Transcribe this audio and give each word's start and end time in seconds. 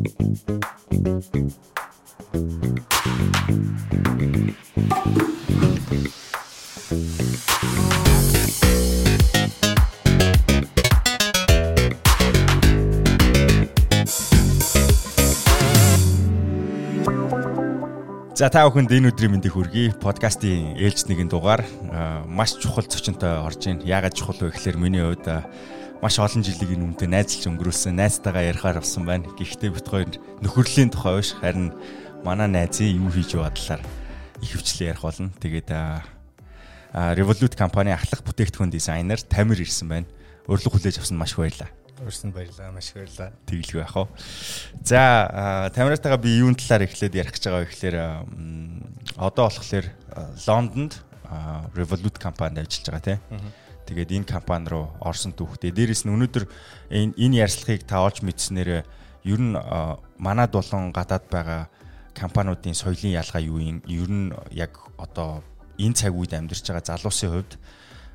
За 0.00 0.08
та 18.48 18.64
бүхэнд 18.64 18.88
энэ 18.88 19.12
өдрийн 19.12 19.36
мэндийг 19.36 19.52
хүргэе. 19.52 20.00
Подкастын 20.00 20.80
ээлж 20.80 21.12
нэгэн 21.12 21.28
дугаар 21.28 21.60
маш 22.24 22.56
чухал 22.56 22.88
зочинтой 22.88 23.44
орж 23.44 23.68
ийн. 23.68 23.84
Яагаад 23.84 24.16
чухал 24.16 24.40
вэ 24.40 24.56
гэхээр 24.56 24.80
миний 24.80 25.04
хувьд 25.04 25.44
маш 26.00 26.16
олон 26.16 26.40
жилийн 26.40 26.80
өмнөд 26.80 27.04
найзалж 27.04 27.44
өнгөрүүлсэн 27.44 27.92
найзтайгаа 27.92 28.48
ярихаар 28.48 28.80
болсон 28.80 29.04
байна. 29.04 29.28
Гэхдээ 29.36 29.68
бит 29.68 29.84
хоёр 29.84 30.08
нөхөрлийн 30.40 30.88
тухай 30.88 31.20
биш 31.20 31.36
харин 31.36 31.76
манай 32.24 32.48
найзын 32.48 32.96
юу 32.96 33.12
хийж 33.12 33.36
бадлаар 33.36 33.84
их 34.40 34.56
хвчлээ 34.56 34.96
ярих 34.96 35.04
болно. 35.04 35.28
Тэгээд 35.36 35.68
Revolut 36.90 37.54
компани 37.54 37.92
ахлах 37.92 38.24
бүтээгдэхүүн 38.24 38.72
дизайнер 38.72 39.20
Тамир 39.20 39.60
ирсэн 39.60 39.92
байна. 39.92 40.08
Урилга 40.48 40.72
хүлээж 40.72 41.04
авсан 41.04 41.20
маш 41.20 41.36
баярлалаа. 41.36 41.68
Урьсан 42.00 42.32
баярлаа. 42.32 42.72
Маш 42.72 42.90
баярлаа. 42.96 43.30
Тэглэв 43.44 43.84
яах 43.84 43.94
вэ? 43.94 44.08
За, 44.82 45.70
Тамиртайгаа 45.76 46.16
би 46.16 46.40
юун 46.40 46.56
талаар 46.56 46.88
эхлээд 46.88 47.14
ярих 47.14 47.36
гэж 47.36 47.44
байгаа 47.44 47.60
вэ 47.60 47.68
гэхээр 47.68 47.96
одоо 49.20 49.52
болохоор 49.52 49.86
Лондонд 50.48 50.96
Revolut 51.76 52.16
компанид 52.16 52.64
ажиллаж 52.64 52.88
байгаа 52.88 53.04
тийм. 53.04 53.20
Тэгээд 53.86 54.10
энэ 54.12 54.28
компани 54.28 54.68
руу 54.68 54.90
орсон 55.00 55.32
түүхтэй. 55.32 55.72
Дээрээс 55.72 56.04
нь 56.06 56.12
өнөөдөр 56.14 56.44
энэ 56.90 57.14
энэ 57.16 57.40
ярилцлагыг 57.44 57.84
та 57.86 58.04
олж 58.04 58.22
мэдснээр 58.22 58.84
ер 59.24 59.40
нь 59.40 59.54
манад 60.18 60.50
болон 60.52 60.92
гадаад 60.92 61.26
байгаа 61.30 61.62
компаниудын 62.14 62.76
соёлын 62.76 63.16
ялгаа 63.16 63.42
юу 63.42 63.58
юм? 63.58 63.78
Ер 63.88 64.08
нь 64.10 64.32
яг 64.52 64.78
одоо 64.96 65.42
энэ 65.78 65.96
цаг 65.96 66.12
үед 66.14 66.36
амьдарч 66.36 66.64
байгаа 66.64 66.86
залуусын 66.86 67.30
хувьд 67.32 67.52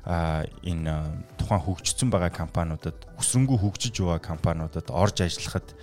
энэ 0.06 0.94
тухайн 1.34 1.62
хөгжсөн 1.66 2.08
байгаа 2.14 2.30
компаниудад 2.30 2.94
өсрөнгөө 3.18 3.58
хөгжиж 3.58 3.98
байгаа 3.98 4.22
компаниудад 4.22 4.86
орж 4.94 5.26
ажиллахад 5.26 5.74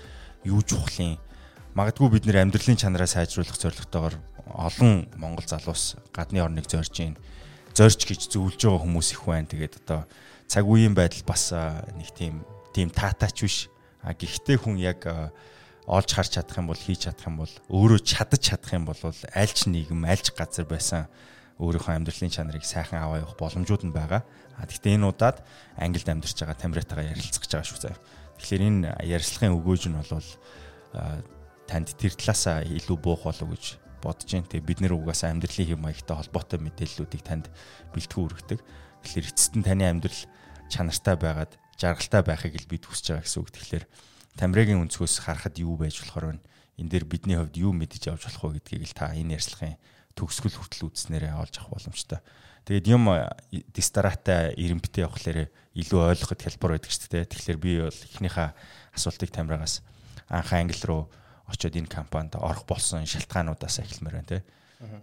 юу 0.47 0.63
чухлын 0.63 1.19
магадгүй 1.75 2.07
бид 2.07 2.23
нэр 2.23 2.47
амьдралын 2.47 2.79
чанараа 2.79 3.09
сайжруулах 3.09 3.59
зорилготойгоор 3.59 4.15
олон 4.47 5.11
монгол 5.19 5.43
залуус 5.43 5.99
гадны 6.15 6.39
орныг 6.39 6.71
зорж 6.71 6.95
ийн 7.03 7.19
зорж 7.73 7.99
гэж 8.05 8.21
зөвлөж 8.29 8.61
байгаа 8.61 8.81
хүмүүс 8.85 9.09
их 9.13 9.21
байна. 9.25 9.49
Тэгээд 9.49 9.81
одоо 9.85 10.05
цаг 10.47 10.65
үеийн 10.65 10.93
байдал 10.93 11.25
бас 11.25 11.51
нэг 11.51 12.09
тийм 12.13 12.45
тийм 12.73 12.89
таатаач 12.89 13.37
биш. 13.41 13.57
А 14.01 14.13
гэхдээ 14.13 14.57
хүн 14.61 14.77
яг 14.77 15.05
олж 15.87 16.09
харж 16.13 16.39
чадах 16.39 16.57
юм 16.57 16.67
бол 16.71 16.79
хийж 16.79 17.09
чадах 17.09 17.27
юм 17.27 17.37
бол 17.43 17.53
өөрөө 17.67 17.99
чадаж 18.05 18.41
чадах 18.41 18.71
юм 18.71 18.85
бол 18.87 18.99
альч 19.35 19.67
нийгэм 19.67 20.05
альч 20.07 20.31
газар 20.31 20.65
байсан 20.69 21.11
өөрийнхөө 21.59 21.95
амьдралын 21.97 22.33
чанарыг 22.33 22.65
сайхан 22.65 23.03
аваа 23.03 23.21
явах 23.21 23.37
боломжууд 23.37 23.83
нь 23.85 23.93
байгаа. 23.93 24.23
А 24.57 24.65
гэхдээ 24.65 24.95
энэ 24.97 25.09
удаад 25.11 25.43
Англид 25.77 26.09
амьдарч 26.09 26.37
байгаа 26.39 26.57
Тамиртайгаа 26.57 27.11
ярилцах 27.13 27.43
гэж 27.45 27.51
байгаа 27.51 27.67
шүү 27.67 27.81
заяа. 27.83 27.99
Тэгэхээр 28.41 28.63
энэ 28.63 28.89
ярилцлагын 29.05 29.57
өгөөж 29.59 29.83
нь 29.91 29.97
бол 29.97 30.29
танд 31.67 31.87
тэр 31.97 32.13
талаасаа 32.17 32.65
илүү 32.65 32.97
буух 32.97 33.27
болов 33.27 33.49
гэж 33.53 33.82
бодож 34.03 34.27
байна. 34.27 34.51
Тэгээ 34.51 34.67
бид 34.67 34.79
нэр 34.83 34.93
угаасаа 34.99 35.31
амьдралын 35.31 35.69
хэм 35.71 35.81
маягтай 35.81 36.15
холбоотой 36.19 36.59
мэдээллүүдийг 36.59 37.23
танд 37.23 37.47
бэлтгэн 37.95 38.23
өргөдөг. 38.27 38.59
Тэгэхээр 38.59 39.29
эцэст 39.31 39.53
нь 39.55 39.63
таны 39.63 39.87
амьдрал 39.87 40.21
чанартай 40.67 41.15
байгаад 41.15 41.51
жаргалтай 41.79 42.21
байхыг 42.27 42.53
л 42.59 42.67
бид 42.67 42.83
хүсэж 42.83 43.15
байгаа 43.15 43.23
гэсэн 43.23 43.39
үг. 43.39 43.49
Тэгэхээр 43.55 43.85
Тамирагийн 44.33 44.81
өнцгөөс 44.81 45.15
харахад 45.23 45.55
юу 45.61 45.77
байж 45.77 46.01
болохоор 46.01 46.35
вэ? 46.35 46.41
Энд 46.81 46.89
дээр 46.89 47.05
бидний 47.05 47.37
хувьд 47.37 47.55
юу 47.55 47.71
мэдэж 47.71 48.09
авч 48.09 48.25
болох 48.27 48.57
вэ 48.57 48.57
гэдгийг 48.59 48.89
л 48.89 48.97
та 48.97 49.13
энэ 49.13 49.37
ярилцлагын 49.37 49.77
төгсгөл 50.17 50.57
хүртэл 50.57 50.89
үзснээрээ 50.89 51.33
олж 51.37 51.53
авах 51.61 51.77
боломжтой. 51.77 52.19
Тэгээд 52.65 52.89
юм 52.89 53.11
дистаратай 53.51 54.57
ирэмбтэй 54.57 55.05
явахлаар 55.05 55.51
илүү 55.77 55.99
ойлгоход 56.01 56.41
хялбар 56.41 56.71
байдаг 56.79 56.89
шүү 56.89 57.09
дээ. 57.13 57.29
Тэгэхээр 57.29 57.59
би 57.61 57.71
бол 57.83 57.93
эхнийхээ 57.93 58.49
асуултыг 58.97 59.29
Тамирагаас 59.29 59.85
анхаа 60.31 60.63
англи 60.63 60.81
руу 60.81 61.11
очиод 61.47 61.75
энэ 61.75 61.91
компанид 61.91 62.35
орох 62.39 62.65
болсон 62.67 63.05
шалтгаануудаас 63.05 63.79
эхэлмээр 63.83 64.15
байна 64.19 64.31
те. 64.31 64.43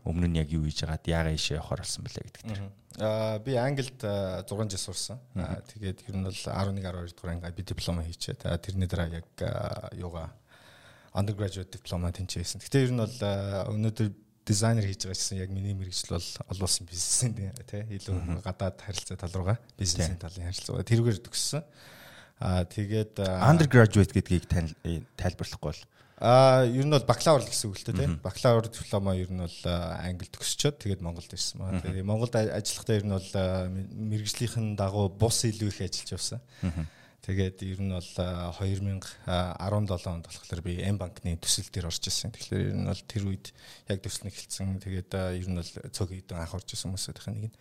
Өмнө 0.05 0.29
нь 0.29 0.37
яг 0.37 0.53
юу 0.53 0.69
хийж 0.69 0.85
байгаад 0.85 1.09
яагаад 1.09 1.37
ийшээ 1.37 1.57
явахаар 1.57 1.81
болсон 1.81 2.05
бэлээ 2.05 2.25
гэдэг 2.29 2.43
дээр. 2.45 2.63
Аа 3.01 3.39
би 3.41 3.57
Англид 3.57 4.01
6 4.01 4.45
жил 4.69 4.85
сурсан. 4.85 5.19
Тэгээд 5.33 6.05
ер 6.09 6.17
нь 6.21 6.27
бол 6.29 6.37
11 6.37 6.85
12 6.85 7.17
дугаар 7.17 7.33
анги 7.33 7.57
би 7.57 7.65
диплома 7.65 8.05
хийчээ. 8.05 8.61
Тэрний 8.61 8.89
дараа 8.89 9.09
яг 9.09 9.29
юугаа 9.97 10.29
undergraduate 11.17 11.73
диплома 11.73 12.13
тэнцээсэн. 12.13 12.61
Гэтэ 12.61 12.85
ер 12.85 12.93
нь 12.93 13.01
бол 13.01 13.17
өнөөдөр 13.73 14.09
дизайнер 14.45 14.85
хийж 14.85 15.07
байгаа 15.07 15.17
гэсэн 15.17 15.41
яг 15.41 15.51
миний 15.55 15.75
мэрэгжил 15.75 16.17
бол 16.17 16.29
олуулсан 16.51 16.85
бизнесийн 16.87 17.35
тий 17.67 17.83
илүү 17.99 18.43
гадаад 18.45 18.79
харилцаа 18.81 19.17
тал 19.17 19.35
руугаа 19.37 19.59
бизнесийн 19.79 20.19
талын 20.19 20.49
харилцаа 20.49 20.85
тэрүүгээр 20.87 21.21
төгссөн. 21.25 21.63
Аа 22.41 22.65
тэгээд 22.65 23.21
undergraduate 23.21 24.13
гэдгийг 24.17 24.49
э, 24.49 25.05
тайлбарлахгүй 25.17 25.71
бол 25.71 25.83
Аа 26.21 26.69
ер 26.69 26.85
нь 26.85 26.93
бол 26.93 27.09
бакалавр 27.09 27.49
гэсэн 27.49 27.73
үг 27.73 27.81
л 27.81 27.87
дээ 27.89 27.97
тийм. 27.97 28.21
Бакалавр 28.21 28.69
диплома 28.69 29.17
ер 29.17 29.33
нь 29.33 29.41
бол 29.41 29.61
Англид 29.65 30.37
төгсчөөд 30.37 30.77
тэгээд 30.77 31.01
Монголд 31.01 31.33
ирсэн 31.33 31.65
байна. 31.65 31.81
Тэгээд 31.81 32.05
Монголд 32.05 32.37
ажиллахдаа 32.37 32.97
ер 33.01 33.07
нь 33.09 33.17
бол 33.17 33.31
мэрэгжлийнхэн 34.13 34.77
дагуу 34.77 35.09
бус 35.09 35.49
илүү 35.49 35.73
их 35.73 35.81
ажиллаж 35.81 36.13
явсан. 36.13 36.41
Тэгээд 37.25 37.57
ер 37.65 37.81
нь 37.81 37.93
бол 37.93 38.05
2017 38.05 40.13
онд 40.13 40.25
болохоор 40.29 40.61
би 40.61 40.85
М 40.85 41.01
банкны 41.01 41.41
төсөл 41.41 41.73
дээр 41.73 41.89
орж 41.89 42.05
ирсэн. 42.05 42.37
Тэгэхээр 42.37 42.69
ер 42.69 42.77
нь 42.77 42.89
бол 42.89 43.05
тэр 43.09 43.25
үед 43.25 43.47
яг 43.89 43.99
төсөл 44.05 44.25
нь 44.25 44.31
эхэлсэн. 44.33 44.77
Тэгээд 44.77 45.11
ер 45.41 45.49
нь 45.49 45.57
бол 45.57 45.73
цог 45.89 46.09
хэдэн 46.13 46.37
анх 46.37 46.53
орж 46.53 46.69
ирсэн 46.69 46.93
хүмүүсийн 46.93 47.17
нэг 47.33 47.49
нь. 47.49 47.57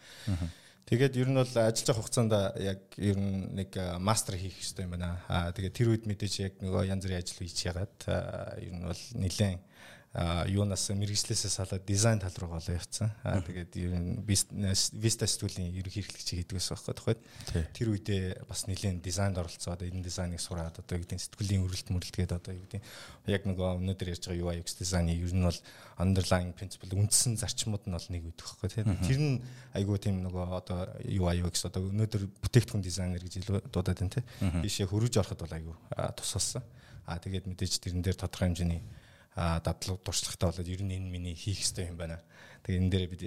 Тэгээд 0.89 1.21
ер 1.21 1.29
нь 1.29 1.37
бол 1.37 1.45
ажиллаж 1.45 1.85
байгаа 1.85 2.01
хугацаанд 2.01 2.33
яг 2.65 2.81
ер 2.97 3.17
нь 3.21 3.53
нэг 3.53 3.77
мастер 4.01 4.41
хийх 4.41 4.57
хэрэгтэй 4.57 4.89
юм 4.89 4.97
байна. 4.97 5.21
Аа 5.29 5.53
тэгээд 5.53 5.77
тэр 5.77 5.93
үед 5.93 6.09
мэдээж 6.09 6.33
яг 6.49 6.53
нөгөө 6.65 6.89
янз 6.89 7.05
бүрийн 7.05 7.21
ажил 7.21 7.41
хийж 7.45 7.59
ягаад 7.69 7.97
ер 8.57 8.73
нь 8.73 8.89
бол 8.89 9.03
нэлээд 9.21 9.68
юунаас 10.17 10.89
мэрэгчлээсээ 10.89 11.53
салаад 11.53 11.85
дизайн 11.85 12.17
тал 12.17 12.33
руу 12.41 12.57
голоо 12.57 12.73
явцсан. 12.73 13.13
Аа 13.21 13.45
тэгээд 13.45 13.77
ер 13.77 13.93
нь 13.93 14.25
Vista 14.25 15.29
Studio-ийн 15.29 15.69
ерөнхий 15.69 16.01
хэрэглэгч 16.01 16.49
хийдгээс 16.49 16.73
байхгүй 16.73 16.93
тухайд 16.97 17.21
тэр 17.77 17.93
үедээ 17.93 18.41
бас 18.49 18.65
нэлээд 18.65 19.05
дизайнд 19.05 19.37
оролцоод 19.37 19.85
энэ 19.85 20.01
дизайныг 20.01 20.41
сураад 20.41 20.81
одоо 20.81 20.97
юу 20.97 21.05
гэдэг 21.05 21.21
сэтгүүлийн 21.29 21.61
өрөлт 21.61 21.93
мөрлөлгээд 21.93 22.33
одоо 22.41 22.57
юу 22.57 22.65
гэдэг 22.65 22.81
яг 23.29 23.43
нөгөө 23.45 23.69
өнөөдөр 23.85 24.09
ярьж 24.09 24.25
байгаа 24.33 24.49
UI 24.49 24.57
UX 24.65 24.81
дизайны 24.81 25.13
ер 25.13 25.29
нь 25.29 25.45
бол 25.45 25.59
underlying 26.01 26.57
principle 26.57 26.89
үндсэн 26.97 27.37
зарчмууд 27.37 27.85
нь 27.85 27.93
бол 27.93 28.09
нэг 28.09 28.23
үүдэх 28.33 28.49
байхгүй 28.65 28.69
тийм 28.81 28.97
тэр 29.05 29.19
нь 29.21 29.33
айгүй 29.77 29.97
тийм 30.01 30.25
нөгөө 30.25 30.45
одоо 30.57 30.89
UI 31.05 31.45
UX 31.45 31.69
одоо 31.69 31.85
өнөөдөр 31.85 32.25
бүтээгдэхүүн 32.49 32.81
дизайнер 32.81 33.21
гэж 33.21 33.45
илүү 33.45 33.61
дуудаад 33.69 34.01
байна 34.01 34.17
тийм 34.17 34.25
бишээ 34.65 34.89
хөрөж 34.89 35.21
ороход 35.21 35.45
бол 35.45 35.53
айгүй 35.53 35.75
тусалсан. 36.17 36.65
Аа 37.05 37.21
тэгээд 37.21 37.45
мэдээж 37.45 37.77
тэрэн 37.77 38.01
дээр 38.01 38.17
тодорхой 38.17 38.49
хэмжээний 38.49 38.81
дадлаг 39.39 40.03
туршлагатай 40.03 40.49
болоод 40.51 40.67
ер 40.67 40.81
нь 40.83 40.95
энэ 40.99 41.09
миний 41.09 41.35
хийх 41.35 41.63
ёстой 41.63 41.87
юм 41.87 41.97
байна. 41.97 42.19
Тэгээ 42.67 42.79
энэ 42.83 42.91
дээр 42.91 43.05
би 43.07 43.17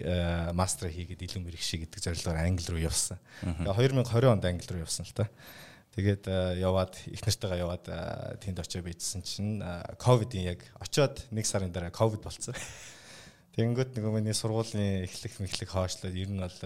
мастер 0.53 0.93
хийгээд 0.93 1.25
илүү 1.25 1.41
мэрэгшээ 1.41 1.79
гэдэг 1.89 2.01
зорилгоор 2.05 2.45
англи 2.45 2.69
руу 2.69 2.83
явсан. 2.85 3.17
Тэгээ 3.41 4.05
2020 4.05 4.29
онд 4.29 4.45
англи 4.45 4.69
руу 4.69 4.85
явсан 4.85 5.09
л 5.09 5.17
та. 5.17 5.31
Тэгээд 5.97 6.25
яваад 6.61 6.97
их 7.09 7.21
нартайгаа 7.21 7.59
яваад 7.61 7.85
тэнд 8.41 8.61
очиж 8.61 8.81
бийдсэн 8.85 9.21
чинь 9.25 9.61
ковидын 9.97 10.57
яг 10.57 10.61
очиод 10.81 11.25
нэг 11.33 11.45
сарын 11.45 11.73
дараа 11.73 11.93
ковид 11.93 12.25
болцсон. 12.25 12.57
Тэнгөт 13.57 13.93
нөгөө 13.93 14.13
миний 14.17 14.33
сургуулийн 14.33 15.05
эхлэх 15.05 15.37
мэхлэх 15.37 15.77
хоошлоод 15.77 16.17
ер 16.17 16.31
нь 16.33 16.41
бол 16.41 16.59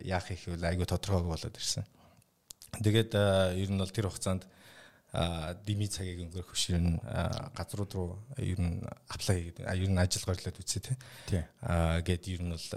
яах 0.00 0.32
их 0.32 0.48
вэ 0.48 0.56
айгу 0.64 0.88
тодорхойг 0.88 1.28
болоод 1.28 1.52
ирсэн. 1.52 1.84
Тэгээд 2.80 3.12
ер 3.60 3.68
нь 3.68 3.76
бол 3.76 3.92
тэр 3.92 4.08
хугацаанд 4.08 4.48
дими 5.12 5.86
цагийг 5.92 6.24
өнгөрөх 6.24 6.56
биш 6.56 6.72
ер 6.72 6.80
нь 6.80 6.96
газрууд 7.52 7.92
руу 7.92 8.16
ер 8.40 8.56
нь 8.56 8.80
аплай 9.12 9.52
гэдэг 9.52 9.68
ер 9.68 9.90
нь 9.92 10.00
ажил 10.00 10.24
горлоод 10.24 10.56
үзье 10.56 10.80
тий. 10.80 11.44
Аа 11.60 12.00
гээд 12.00 12.32
ер 12.32 12.40
нь 12.40 12.56
бол 12.56 12.68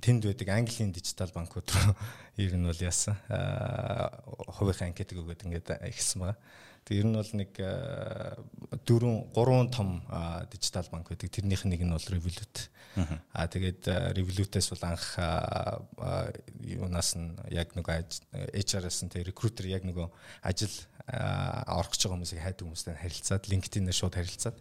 тэнд 0.00 0.24
байдаг 0.24 0.48
Английн 0.48 0.96
дижитал 0.96 1.28
банкуд 1.36 1.68
руу 1.68 1.92
ер 2.40 2.56
нь 2.56 2.64
бол 2.64 2.80
яасан 2.80 3.20
хувийн 3.28 4.88
анкетыг 4.88 5.20
өгөөд 5.20 5.44
ингээд 5.44 5.76
ихсэн 5.92 6.24
байгаа. 6.24 6.40
Тэг 6.88 7.02
ер 7.02 7.06
нь 7.12 7.18
бол 7.18 7.32
нэг 7.34 7.52
дөрвөн 8.86 9.16
гурван 9.36 9.68
том 9.68 10.00
дижитал 10.48 10.88
банк 10.88 11.12
байдаг. 11.12 11.28
Тэрнийх 11.28 11.68
нэг 11.68 11.84
нь 11.84 11.92
бол 11.92 12.08
Revolut. 12.08 12.56
Аа 13.36 13.52
тэгээд 13.52 14.16
Revolut-ээс 14.16 14.72
бол 14.72 14.84
анх 14.96 15.04
юунаас 16.56 17.20
нь 17.20 17.36
яг 17.52 17.76
нэг 17.76 17.84
HR-аас 17.84 19.04
нь 19.04 19.12
тэг 19.12 19.28
recruiter 19.28 19.68
яг 19.68 19.84
нөгөө 19.84 20.08
ажил 20.46 20.72
орох 21.06 21.94
гэж 21.94 22.00
байгаа 22.02 22.16
хүмүүсийг 22.18 22.42
хайдаг 22.42 22.64
хүмүүстэй 22.66 22.94
харилцаад 22.98 23.44
LinkedIn-ээр 23.46 23.94
шууд 23.94 24.14
харилцаад 24.18 24.56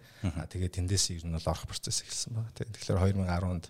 тэгээд 0.54 0.78
тэндээс 0.78 1.06
ер 1.18 1.26
нь 1.26 1.34
бол 1.34 1.50
орох 1.50 1.66
процесс 1.66 2.06
эхэлсэн 2.06 2.38
байна. 2.38 2.54
Тэгэхээр 2.54 3.02
2010 3.26 3.50
онд 3.50 3.66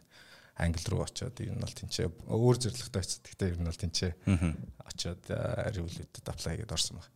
англи 0.60 0.88
руу 0.92 1.08
очиод 1.08 1.40
ер 1.40 1.56
нь 1.56 1.64
бол 1.64 1.72
тэнцээ 1.72 2.08
өөр 2.28 2.56
зорилготой 2.60 3.00
очиод 3.00 3.24
гэхдээ 3.24 3.52
ер 3.56 3.60
нь 3.64 3.70
бол 3.72 3.80
тэнцээ 3.80 4.12
очиод 4.92 5.24
Revolut-д 5.72 6.28
apply 6.28 6.52
хийгээд 6.52 6.76
орсон 6.76 7.00
байна. 7.00 7.12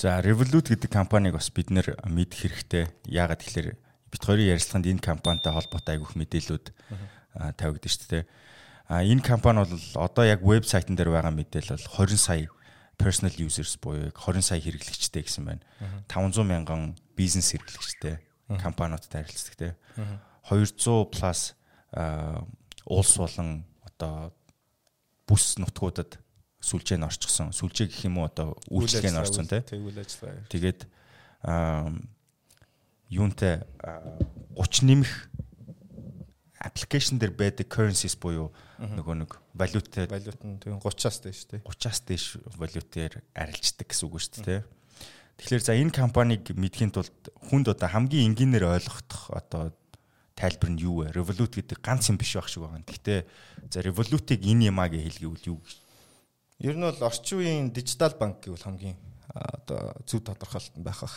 За 0.00 0.20
Revolut 0.20 0.68
гэдэг 0.72 0.88
компанийг 0.92 1.36
бас 1.36 1.48
бид 1.52 1.68
нэр 1.72 1.96
мэдэх 2.04 2.40
хэрэгтэй. 2.48 2.84
Яагаад 3.08 3.40
тэгэхээр 3.44 3.68
бид 4.12 4.22
хоёрын 4.24 4.52
ярилцлаганд 4.52 4.88
энэ 4.92 5.04
компанитай 5.04 5.52
холбоотой 5.52 5.92
айгүйх 5.96 6.16
мэдээлүүд 6.20 6.66
тавигдсан 7.56 7.92
шүү 7.92 8.08
дээ. 8.12 8.24
А 8.92 9.00
энэ 9.04 9.24
компани 9.24 9.64
бол 9.64 9.76
одоо 9.96 10.24
яг 10.24 10.44
вебсайтн 10.44 10.96
дээр 10.96 11.16
байгаа 11.16 11.32
мэдээлэл 11.32 11.80
бол 11.80 12.06
20 12.06 12.16
сая 12.16 12.48
personal 12.98 13.32
users 13.38 13.76
буюу 13.76 14.10
20 14.10 14.42
сая 14.42 14.60
хэрэглэгчтэй 14.60 15.22
гэсэн 15.22 15.44
байна. 15.44 15.62
500 16.08 16.44
мянган 16.44 16.96
бизнес 17.16 17.52
хэрэглэгчтэй 17.52 18.18
компаниудтай 18.60 19.24
харилцдаг 19.24 19.56
те. 19.56 19.76
200 20.48 21.12
плюс 21.12 21.54
улс 22.86 23.12
болон 23.16 23.64
одоо 23.84 24.32
бүс 25.26 25.58
нутгуудад 25.58 26.18
сүлжээ 26.62 26.98
нь 26.98 27.06
орчихсон. 27.06 27.50
Сүлжээ 27.52 27.90
гэх 27.90 28.06
юм 28.06 28.18
уу 28.22 28.26
одоо 28.26 28.56
үйлчлэгээ 28.70 29.12
нь 29.12 29.20
орсон 29.20 29.46
те. 29.46 29.62
Тэгээд 29.62 30.86
юунтай 33.10 33.62
30 34.56 34.82
нэмэх 34.82 35.12
аппликейшн 36.58 37.18
дээр 37.22 37.34
байдаг 37.34 37.70
currencies 37.70 38.18
буюу 38.18 38.50
нөгөө 38.78 39.14
нэг 39.22 39.38
валюттай 39.56 40.06
валют 40.06 40.40
нь 40.44 40.60
тийм 40.60 40.78
30-аас 40.78 41.18
дээш 41.24 41.40
тий 41.48 41.60
30-аас 41.64 42.00
дээш 42.04 42.24
валютээр 42.60 43.12
арилждаг 43.34 43.88
гэсэн 43.88 44.06
үг 44.06 44.20
шүү 44.20 44.44
дээ. 44.44 44.62
Тэгэхээр 45.40 45.64
за 45.64 45.72
энэ 45.76 45.92
компанийг 45.92 46.52
мэдхийн 46.52 46.92
тулд 46.92 47.12
хүнд 47.48 47.72
одоо 47.72 47.88
хамгийн 47.88 48.36
энгийнээр 48.36 48.68
ойлгох 48.76 49.32
одоо 49.32 49.72
тайлбар 50.36 50.70
нь 50.72 50.80
юу 50.84 51.04
вэ? 51.04 51.16
Revolut 51.16 51.56
гэдэг 51.56 51.80
ганц 51.80 52.12
юм 52.12 52.20
биш 52.20 52.36
байх 52.36 52.48
шиг 52.48 52.64
байгаа. 52.64 52.84
Гэхдээ 52.84 53.20
за 53.72 53.78
Revolut-ыг 53.84 54.40
энэ 54.44 54.68
юмаа 54.72 54.88
гэж 54.92 55.02
хэлгээвэл 55.20 55.50
юу 55.52 55.60
Ер 56.58 56.72
нь 56.72 56.88
бол 56.88 57.04
орчин 57.04 57.36
үеийн 57.44 57.68
дижитал 57.68 58.16
банк 58.16 58.40
гэвэл 58.40 58.64
хамгийн 58.64 58.96
одоо 59.36 59.92
зөв 60.08 60.24
тодорхойлолт 60.24 60.76
байх 60.80 61.00
бах. 61.04 61.16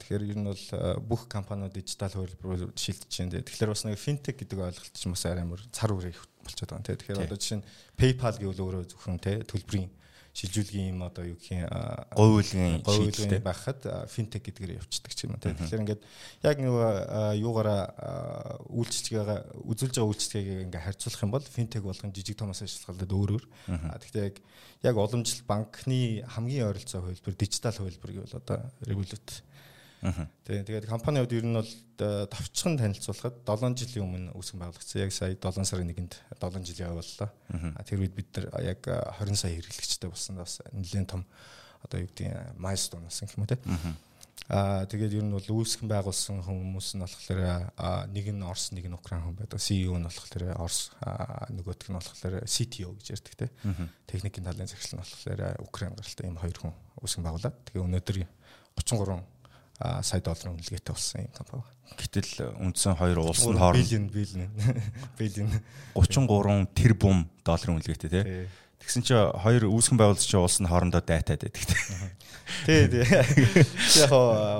Тэгэхээр 0.00 0.24
ер 0.24 0.38
нь 0.40 0.48
бол 0.48 0.64
бүх 1.04 1.28
компаниуд 1.28 1.76
дижитал 1.76 2.12
хөлбөрөөр 2.16 2.72
шилжиж 2.72 3.12
байна. 3.12 3.44
Тэгэхээр 3.44 3.72
бас 3.72 3.84
нэг 3.84 4.00
финтек 4.00 4.40
гэдэг 4.40 4.58
ойлголт 4.58 4.94
ч 4.96 5.04
бас 5.06 5.24
арай 5.28 5.44
мөр 5.44 5.60
цар 5.68 5.92
үрээ 5.92 6.16
болчиход 6.44 6.72
байгаа. 6.72 6.96
Тэгэхээр 6.96 7.24
одоо 7.28 7.36
жишээ 7.36 7.58
нь 7.60 7.68
PayPal 8.00 8.36
гэвэл 8.40 8.64
өөрөө 8.64 8.84
зөвхөн 8.96 9.20
төлбөрийн 9.20 9.90
шилжүүлгийн 10.36 10.92
юм 10.92 11.00
одоо 11.08 11.24
юу 11.24 11.40
гэх 11.40 11.64
юм 11.64 11.64
говьлгийн 12.12 12.84
шийдэлтэй 12.84 13.40
байхад 13.40 13.80
финтек 14.12 14.44
гэдгээр 14.44 14.76
явцдаг 14.76 15.12
юм 15.24 15.32
уу. 15.32 15.40
Тэгэхээр 15.40 15.80
ингээд 15.80 16.02
яг 16.44 16.56
юугаараа 17.40 18.60
үйлчлэгээ 18.68 19.64
үзүүлж 19.64 19.96
байгаа 19.96 20.12
үйлчлэгийг 20.12 20.68
ингээд 20.68 20.84
харьцуулах 20.84 21.24
юм 21.24 21.32
бол 21.32 21.40
финтек 21.40 21.82
болгон 21.88 22.12
жижиг 22.12 22.36
томоос 22.36 22.60
ажиллагалаад 22.60 23.16
өөрөөр. 23.16 23.44
Гэхдээ 23.96 24.24
яг 24.28 24.36
яг 24.84 24.96
уламжлалт 25.00 25.48
банкны 25.48 26.20
хамгийн 26.28 26.68
ойролцоо 26.68 27.00
хөлбөр 27.00 27.32
дижитал 27.32 27.80
хөлбөр 27.80 28.12
гэвэл 28.20 28.36
одоо 28.36 28.60
Revolut 30.06 30.36
Тэгээд 30.46 30.66
тэгээд 30.70 30.86
компаниуд 30.86 31.32
ер 31.34 31.42
нь 31.42 31.58
бол 31.58 31.72
товчхон 32.30 32.78
танилцуулахад 32.78 33.42
7 33.42 33.74
жилийн 33.74 34.06
өмнө 34.06 34.30
үүсгэн 34.38 34.62
байгуулагдсан. 34.62 35.02
Яг 35.02 35.10
сая 35.10 35.34
7 35.34 35.66
сарын 35.66 35.90
1-нд 35.90 36.14
7 36.38 36.62
жилийн 36.62 36.94
явууллаа. 36.94 37.30
Тэр 37.82 38.06
үед 38.06 38.14
бид 38.14 38.30
нар 38.38 38.46
яг 38.62 38.86
20 38.86 39.34
сая 39.34 39.58
хэрэглэгчтэй 39.58 40.06
болсон 40.06 40.38
бас 40.38 40.62
нэлээд 40.70 41.10
том 41.10 41.26
одоо 41.82 41.98
юу 41.98 42.10
гэдэг 42.14 42.54
майлстоун 42.62 43.10
болсон 43.10 43.26
юм 43.26 43.46
те. 43.50 43.58
Аа 44.46 44.86
тэгээд 44.86 45.18
ер 45.18 45.26
нь 45.26 45.34
бол 45.34 45.42
үүсгэн 45.42 45.90
байгуулсан 45.90 46.46
хүмүүс 46.46 46.94
нь 46.94 47.02
болохоор 47.02 47.74
нэг 48.14 48.26
нь 48.30 48.46
Орос, 48.46 48.70
нэг 48.70 48.86
нь 48.86 48.94
Украин 48.94 49.26
хүн 49.26 49.34
байдаг. 49.34 49.58
CEO 49.58 49.98
нь 49.98 50.06
болохоор 50.06 50.54
Орос, 50.62 50.94
нөгөөх 51.50 51.90
нь 51.90 51.98
болохоор 51.98 52.46
CTO 52.46 52.94
гэж 52.94 53.06
ярьдаг 53.18 53.34
те. 53.34 53.46
Техникийн 54.06 54.46
талын 54.46 54.70
захирал 54.70 54.94
нь 54.94 55.02
болохоор 55.02 55.40
Украин 55.66 55.98
гаралтай 55.98 56.30
ийм 56.30 56.38
хоёр 56.38 56.54
хүн 56.62 56.74
үүсгэн 57.02 57.26
байгуулад. 57.26 57.58
Тэгээ 57.66 57.82
өнөөдөр 57.82 58.16
33 58.76 59.18
сая 59.76 60.20
долларын 60.24 60.56
үнэлгээтэй 60.56 60.92
болсон 60.94 61.20
юм 61.26 61.32
компани. 61.36 61.64
Гэтэл 61.96 62.32
үндсэн 62.64 62.96
хоёр 62.96 63.18
улсын 63.20 63.58
хооронд 63.60 63.84
биллион 63.84 64.06
биллион 64.08 64.50
биллион 65.20 65.50
33 65.92 66.72
тэрбум 66.72 67.28
долларын 67.44 67.76
үнэлгээтэй 67.76 68.10
тий. 68.10 68.24
Тэгсэн 68.80 69.02
чи 69.02 69.14
хоёр 69.18 69.66
үүсгэн 69.68 69.98
байгуулалт 69.98 70.24
чи 70.24 70.38
улсын 70.38 70.70
хоорондоо 70.70 71.02
дайтаад 71.02 71.42
байдаг 71.42 71.64
тий. 71.66 71.80
Тий, 72.64 72.86
тий. 72.86 73.04
Яг 74.00 74.12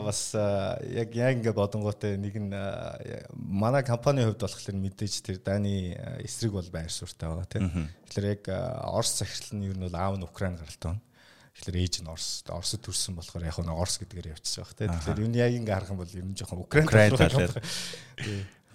бас 0.02 0.34
яг 0.34 1.14
яг 1.14 1.38
ингэ 1.38 1.54
бодонготой 1.54 2.18
нэг 2.18 2.34
нь 2.34 2.50
манай 3.36 3.86
компанийн 3.86 4.26
хувьд 4.26 4.42
болохоор 4.42 4.74
мэдээж 4.74 5.14
тэр 5.22 5.38
Даны 5.38 5.94
эсрэг 6.26 6.58
бол 6.58 6.68
байр 6.74 6.90
суурьтай 6.90 7.30
байгаа 7.30 7.46
тий. 7.46 7.62
Тэгэхээр 8.10 8.26
яг 8.34 8.42
Орос 8.90 9.14
захирал 9.22 9.62
нь 9.62 9.70
ер 9.70 9.78
нь 9.78 9.86
бол 9.86 9.94
аав 9.94 10.18
нь 10.18 10.26
Украин 10.26 10.58
гаралтай 10.58 10.98
байна. 10.98 11.05
Тэгэхээр 11.56 11.80
ээж 11.80 11.94
нь 12.04 12.10
Орос 12.12 12.44
Оросд 12.52 12.84
төрсэн 12.84 13.16
болохоор 13.16 13.48
яг 13.48 13.56
нь 13.56 13.72
Орос 13.72 13.96
гэдгээр 13.96 14.36
явчихсан 14.36 14.60
баг 14.60 14.76
тийм. 14.76 14.92
Тэгэхээр 14.92 15.22
юу 15.24 15.32
яг 15.32 15.52
ингэ 15.56 15.72
харах 15.72 15.90
юм 15.90 16.00
бол 16.04 16.12
ер 16.12 16.26
нь 16.28 16.36
жоохон 16.36 16.60
Украин 16.60 17.16
талаар. 17.16 17.56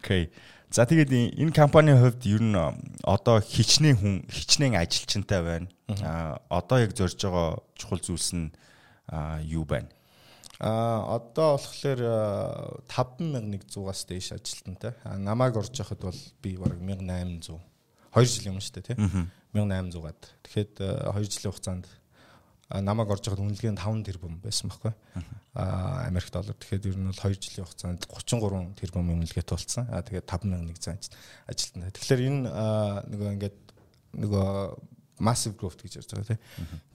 Окей. 0.01 0.33
За 0.73 0.89
тэгээд 0.89 1.37
энэ 1.37 1.53
компанийн 1.53 2.01
хувьд 2.01 2.25
ер 2.25 2.41
нь 2.41 2.57
одоо 3.05 3.37
хичнээн 3.37 3.97
хүн 4.01 4.15
хичнээн 4.25 4.81
ажилчинтай 4.81 5.41
байна. 5.45 5.69
А 6.01 6.41
одоо 6.49 6.81
яг 6.81 6.97
зорж 6.97 7.21
байгаа 7.21 7.61
чухал 7.77 8.01
зүйлс 8.01 8.33
нь 8.33 8.49
юу 9.45 9.61
байна? 9.69 9.93
А 10.57 11.21
одоо 11.21 11.61
болохоор 11.61 12.01
5100-аас 12.89 14.01
дээш 14.09 14.33
ажилтнтай. 14.33 14.97
Намайг 15.21 15.53
орж 15.53 15.77
яхад 15.77 16.01
бол 16.01 16.19
би 16.41 16.57
бараг 16.57 16.81
1800 16.81 17.61
2 18.11 18.25
жилийн 18.27 18.57
өмнө 18.57 18.65
шүү 18.65 18.75
дээ 18.75 18.87
тийм 18.95 19.29
1800-аад. 19.53 20.21
Тэгэхэд 20.43 20.73
2 20.81 21.29
жилийн 21.29 21.51
хугацаанд 21.51 21.85
намайг 22.79 23.11
орж 23.11 23.27
байхад 23.27 23.43
үнэлгээ 23.43 23.73
нь 23.75 23.81
5 23.83 24.07
тэрбум 24.07 24.39
байсан 24.39 24.71
байхгүй. 24.71 24.93
Аа 25.59 26.07
Америк 26.07 26.31
доллар. 26.31 26.55
Тэгэхээр 26.55 26.95
ер 26.95 26.97
нь 26.97 27.11
бол 27.11 27.19
2 27.19 27.35
жилийн 27.35 27.67
хугацаанд 27.67 28.07
33 28.07 28.79
тэрбум 28.79 29.11
үнэлгээ 29.11 29.43
тулцсан. 29.43 29.91
Аа 29.91 29.99
тэгээд 30.07 30.29
5100 30.31 31.11
ажилтнаа. 31.51 31.91
Тэгэхээр 31.91 32.21
энэ 32.31 32.39
нөгөө 33.11 33.29
ингээд 33.35 33.57
нөгөө 34.15 34.49
massive 35.21 35.55
growth 35.55 35.77
гэж 35.79 36.01
ярьж 36.01 36.11
байгаа 36.11 36.27
тийм. 36.33 36.41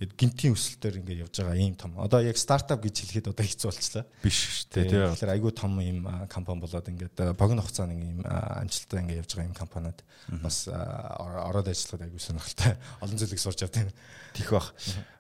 Тэгэд 0.03 0.13
гинтийн 0.19 0.55
өсөлтөөр 0.57 0.99
ингээд 1.01 1.23
явж 1.23 1.35
байгаа 1.41 1.57
ийм 1.63 1.75
том. 1.79 1.95
Одоо 2.03 2.21
яг 2.27 2.37
стартап 2.41 2.83
гэж 2.83 3.07
хэлэхэд 3.07 3.31
одоо 3.31 3.47
хэцүү 3.47 3.71
болчихлоо. 3.71 4.05
Биш 4.21 4.39
шүү 4.43 4.67
дээ. 4.75 4.91
Тийм. 4.91 5.15
Тэгэхээр 5.15 5.35
айгүй 5.39 5.53
том 5.55 5.79
ийм 5.81 5.99
компани 6.27 6.61
болоод 6.67 6.91
ингээд 6.91 7.17
богино 7.39 7.63
хугацаанд 7.63 7.95
ийм 7.95 8.27
амжилттай 8.27 9.01
ингээд 9.07 9.21
явж 9.23 9.31
байгаа 9.31 9.47
ийм 9.47 9.57
компаниуд 9.57 9.99
бас 10.43 10.67
ороод 10.67 11.71
ажиллахад 11.71 12.07
айгүй 12.11 12.21
сонирхолтой. 12.21 12.75
Олон 13.07 13.17
зүйлийг 13.17 13.41
сурч 13.41 13.63
авдаг. 13.63 13.95
Тих 14.37 14.53
бах. 14.53 14.75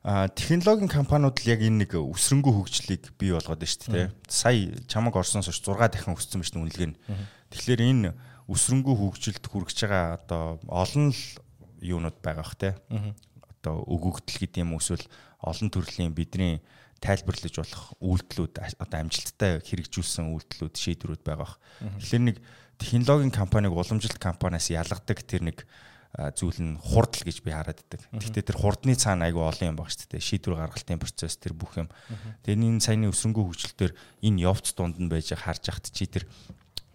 А 0.04 0.28
технологийн 0.28 0.92
компаниуд 0.92 1.40
л 1.40 1.48
яг 1.48 1.64
энэ 1.64 1.88
нэг 1.88 1.96
өсрөнгөө 1.96 2.52
хөгжлийг 2.52 3.16
бий 3.16 3.32
болгоод 3.32 3.58
байна 3.58 3.72
шүү 3.72 3.92
дээ. 3.96 4.08
Сая 4.28 4.76
чамаг 4.84 5.16
орсноос 5.16 5.48
хойш 5.48 5.64
6 5.64 5.72
дахин 5.88 6.14
өссөн 6.14 6.44
шүү 6.44 6.60
үнэлгээ 6.60 6.88
нь. 6.92 6.98
Тэгэхээр 7.48 7.80
энэ 7.80 8.12
өсрөнгөө 8.46 8.94
хөгжилд 9.00 9.44
хүрэж 9.48 9.78
байгаа 9.88 10.20
одоо 10.20 10.60
олон 10.68 11.10
л 11.10 11.22
юунууд 11.80 12.20
байгаа 12.20 12.44
бах 12.44 12.54
те. 12.60 12.76
Одоо 13.58 13.82
өгөгдөл 13.88 14.38
гэдэг 14.46 14.62
юм 14.62 14.78
эсвэл 14.78 15.02
олон 15.42 15.68
төрлийн 15.72 16.14
бидний 16.14 16.62
тайлбарлаж 17.02 17.54
болох 17.56 17.84
үйлдэлүүд 17.98 18.54
одоо 18.78 18.98
амжилттай 19.00 19.58
хэрэгжүүлсэн 19.64 20.30
үйлдэлүүд 20.30 20.74
шийдвэрүүд 20.76 21.22
байгаа 21.26 21.42
бах. 21.42 21.58
Тэгэхээр 21.82 22.24
нэг 22.30 22.36
технологийн 22.78 23.34
компаниг 23.34 23.72
уламжлалт 23.74 24.20
компаниас 24.22 24.70
ялгадаг 24.70 25.18
тэр 25.26 25.42
нэг 25.50 25.66
зүйл 26.16 26.60
нь 26.64 26.80
хурдл 26.80 27.22
гэж 27.28 27.44
би 27.44 27.52
хараад 27.52 27.84
байдаг. 27.84 28.08
Гэхдээ 28.16 28.44
тэр 28.48 28.56
хурдны 28.56 28.96
цаана 28.96 29.28
айгүй 29.28 29.44
олон 29.44 29.68
юм 29.68 29.76
баг 29.76 29.92
шүү 29.92 30.16
дээ. 30.16 30.24
Шийдвэр 30.24 30.56
гаргалтын 30.56 30.96
процесс 30.96 31.36
тэр 31.36 31.52
бүх 31.52 31.76
юм. 31.76 31.92
Тэгээ 32.48 32.56
энэ 32.56 32.80
саяны 32.80 33.12
өсрөнгөө 33.12 33.44
хөгжилтөөр 33.52 33.92
энэ 34.24 34.42
явц 34.48 34.72
дунд 34.72 34.96
нь 34.96 35.12
байж 35.12 35.36
харж 35.36 35.68
ахт 35.68 35.92
чи 35.92 36.08
тэр 36.08 36.24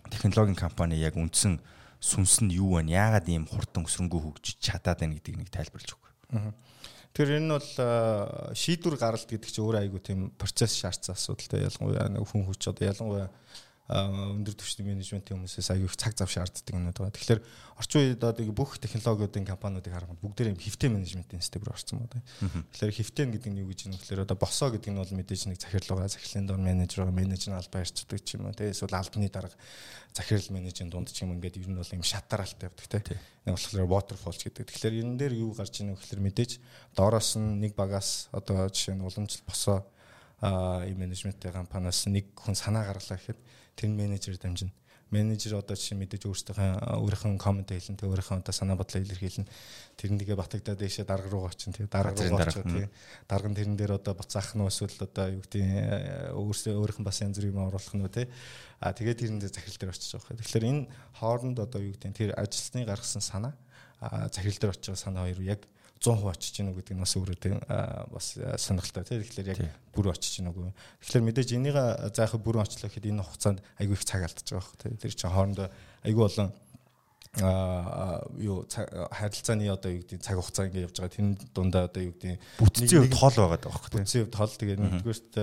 технологийн 0.10 0.58
компани 0.58 0.98
яг 0.98 1.22
үндсэн 1.22 1.62
сүнс 2.02 2.42
нь 2.42 2.58
юу 2.58 2.82
вэ? 2.82 2.90
Яагаад 2.90 3.30
ийм 3.30 3.46
хурдан 3.46 3.86
өсрөнгөө 3.86 4.42
хөгжиж 4.42 4.58
чадаад 4.58 5.06
байна 5.06 5.22
гэдгийг 5.22 5.38
нэг 5.38 5.50
тайлбарлаж 5.54 5.94
өгөх. 5.94 6.10
Тэр 7.14 7.38
энэ 7.38 7.62
бол 7.62 7.70
шийдвэр 8.58 8.98
гаралт 8.98 9.30
гэдэг 9.30 9.50
чинь 9.54 9.66
өөр 9.70 9.86
айгүй 9.86 10.02
тийм 10.02 10.20
процесс 10.34 10.82
шаардсан 10.82 11.14
асуудалтай 11.14 11.68
ялангуяа 11.68 12.10
хүн 12.26 12.48
хүч 12.50 12.72
одоо 12.74 12.90
ялангуяа 12.90 13.30
өндөр 13.92 14.56
түвшний 14.56 14.88
менежментийн 14.88 15.36
хүмүүсээс 15.36 15.76
аягүй 15.76 15.92
их 15.92 16.00
цаг 16.00 16.16
зав 16.16 16.32
шаарддаг 16.32 16.72
юмнууд 16.72 16.96
байгаа. 16.96 17.12
Тэгэхээр 17.12 17.42
орчин 17.76 18.00
үед 18.00 18.24
одоо 18.24 18.48
бүх 18.56 18.80
технологиудын 18.80 19.44
компаниудыг 19.44 19.92
харахад 19.92 20.22
бүгдээр 20.24 20.56
юм 20.56 20.60
хэвтэй 20.64 20.88
менежментийн 20.88 21.44
систем 21.44 21.68
рүү 21.68 21.76
орсон 21.76 22.08
байна. 22.08 22.24
Тэгэхээр 22.72 22.96
хэвтэй 22.96 23.26
гэдэг 23.36 23.52
нь 23.52 23.60
юу 23.60 23.68
гэж 23.68 23.92
юм 23.92 24.00
гэхээр 24.00 24.24
одоо 24.24 24.38
босоо 24.40 24.72
гэдэг 24.72 24.96
нь 24.96 25.00
бол 25.02 25.12
мэдээж 25.12 25.42
нэг 25.52 25.60
захирлуугаа 25.60 26.08
захирлын 26.08 26.48
дор 26.48 26.60
менежер 26.64 27.04
менежер 27.12 27.60
албаа 27.60 27.84
ярьцдаг 27.84 28.20
ч 28.24 28.40
юм 28.40 28.48
уу 28.48 28.56
те 28.56 28.72
эсвэл 28.72 28.96
албаны 28.96 29.28
дарга 29.28 29.60
захирал 30.16 30.50
менежийн 30.56 30.88
дунд 30.88 31.12
ч 31.12 31.28
юм 31.28 31.36
ингээд 31.36 31.60
ер 31.60 31.68
нь 31.68 31.76
бол 31.76 31.92
юм 31.92 32.08
шатаралтай 32.08 32.72
явдаг 32.72 33.04
те. 33.04 33.20
Нэг 33.44 33.60
болохоор 33.60 33.92
waterfall 33.92 34.40
гэдэг. 34.40 34.72
Тэгэхээр 34.72 35.04
энэ 35.04 35.20
дээр 35.20 35.34
юу 35.44 35.52
гарч 35.52 35.84
ийнө 35.84 36.00
гэхээр 36.00 36.24
мэдээж 36.24 36.52
доороос 36.96 37.36
нь 37.36 37.60
нэг 37.60 37.76
багаас 37.76 38.32
одоо 38.32 38.72
жишээ 38.72 38.96
нь 38.96 39.04
уламжлал 39.04 39.44
босоо 39.44 39.84
а 40.42 40.84
и 40.86 40.94
менежменттэй 40.98 41.52
компаниас 41.54 42.06
нэг 42.10 42.34
хүн 42.34 42.58
санаа 42.58 42.86
гаргалаа 42.90 43.18
гэхэд 43.18 43.40
тэр 43.78 43.90
менежер 43.90 44.38
дамжина. 44.42 44.74
Менежер 45.12 45.60
одоо 45.60 45.76
жишээ 45.76 46.00
мэдээж 46.00 46.24
өөрсдийнхөө 46.24 46.98
өөрийнхөө 47.04 47.36
комент 47.36 47.68
хэлэн 47.68 48.00
тэг 48.00 48.08
өөрийнхөө 48.08 48.42
одоо 48.42 48.56
санаа 48.56 48.80
бодлоо 48.80 49.04
илэрхийлэн 49.04 49.44
тэрнийгээ 50.00 50.40
батагдаад 50.40 50.80
дэшээ 50.80 51.04
дарга 51.04 51.28
руу 51.28 51.52
очин 51.52 51.76
тэг 51.76 51.92
дарга 51.92 52.16
руу 52.16 52.40
очиж 52.40 52.64
тэг 52.64 52.88
дарга 53.28 53.52
нь 53.52 53.58
тэрэн 53.60 53.76
дээр 53.76 54.00
одоо 54.00 54.16
буцаах 54.16 54.56
нь 54.56 54.64
эсвэл 54.64 55.04
одоо 55.04 55.36
юу 55.36 55.44
гэдэг 55.44 56.32
өөрсдөө 56.32 56.74
өөрийнх 56.80 57.00
нь 57.04 57.08
бас 57.12 57.20
янз 57.20 57.36
бүрийн 57.36 57.52
юм 57.52 57.68
оруулах 57.68 57.92
нь 57.92 58.08
тэг. 58.08 58.32
А 58.80 58.96
тэгээд 58.96 59.20
тэрэн 59.20 59.40
дээр 59.44 59.52
захирал 59.52 59.80
дээр 59.84 59.92
очиж 59.92 60.12
байгаа. 60.16 60.40
Тэгэхээр 60.40 60.70
энэ 60.72 60.88
хооронд 61.20 61.58
одоо 61.60 61.80
юу 61.84 61.92
гэдэг 61.92 62.16
тэр 62.16 62.32
ажилтны 62.40 62.88
гаргасан 62.88 63.20
санаа 63.20 63.52
захирал 64.32 64.64
дээр 64.64 64.74
очиж 64.80 64.96
байгаа 64.96 65.04
санаа 65.12 65.28
хоёр 65.28 65.44
яг 65.44 65.68
100% 66.02 66.34
очиж 66.34 66.58
гинүү 66.58 66.74
гэдэг 66.82 66.96
нь 66.98 67.04
бас 67.06 67.14
өөрөө 67.14 67.38
тийм 67.38 67.62
бас 68.10 68.34
сонирхолтой 68.58 69.06
тийм. 69.06 69.22
Тэгэхээр 69.22 69.52
яг 69.54 69.62
бүр 69.94 70.10
очиж 70.10 70.42
гинүү 70.42 70.50
үгүй. 70.50 70.74
Тэгэхээр 71.06 71.26
мэдээж 71.30 71.50
энийг 71.54 71.78
заахад 72.18 72.42
бүрэн 72.42 72.66
очлоо 72.66 72.90
гэхэд 72.90 73.14
энэ 73.14 73.22
хугацаанд 73.22 73.62
айгүй 73.78 73.94
их 73.94 74.06
цаг 74.10 74.26
алдчих 74.26 74.58
байгаа 74.58 74.66
хэрэг 74.66 74.82
тийм. 74.82 74.98
Тэр 74.98 75.14
чинь 75.14 75.30
хоорондоо 75.30 75.68
айгүй 76.02 76.24
болон 76.26 76.50
а 77.40 78.20
юу 78.36 78.68
харилцааны 78.68 79.70
одоо 79.72 79.92
юу 79.94 80.04
гэдэг 80.04 80.20
цаг 80.20 80.36
хугацаа 80.36 80.68
ингэ 80.68 80.84
явж 80.84 81.00
байгаа. 81.00 81.16
Тэр 81.16 81.38
дундаа 81.56 81.86
одоо 81.88 82.04
юу 82.04 82.12
гэдэг 82.18 82.42
бүтцийн 82.60 83.08
хувьд 83.08 83.16
хол 83.16 83.38
байгаа 83.40 83.60
даа 83.62 83.72
байхгүй 83.72 83.92
бүтцийн 84.04 84.24
хувьд 84.28 84.36
хол 84.36 84.52
тэгээд 84.60 84.84
нэгдүгээрт 84.84 85.34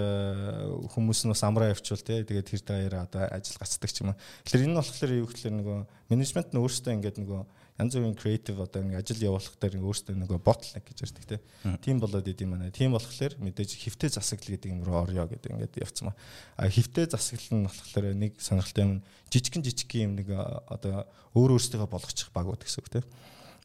хүмүүс 0.93 1.21
нь 1.25 1.33
бас 1.33 1.43
амраа 1.49 1.73
явуучвал 1.73 2.05
те 2.05 2.29
тэгээд 2.29 2.51
тэр 2.51 2.61
даяараа 2.61 3.09
одоо 3.09 3.25
ажил 3.33 3.57
гацдаг 3.57 3.89
ч 3.89 4.05
юм 4.05 4.13
уу. 4.13 4.21
Тэгэхээр 4.45 4.65
энэ 4.69 4.73
нь 4.77 4.81
болохоор 4.85 5.13
юу 5.17 5.29
гэхээр 5.33 5.55
нөгөө 5.57 5.79
менежмент 6.13 6.53
нь 6.53 6.61
өөрөөсөө 6.61 6.93
ингээд 6.93 7.17
нөгөө 7.25 7.41
янз 7.79 7.95
бүрийн 7.95 8.17
креатив 8.19 8.59
одоо 8.61 8.83
нэг 8.83 8.99
ажил 8.99 9.23
явуулах 9.23 9.55
дээр 9.55 9.79
өөртөө 9.79 10.15
нөгөө 10.19 10.39
ботлнек 10.43 10.83
гэж 10.83 10.99
ярьдаг 11.07 11.39
тийм 11.79 12.03
болоод 12.03 12.27
идэм 12.27 12.51
манай. 12.59 12.75
Тийм 12.75 12.91
болохоор 12.91 13.39
мэдээж 13.39 13.79
хөвтэй 13.79 14.11
засаглал 14.11 14.59
гэдэг 14.59 14.71
юм 14.75 14.83
руу 14.83 15.07
орё 15.07 15.31
гэдэг 15.31 15.55
ингээд 15.55 15.79
явцсан 15.87 16.11
ба. 16.11 16.15
А 16.59 16.67
хөвтэй 16.67 17.07
засаглал 17.07 17.63
нь 17.63 17.67
болохоор 17.71 18.07
нэг 18.19 18.33
сонирхолтой 18.43 18.83
юм 18.83 18.95
жижигхэн 19.31 19.63
жижигхэн 19.63 20.05
юм 20.11 20.13
нэг 20.19 20.29
одоо 20.67 21.07
өөр 21.39 21.55
өөртөө 21.55 21.87
болгочих 21.87 22.35
багууд 22.35 22.67
гэсэн 22.67 22.83
үг 22.83 22.91
тийм. 22.91 23.07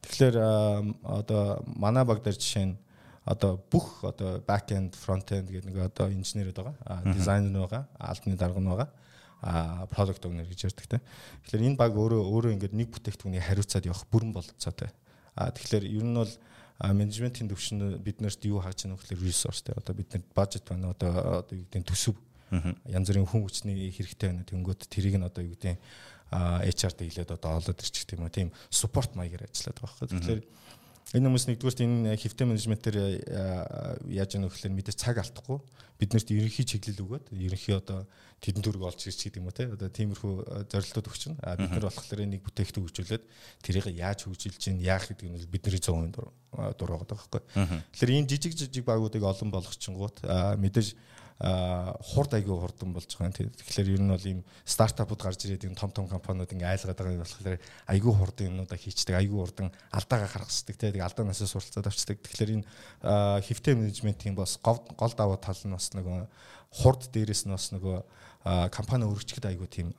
Тэгэхээр 0.06 0.36
одоо 1.02 1.66
манай 1.66 2.06
баг 2.06 2.22
дээр 2.22 2.38
жишээ 2.38 2.70
нь 2.70 2.78
одоо 3.26 3.58
бүх 3.58 4.06
одоо 4.06 4.46
back 4.46 4.70
end 4.78 4.94
front 4.94 5.26
end 5.34 5.50
гэдэг 5.50 5.74
нэг 5.74 5.90
одоо 5.90 6.14
инженерүүд 6.14 6.54
байгаа. 6.62 7.02
Дизайнер 7.18 7.66
байгаа, 7.66 7.90
албаны 7.98 8.38
дарга 8.38 8.62
нь 8.62 8.70
байгаа 8.70 8.90
а 8.94 9.03
product 9.92 10.24
owner 10.26 10.48
гэж 10.48 10.72
ярьдаг 10.72 10.88
те. 10.88 11.00
Тэгэхээр 11.44 11.68
энэ 11.68 11.80
баг 11.80 11.94
өөрөө 12.00 12.22
өөрөө 12.24 12.52
ингээд 12.56 12.74
нэг 12.74 12.90
бүтээгдэхүүнийг 12.96 13.44
хариуцаад 13.44 13.86
явах 13.86 14.08
бүрэн 14.08 14.32
бололцоотой. 14.32 14.90
А 15.36 15.52
тэгэхээр 15.52 15.86
ер 15.92 16.06
нь 16.08 16.16
бол 16.16 16.34
менежментийн 16.80 17.52
төвшин 17.52 18.00
биднэрт 18.00 18.42
юу 18.48 18.64
хааж 18.64 18.88
байгаа 18.88 18.96
нөхөр 18.96 19.20
resource 19.20 19.68
те. 19.68 19.76
Одоо 19.76 19.94
биднэрт 19.94 20.28
бажет 20.32 20.64
байна 20.64 20.96
одоо 20.96 21.44
одоо 21.44 21.56
юу 21.60 21.68
гэдэг 21.68 21.92
төсөв 21.92 22.16
янз 22.88 23.08
бүрийн 23.12 23.28
хүн 23.28 23.44
хүчний 23.44 23.92
хэрэгтэй 23.92 24.32
байна. 24.32 24.48
Тэнгөт 24.48 24.88
тэрийг 24.88 25.20
нь 25.20 25.28
одоо 25.28 25.44
юу 25.44 25.54
гэдэг 25.60 25.78
HR-д 26.34 27.00
хэлээд 27.04 27.36
одоо 27.36 27.60
олоод 27.60 27.80
ирчих 27.84 28.08
тийм 28.08 28.26
үү. 28.26 28.32
Тийм 28.32 28.50
support 28.72 29.14
маягаар 29.14 29.46
ажилладаг 29.50 29.84
байхгүй. 29.86 30.08
Тэгэхээр 30.08 30.42
Энэ 31.12 31.28
хүмүүс 31.28 31.46
нэгдүгürt 31.52 31.84
энэ 31.84 32.16
хөвтэй 32.16 32.48
менежментээр 32.48 32.98
яаж 34.08 34.32
яах 34.40 34.48
вэ 34.48 34.72
мэдээ 34.72 34.96
цаг 34.96 35.20
алдахгүй. 35.20 35.60
Биднэрт 36.00 36.32
ерөнхий 36.32 36.66
чиглэл 36.66 37.04
өгөөд 37.06 37.26
ерөнхий 37.38 37.76
одоо 37.78 38.08
тэдэн 38.42 38.66
төрөг 38.66 38.88
олж 38.88 39.08
ирч 39.08 39.30
гэдэг 39.30 39.40
юм 39.40 39.48
уу 39.52 39.54
те. 39.54 39.70
Одоо 39.70 39.94
тиймэрхүү 39.94 40.34
зорилтууд 40.74 41.08
өгч 41.12 41.22
чинь 41.22 41.38
а 41.46 41.54
бид 41.54 41.70
нар 41.70 41.86
болохоор 41.86 42.26
нэг 42.26 42.42
бүтээгдэхүүн 42.42 42.86
хөгжүүлээд 42.90 43.24
тэрийг 43.62 43.88
яаж 43.94 44.26
хөгжүүлж 44.26 44.58
чинь 44.58 44.82
яах 44.82 45.06
гэдэг 45.06 45.28
нь 45.30 45.38
бидний 45.54 45.78
100% 45.78 46.18
дураагаад 46.82 47.10
байгаа 47.14 47.30
байхгүй. 47.30 47.42
Тэгэхээр 47.94 48.16
ийм 48.18 48.26
жижиг 48.26 48.58
жижиг 48.58 48.84
багуудыг 48.84 49.22
олон 49.22 49.54
болгочингууд 49.54 50.26
мэдээж 50.60 50.98
хурд 51.44 52.32
аягүй 52.40 52.56
хурдан 52.56 52.94
болж 52.96 53.12
байгаа 53.20 53.36
юм. 53.44 53.52
Тэгэхээр 53.52 53.94
ер 54.00 54.04
нь 54.04 54.14
бол 54.16 54.28
ийм 54.32 54.40
стартапууд 54.64 55.20
гарч 55.20 55.44
ирээд 55.44 55.68
энэ 55.68 55.76
том 55.76 55.92
том 55.92 56.08
компаниуд 56.08 56.56
ингээ 56.56 56.72
айлгаад 56.80 56.96
байгаа 56.96 57.20
юм 57.20 57.24
болохоор 57.28 57.60
аягүй 57.92 58.14
хурдан 58.16 58.48
юмнуудаа 58.48 58.80
хийчдэг, 58.80 59.20
аягүй 59.20 59.40
хурдан 59.44 59.68
алдаагаа 59.92 60.32
гаргацдаг 60.32 60.76
те. 60.80 60.96
Тэгээ 60.96 61.04
алдаанаас 61.04 61.44
суралцаад 61.44 61.92
авчдаг. 61.92 62.24
Тэгэхээр 62.24 62.64
энэ 62.64 62.68
хөвтэй 63.44 63.76
менежментийн 63.76 64.40
бас 64.40 64.56
гол 64.64 65.14
даваа 65.20 65.36
тал 65.36 65.60
нь 65.68 65.76
бас 65.76 65.92
нөгөө 65.92 66.32
хурд 66.80 67.12
дээрээс 67.12 67.44
нь 67.44 67.52
бас 67.52 67.76
нөгөө 67.76 67.98
компани 68.72 69.04
өргөчгд 69.04 69.44
аягүй 69.44 69.68
тийм 69.68 69.92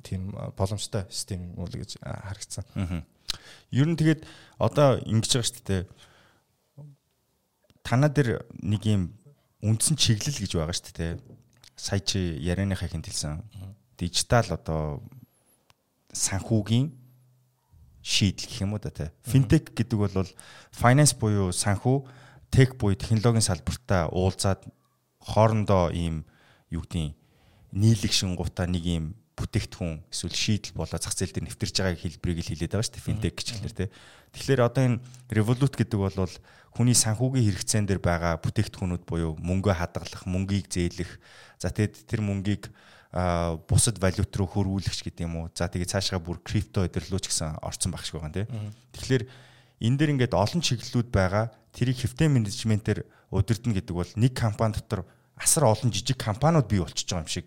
тийм 0.00 0.32
боломжтой 0.56 1.04
систем 1.12 1.52
үл 1.60 1.68
гэж 1.68 2.00
харагдсан. 2.00 2.64
Ер 3.76 3.86
нь 3.92 3.96
тэгээд 4.00 4.24
одоо 4.56 5.04
ингэж 5.04 5.36
байгаа 5.36 5.48
шүү 5.52 5.64
дээ. 5.68 5.82
Танаа 7.84 8.08
дээр 8.08 8.40
нэг 8.64 8.82
юм 8.88 9.12
үндсэн 9.64 9.96
чиглэл 9.96 10.40
гэж 10.42 10.52
байгаа 10.56 10.76
шүү 10.76 10.96
дээ. 10.96 11.12
Сая 11.76 12.00
чи 12.00 12.18
ярианыхаа 12.40 12.88
хинт 12.88 13.08
хэлсэн. 13.08 13.40
Дижитал 13.96 14.48
одоо 14.52 15.00
санхүүгийн 16.12 16.92
шийдэл 18.06 18.46
гэх 18.48 18.62
юм 18.62 18.76
уу 18.76 18.80
да 18.80 18.90
тий. 18.90 19.08
Финтек 19.24 19.72
гэдэг 19.72 19.98
бол 19.98 20.30
finance 20.70 21.16
буюу 21.16 21.52
санхүү, 21.52 22.06
тех 22.52 22.76
буюу 22.76 22.94
технологийн 22.96 23.42
салбартаа 23.42 24.08
уулзаад 24.14 24.62
хоорондоо 25.20 25.90
ийм 25.90 26.24
юу 26.70 26.86
гэдгийг 26.86 27.16
нийлэг 27.72 28.12
шингуудаа 28.12 28.70
нэг 28.70 28.84
ийм 28.86 29.04
бүтээгдэхүүн 29.36 30.06
эсвэл 30.08 30.32
шийдэл 30.32 30.78
болоо 30.78 30.96
зах 30.96 31.12
зээл 31.12 31.34
дээр 31.34 31.50
нэвтэрж 31.50 31.74
байгаа 31.76 31.98
хэлбэрийг 31.98 32.40
л 32.40 32.50
хэлээд 32.56 32.72
байгаа 32.72 32.86
шүү 32.88 32.94
дээ 32.96 33.08
финтек 33.10 33.34
гэж 33.36 33.48
хэлэр 33.52 33.74
тий. 33.74 33.88
Тэгэхээр 34.32 34.60
одоо 34.64 34.82
энэ 34.86 35.02
Revolut 35.28 35.74
гэдэг 35.76 35.98
бол 36.00 36.16
хүний 36.76 36.92
санхүүгийн 36.92 37.48
хэрэгцээн 37.48 37.86
дээр 37.88 38.00
байгаа 38.04 38.36
бүтээгдэхүүнүүд 38.44 39.04
буюу 39.08 39.32
мөнгөө 39.40 39.74
хадгалах, 39.80 40.28
мөнгийг 40.28 40.68
зээлэх, 40.68 41.16
за 41.56 41.72
тэгээд 41.72 42.04
тэр 42.04 42.20
мөнгийг 42.20 42.68
бусад 43.66 43.96
валют 43.96 44.28
руу 44.36 44.48
хөрвүүлэгч 44.50 45.00
гэдэг 45.08 45.24
юм 45.24 45.40
уу. 45.40 45.50
За 45.56 45.72
тэгээд 45.72 45.88
цаашгаа 45.88 46.20
бүр 46.20 46.36
крипто 46.44 46.84
өдрлөө 46.84 47.20
ч 47.24 47.32
гэсэн 47.32 47.64
орцсон 47.64 47.96
багш 47.96 48.12
байгаа 48.12 48.28
юм 48.28 48.36
тий. 48.36 48.46
Тэгэхээр 48.92 49.24
энэ 49.80 49.96
дээр 49.96 50.12
ингээд 50.20 50.34
олон 50.36 50.60
чиглэлүүд 50.60 51.08
байгаа. 51.08 51.48
Тэрийг 51.72 51.96
хэвтэ 52.04 52.28
менежментээр 52.28 53.08
удирдна 53.32 53.72
гэдэг 53.72 53.94
бол 53.96 54.12
нэг 54.20 54.32
компани 54.36 54.76
дотор 54.76 55.08
асар 55.32 55.64
олон 55.64 55.88
жижиг 55.88 56.20
компаниуд 56.20 56.68
бий 56.68 56.84
болчихж 56.84 57.08
байгаа 57.08 57.24
юм 57.24 57.32
шиг 57.32 57.46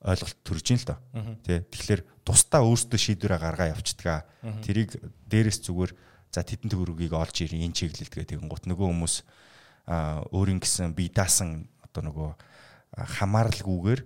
ойлголт 0.00 0.38
төрж 0.42 0.66
ийн 0.74 0.80
л 0.80 0.88
доо. 0.90 0.98
Тэ. 1.44 1.62
Тэгэхээр 1.70 2.02
тусдаа 2.24 2.64
өөрсдөө 2.64 2.98
шийдвэрээ 2.98 3.40
гаргаа 3.40 3.68
явцдаг. 3.76 4.26
Тэрийг 4.64 4.96
дээрээс 5.28 5.60
зүгээр 5.66 5.92
за 6.30 6.46
тэдэн 6.46 6.70
төгрөгийг 6.70 7.12
олж 7.14 7.36
ирээ 7.42 7.66
энэ 7.66 7.76
чиглэлд 7.76 8.14
гэдэг 8.14 8.38
гот 8.46 8.64
нөгөө 8.70 8.86
хүмүүс 8.90 9.14
өөрийн 10.30 10.62
гэсэн 10.62 10.94
бие 10.94 11.10
даасан 11.10 11.66
одоо 11.82 12.02
нөгөө 12.06 12.30
хамааралгүйгээр 13.18 14.00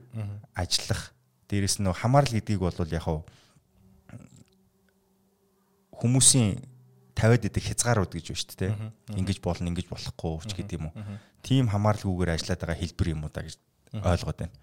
ажиллах 0.56 1.12
дээрэс 1.48 1.80
нь 1.84 1.88
хамаарал 1.92 2.32
гэдгийг 2.32 2.60
бол 2.60 2.88
яг 2.88 3.06
хүмүүсийн 5.94 6.60
тавиад 7.14 7.46
идэх 7.46 7.70
хязгаарууд 7.70 8.12
гэж 8.12 8.26
байна 8.34 8.40
шүү 8.42 8.58
дээ. 8.58 8.72
Ингиж 9.14 9.38
болно, 9.38 9.70
ингэж 9.70 9.86
болохгүй 9.88 10.50
ч 10.50 10.52
гэдэг 10.58 10.76
юм 10.82 10.90
уу. 10.90 10.96
Тим 11.46 11.70
хамааралгүйгээр 11.70 12.34
ажиллаад 12.34 12.60
байгаа 12.60 12.80
хэлбэр 12.82 13.12
юм 13.14 13.24
уу 13.24 13.30
да 13.30 13.46
гэж 13.46 13.56
ойлгоод 14.02 14.38
байна. 14.42 14.56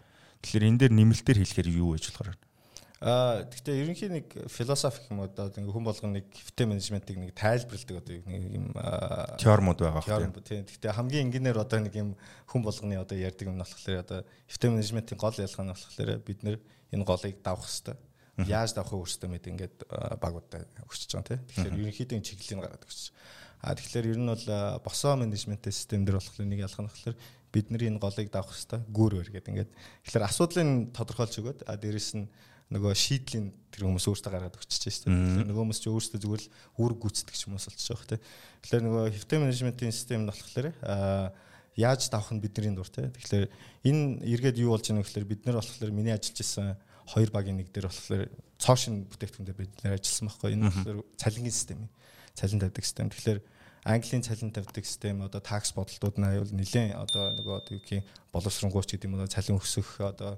Тэгэхээр 0.44 0.68
энэ 0.68 0.80
дээр 0.86 0.94
нэмэлтээр 0.94 1.40
хэлэхээр 1.40 1.70
юу 1.72 1.96
гэж 1.96 2.04
болохоор 2.12 2.36
байна? 2.36 2.51
Аа 3.02 3.50
гэхдээ 3.50 3.82
ерөнхийн 3.82 4.14
нэг 4.14 4.28
философи 4.46 5.02
юм 5.10 5.26
одоо 5.26 5.50
ингээ 5.50 5.74
хүн 5.74 5.86
болгоно 5.90 6.22
нэг 6.22 6.30
хөвтэй 6.30 6.70
менежментийг 6.70 7.18
нэг 7.18 7.34
тайлбарладаг 7.34 7.98
одоо 7.98 8.14
нэг 8.30 8.44
юм 8.54 8.66
теоремуд 9.42 9.82
байгаа 9.82 10.06
хэрэг. 10.06 10.38
Тийм. 10.46 10.70
Гэхдээ 10.70 10.94
хамгийн 10.94 11.34
энгийнээр 11.34 11.66
одоо 11.66 11.82
нэг 11.82 11.98
юм 11.98 12.14
хүн 12.46 12.62
болгоны 12.62 13.02
одоо 13.02 13.18
ярьдаг 13.18 13.50
юм 13.50 13.58
болохоор 13.58 14.06
одоо 14.06 14.22
хөвтэй 14.46 14.70
менежментийн 14.70 15.18
гол 15.18 15.34
ялгаа 15.34 15.66
нь 15.66 15.74
болохоор 15.74 16.22
бид 16.22 16.40
нэр 16.46 16.58
энэ 16.94 17.02
голыг 17.10 17.42
давах 17.42 17.66
хэрэгтэй. 17.66 17.98
Яаж 18.46 18.78
давах 18.78 18.94
вэ 18.94 19.02
өөртөө 19.02 19.30
мэд 19.34 19.50
ингээд 19.50 19.78
багуудаа 20.22 20.62
өгчөж 20.86 21.10
байгаа 21.18 21.42
тийм. 21.42 21.42
Тэгэхээр 21.50 21.82
ерөнхийдөө 21.82 22.22
чиглэлийг 22.22 22.62
гаргаад 22.62 22.86
өгч. 22.86 23.02
А 23.66 23.74
тэгэхээр 23.82 24.14
ер 24.14 24.20
нь 24.22 24.30
бол 24.30 24.46
босоо 24.86 25.18
менежмент 25.18 25.66
систем 25.74 26.06
дээр 26.06 26.22
болохоор 26.22 26.46
нэг 26.46 26.70
ялгаа 26.70 26.86
нь 26.86 26.90
болохоор 26.94 27.18
бидний 27.50 27.90
энэ 27.90 27.98
голыг 27.98 28.30
давах 28.30 28.54
хэрэгтэй 28.54 28.82
гүүр 28.94 29.14
бэр 29.22 29.30
гэдэг 29.34 29.52
ингээд. 29.52 29.72
Тэгэхээр 30.06 30.30
асуудлыг 30.30 30.70
тодорхойлж 30.94 31.36
өгöd 31.42 31.60
а 31.66 31.76
дээрэс 31.78 32.10
нь 32.18 32.26
нөгөө 32.72 32.94
шийдлийн 32.96 33.52
тэр 33.72 33.84
хүмүүс 33.88 34.08
өөртөө 34.08 34.32
гаргаад 34.32 34.56
өгчөж. 34.56 35.04
Тэгэхээр 35.12 35.48
нөгөө 35.48 35.64
хүмүүс 35.68 35.80
ч 35.84 35.86
өөртөө 35.92 36.20
зүгээр 36.24 36.44
л 36.44 36.52
үр 36.80 36.94
гүйцэтгэх 36.96 37.36
хүмүүс 37.44 37.66
болчихж 37.68 37.88
байгаа 37.92 38.10
тийм. 38.16 38.22
Тэгэхээр 38.64 38.84
нөгөө 38.88 39.04
хөвтэй 39.12 39.40
менежментийн 39.44 39.92
систем 39.96 40.24
нь 40.24 40.30
болохоор 40.32 40.68
аа 40.88 41.36
яаж 41.76 42.08
давах 42.12 42.32
нь 42.32 42.44
бидний 42.44 42.76
дур 42.76 42.88
тийм. 42.88 43.12
Тэгэхээр 43.12 43.46
энэ 43.88 44.24
эргээд 44.28 44.60
юу 44.64 44.76
болж 44.76 44.88
байгаа 44.88 45.04
вэ 45.04 45.08
гэхээр 45.08 45.28
бид 45.28 45.42
нар 45.48 45.60
болохоор 45.60 45.92
миний 45.92 46.16
ажиллаж 46.16 46.40
исэн 46.40 46.76
хоёр 47.12 47.30
багийн 47.32 47.60
нэг 47.60 47.72
дээр 47.72 47.88
болохоор 47.88 48.28
цоошин 48.60 49.08
бүтээгдэхүүн 49.08 49.48
дээр 49.48 49.60
бид 49.60 49.74
нэр 49.84 49.96
ажилласан 50.00 50.28
байхгүй. 50.28 50.52
Энэ 50.56 50.68
болохоор 50.72 51.00
цалингийн 51.16 51.56
систем. 51.56 51.80
Цалин 52.36 52.60
тавьдаг 52.60 52.86
систем. 52.88 53.08
Тэгэхээр 53.12 53.40
Английн 53.84 54.22
цалин 54.22 54.52
тавьдаг 54.54 54.86
систем 54.86 55.26
одоо 55.26 55.42
такс 55.42 55.74
бодолтууд 55.74 56.22
нь 56.22 56.28
аюул 56.28 56.52
нэлээд 56.54 56.94
одоо 56.94 57.34
нөгөө 57.34 57.58
юу 57.74 57.82
гэх 57.82 58.06
боловсронгуйч 58.30 58.94
гэдэг 58.94 59.10
юм 59.10 59.18
уу 59.18 59.26
цалин 59.26 59.58
өсөх 59.58 59.98
одоо 60.06 60.38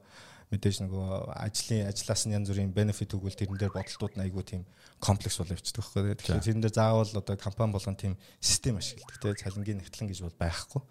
мэдээж 0.53 0.85
нөгөө 0.85 1.33
ажлын 1.33 1.89
ажиллаас 1.89 2.23
нь 2.29 2.37
янз 2.37 2.47
бүрийн 2.53 2.69
бенефит 2.69 3.17
өгвөл 3.17 3.33
тэрэн 3.33 3.57
дээр 3.57 3.73
бодолтууд 3.73 4.13
нь 4.13 4.23
айгүй 4.29 4.43
тийм 4.45 4.63
комплекс 5.01 5.41
бол 5.41 5.49
явчихдаг 5.49 5.81
байхгүй. 5.81 6.13
Тэгэхээр 6.21 6.45
тэрэн 6.45 6.61
дээр 6.61 6.77
заавал 6.77 7.09
одоо 7.09 7.35
компани 7.41 7.73
болгон 7.73 7.97
тийм 7.97 8.13
систем 8.37 8.77
ашигладаг 8.77 9.17
тийм 9.17 9.33
цалингийн 9.33 9.81
нэгтлэн 9.81 10.09
гэж 10.13 10.19
бол 10.21 10.37
байхгүй. 10.37 10.81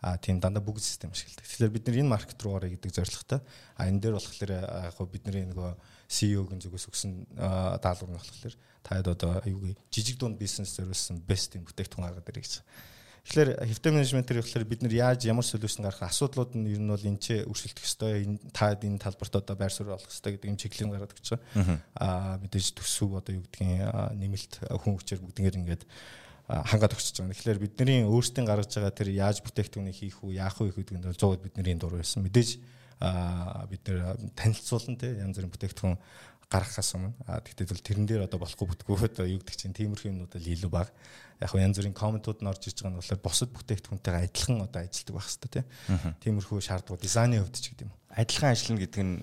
А 0.00 0.16
тийм 0.16 0.40
дандаа 0.40 0.64
бүгд 0.64 0.80
систем 0.80 1.12
ашигладаг. 1.12 1.44
Тэгэхээр 1.44 1.74
бид 1.76 1.84
нар 1.86 2.00
энэ 2.00 2.12
маркет 2.16 2.40
руу 2.40 2.56
орё 2.56 2.72
гэдэг 2.72 2.90
зорилготой. 2.96 3.40
А 3.76 3.84
энэ 3.84 4.00
дээр 4.00 4.16
болохоор 4.16 4.50
яг 4.88 4.96
бидний 5.12 5.44
нөгөө 5.52 5.70
CEO-гийн 6.10 6.58
зүгээс 6.64 6.88
өгсөн 6.90 7.12
даалгавар 7.78 8.10
нь 8.10 8.18
болохоор 8.18 8.54
таад 8.82 9.06
одоо 9.06 9.30
аюугүй 9.44 9.76
жижиг 9.92 10.18
дунд 10.18 10.40
бизнес 10.40 10.74
зориулсан 10.74 11.20
best 11.22 11.54
юм 11.54 11.68
бүтээгдэхүүн 11.68 12.06
гаргаад 12.08 12.30
ирэх 12.32 12.44
гэсэн. 12.48 12.64
Тэгэхээр 13.24 13.50
хэвтэй 13.68 13.92
менежментээр 13.92 14.40
болохоор 14.40 14.64
бид 14.64 14.80
нар 14.82 14.94
яаж 14.96 15.28
ямар 15.28 15.44
солиушн 15.44 15.84
гаргах 15.84 16.08
асуудлууд 16.08 16.56
нь 16.56 16.72
ер 16.72 16.80
нь 16.80 16.88
бол 16.88 17.04
энэ 17.04 17.20
ч 17.20 17.44
өршөлтөх 17.44 17.84
ёстой 17.84 18.40
та 18.56 18.72
энэ 18.72 18.96
талбарт 18.96 19.34
одоо 19.36 19.56
байр 19.56 19.72
суурь 19.72 19.92
олох 19.92 20.08
ёстой 20.08 20.40
гэдэг 20.40 20.48
юм 20.48 20.56
чиглэлийн 20.56 20.90
гараад 20.90 21.12
өгч 21.12 21.36
байгаа. 21.36 21.78
Аа 22.00 22.40
мэдээж 22.40 22.80
төсөв 22.80 23.20
одоо 23.20 23.36
юу 23.36 23.44
гэдгийг 23.44 23.84
нэмэлт 24.16 24.52
хүн 24.64 24.94
хүчээр 24.96 25.20
бүгднээр 25.20 25.60
ингээд 25.60 25.82
хангаад 26.48 26.96
өгч 26.96 27.06
байгаа. 27.20 27.36
Тэгэхээр 27.36 27.60
бидний 27.62 28.00
өөрсдийн 28.08 28.48
гаргаж 28.48 28.72
байгаа 28.72 28.90
тэр 28.96 29.10
яаж 29.14 29.44
бүтээгдэхүүнийг 29.44 29.96
хийх 30.00 30.18
үү, 30.24 30.40
яах 30.40 30.58
вэ 30.58 30.74
гэдэг 30.74 30.96
нь 30.98 31.04
100% 31.12 31.44
бидний 31.44 31.76
дур 31.78 31.94
байсан. 31.94 32.24
Мэдээж 32.26 32.58
бид 33.70 33.82
нэр 33.86 34.18
танилцуулна 34.34 34.98
те 34.98 35.14
янз 35.20 35.36
бүрийн 35.38 35.52
бүтээгдэхүүн 35.54 35.96
гаргахаас 36.50 36.90
өмнө. 36.98 37.14
А 37.30 37.38
тэгтээ 37.38 37.70
бол 37.70 37.86
тэрэн 37.86 38.06
дээр 38.10 38.26
одоо 38.26 38.42
болохгүй 38.42 38.66
бүтгөө 38.74 39.06
одоо 39.06 39.26
юу 39.30 39.38
гэдэг 39.38 39.56
чинь 39.56 39.76
тиймэрхүү 39.76 40.10
юмнууд 40.10 40.34
л 40.34 40.50
илүү 40.50 40.70
баг. 40.70 40.90
Яг 41.40 41.52
нь 41.56 41.64
янз 41.64 41.76
бүрийн 41.80 41.96
комментууд 41.96 42.40
нь 42.44 42.50
орж 42.52 42.62
иж 42.68 42.78
байгаа 42.84 42.92
нь 42.94 43.00
болохоор 43.00 43.24
бусад 43.24 43.50
бүтээгдэхүүнтэйгээ 43.56 44.24
адилхан 44.28 44.60
одоо 44.60 44.80
ажилладаг 44.84 45.14
байх 45.16 45.28
хэрэгтэй 45.28 45.50
тийм. 45.50 45.66
Тиймэрхүү 46.20 46.58
шаардлагууд 46.60 47.04
дизайны 47.04 47.40
хувьд 47.40 47.56
ч 47.56 47.72
гэдэг 47.72 47.88
юм. 47.88 47.92
Адилхан 48.12 48.52
ажиллана 48.52 48.82
гэдэг 48.84 49.02
нь 49.02 49.14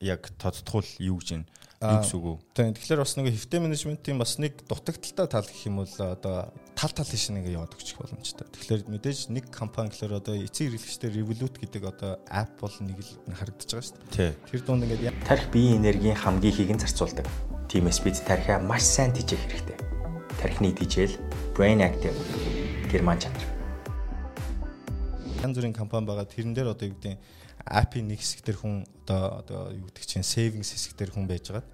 яг 0.00 0.22
тодтгуул 0.40 0.90
юу 0.98 1.20
гэж 1.20 1.28
юм 1.36 1.44
юу 1.78 2.02
гэсэн 2.02 2.18
үг 2.18 2.26
үү? 2.26 2.36
Тийм. 2.58 2.74
Тэгэхээр 2.74 3.02
бас 3.02 3.14
нэг 3.14 3.26
хэвтэй 3.30 3.60
менежментийн 3.62 4.18
бас 4.18 4.34
нэг 4.42 4.66
дутагдaltaй 4.66 5.26
тал 5.30 5.46
гэх 5.46 5.62
юм 5.70 5.78
бол 5.78 5.94
одоо 5.94 6.50
тал 6.74 6.90
тал 6.90 7.06
шиг 7.06 7.38
нэг 7.38 7.46
яваад 7.46 7.74
өгчих 7.78 8.02
боломжтой. 8.02 8.50
Тэгэхээр 8.50 8.90
мэдээж 8.90 9.30
нэг 9.30 9.46
компани 9.54 9.94
гэхээр 9.94 10.18
одоо 10.18 10.34
эцэг 10.34 10.74
хэрэглэгчдэр 10.74 11.14
Revolut 11.14 11.54
гэдэг 11.54 11.82
одоо 11.86 12.18
app 12.26 12.58
бол 12.58 12.74
нэг 12.82 12.98
л 12.98 13.10
харагдаж 13.30 13.70
байгаа 13.70 13.86
шүү 13.86 13.98
дээ. 14.10 14.34
Тэр 14.50 14.62
дунд 14.66 14.82
ингээд 14.90 15.22
тарих 15.22 15.46
биеийн 15.54 15.78
энергийн 15.86 16.18
хамгийн 16.18 16.74
нь 16.74 16.82
зарцуулдаг. 16.82 17.26
Тиймээс 17.70 18.02
бид 18.02 18.18
тарихаа 18.26 18.58
маш 18.58 18.82
сайн 18.82 19.14
тижээх 19.14 19.38
хэрэгтэй. 19.46 19.97
Тарихны 20.38 20.70
тижэл 20.70 21.18
Brain 21.58 21.82
Active 21.82 22.14
герман 22.90 23.18
чанар. 23.18 23.42
Янз 25.42 25.58
бүрийн 25.58 25.74
компани 25.74 26.06
байгаа. 26.06 26.30
Тэрэн 26.30 26.54
дээр 26.54 26.70
одоо 26.70 26.86
юу 26.86 26.94
гэдэг 26.94 27.18
апп-ийн 27.66 28.06
нэг 28.06 28.22
хэсэг 28.22 28.46
дээр 28.46 28.58
хүн 28.62 28.86
одоо 29.02 29.42
одоо 29.42 29.60
юу 29.74 29.90
гэдэг 29.90 30.06
чинь 30.06 30.22
savings 30.22 30.70
хэсэг 30.70 30.94
дээр 30.94 31.10
хүн 31.10 31.26
байж 31.26 31.50
байгаа 31.50 31.66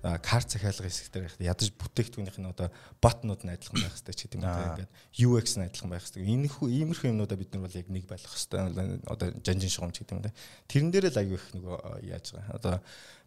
кар 0.00 0.44
захиалга 0.48 0.88
хэсэг 0.88 1.12
дээр 1.12 1.32
ядаж 1.44 1.68
бүтээгдэхүүнийх 1.76 2.40
нь 2.40 2.48
одоо 2.48 2.72
ботнууд 3.04 3.44
нь 3.44 3.52
адилхан 3.52 3.84
байх 3.84 3.92
хэрэгтэй 4.00 4.16
ч 4.16 4.20
гэдэг 4.28 4.40
юм. 4.40 4.48
Ингээд 4.48 4.92
UX 5.20 5.60
нь 5.60 5.64
адилхан 5.68 5.90
байх 5.92 6.04
хэрэгтэй. 6.08 6.24
Энэ 6.24 6.48
хүү 6.48 6.68
иймэрхүү 6.72 7.12
юмнуудаа 7.12 7.36
бид 7.36 7.52
нар 7.52 7.68
бол 7.68 7.76
яг 7.76 7.88
нэг 7.92 8.04
байх 8.08 8.24
хэрэгтэй. 8.24 9.04
Одоо 9.04 9.28
жанжин 9.44 9.68
шугам 9.68 9.92
ч 9.92 10.00
гэдэг 10.00 10.16
юм 10.16 10.24
байна. 10.24 10.36
Тэрэн 10.72 10.88
дээр 10.88 11.12
л 11.12 11.20
аягүй 11.20 11.36
их 11.36 11.46
нөгөө 11.52 11.76
яаж 12.08 12.26
байгаа. 12.32 12.56
Одоо 12.56 12.74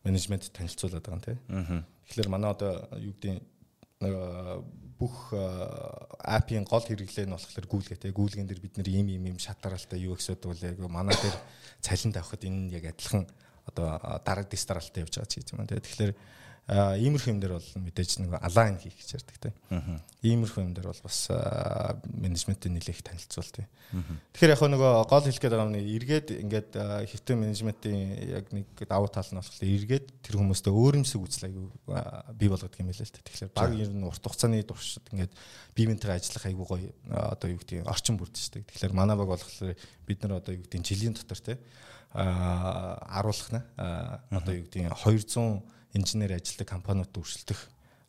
менежмент 0.02 0.50
танилцуулаад 0.50 1.06
байгаа 1.06 1.14
юм 1.14 1.22
тий. 1.22 1.38
Тэгэхээр 2.10 2.30
манай 2.34 2.50
одоо 2.50 2.90
юу 2.98 3.14
гэдэг 3.22 3.38
бүх 5.00 5.34
апп-ийн 5.34 6.64
гол 6.64 6.86
хэрэглээ 6.86 7.28
нь 7.28 7.36
болохоор 7.36 7.68
гүйлгээ 7.68 8.00
те 8.00 8.16
гүйлгэн 8.16 8.48
дээр 8.48 8.62
бид 8.64 8.76
нэр 8.80 8.90
ийм 8.90 9.08
ийм 9.12 9.24
ийм 9.34 9.40
шатаралтай 9.40 10.00
UX-ууд 10.08 10.42
бол 10.44 10.62
яг 10.64 10.80
манай 10.88 11.18
дээр 11.18 11.38
цалин 11.84 12.14
тавихад 12.16 12.44
энэ 12.48 12.60
нь 12.68 12.74
яг 12.74 12.86
адилхан 12.94 13.28
одоо 13.68 14.00
дараг 14.24 14.48
дистаралтай 14.48 15.04
явж 15.04 15.20
байгаа 15.20 15.32
ч 15.32 15.44
юм 15.52 15.68
те 15.68 15.80
тэгэхээр 15.80 16.14
иймэрхүү 16.64 17.32
юм 17.36 17.40
дээр 17.44 17.60
бол 17.60 17.70
мэдээж 17.76 18.24
нэг 18.24 18.40
алайн 18.40 18.80
хийх 18.80 18.96
гэж 18.96 19.20
ярьдаг 19.20 19.36
те. 19.36 19.52
Иймэрхүү 20.24 20.64
юм 20.64 20.72
дээр 20.72 20.88
бол 20.96 21.02
бас 21.04 21.28
менежментийн 22.08 22.80
нэлээх 22.80 23.04
танилцуул 23.04 23.52
те. 23.52 23.68
Тэгэхээр 24.32 24.56
яг 24.56 24.64
нөгөө 24.64 24.92
гол 25.12 25.28
хэлэх 25.28 25.44
гээд 25.44 25.56
байгаа 25.60 25.76
нь 25.76 25.84
эргээд 25.84 26.28
ингээд 26.40 26.72
хэвтэн 27.12 27.36
менежментийн 27.44 28.00
яг 28.32 28.48
нэг 28.56 28.68
давуу 28.80 29.12
тал 29.12 29.28
нь 29.28 29.44
болохоор 29.44 29.60
эргээд 29.60 30.08
тэр 30.24 30.40
хүмүүстээ 30.40 30.72
өөрөмсөг 30.72 31.20
үзэл 31.20 31.48
аягүй 31.52 31.68
бий 32.40 32.48
болгодог 32.48 32.80
юм 32.80 32.88
хэлээ 32.96 33.12
л 33.12 33.16
те. 33.20 33.28
Тэгэхээр 33.28 33.52
баг 33.52 33.72
ер 33.76 33.92
нь 33.92 34.08
урт 34.08 34.24
хугацааны 34.24 34.64
туршид 34.64 35.04
ингээд 35.12 35.36
бие 35.76 35.88
биентэйгээ 35.92 36.16
ажиллах 36.16 36.48
аягүй 36.48 36.68
гоё 36.72 36.90
одоо 37.12 37.48
юу 37.52 37.60
гэдэг 37.60 37.84
орчин 37.92 38.16
бүрдчихдэг. 38.16 38.72
Тэгэхээр 38.72 38.96
манай 38.96 39.20
баг 39.20 39.36
болохоор 39.36 39.76
бид 40.08 40.20
нар 40.24 40.40
одоо 40.40 40.56
юу 40.56 40.64
гэдэг 40.64 40.80
жилийн 40.80 41.12
дотор 41.12 41.44
те 41.44 41.60
аруулах 42.14 43.50
нь 43.52 43.62
одоо 44.32 44.54
юу 44.54 44.66
гэдэг 44.70 44.94
200 44.96 45.66
инженер 45.94 46.36
ажилладаг 46.38 46.68
компаниуд 46.70 47.14
өршөлтөх 47.14 47.60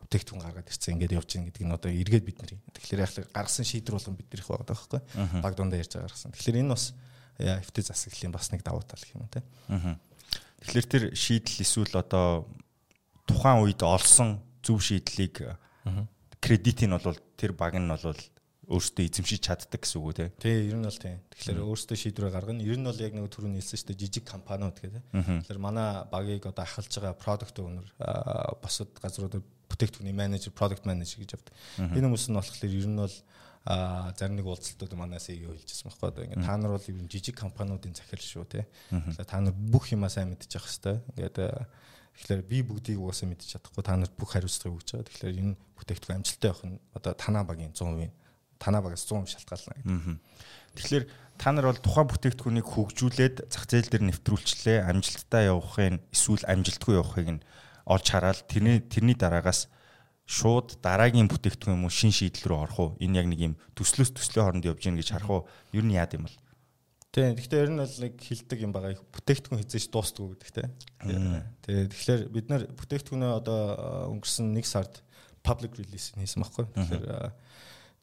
бүтээгдэхүүн 0.05 0.43
гаргаад 0.45 0.69
ирсэн 0.69 0.95
ингээд 1.01 1.17
явж 1.17 1.29
байгаа 1.33 1.49
гэдэг 1.49 1.65
нь 1.65 1.77
одоо 1.77 1.91
эргээд 1.93 2.25
бид 2.25 2.39
нар. 2.41 2.53
Тэгэхээр 2.77 3.05
яг 3.05 3.13
гаргасан 3.33 3.65
шийдвэр 3.65 3.97
болгон 3.97 4.17
бид 4.21 4.29
нарих 4.29 4.49
байгаа 4.49 4.69
байхгүй. 4.69 5.01
Баг 5.41 5.55
дундаа 5.57 5.81
ярьж 5.81 5.93
байгаа 5.97 6.09
гаргасан. 6.13 6.33
Тэгэхээр 6.37 6.61
энэ 6.61 6.73
бас 6.73 6.85
FT 7.41 7.77
засаглалын 7.89 8.35
бас 8.37 8.47
нэг 8.53 8.63
давуу 8.63 8.85
тал 8.85 9.01
гэх 9.01 9.17
юм 9.17 9.29
те. 9.33 9.43
Тэгэхээр 10.61 10.87
тэр 10.87 11.05
шийдэл 11.17 11.65
эсвэл 11.65 11.97
одоо 11.99 12.49
тухайн 13.27 13.65
үед 13.65 13.81
олсон 13.81 14.45
зөв 14.61 14.81
шийдлийг 14.85 15.41
кредитийг 16.41 16.89
нь 16.89 16.97
бол 16.97 17.19
тэр 17.37 17.53
баг 17.57 17.75
нь 17.81 17.89
бол 17.89 18.21
өөртөө 18.69 19.05
эзэмшиж 19.09 19.41
чаддаг 19.45 19.81
гэсэн 19.85 19.99
үг 20.01 20.07
үү 20.09 20.17
те. 20.17 20.27
Тий, 20.41 20.71
ер 20.71 20.79
нь 20.79 20.87
бол 20.87 20.97
тий. 20.99 21.17
Тэгэхээр 21.33 21.61
өөртөө 21.65 21.97
шийдвэр 21.99 22.33
гаргана. 22.33 22.65
Ер 22.65 22.79
нь 22.81 22.87
бол 22.87 23.01
яг 23.01 23.13
нэг 23.13 23.29
түрүү 23.29 23.51
нийлсэн 23.53 23.79
шүү 23.79 23.89
дээ 23.93 24.01
жижиг 24.05 24.25
компаниуд 24.25 24.79
гэдэг. 24.81 25.03
Тэгэхээр 25.13 25.61
манай 25.61 26.05
багийг 26.09 26.49
одоо 26.49 26.65
ахалж 26.65 26.93
байгаа 26.93 27.17
product 27.19 27.57
owner 27.61 27.87
босод 28.65 28.91
газрууд 28.99 29.41
бүтээгдэхүүний 29.69 30.17
менежер, 30.17 30.53
product 30.57 30.89
manager 30.89 31.21
гэж 31.21 31.37
авдаг. 31.37 31.55
Энэ 31.93 32.07
хүмүүс 32.09 32.29
нь 32.31 32.39
болохоор 32.39 32.65
ер 32.69 32.89
нь 32.89 33.01
бол 33.01 33.17
а 33.65 34.13
зарим 34.13 34.37
нэг 34.37 34.45
уулзалтууд 34.45 34.93
манаас 34.93 35.33
ийг 35.33 35.49
хэлжсэн 35.49 35.89
байхгүй 35.89 36.09
одоо 36.13 36.23
ингээд 36.29 36.45
та 36.45 36.57
нар 36.61 36.77
бол 36.77 36.85
ер 36.85 37.01
нь 37.01 37.09
жижиг 37.09 37.41
компаниудын 37.41 37.97
захирал 37.97 38.29
шүү 38.29 38.45
те. 38.45 38.69
Та 39.25 39.41
нар 39.41 39.57
бүх 39.57 39.89
юмаа 39.89 40.13
сайн 40.13 40.37
мэдчих 40.37 40.61
хэвээр. 40.61 41.01
Ингээд 41.17 41.65
Тэгэхээр 42.15 42.43
би 42.47 42.63
бүгдийг 42.63 42.99
угаасаа 43.03 43.27
мэдчих 43.27 43.59
чадахгүй 43.59 43.83
та 43.83 43.99
нар 43.99 44.11
бүх 44.15 44.39
хариуцлагыг 44.39 44.79
өгч 44.79 44.89
байгаа. 44.95 45.09
Тэгэхээр 45.11 45.35
энэ 45.35 45.55
бүтээгдэхүүн 45.75 46.19
амжилттай 46.23 46.51
явах 46.55 46.63
нь 46.63 46.79
одоо 46.95 47.13
танаа 47.19 47.43
багийн 47.43 47.75
100% 47.75 48.07
танаа 48.59 48.83
багаас 48.83 49.07
100% 49.07 49.35
шалтгаална 49.35 49.75
гэдэг. 49.83 50.19
Тэгэхээр 50.75 51.05
та 51.39 51.51
нар 51.53 51.71
бол 51.71 51.81
тухайн 51.83 52.09
бүтээгдэхүүнийг 52.11 52.67
хөгжүүлээд 52.67 53.37
зах 53.51 53.67
зээл 53.67 53.91
дээр 53.91 54.05
нэвтрүүлчлээ 54.11 54.87
амжилттай 54.87 55.51
явахын 55.51 56.03
эсвэл 56.15 56.47
амжилтгүй 56.47 56.95
явахыг 56.99 57.29
нь 57.39 57.45
олж 57.87 58.07
хараад 58.11 58.47
тэрний 58.47 58.83
тэрний 58.83 59.19
дараагаас 59.19 59.67
шууд 60.25 60.79
дараагийн 60.81 61.29
бүтээгдэхүүн 61.29 61.77
юм 61.79 61.87
уу 61.87 61.93
шин 61.93 62.15
шийдэл 62.15 62.49
рүү 62.49 62.59
орох 62.65 62.79
уу 62.81 62.91
энэ 63.03 63.19
яг 63.21 63.27
нэг 63.29 63.41
юм 63.53 63.55
төслөөс 63.77 64.15
төслийн 64.17 64.47
хооронд 64.47 64.65
явж 64.65 64.81
гин 64.81 64.97
гэж 64.97 65.09
харах 65.13 65.31
уу 65.31 65.43
ер 65.77 65.85
нь 65.85 65.95
яад 65.95 66.17
юм 66.17 66.25
бол 66.25 66.37
Тийм. 67.15 67.39
Гэхдээ 67.39 67.63
ер 67.63 67.71
нь 67.71 67.79
бол 67.79 67.95
нэг 68.03 68.15
хилдэг 68.19 68.59
юм 68.59 68.73
байгаа. 68.75 68.99
Бүтээгдэхүүн 69.15 69.63
хизээж 69.63 69.87
дуустдаг 69.95 70.35
гэдэг 70.35 70.51
тийм. 70.51 71.47
Тэгээ 71.63 71.87
тэгэхээр 71.95 72.23
бид 72.27 72.47
нар 72.51 72.67
бүтээгдэхүүнөө 72.75 73.33
одоо 73.39 73.61
өнгөрсөн 74.11 74.51
1 74.51 74.67
сард 74.67 74.99
public 75.47 75.79
release 75.79 76.11
хийсэн 76.19 76.43
байхгүй. 76.43 76.67
Тэгэхээр 76.75 77.05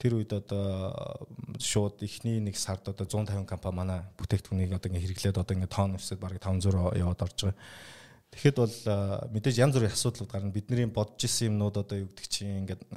тэр 0.02 0.18
үед 0.18 0.34
одоо 0.34 1.30
шууд 1.62 2.02
эхний 2.02 2.42
нэг 2.42 2.58
сард 2.58 2.90
одоо 2.90 3.06
150 3.06 3.46
компани 3.46 3.78
манай 3.78 4.00
бүтээгдэхүүнийг 4.18 4.74
одоо 4.74 4.90
ингээ 4.90 5.06
хэрэглээд 5.06 5.38
одоо 5.38 5.54
ингээ 5.54 5.70
тоон 5.70 6.02
өсөд 6.02 6.18
бараг 6.18 6.42
500 6.42 6.98
яваад 6.98 7.22
орж 7.22 7.38
байгаа. 7.46 7.58
Тэгэхэд 8.32 8.58
бол 8.64 8.78
мэдээж 9.36 9.58
янз 9.60 9.76
бүрийн 9.76 9.92
асуудлууд 9.92 10.32
гарна. 10.32 10.56
Бидний 10.56 10.88
бодож 10.88 11.20
исэн 11.20 11.52
юмнууд 11.52 11.84
одоо 11.84 12.00
юу 12.00 12.08
гэдэг 12.16 12.28
чинь 12.32 12.64
ингээд 12.64 12.88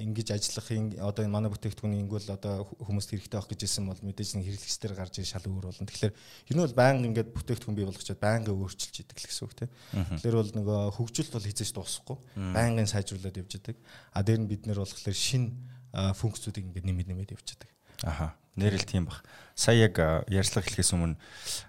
ингэж 0.00 0.28
ажиллах 0.32 0.68
одоо 1.12 1.28
энэ 1.28 1.34
манай 1.36 1.52
бүтээгдэхүүнийг 1.52 2.02
ингүүл 2.08 2.32
одоо 2.32 2.64
хүмүүст 2.80 3.12
хэрэгтэй 3.12 3.36
авах 3.36 3.52
гэж 3.52 3.68
исэн 3.68 3.84
бол 3.84 4.00
мэдээж 4.00 4.40
нэг 4.40 4.48
хэрэглэгчдэр 4.48 4.96
гарч 4.96 5.20
ийн 5.20 5.28
шал 5.28 5.44
өөр 5.44 5.68
болно. 5.68 5.84
Тэгэхээр 5.92 6.16
энэ 6.56 6.64
бол 6.64 6.72
байнга 6.72 7.04
ингээд 7.04 7.30
бүтээгдэхүүн 7.36 7.76
бий 7.76 7.84
болгочод 7.84 8.16
байнга 8.16 8.56
өөрчилж 8.56 8.96
идэг 8.96 9.18
л 9.20 9.28
гэсэн 9.28 9.44
үг 9.44 9.54
тийм. 9.60 9.70
Тэгэхээр 9.92 10.40
бол 10.40 10.52
нөгөө 10.56 10.80
хөгжилт 10.96 11.32
бол 11.36 11.48
хизээж 11.52 11.70
дуусахгүй. 11.76 12.16
Байнгын 12.56 12.88
сайжруулад 12.88 13.36
явж 13.36 13.52
идэг. 13.60 13.76
А 14.16 14.24
дээр 14.24 14.40
нь 14.40 14.48
бид 14.48 14.64
нэр 14.64 14.80
болохоор 14.80 15.12
шин 15.12 15.52
функцүүдийг 15.92 16.72
ингээд 16.72 16.88
нэмэд 16.88 17.08
нэмэд 17.12 17.34
явчихдаг. 17.36 17.70
Аха. 18.02 18.34
Нэрэл 18.56 18.84
тийм 18.84 19.08
бах. 19.08 19.24
Сая 19.56 19.88
яг 19.88 19.96
ярьцлага 20.28 20.68
хэлэхээс 20.68 20.92
өмнө 20.92 21.16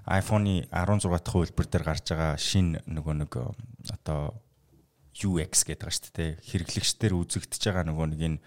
iPhone-ы 0.04 0.68
16 0.68 1.08
дахь 1.08 1.40
үйлбэр 1.40 1.68
дээр 1.72 1.84
гарч 1.88 2.12
байгаа 2.12 2.36
шин 2.36 2.76
нөгөө 2.88 3.16
нэг 3.24 3.32
одоо 3.88 4.36
UX 5.16 5.64
гэдэг 5.64 5.80
байгаа 5.80 5.96
шүү 5.96 6.12
дээ. 6.12 6.32
Хэрэглэгчдэр 6.44 7.14
үзэгдэж 7.16 7.62
байгаа 7.72 7.86
нөгөө 7.88 8.08
нэг 8.12 8.22
энэ 8.28 8.40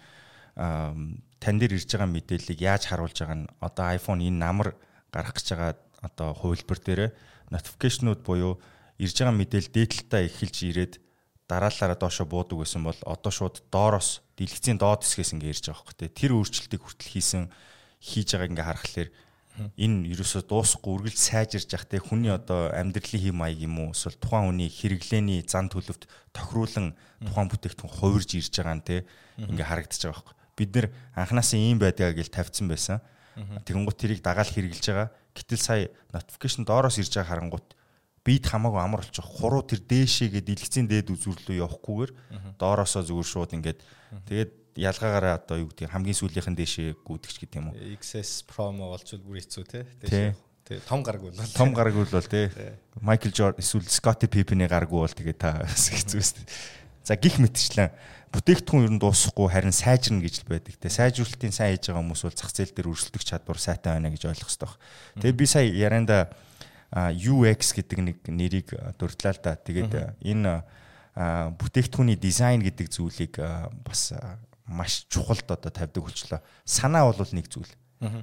тань 1.41 1.57
дээр 1.57 1.81
ирж 1.81 1.89
байгаа 1.89 2.09
мэдээллийг 2.13 2.59
яаж 2.61 2.83
харуулж 2.89 3.17
байгаа 3.17 3.37
нь 3.41 3.49
одоо 3.57 3.85
iPhone 3.93 4.21
энэ 4.21 4.37
намар 4.37 4.77
гарах 5.09 5.33
гэж 5.33 5.47
байгаа 5.53 5.73
одоо 6.05 6.29
хувилбар 6.37 6.79
дээр 6.81 7.01
notification-ууд 7.49 8.21
буюу 8.21 8.61
ирж 9.01 9.15
байгаа 9.17 9.33
мэдээлэл 9.33 9.73
дээдлэлтаа 9.73 10.21
эхэлж 10.29 10.57
ирээд 10.65 10.93
дараалалаараа 11.47 11.99
доошо 11.99 12.27
буудаг 12.27 12.59
байсан 12.59 12.83
бол 12.83 12.99
одоо 13.07 13.31
шууд 13.31 13.63
доороос 13.71 14.21
дэлгэцийн 14.35 14.77
доод 14.77 15.03
хэсгээс 15.03 15.33
ингээ 15.35 15.51
ирж 15.55 15.65
байгаа 15.71 15.83
хөөхтэй. 15.83 16.09
Тэр 16.11 16.31
өөрчлөлтийг 16.35 16.83
хүртэл 16.83 17.11
хийсэн 17.11 17.43
хийж 18.03 18.29
байгааг 18.35 18.51
ингээ 18.51 18.67
харахаар 18.67 19.09
Энэ 19.57 20.13
ерөөсөө 20.13 20.45
дуусахгүй 20.45 20.93
үргэлж 21.01 21.17
сайжирж 21.17 21.73
явах 21.73 21.89
те 21.89 21.97
хүний 21.97 22.29
одоо 22.29 22.69
амьдралын 22.77 23.23
хэм 23.25 23.37
маяг 23.41 23.57
юм 23.57 23.81
уу 23.81 23.89
эсвэл 23.89 24.21
тухайн 24.21 24.53
хүний 24.53 24.69
хэрэглээний 24.69 25.41
зан 25.49 25.65
төлөвт 25.73 26.05
тохируулан 26.29 26.93
тухайн 27.25 27.49
бүтээгдэхүүн 27.49 27.95
хувирж 27.97 28.37
ирж 28.37 28.53
байгаа 28.53 28.77
нь 28.77 28.85
те 28.85 28.95
ингээ 29.41 29.65
харагдаж 29.65 29.97
байгаа 29.97 30.13
байхгүй. 30.13 30.35
Бид 30.61 30.69
нэр 30.77 30.87
анханасаа 31.17 31.57
ийм 31.57 31.81
байдгаа 31.81 32.13
гэж 32.13 32.29
тавьсан 32.29 32.69
байсан. 32.69 33.01
Тэгэнгუთ 33.65 33.97
тэрийг 33.97 34.21
дагаал 34.21 34.45
хэрэгжилж 34.45 34.85
байгаа. 34.93 35.09
Гэтэл 35.33 35.61
сая 35.65 35.89
notification 36.13 36.61
доороос 36.61 37.01
ирж 37.01 37.17
байгаа 37.17 37.29
харангуут 37.33 37.73
бид 38.27 38.43
хамаагүй 38.51 38.81
амар 38.83 39.01
болчих. 39.07 39.23
Хуруу 39.23 39.63
тэр 39.63 39.79
дээшээгээ 39.87 40.43
дэлгэцийн 40.43 40.87
дээд 40.91 41.15
үзүүрлөө 41.15 41.63
явахгүйгээр 41.63 42.11
доороосоо 42.59 43.07
зүгээр 43.07 43.29
шууд 43.31 43.55
ингээд 43.55 43.79
тэгээд 44.27 44.51
ялгаагаараа 44.75 45.39
одоо 45.39 45.63
юу 45.63 45.71
гэдэг 45.71 45.87
хамгийн 45.87 46.19
сүүлийнхэн 46.19 46.59
дээшээ 46.59 46.89
гүдгч 47.07 47.35
гэдэг 47.39 47.57
юм 47.57 47.71
уу. 47.71 47.79
XS 47.97 48.43
promo 48.43 48.91
болчвол 48.91 49.23
бүр 49.23 49.39
хэцүү 49.39 49.63
те. 49.65 49.87
Тэгээ 50.03 50.83
том 50.83 51.01
гараг 51.01 51.23
бол 51.23 51.33
том 51.55 51.71
гараг 51.71 51.95
бол 51.95 52.27
те. 52.27 52.51
Майкл 52.99 53.31
Жордан 53.31 53.63
эсвэл 53.63 53.87
Скотти 53.87 54.27
Пиппиний 54.27 54.67
гараг 54.67 54.91
бол 54.91 55.07
тэгээ 55.07 55.39
та 55.39 55.63
хэцүү 55.63 56.19
шүү 56.19 56.43
дээ. 56.43 56.51
За 57.07 57.15
гих 57.15 57.39
мэтчлэн 57.39 57.95
бүтээгдэхүүн 58.35 58.83
ер 58.83 58.91
нь 58.91 58.99
дуусахгүй 58.99 59.47
харин 59.47 59.71
сайжирна 59.71 60.19
гэж 60.19 60.43
л 60.43 60.51
байдаг. 60.51 60.75
Тэ 60.75 60.91
сайжруулалтын 60.91 61.55
сайн 61.55 61.79
хийж 61.79 61.87
байгаа 61.87 62.03
хүмүүс 62.03 62.23
бол 62.27 62.35
зах 62.35 62.51
зээл 62.51 62.75
дээр 62.75 62.91
өрсөлдөх 62.91 63.23
чадвар 63.23 63.55
сайтай 63.55 63.95
байна 63.95 64.11
гэж 64.11 64.27
ойлгох 64.27 64.51
хэрэгтэй. 64.51 65.23
Тэгээ 65.23 65.39
би 65.39 65.45
сая 65.47 65.63
ярианда 65.71 66.35
UX 66.95 67.75
гэдэг 67.75 67.99
нэг 67.99 68.17
нэрийг 68.31 68.71
дурдлаа 68.95 69.33
л 69.35 69.41
да. 69.43 69.55
Тэгээд 69.59 70.21
энэ 70.23 70.63
бүтээгдэхүүний 71.17 72.15
дизайн 72.15 72.63
гэдэг 72.63 72.87
зүйлийг 72.87 73.41
бас 73.83 74.13
маш 74.67 75.07
чухалд 75.11 75.47
одоо 75.51 75.71
тавьдаг 75.71 76.03
болчлоо. 76.03 76.39
Санаа 76.63 77.11
бол 77.11 77.31
нэг 77.33 77.51
зүйл. 77.51 77.71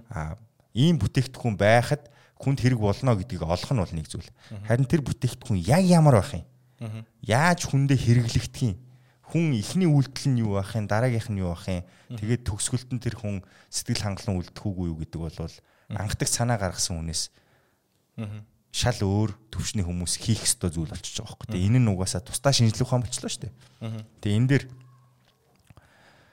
Аа 0.08 0.38
ийм 0.72 0.98
бүтээгдэхүүн 0.98 1.56
байхад 1.60 2.08
хүнд 2.40 2.60
хэрэг 2.60 2.80
болно 2.80 3.14
гэдгийг 3.14 3.44
олох 3.44 3.70
нь 3.72 3.82
бол 3.82 3.94
нэг 3.94 4.06
зүйл. 4.08 4.28
Харин 4.66 4.88
тэр 4.88 5.02
бүтээгдэхүүн 5.06 5.60
яг 5.60 5.84
ямар 5.84 6.18
байх 6.20 6.34
юм? 6.34 6.44
Яаж 7.22 7.68
хүндээ 7.70 7.98
хэрэглэгдэх 8.00 8.62
юм? 8.64 8.76
Хүн 9.24 9.56
ихний 9.56 9.88
үйлдэл 9.88 10.28
нь 10.34 10.42
юу 10.42 10.58
байх 10.58 10.74
юм? 10.76 10.90
Дараагийнх 10.90 11.30
нь 11.30 11.40
юу 11.40 11.54
байх 11.54 11.66
юм? 11.70 11.86
Тэгээд 12.18 12.42
төгсгөлд 12.44 12.90
нь 12.90 13.02
тэр 13.02 13.16
хүн 13.16 13.40
сэтгэл 13.70 14.04
хангалуун 14.04 14.38
үлдэх 14.42 14.64
үгүй 14.66 14.86
юу 14.92 14.98
гэдэг 15.00 15.20
бол 15.20 15.38
анхдаг 15.94 16.28
санаа 16.28 16.58
гаргасан 16.58 17.00
хүнээс 17.00 17.30
шал 18.74 18.98
өөр 18.98 19.30
төвчний 19.54 19.86
хүмүүс 19.86 20.18
хийх 20.18 20.42
ёстой 20.42 20.74
зүйл 20.74 20.90
болчихж 20.90 21.22
байгаа 21.22 21.38
байхгүй. 21.38 21.46
Тэгээ 21.54 21.68
энэ 21.70 21.78
нь 21.78 21.90
угаасаа 21.94 22.26
тусдаа 22.26 22.50
шинжлэх 22.50 22.90
ухаан 22.90 23.06
болчлоо 23.06 23.30
шүү 23.30 23.46
дээ. 23.46 23.54
Тэгээ 24.18 24.38
энэ 24.42 24.50
дээр 24.50 24.64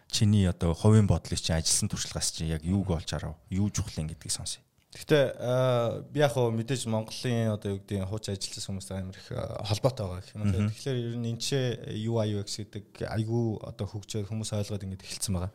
чиний 0.10 0.50
одоо 0.50 0.74
хувийн 0.74 1.06
бодлыг 1.06 1.38
чинь 1.38 1.62
ажилласан 1.62 1.94
туршлагаас 1.94 2.34
чинь 2.34 2.50
яг 2.50 2.66
юуг 2.66 2.90
олж 2.90 3.14
арав? 3.14 3.38
Юу 3.54 3.70
чухал 3.70 4.02
юм 4.02 4.10
гэдгийг 4.10 4.34
сонсъё. 4.34 4.66
Гэхдээ 4.92 6.12
би 6.12 6.20
яг 6.20 6.34
хөө 6.34 6.50
мэдээж 6.52 6.90
Монголын 6.90 7.56
одоо 7.56 7.78
юу 7.78 7.80
гэдэг 7.80 8.10
хууч 8.10 8.26
ажилласан 8.34 8.76
хүмүүстэй 8.76 8.98
амар 9.00 9.16
их 9.16 9.30
холбоотой 9.32 10.06
байгаа 10.10 10.26
гэх 10.26 10.36
юм. 10.36 10.68
Тэгэхээр 10.68 10.98
ер 10.98 11.16
нь 11.22 11.30
энэ 11.32 11.40
ч 11.40 11.50
UI 12.10 12.42
UX 12.42 12.60
гэдэг 12.60 13.06
айгүй 13.08 13.46
одоо 13.64 13.86
хөгжөөд 13.88 14.28
хүмүүс 14.28 14.52
ойлгоод 14.52 14.84
ингэж 14.84 15.00
эхэлсэн 15.06 15.32
байгаа. 15.32 15.54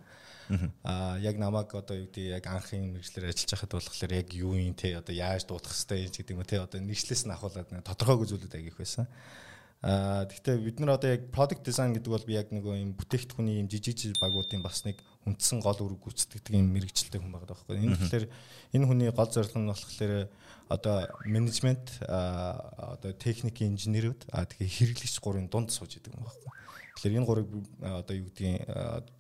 Аа 0.85 1.19
яг 1.19 1.39
намайг 1.39 1.75
одоо 1.75 1.97
юу 1.97 2.07
гэдэг 2.07 2.39
яг 2.39 2.47
анхын 2.47 2.95
мэрэгчлэр 2.95 3.31
ажиллаж 3.31 3.51
байхад 3.51 3.73
болохоор 3.75 4.13
яг 4.15 4.29
юу 4.35 4.55
юм 4.55 4.75
те 4.75 4.97
одоо 4.99 5.15
яаж 5.15 5.47
дуудах 5.47 5.75
хэвтэй 5.75 6.07
гэдэг 6.07 6.37
юм 6.37 6.45
те 6.47 6.63
одоо 6.63 6.81
нэгслээс 6.81 7.27
нь 7.27 7.35
ахуулаад 7.35 7.71
тодорхойгүй 7.83 8.27
зүйлүүд 8.31 8.55
агих 8.55 8.79
байсан. 8.79 9.11
Аа 9.83 10.25
гэхдээ 10.25 10.57
бид 10.63 10.79
нар 10.81 10.97
одоо 10.97 11.11
яг 11.13 11.29
product 11.35 11.67
design 11.67 11.93
гэдэг 11.93 12.11
бол 12.11 12.27
би 12.27 12.39
яг 12.39 12.49
нэг 12.55 12.65
юм 12.65 12.95
бүтээгдэхүүний 12.97 13.61
юм 13.61 13.69
жижиг 13.69 13.99
жижиг 13.99 14.19
багуудын 14.23 14.63
бас 14.63 14.87
нэг 14.87 15.03
үндсэн 15.27 15.61
гол 15.61 15.79
үүрэг 15.83 16.01
гүйцэтгэдэг 16.01 16.55
юм 16.55 16.71
мэрэгчлээ 16.73 17.21
хүн 17.21 17.35
байгаа 17.35 17.51
байхгүй. 17.53 17.77
Энэ 17.83 17.99
тэгэхээр 17.99 18.27
энэ 18.73 18.87
хүний 18.87 19.11
гол 19.11 19.31
зорилго 19.31 19.59
нь 19.59 19.71
болохоор 19.71 20.13
одоо 20.71 20.97
менежмент 21.27 22.03
одоо 22.03 23.13
техник 23.19 23.63
инженерүүд 23.63 24.31
а 24.33 24.47
тэгээ 24.47 24.97
хэрэглэгч 24.97 25.17
гурийн 25.23 25.51
дунд 25.51 25.71
сууж 25.71 25.99
идэг 25.99 26.15
юм 26.15 26.25
байхгүй. 26.25 26.51
Тэгэхээр 26.97 27.19
энэ 27.21 27.29
гурыг 27.29 27.49
одоо 27.85 28.15
юу 28.17 28.27
гэдгийг 28.33 28.65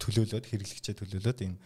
төлөөлөөд 0.00 0.44
хэрэглэгчээ 0.48 0.94
төлөөлөөд 0.96 1.40
энэ 1.44 1.56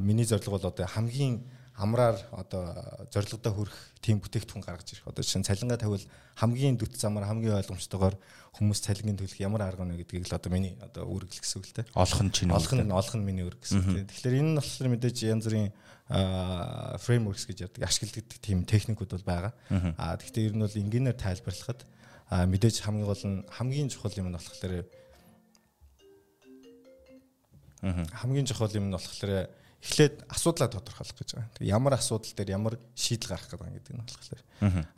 миний 0.00 0.24
зорилго 0.24 0.56
бол 0.56 0.70
одоо 0.70 0.86
хамгийн 0.86 1.42
амраар 1.76 2.20
одоо 2.30 3.08
зорилгодоо 3.10 3.52
хүрэх 3.52 3.78
тийм 4.04 4.20
бүтээгдэхүүн 4.20 4.62
гаргаж 4.62 4.92
ирэх. 4.92 5.08
Одоо 5.08 5.24
чинь 5.24 5.42
цалингаа 5.42 5.80
тавил 5.80 6.04
хамгийн 6.36 6.76
дөт 6.76 7.00
замаар 7.00 7.26
хамгийн 7.26 7.56
ойлгомжтойгоор 7.58 8.16
хүмүүс 8.60 8.80
цалингийн 8.84 9.16
төлөх 9.16 9.40
ямар 9.40 9.64
арга 9.64 9.88
нэ 9.88 10.04
гэдгийг 10.04 10.28
л 10.28 10.36
одоо 10.36 10.52
миний 10.52 10.76
одоо 10.84 11.08
үүрэг 11.08 11.32
гэсэн 11.32 11.58
үг 11.58 11.66
л 11.72 11.76
дээ. 11.80 11.96
Олох 11.96 12.20
нь 12.20 12.30
чинь 12.30 12.52
олох 12.52 12.72
нь 12.76 12.92
олох 12.92 13.14
нь 13.16 13.24
миний 13.24 13.44
үүрэг 13.48 13.60
гэсэн 13.64 13.80
үг. 13.80 14.04
Тэгэхээр 14.04 14.36
энэ 14.36 14.50
нь 14.52 14.58
болохоор 14.60 14.90
мэдээж 14.92 15.16
янз 15.32 15.44
бүрийн 15.48 15.72
фреймворкс 16.12 17.44
гэж 17.48 17.58
ярддаг 17.72 17.82
ашигладаг 17.88 18.24
тийм 18.36 18.68
техникүүд 18.68 19.16
бол 19.16 19.24
байгаа. 19.24 19.52
Аа 19.96 20.20
гэхдээ 20.20 20.52
ер 20.52 20.54
нь 20.54 20.64
бол 20.68 20.76
энгийнээр 20.76 21.16
тайлбарлахад 21.16 21.88
мэдээж 22.28 22.84
хамгийн 22.84 23.08
гол 23.08 23.24
нь 23.24 23.44
хамгийн 23.48 23.88
чухал 23.88 24.12
юм 24.20 24.28
нь 24.28 24.36
болохоор 24.36 24.84
хамгийн 27.82 28.46
чухал 28.46 28.70
юм 28.72 28.88
нь 28.88 28.94
болохоор 28.94 29.50
эхлээд 29.82 30.30
асуудлаа 30.30 30.70
тодорхойлох 30.70 31.18
гэж 31.18 31.30
байгаа. 31.34 31.50
Тэгээ 31.58 31.74
ямар 31.74 31.98
асуудал 31.98 32.30
дээр 32.38 32.54
ямар 32.54 32.78
шийдэл 32.94 33.34
гарах 33.34 33.50
гэдэг 33.50 33.82
гэдэг 33.82 33.94
нь 33.98 34.06
болохоор. 34.06 34.42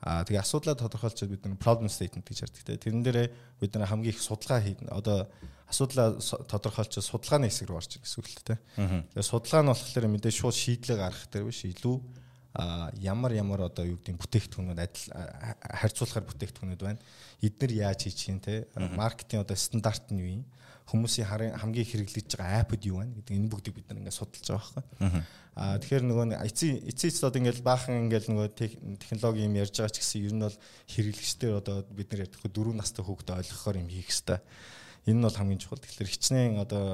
Аа 0.05 0.25
тэгээ 0.29 0.45
асуудлаа 0.45 0.77
тодорхойлчод 0.77 1.33
бид 1.33 1.43
нар 1.49 1.57
problem 1.57 1.89
statement 1.89 2.29
гэж 2.29 2.45
ярьдаг 2.45 2.63
те. 2.69 2.77
Тэрэн 2.77 3.01
дээр 3.01 3.33
бид 3.65 3.73
нар 3.73 3.89
хамгийн 3.89 4.13
их 4.13 4.21
судалгаа 4.21 4.61
хийн. 4.61 4.85
Одоо 4.93 5.33
асуудлаа 5.73 6.21
тодорхойлчод 6.21 7.01
судалгааны 7.01 7.49
хэсэг 7.49 7.73
рүү 7.73 7.81
орж 7.81 7.97
гэсэн 7.97 8.21
үг 8.21 8.29
л 8.29 8.45
те. 8.45 8.61
Тэгээ 8.77 9.25
судалгаа 9.25 9.65
нь 9.65 9.73
болохоор 9.73 10.07
мэдээ 10.13 10.33
шууд 10.37 10.53
шийдлээ 10.53 11.01
гаргах 11.01 11.33
дээр 11.33 11.49
биш 11.49 11.65
илүү 11.65 11.97
а 12.55 12.93
ямар 13.01 13.33
ямар 13.35 13.67
одоо 13.67 13.83
юу 13.89 13.99
гэдэг 13.99 14.21
бүтээгдэхүүнүүд 14.21 14.79
адил 14.79 15.11
харьцуулахаар 15.75 16.29
бүтээгдэхүүнүүд 16.29 16.83
байна. 16.87 17.03
Эднэр 17.43 17.73
яаж 17.73 18.07
хийчих 18.07 18.31
юм 18.31 18.39
те 18.39 18.69
маркетинг 18.95 19.43
одоо 19.43 19.59
стандарт 19.59 20.07
нь 20.15 20.23
юу 20.23 20.31
юм? 20.39 20.45
Хүмүүсийн 20.85 21.27
хамгийн 21.57 21.89
хэрэглэж 21.89 22.37
байгаа 22.37 22.61
аппд 22.61 22.85
юу 22.85 23.01
байна 23.01 23.17
гэдэг 23.17 23.35
энэ 23.41 23.49
бүгдийг 23.49 23.75
бид 23.75 23.89
нар 23.89 23.99
ингээд 24.05 24.19
судалж 24.21 24.47
байгаа 24.53 24.85
байхгүй. 24.85 25.25
Аа 25.55 25.79
тэгэхээр 25.81 26.05
нөгөө 26.05 26.25
эцсийн 26.45 26.77
эцсийн 26.91 27.13
цэцлүүд 27.15 27.39
ингээд 27.41 27.61
баахан 27.65 28.11
ингээд 28.11 28.27
нөгөө 28.29 28.49
технологи 29.01 29.47
юм 29.49 29.57
ярьж 29.57 29.75
байгаа 29.81 29.95
ч 29.95 30.03
гэсэн 30.03 30.27
ер 30.29 30.35
нь 30.35 30.45
бол 30.45 30.59
хэрэглэгчдэр 30.93 31.55
одоо 31.57 31.77
бид 31.89 32.09
нар 32.13 32.27
ярьдаг 32.29 32.51
дөрөв 32.53 32.75
настай 32.75 33.01
хүүхдэд 33.07 33.39
ойлгохоор 33.39 33.81
юм 33.81 33.89
хийх 33.89 34.11
хэрэгтэй. 34.13 34.41
Энэ 35.05 35.21
нь 35.21 35.25
бол 35.25 35.37
хамгийн 35.37 35.61
чухал. 35.61 35.79
Тэгэхээр 35.79 36.11
хичнээн 36.11 36.55
одоо 36.65 36.85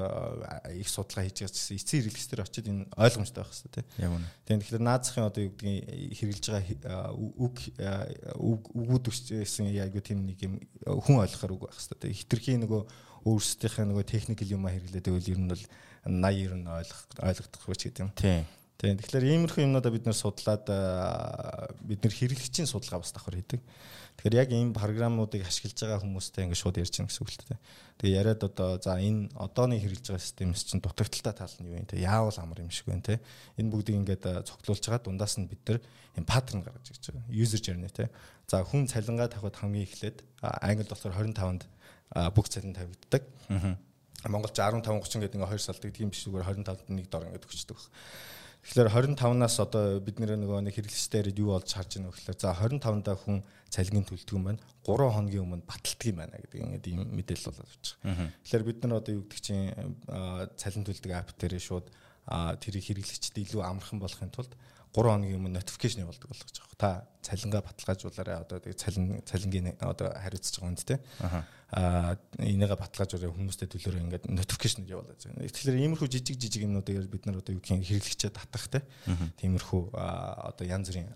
их 0.75 0.89
судалгаа 0.91 1.25
хийж 1.25 1.37
байгаа 1.41 1.55
гэсэн 1.55 1.79
эцсийн 1.79 1.99
хэрэглэгчдэр 2.05 2.43
очиод 2.43 2.67
энэ 2.67 2.83
ойлгомжтой 2.95 3.41
байх 3.43 3.51
хэрэгтэй 3.55 3.83
тийм. 3.87 4.13
Үнэ. 4.19 4.27
Тэгэхээр 4.45 4.83
наазахын 4.83 5.27
одоо 5.31 5.41
юу 5.41 5.51
гэдгийг 5.55 6.15
хэрэглэж 6.19 6.45
байгаа 6.51 7.15
үг 7.15 8.63
үгүүд 8.75 9.05
өчсөн 9.09 9.71
яг 9.71 9.95
юу 9.95 10.03
тийм 10.03 10.27
нэг 10.27 10.43
юм 10.43 10.59
хүн 10.85 11.23
ойлгохоор 11.23 11.55
үг 11.55 11.63
байх 11.71 11.79
хэрэгтэй. 11.79 12.11
Хитрхийн 12.19 12.61
нөгөө 12.67 12.83
өөрсдийнхээ 13.25 13.85
нөгөө 13.85 14.05
техникэл 14.05 14.55
юм 14.55 14.65
хэрэглээд 14.65 15.05
байвал 15.07 15.31
ер 15.31 15.39
нь 15.39 15.51
бол 15.51 15.63
80 16.05 16.65
90 16.65 16.65
ойлгох 16.65 17.01
ойлгохдох 17.21 17.65
гэж 17.69 17.81
гэдэг 17.85 18.01
юм. 18.01 18.11
Тийм. 18.17 18.43
Тийм. 18.81 18.97
Тэгэхээр 18.97 19.29
иймэрхүү 19.29 19.61
юмнуудаа 19.61 19.93
бид 19.93 20.09
нэр 20.09 20.17
судлаад 20.17 20.65
бид 21.85 22.01
нэр 22.01 22.13
хэрэглэгчийн 22.17 22.65
судалгаа 22.65 23.05
бас 23.05 23.13
давхар 23.13 23.37
хийдэг. 23.37 23.61
Тэгэхээр 24.17 24.39
яг 24.41 24.49
ийм 24.49 24.73
програмуудыг 24.73 25.45
ашиглаж 25.45 25.77
байгаа 25.77 26.01
хүмүүстэй 26.01 26.49
ингээд 26.49 26.61
шууд 26.61 26.81
ярьж 26.81 26.93
байгаа 26.97 27.09
гэсэн 27.13 27.21
үг 27.21 27.29
л 27.29 27.41
дээ. 27.45 27.59
Тэгээ 28.01 28.17
яриад 28.17 28.41
одоо 28.41 28.69
за 28.81 28.97
энэ 28.97 29.29
одооны 29.37 29.77
хэрэглэж 29.77 30.05
байгаа 30.09 30.25
системс 30.25 30.65
чинь 30.65 30.81
дутагдaltaй 30.81 31.33
тал 31.37 31.55
нь 31.61 31.69
юу 31.69 31.77
юм 31.77 31.85
те 31.85 32.01
яавал 32.01 32.37
амар 32.41 32.65
юм 32.65 32.73
шиг 32.73 32.89
байна 32.89 33.05
те. 33.05 33.21
Энэ 33.57 33.69
бүгдийг 33.69 34.01
ингээд 34.01 34.45
цогцлуулж 34.49 34.81
байгаа 34.81 35.05
дундаас 35.05 35.37
нь 35.37 35.45
бид 35.45 35.61
нар 35.69 35.77
юм 36.17 36.25
паттерн 36.25 36.65
гаргаж 36.65 36.89
ирж 36.89 37.05
байгаа. 37.05 37.29
User 37.29 37.61
journey 37.61 37.89
те. 37.93 38.09
За 38.49 38.65
хүн 38.65 38.89
цалингаа 38.89 39.29
тавихад 39.29 39.61
хамгийн 39.61 39.85
эхлээд 39.85 40.17
англи 40.41 40.89
болохоор 40.89 41.17
25-нд 41.21 41.65
бүх 42.11 42.47
цалин 42.51 42.75
тавигддаг. 42.75 43.23
Монголч 44.27 44.53
15 44.59 44.85
30 44.85 45.23
гэдэг 45.23 45.37
ингээ 45.41 45.53
2 45.57 45.65
салдаг 45.65 45.91
тийм 45.95 46.13
биш 46.13 46.27
зүгээр 46.27 46.45
25-нд 46.45 46.93
нэг 46.93 47.07
дор 47.09 47.25
ингээ 47.25 47.41
төгсдөг. 47.41 47.79
Тэгэхээр 48.61 49.17
25-наас 49.17 49.57
одоо 49.57 49.97
бид 49.97 50.21
нөгөө 50.21 50.61
нэг 50.61 50.77
хэрэглэгчдээр 50.77 51.33
юу 51.33 51.57
болж 51.57 51.73
харж 51.73 51.97
байна 51.97 52.13
вэ 52.13 52.21
гэхээр 52.21 52.37
за 52.37 52.53
25-даа 52.53 53.17
хүн 53.17 53.41
цалингийн 53.73 54.05
төлдөг 54.05 54.37
юм 54.37 54.45
байна. 54.45 54.61
3 54.85 55.09
хоногийн 55.17 55.41
өмнө 55.41 55.65
баталдаг 55.65 56.05
юм 56.05 56.17
байна 56.21 56.37
гэдэг 56.37 56.59
ингээд 56.61 56.85
ийм 56.93 57.01
мэдээлэл 57.09 57.49
болоод 57.49 57.65
авч 57.65 57.85
байгаа. 58.05 58.29
Тэгэхээр 58.45 58.67
бид 58.69 58.79
нар 58.85 59.01
одоо 59.01 59.13
юу 59.17 59.25
гэдэг 59.25 59.41
чинь 59.41 59.65
цалин 60.61 60.85
төлдөг 60.85 61.11
апп 61.17 61.33
дээр 61.41 61.57
шууд 61.57 61.89
тэрийг 62.61 62.85
хэрэглэгчдэд 62.85 63.41
илүү 63.49 63.61
амархан 63.65 63.97
болохын 63.97 64.29
тулд 64.29 64.53
3 64.91 65.07
хоногийн 65.07 65.39
өмнө 65.39 65.55
notification 65.55 66.03
явуулдаг 66.03 66.27
болгож 66.27 66.51
байгаа. 66.51 66.75
Та 66.75 66.89
цалингаа 67.23 67.63
баталгаажуулаарай 67.63 68.35
одоо 68.43 68.59
тэгээ 68.59 68.75
цалин 68.75 69.23
цалингийн 69.23 69.67
одоо 69.79 70.11
хариуцж 70.11 70.59
байгаа 70.59 70.67
юм 70.67 70.75
тий. 70.75 70.99
Аа 71.71 72.19
энийгээ 72.35 72.75
баталгаажуулаарай 72.75 73.31
хүмүүстэй 73.31 73.67
төлөөрөө 73.71 74.03
ингээд 74.03 74.25
notification 74.27 74.83
явуулаад 74.91 75.15
байна. 75.23 75.47
Тэгэхээр 75.47 75.79
иймэрхүү 75.79 76.09
жижиг 76.11 76.35
жижиг 76.35 76.67
юмнуудыг 76.67 77.07
бид 77.07 77.23
нар 77.23 77.39
одоо 77.39 77.55
юу 77.55 77.63
гэх 77.63 77.71
юм 77.71 77.85
хэрэглэгчээ 77.87 78.31
татах 78.35 78.67
тий. 78.67 78.83
Тиймэрхүү 79.39 79.95
одоо 79.95 80.65
янз 80.67 80.91
бүрийн 80.91 81.07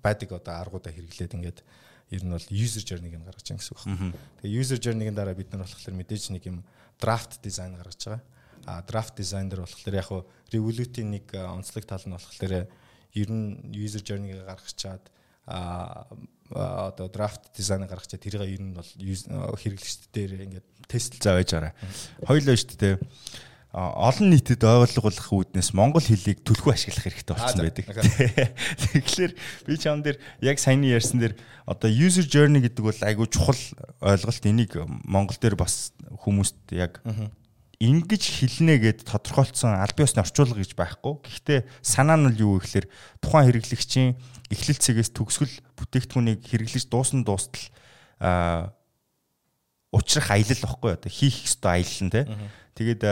байдаг 0.00 0.32
одоо 0.32 0.54
аргуудаа 0.56 0.92
хэрэглээд 0.96 1.36
ингээд 1.36 1.60
ер 2.08 2.24
нь 2.24 2.32
бол 2.32 2.48
user 2.48 2.80
journey-г 2.80 3.20
гаргаж 3.20 3.44
байгаа 3.44 3.60
гэсэн 3.60 3.74
үг 3.76 3.80
байна. 3.84 4.16
Тэгээ 4.40 4.56
user 4.56 4.78
journey-гийн 4.80 5.12
дараа 5.12 5.36
бид 5.36 5.52
нар 5.52 5.68
болохоор 5.68 5.92
мэдээж 5.92 6.32
нэг 6.32 6.48
юм 6.48 6.64
draft 6.96 7.36
design 7.44 7.76
гаргаж 7.76 8.00
байгаа 8.00 8.24
драфт 8.86 9.16
дизайнер 9.16 9.64
болохоор 9.64 9.94
яг 9.94 10.08
хуу 10.08 10.26
Revolut-ийн 10.52 11.10
нэг 11.10 11.26
онцлог 11.34 11.84
тал 11.84 12.04
нь 12.04 12.16
болохоор 12.16 12.68
ер 13.14 13.28
нь 13.32 13.72
user 13.72 14.02
journey-г 14.04 14.44
гаргах 14.44 14.72
чаад 14.76 15.04
одоо 15.46 17.08
драфт 17.08 17.52
дизайн 17.56 17.86
гаргах 17.88 18.06
чад 18.06 18.20
тэрийг 18.20 18.44
ер 18.44 18.62
нь 18.62 18.76
бол 18.76 18.90
хэрэглэгчд 19.56 20.12
дээр 20.12 20.44
ингээд 20.44 20.66
тест 20.88 21.20
зааж 21.20 21.48
гараа. 21.52 21.72
Хоёулаа 22.24 22.56
шүү 22.56 22.76
дээ 22.76 22.96
олон 23.72 24.32
нийтэд 24.32 24.64
ойлгуулах 24.64 25.28
үүднээс 25.28 25.76
монгол 25.76 26.00
хэлийг 26.00 26.40
төлхөө 26.40 26.72
ашиглах 26.72 27.04
хэрэгтэй 27.04 27.36
болсон 27.36 27.60
байдаг. 27.68 27.84
Тэгэхээр 28.96 29.32
би 29.68 29.76
чам 29.76 30.00
дээр 30.00 30.16
яг 30.40 30.56
саяны 30.56 30.88
ярьсан 30.88 31.20
дээр 31.20 31.36
одоо 31.68 31.92
user 31.92 32.24
journey 32.24 32.64
гэдэг 32.64 32.80
бол 32.80 32.96
айгүй 33.04 33.28
чухал 33.28 33.60
ойлголт 34.00 34.44
энийг 34.48 34.72
монгол 35.04 35.36
дээр 35.36 35.60
бас 35.60 35.92
хүмүүст 36.24 36.72
яг 36.72 37.04
ингэж 37.78 38.22
хэлнэ 38.26 38.74
гэд 38.82 38.98
тодорхойлцсон 39.06 39.78
аль 39.78 39.94
биесны 39.94 40.26
орчуулга 40.26 40.58
гэж 40.58 40.74
байхгүй. 40.74 41.14
Гэхдээ 41.22 41.60
санаа 41.78 42.18
нь 42.18 42.34
юу 42.34 42.58
гэхээр 42.58 42.90
тухайн 43.22 43.46
хэрэглэгчийн 43.54 44.18
эхлэл 44.50 44.82
цэгээс 44.82 45.14
төгсгөл 45.14 45.54
бүтээгдэхүүнийг 45.78 46.42
хэрэглэж 46.42 46.90
дуусан 46.90 47.22
дуустал 47.22 47.70
а 48.18 48.74
учрах 49.94 50.34
аялал 50.34 50.58
واخгүй 50.58 50.90
оо 50.98 51.06
хийх 51.06 51.46
ёстой 51.46 51.78
аялал 51.78 52.02
нь 52.02 52.10
те. 52.10 52.26
Тэгээд 52.74 53.02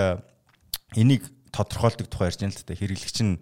энийг 0.98 1.30
тодорхойлдог 1.54 2.10
тухай 2.10 2.34
ярьж 2.34 2.42
байна 2.42 2.58
л 2.58 2.66
да 2.66 2.74
хэрэглэгч 2.74 3.18
нь 3.22 3.38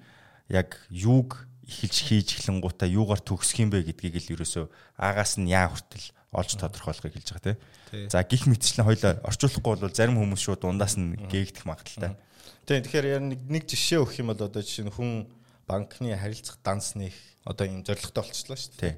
яг 0.53 0.77
юуг 0.93 1.49
эхэлж 1.65 1.97
хийж 2.05 2.29
эхлэн 2.37 2.61
гутаа 2.61 2.89
юугаар 2.89 3.25
төгсөх 3.25 3.65
юм 3.65 3.73
бэ 3.73 3.89
гэдгийг 3.89 4.21
л 4.21 4.33
ерөөсөө 4.37 4.69
агаас 5.01 5.41
нь 5.41 5.49
яа 5.49 5.73
хүртэл 5.73 6.13
олж 6.35 6.59
тодорхойлохыг 6.59 7.14
хэлж 7.14 7.29
байгаа 7.33 7.55
тий. 7.55 8.11
За 8.11 8.23
гих 8.27 8.44
мэтчлэн 8.51 8.85
хоёлоо 8.85 9.23
орчуулахгүй 9.23 9.73
бол 9.79 9.94
зарим 9.94 10.18
хүмүүс 10.18 10.42
шууд 10.42 10.61
дундаас 10.66 10.99
нь 10.99 11.14
гээгдэх 11.31 11.64
магадaltaй. 11.64 12.18
Тийм 12.66 12.83
тэгэхээр 12.83 13.07
яг 13.14 13.23
нэг 13.23 13.64
жишээ 13.70 14.03
өгөх 14.03 14.18
юм 14.20 14.35
бол 14.35 14.42
одоо 14.42 14.62
жишээ 14.62 14.87
нь 14.87 14.94
хүн 14.94 15.31
банкны 15.64 16.12
харилцах 16.18 16.59
дансны 16.61 17.12
одоо 17.44 17.66
юм 17.68 17.87
зорилготой 17.87 18.25
болчихлоо 18.25 18.59
шүү 18.59 18.75
дээ. 18.81 18.94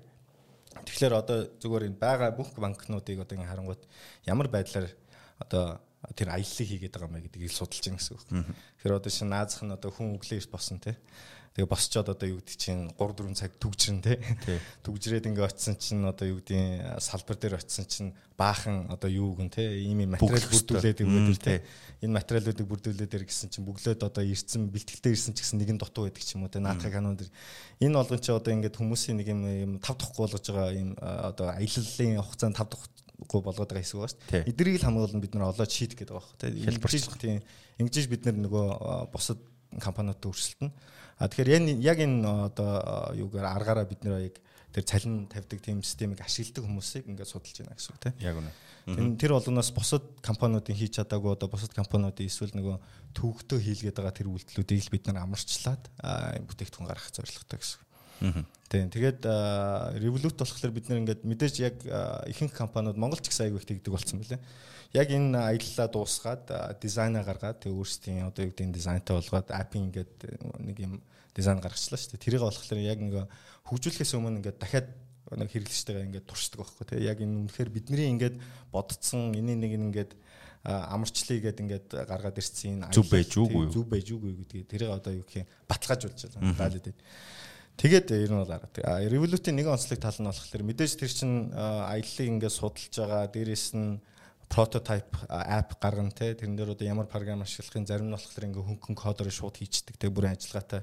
Тэгэхээр 0.87 1.15
одоо 1.15 1.39
зүгээр 1.61 1.89
энэ 1.93 2.01
байгаа 2.01 2.31
бүх 2.35 2.55
банкнуудыг 2.57 3.23
одоо 3.23 3.35
ингэ 3.37 3.51
харангуут 3.51 3.83
ямар 4.27 4.49
байдлаар 4.49 4.91
одоо 5.39 5.81
тэр 6.15 6.31
аяллыг 6.31 6.69
хийгээд 6.69 6.95
байгаа 6.95 7.11
мэй 7.11 7.23
гэдгийг 7.27 7.51
судалж 7.51 7.83
байгаа 7.83 7.99
гэсэн 7.99 8.15
үг. 8.15 8.23
Тэгэхээр 8.79 8.99
одоо 8.99 9.11
шинэ 9.11 9.31
наазах 9.33 9.63
нь 9.65 9.75
одоо 9.75 9.91
хүн 9.91 10.15
өглөө 10.15 10.47
босон 10.53 10.79
те. 10.79 10.95
Тэгээ 11.57 11.73
босчоод 11.73 12.13
одоо 12.13 12.29
юу 12.29 12.45
гэдэг 12.45 12.57
чинь 12.61 12.93
3 12.93 13.17
4 13.17 13.33
цаг 13.33 13.57
түгжрэн 13.57 14.05
те. 14.05 14.21
Түгжрээд 14.85 15.25
ингээ 15.33 15.49
очисон 15.49 15.81
чинь 15.81 16.05
одоо 16.05 16.29
юу 16.29 16.45
гэдгийг 16.45 17.01
салбар 17.01 17.37
дээр 17.41 17.57
очисон 17.57 17.89
чинь 17.89 18.11
баахан 18.37 18.93
одоо 18.93 19.09
юу 19.09 19.33
гэн 19.33 19.49
те. 19.49 19.65
Ийм 19.81 20.05
юм 20.05 20.21
материал 20.21 20.53
бүрдүүлээд 20.53 21.01
өгөөд 21.01 21.41
те. 21.41 21.65
Энэ 22.05 22.13
материалуудыг 22.13 22.69
бүрдүүлээд 22.69 23.17
ир 23.17 23.25
гэсэн 23.25 23.49
чинь 23.49 23.65
бүглөөд 23.65 24.05
одоо 24.05 24.21
ирсэн 24.21 24.69
бэлтгэлтэй 24.69 25.17
ирсэн 25.17 25.33
ч 25.33 25.41
гэсэн 25.41 25.57
нэгэн 25.65 25.81
дутуу 25.81 26.05
байдаг 26.05 26.21
ч 26.21 26.37
юм 26.37 26.45
уу 26.45 26.53
те. 26.53 26.61
Наатах 26.61 26.93
канон 26.93 27.17
дэр. 27.17 27.33
Энэ 27.81 28.05
болгон 28.05 28.21
чи 28.21 28.37
одоо 28.37 28.53
ингээ 28.53 28.77
хүмүүсийн 28.77 29.17
нэг 29.17 29.33
юм 29.33 29.81
тав 29.81 29.97
даххгүй 29.97 30.29
болгож 30.29 30.45
байгаа 30.45 30.77
юм 30.77 30.93
одоо 31.01 31.57
аяллалын 31.57 32.21
хугацаанд 32.21 32.57
тав 32.61 32.69
дахь 32.69 32.85
гоо 33.25 33.41
болгоод 33.41 33.73
байгаа 33.73 33.81
хэсэг 33.81 33.97
байгаа 33.97 34.13
шүү 34.13 34.21
дээ. 34.29 34.45
Эдрийг 34.53 34.77
л 34.77 34.85
хамгаална 34.85 35.25
бид 35.25 35.33
нар 35.33 35.49
олоод 35.57 35.73
шийдэх 35.73 36.05
гэдэг 36.05 36.13
байгаа 36.21 36.37
тийм 36.37 36.69
хэлбэрч 36.69 37.05
тийм 37.17 37.41
ингэж 37.81 38.05
бид 38.13 38.29
нар 38.29 38.37
нөгөө 38.45 39.09
бусад 39.09 39.41
компаниудад 39.81 40.29
өрсөлдөн. 40.29 40.71
А 41.17 41.29
тэгэхээр 41.29 41.81
яг 41.81 41.99
энэ 42.01 42.29
одоо 42.53 43.13
юугаар 43.17 43.57
аргаараа 43.57 43.89
бид 43.89 44.05
нэр 44.05 44.29
яг 44.29 44.37
тэр 44.77 44.85
цалин 44.85 45.25
тавьдаг 45.33 45.65
тийм 45.65 45.81
системийг 45.81 46.21
ашигладаг 46.21 46.69
хүмүүсийг 46.69 47.09
ингээд 47.09 47.33
судалж 47.33 47.57
байна 47.65 47.77
гэсэн 47.81 47.93
үг 47.97 48.01
тийм. 48.05 48.15
Яг 48.21 48.37
үнэ. 48.37 48.53
Тэр 49.17 49.33
болгоноос 49.33 49.73
бусад 49.73 50.05
компаниудын 50.21 50.77
хийж 50.77 51.01
чадаагүй 51.01 51.33
одоо 51.33 51.49
бусад 51.49 51.73
компаниудын 51.73 52.29
эсвэл 52.29 52.53
нөгөө 52.53 52.77
төвөгтөө 53.17 53.59
хийлгээд 53.65 53.97
байгаа 53.97 54.13
тэр 54.13 54.29
үйлдэлүүдийг 54.29 54.85
л 54.85 54.93
бид 54.93 55.05
нар 55.09 55.25
амарчлаад 55.25 55.83
бүтээгдэхүүн 56.45 56.89
гаргах 56.93 57.09
зорилготой 57.17 57.59
гэсэн. 57.65 58.45
Тийм. 58.69 58.93
Тэгээд 58.93 59.25
Revolut 59.97 60.37
болохоор 60.37 60.73
бид 60.77 60.87
нэр 60.93 61.01
ингээд 61.01 61.23
мэдээж 61.25 61.55
яг 61.65 61.77
ихэнх 62.29 62.53
компаниуд 62.53 63.01
Монгол 63.01 63.25
ч 63.25 63.33
гэсэн 63.33 63.57
их 63.57 63.65
тэгдэг 63.65 63.89
болсон 63.89 64.21
мөлий. 64.21 64.41
Яг 64.95 65.09
энэ 65.11 65.39
аяллаа 65.39 65.89
дуусгаад 65.91 66.45
дизайнаа 66.79 67.25
гаргаад 67.25 67.63
тэг 67.65 67.73
өөрсдийн 67.75 68.29
одоо 68.29 68.47
юу 68.47 68.53
гэдэг 68.55 68.75
дизайнтай 68.75 69.15
болгоод 69.17 69.49
апын 69.51 69.91
ингээд 69.91 70.15
нэг 70.63 70.77
юм 70.79 71.03
дизайн 71.35 71.61
гаргачлаа 71.61 71.99
шүү 71.99 72.17
дээ. 72.17 72.25
Тэрийг 72.27 72.43
болохоор 72.47 72.81
яг 72.81 73.01
нэг 73.03 73.15
хөгжүүлэхээс 73.67 74.15
өмнө 74.17 74.41
ингээд 74.41 74.59
дахиад 74.63 74.89
нэг 75.35 75.51
хэрэглэгчтэйгээ 75.51 76.07
ингээд 76.07 76.27
туршдаг 76.31 76.63
байхгүй 76.63 76.87
тий. 76.87 77.03
Яг 77.05 77.19
энэ 77.19 77.35
үнэхээр 77.45 77.71
бидний 77.75 78.09
ингээд 78.15 78.37
бодцсон 78.71 79.35
энэ 79.35 79.59
нэг 79.59 79.73
ингээд 79.75 80.13
амарчлыг 80.67 81.43
гээд 81.43 81.63
ингээд 81.63 81.89
гаргаад 82.07 82.39
ирсэн 82.39 82.87
зүв 82.91 83.07
байж 83.11 83.31
үгүй 83.39 83.67
зүв 83.71 83.87
байж 83.87 84.07
үгүй 84.11 84.33
гэдгийг 84.43 84.67
тэрийг 84.67 84.91
одоо 84.91 85.13
юу 85.15 85.27
гэх 85.27 85.47
юм 85.47 85.51
баталгаажуулж 85.71 86.21
байгаа. 86.27 86.59
Validate. 86.59 87.03
Тэгээд 87.77 88.07
ер 88.17 88.31
нь 88.33 88.41
бол 88.41 88.51
арга. 88.51 88.73
Revolut-ийн 89.07 89.55
нэгэн 89.55 89.77
онцлог 89.77 90.01
тал 90.01 90.19
нь 90.19 90.27
болохоор 90.27 90.63
мэдээж 90.67 90.93
тэр 90.97 91.13
чин 91.13 91.53
аяллыг 91.55 92.27
ингээд 92.27 92.55
судалж 92.55 92.95
байгаа. 92.99 93.31
Дээрээс 93.31 93.67
нь 93.77 94.01
прототип 94.49 95.17
app 95.29 95.77
гаргана 95.81 96.11
те. 96.11 96.35
Тэрэн 96.35 96.57
дээр 96.57 96.75
одоо 96.75 96.87
ямар 96.87 97.07
програм 97.07 97.43
ашиглахын 97.43 97.87
зарим 97.87 98.11
нь 98.11 98.17
болохоор 98.17 98.47
ингээд 98.47 98.67
хөнгөн 98.67 98.97
кодоор 98.97 99.31
шууд 99.31 99.59
хийчихдэг 99.59 99.97
те 99.99 100.11
бүрэн 100.11 100.37
ажиллагаатай. 100.39 100.83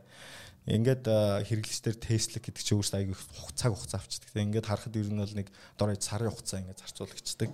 Ингээд 0.63 1.03
хэрэглэгчдэр 1.47 1.95
тестлэг 1.99 2.43
гэдэг 2.47 2.63
чинь 2.63 2.79
өөрөөсөө 2.79 2.99
аягүй 3.03 3.17
цаг 3.55 3.75
хугацаа 3.75 3.99
авчдаг. 3.99 4.31
Те 4.31 4.43
ингээд 4.47 4.67
харахад 4.67 4.95
ер 4.95 5.11
нь 5.11 5.19
бол 5.19 5.35
нэг 5.35 5.47
дор 5.75 5.91
сарын 5.99 6.31
хугацаа 6.31 6.59
ингээд 6.63 6.81
зарцуулагчдаг. 6.83 7.49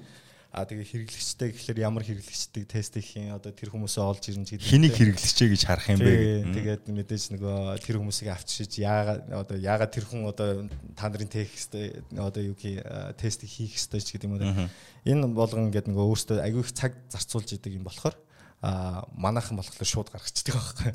А 0.49 0.65
тэгээ 0.65 1.05
хэрэглэгчтэй 1.05 1.53
гэхэлэр 1.53 1.85
ямар 1.85 2.01
хэрэглэгчтэй 2.01 2.65
тест 2.65 2.97
хийх 2.97 3.37
одоо 3.37 3.53
тэр 3.53 3.69
хүмүүсээ 3.69 4.01
олж 4.01 4.33
ирнэ 4.33 4.49
гэдэг. 4.49 4.65
Хэнийг 4.65 4.97
хэрэглэгчээ 4.97 5.49
гэж 5.53 5.61
харах 5.61 5.93
юм 5.93 6.01
бэ? 6.01 6.49
Тэгээд 6.57 6.83
мэдээж 6.89 7.23
нөгөө 7.37 7.77
тэр 7.85 8.01
хүмүүсийг 8.01 8.33
авчиж 8.33 8.81
яагаад 8.81 9.29
одоо 9.29 9.57
яагаад 9.61 9.93
тэр 9.93 10.09
хүн 10.09 10.25
одоо 10.25 10.65
та 10.97 11.05
нарын 11.05 11.29
текст 11.29 11.77
одоо 12.17 12.41
юу 12.41 12.57
ки 12.57 12.81
тест 13.21 13.45
хийх 13.45 13.77
ёстой 13.77 14.01
ч 14.01 14.17
гэдэг 14.17 14.25
юм 14.25 14.41
уу. 14.41 14.73
Энэ 15.05 15.29
болгон 15.37 15.69
ингээд 15.69 15.85
нөгөө 15.85 16.17
өөртөө 16.17 16.41
аягүй 16.41 16.65
их 16.65 16.73
цаг 16.73 16.97
зарцуулж 17.13 17.53
идэг 17.53 17.77
юм 17.77 17.85
болохоор 17.85 18.17
а 18.65 19.05
манайхан 19.13 19.53
болохоор 19.53 19.85
шууд 19.85 20.09
гаргацдаг 20.09 20.57
байхгүй. 20.57 20.91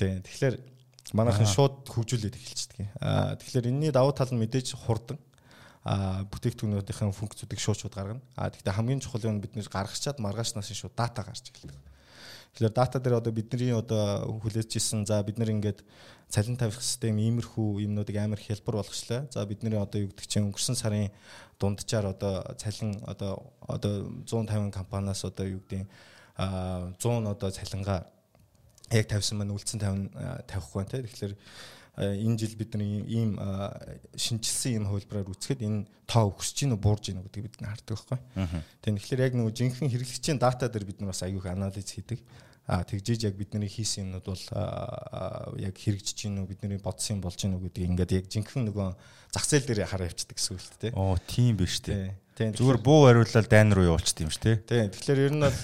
Тийм. 0.00 0.24
Тэгэхээр 0.24 0.56
манайхан 1.12 1.44
шууд 1.44 1.84
хөгжүүлээд 1.84 2.32
эхэлчихдэг. 2.32 2.88
А 3.04 3.36
тэгэхээр 3.36 3.70
энэний 3.70 3.92
давуу 3.92 4.16
тал 4.16 4.32
нь 4.32 4.40
мэдээж 4.40 4.72
хурдан 4.74 5.20
бүтээгдэхүүнүүдийн 5.86 7.14
функцүүдийг 7.14 7.60
шууд 7.62 7.78
шууд 7.78 7.94
гаргана. 7.94 8.22
А 8.34 8.50
тэгвэл 8.50 8.74
хамгийн 8.74 8.98
чухал 8.98 9.22
нь 9.30 9.38
бид 9.38 9.54
нэр 9.54 9.70
гаргачаад 9.70 10.18
маргааснаас 10.18 10.74
шууд 10.74 10.98
дата 10.98 11.22
гарч 11.22 11.54
эхэлдэг. 11.54 11.78
Тэгэхээр 12.58 12.74
дата 12.74 12.98
дээр 12.98 13.22
одоо 13.22 13.32
бидний 13.32 13.70
одоо 13.70 14.26
хүлээжсэн 14.42 15.06
за 15.06 15.22
бид 15.22 15.38
нэр 15.38 15.54
ингээд 15.54 15.86
цалин 16.26 16.56
тавих 16.58 16.82
систем 16.82 17.20
иймэрхүү 17.22 17.86
юмнуудыг 17.86 18.16
амар 18.18 18.40
хялбар 18.40 18.82
болгочлаа. 18.82 19.30
За 19.30 19.46
бидний 19.46 19.78
одоо 19.78 20.00
юу 20.02 20.10
гэдэг 20.10 20.26
чинь 20.26 20.50
өнгөрсөн 20.50 20.74
сарын 20.74 21.14
дунджаар 21.60 22.10
одоо 22.10 22.42
цалин 22.58 22.98
одоо 23.06 23.52
одоо 23.62 24.10
150 24.26 24.74
компаниас 24.74 25.22
одоо 25.22 25.46
юу 25.46 25.60
гэдэг 25.68 25.86
а 26.36 26.90
100 26.98 27.30
одоо 27.30 27.50
цалингаа 27.50 28.10
яг 28.90 29.06
тавьсан 29.06 29.38
маань 29.38 29.54
үлдсэн 29.54 29.78
50 29.78 30.50
тавихгүй 30.50 30.82
байна 30.82 30.90
те. 30.90 31.02
Тэгэхээр 31.06 31.34
энэ 31.96 32.36
жил 32.36 32.54
бид 32.60 32.76
нар 32.76 32.84
ийм 32.84 33.40
шинжилсэн 34.16 34.84
юм 34.84 34.86
хувилбараар 34.92 35.32
үүсгэхэд 35.32 35.64
энэ 35.64 35.88
тоо 36.04 36.36
өсөж 36.36 36.56
гин 36.68 36.76
үү 36.76 36.80
буурж 36.84 37.08
гин 37.08 37.24
үү 37.24 37.26
гэдгийг 37.32 37.46
бид 37.48 37.56
хардаг 37.64 37.96
байхгүй. 37.96 38.18
Тэгэхээр 38.84 39.24
яг 39.24 39.32
нөгөө 39.32 39.52
жинхэнэ 39.56 39.90
хэрэглэгчийн 39.90 40.36
дата 40.36 40.68
дээр 40.68 40.84
бид 40.84 41.00
нар 41.00 41.16
бас 41.16 41.24
аюух 41.24 41.48
анализ 41.48 41.88
хийдэг. 41.88 42.20
А 42.66 42.82
тэгжээж 42.82 43.30
яг 43.30 43.38
бидний 43.38 43.70
хийсэн 43.70 44.10
юмнууд 44.10 44.26
бол 44.26 44.44
яг 45.62 45.74
хэрэгжиж 45.78 46.26
гин 46.26 46.42
үү 46.42 46.50
бидний 46.50 46.82
бодсон 46.82 47.18
юм 47.18 47.22
болж 47.22 47.38
гин 47.38 47.54
үү 47.54 47.70
гэдгийг 47.70 47.90
ингээд 47.94 48.16
яг 48.18 48.26
жинхэнэ 48.26 48.66
нөгөө 48.74 48.88
зах 49.30 49.46
зээл 49.46 49.70
дээр 49.70 49.86
хараа 49.86 50.10
явцдаг 50.10 50.34
гэсэн 50.34 50.58
үг 50.58 50.62
л 50.66 50.80
дээ. 50.82 50.92
Оо 50.98 51.14
тийм 51.30 51.54
биш 51.54 51.78
үү. 51.78 52.10
Зүгээр 52.36 52.80
буу 52.84 53.08
хариулаад 53.08 53.48
дайн 53.48 53.72
руу 53.72 53.96
явуулчих 53.96 54.20
юм 54.20 54.28
шүү, 54.28 54.44
тий. 54.44 54.56
Тийм. 54.68 54.92
Тэгэхээр 54.92 55.24
ер 55.24 55.32
нь 55.32 55.40
бол 55.40 55.60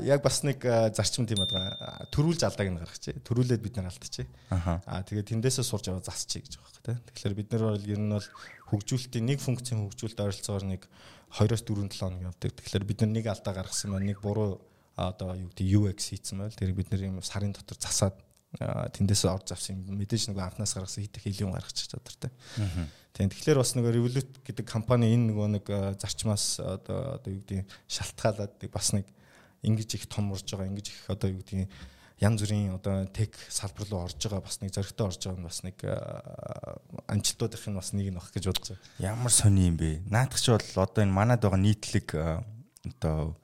яг 0.00 0.24
бас 0.24 0.40
нэг 0.48 0.64
зарчим 0.96 1.28
тийм 1.28 1.44
байгаа. 1.44 2.08
Төрүүлж 2.08 2.40
алдааг 2.40 2.72
нь 2.72 2.80
гаргачих. 2.80 3.20
Төрүүлээд 3.20 3.60
бид 3.60 3.76
нар 3.76 3.92
алдчих. 3.92 4.24
Аа. 4.48 4.80
Тэгээд 5.04 5.28
тэндээсээ 5.28 5.60
сурж 5.60 5.92
аваа 5.92 6.00
засчих 6.00 6.48
гэж 6.48 6.56
байгаа 6.56 6.72
юм, 6.72 6.84
тий. 6.88 6.96
Тэгэхээр 7.04 7.34
бид 7.36 7.48
нар 7.52 7.62
бол 7.68 7.84
ер 7.84 8.00
нь 8.00 8.14
бол 8.16 8.28
хөгжүүлэлтийн 8.72 9.28
нэг 9.28 9.44
функцийн 9.44 9.84
хөгжүүлэлт 9.84 10.24
ойролцоогоор 10.24 10.64
нэг 10.72 10.88
2-оос 11.36 11.62
4 11.68 11.84
7 11.84 12.00
хоног 12.00 12.24
явдаг. 12.32 12.50
Тэгэхээр 12.56 12.88
бид 12.88 12.98
нар 13.04 13.12
нэг 13.12 13.26
алдаа 13.28 13.52
гаргасан 13.60 13.92
маань 13.92 14.08
нэг 14.08 14.24
буруу 14.24 14.56
одоо 15.08 15.32
юу 15.34 15.48
гэдэг 15.48 15.66
UX 15.66 16.12
хийцэн 16.12 16.44
байл. 16.44 16.52
Тэр 16.52 16.76
бид 16.76 16.90
нар 16.92 17.00
юм 17.00 17.22
сарын 17.24 17.56
дотор 17.56 17.80
засаад 17.80 18.20
тэндээс 18.58 19.24
орж 19.30 19.54
авсан 19.54 19.80
юм. 19.80 19.96
Мэдээж 19.96 20.30
нэг 20.34 20.38
анхнаас 20.42 20.74
гаргасан 20.74 21.06
хит 21.06 21.16
их 21.16 21.24
хилийн 21.24 21.54
гаргачих 21.54 21.88
чадвартай. 21.88 22.30
Тийм 23.14 23.30
тэгэхээр 23.30 23.62
бас 23.62 23.74
нөгөө 23.78 23.94
Revolut 23.94 24.30
гэдэг 24.42 24.66
компани 24.66 25.14
энэ 25.14 25.30
нөгөө 25.30 25.48
нэг 25.54 25.64
зарчмаас 25.98 26.58
одоо 26.58 27.18
одоо 27.18 27.30
юу 27.30 27.42
гэдэг 27.46 27.66
шалтгаалаад 27.86 28.58
бас 28.70 28.90
нэг 28.94 29.06
ингэж 29.62 29.94
их 29.98 30.04
том 30.10 30.30
урж 30.34 30.46
байгаа 30.50 30.66
ингэж 30.66 30.86
их 30.90 31.00
одоо 31.10 31.30
юу 31.30 31.42
гэдэг 31.42 31.70
янз 32.20 32.42
бүрийн 32.44 32.74
одоо 32.76 33.06
тех 33.08 33.30
салбар 33.48 33.88
руу 33.88 34.04
орж 34.04 34.18
байгаа 34.18 34.44
бас 34.44 34.60
нэг 34.60 34.74
зөрөгтэй 34.76 35.06
орж 35.06 35.20
байгаа 35.24 35.40
нь 35.40 35.48
бас 35.48 35.58
нэг 35.64 35.76
амжилтуудынх 37.08 37.66
нь 37.70 37.78
бас 37.80 37.90
нэг 37.96 38.06
нь 38.12 38.18
баг 38.20 38.30
гэж 38.34 38.44
бодож 38.46 38.68
байгаа. 38.76 39.14
Ямар 39.14 39.32
сони 39.32 39.68
юм 39.72 39.76
бэ? 39.80 40.04
Наадах 40.06 40.40
чи 40.40 40.52
бол 40.52 40.84
одоо 40.84 41.00
энэ 41.00 41.16
манад 41.16 41.40
байгаа 41.40 41.60
нийтлэг 41.60 42.08
одоо 42.14 43.36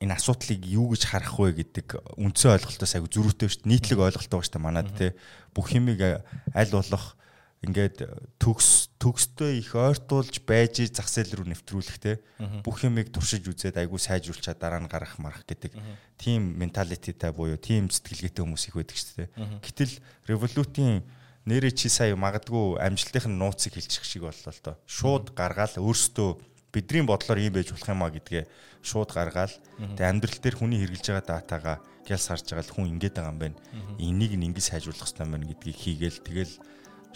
энэ 0.00 0.12
асуудлыг 0.12 0.60
юу 0.68 0.92
гэж 0.92 1.02
харах 1.08 1.40
вэ 1.40 1.64
гэдэг 1.64 2.16
үндсэн 2.20 2.52
ойлголтоос 2.60 2.92
айгу 3.00 3.08
зөрүүтэй 3.08 3.48
шүү 3.48 3.60
дээ. 3.64 3.72
Нийтлэг 3.72 4.00
ойлголт 4.04 4.28
байгаа 4.28 4.44
шүү 4.44 4.54
дээ 4.56 4.66
манад 4.66 4.90
те. 4.92 5.16
Бүх 5.56 5.72
юмыг 5.72 6.00
аль 6.52 6.72
болох 6.76 7.16
ингээд 7.64 8.04
төгс 8.36 8.92
төгсдөө 9.00 9.50
их 9.56 9.72
ойртуулж 9.72 10.44
байж 10.44 10.84
зах 10.92 11.08
зээл 11.08 11.40
рүү 11.40 11.48
нэвтрүүлэх 11.48 11.96
те. 11.96 12.20
Бүх 12.60 12.84
юмыг 12.84 13.08
туршиж 13.08 13.48
үзээд 13.48 13.80
айгу 13.80 13.96
сайжруулчаад 13.96 14.60
дараа 14.60 14.80
нь 14.84 14.92
гарах 14.92 15.16
марах 15.16 15.48
гэдэг 15.48 15.72
тийм 16.20 16.60
менталититай 16.60 17.32
буюу 17.32 17.56
тийм 17.56 17.88
сэтгэлгээтэй 17.88 18.44
хүмүүс 18.44 18.68
их 18.68 18.76
байдаг 18.76 18.96
шүү 19.00 19.16
дээ. 19.24 19.28
Гэтэл 19.64 19.94
револютийн 20.28 21.04
нэрээ 21.48 21.72
чи 21.72 21.88
сая 21.88 22.12
магадгүй 22.12 22.76
амжилтынх 22.84 23.32
нь 23.32 23.40
нууцыг 23.40 23.80
хэлчих 23.80 24.04
шиг 24.04 24.28
боллоо 24.28 24.52
л 24.52 24.60
доо. 24.60 24.76
Шууд 24.84 25.32
гаргаал 25.32 25.80
өөртөө 25.80 26.30
бидний 26.76 27.08
бодлоор 27.08 27.40
ийм 27.40 27.56
байж 27.56 27.72
болох 27.72 27.88
юм 27.88 28.04
а 28.04 28.12
гэдгээ 28.12 28.44
шууд 28.84 29.10
гаргаал. 29.16 29.54
Тэгээ 29.80 30.10
амьдрал 30.12 30.36
дээр 30.44 30.56
хүний 30.60 30.78
хэрэгжилж 30.84 31.08
байгаа 31.16 31.40
датагаа 31.40 31.76
гялс 32.04 32.28
харж 32.28 32.52
байгаа 32.52 32.68
л 32.68 32.74
хүн 32.76 32.92
ингэж 33.00 33.12
байгаа 33.16 33.32
юм 33.32 33.40
байна. 33.40 33.56
Энийг 33.96 34.32
нь 34.36 34.46
ингэж 34.52 34.76
сайжруулах 34.76 35.08
хэрэгтэй 35.08 35.24
байна 35.24 35.48
гэдгийг 35.48 35.78
хийгээл 35.80 36.20
тэгэл 36.20 36.54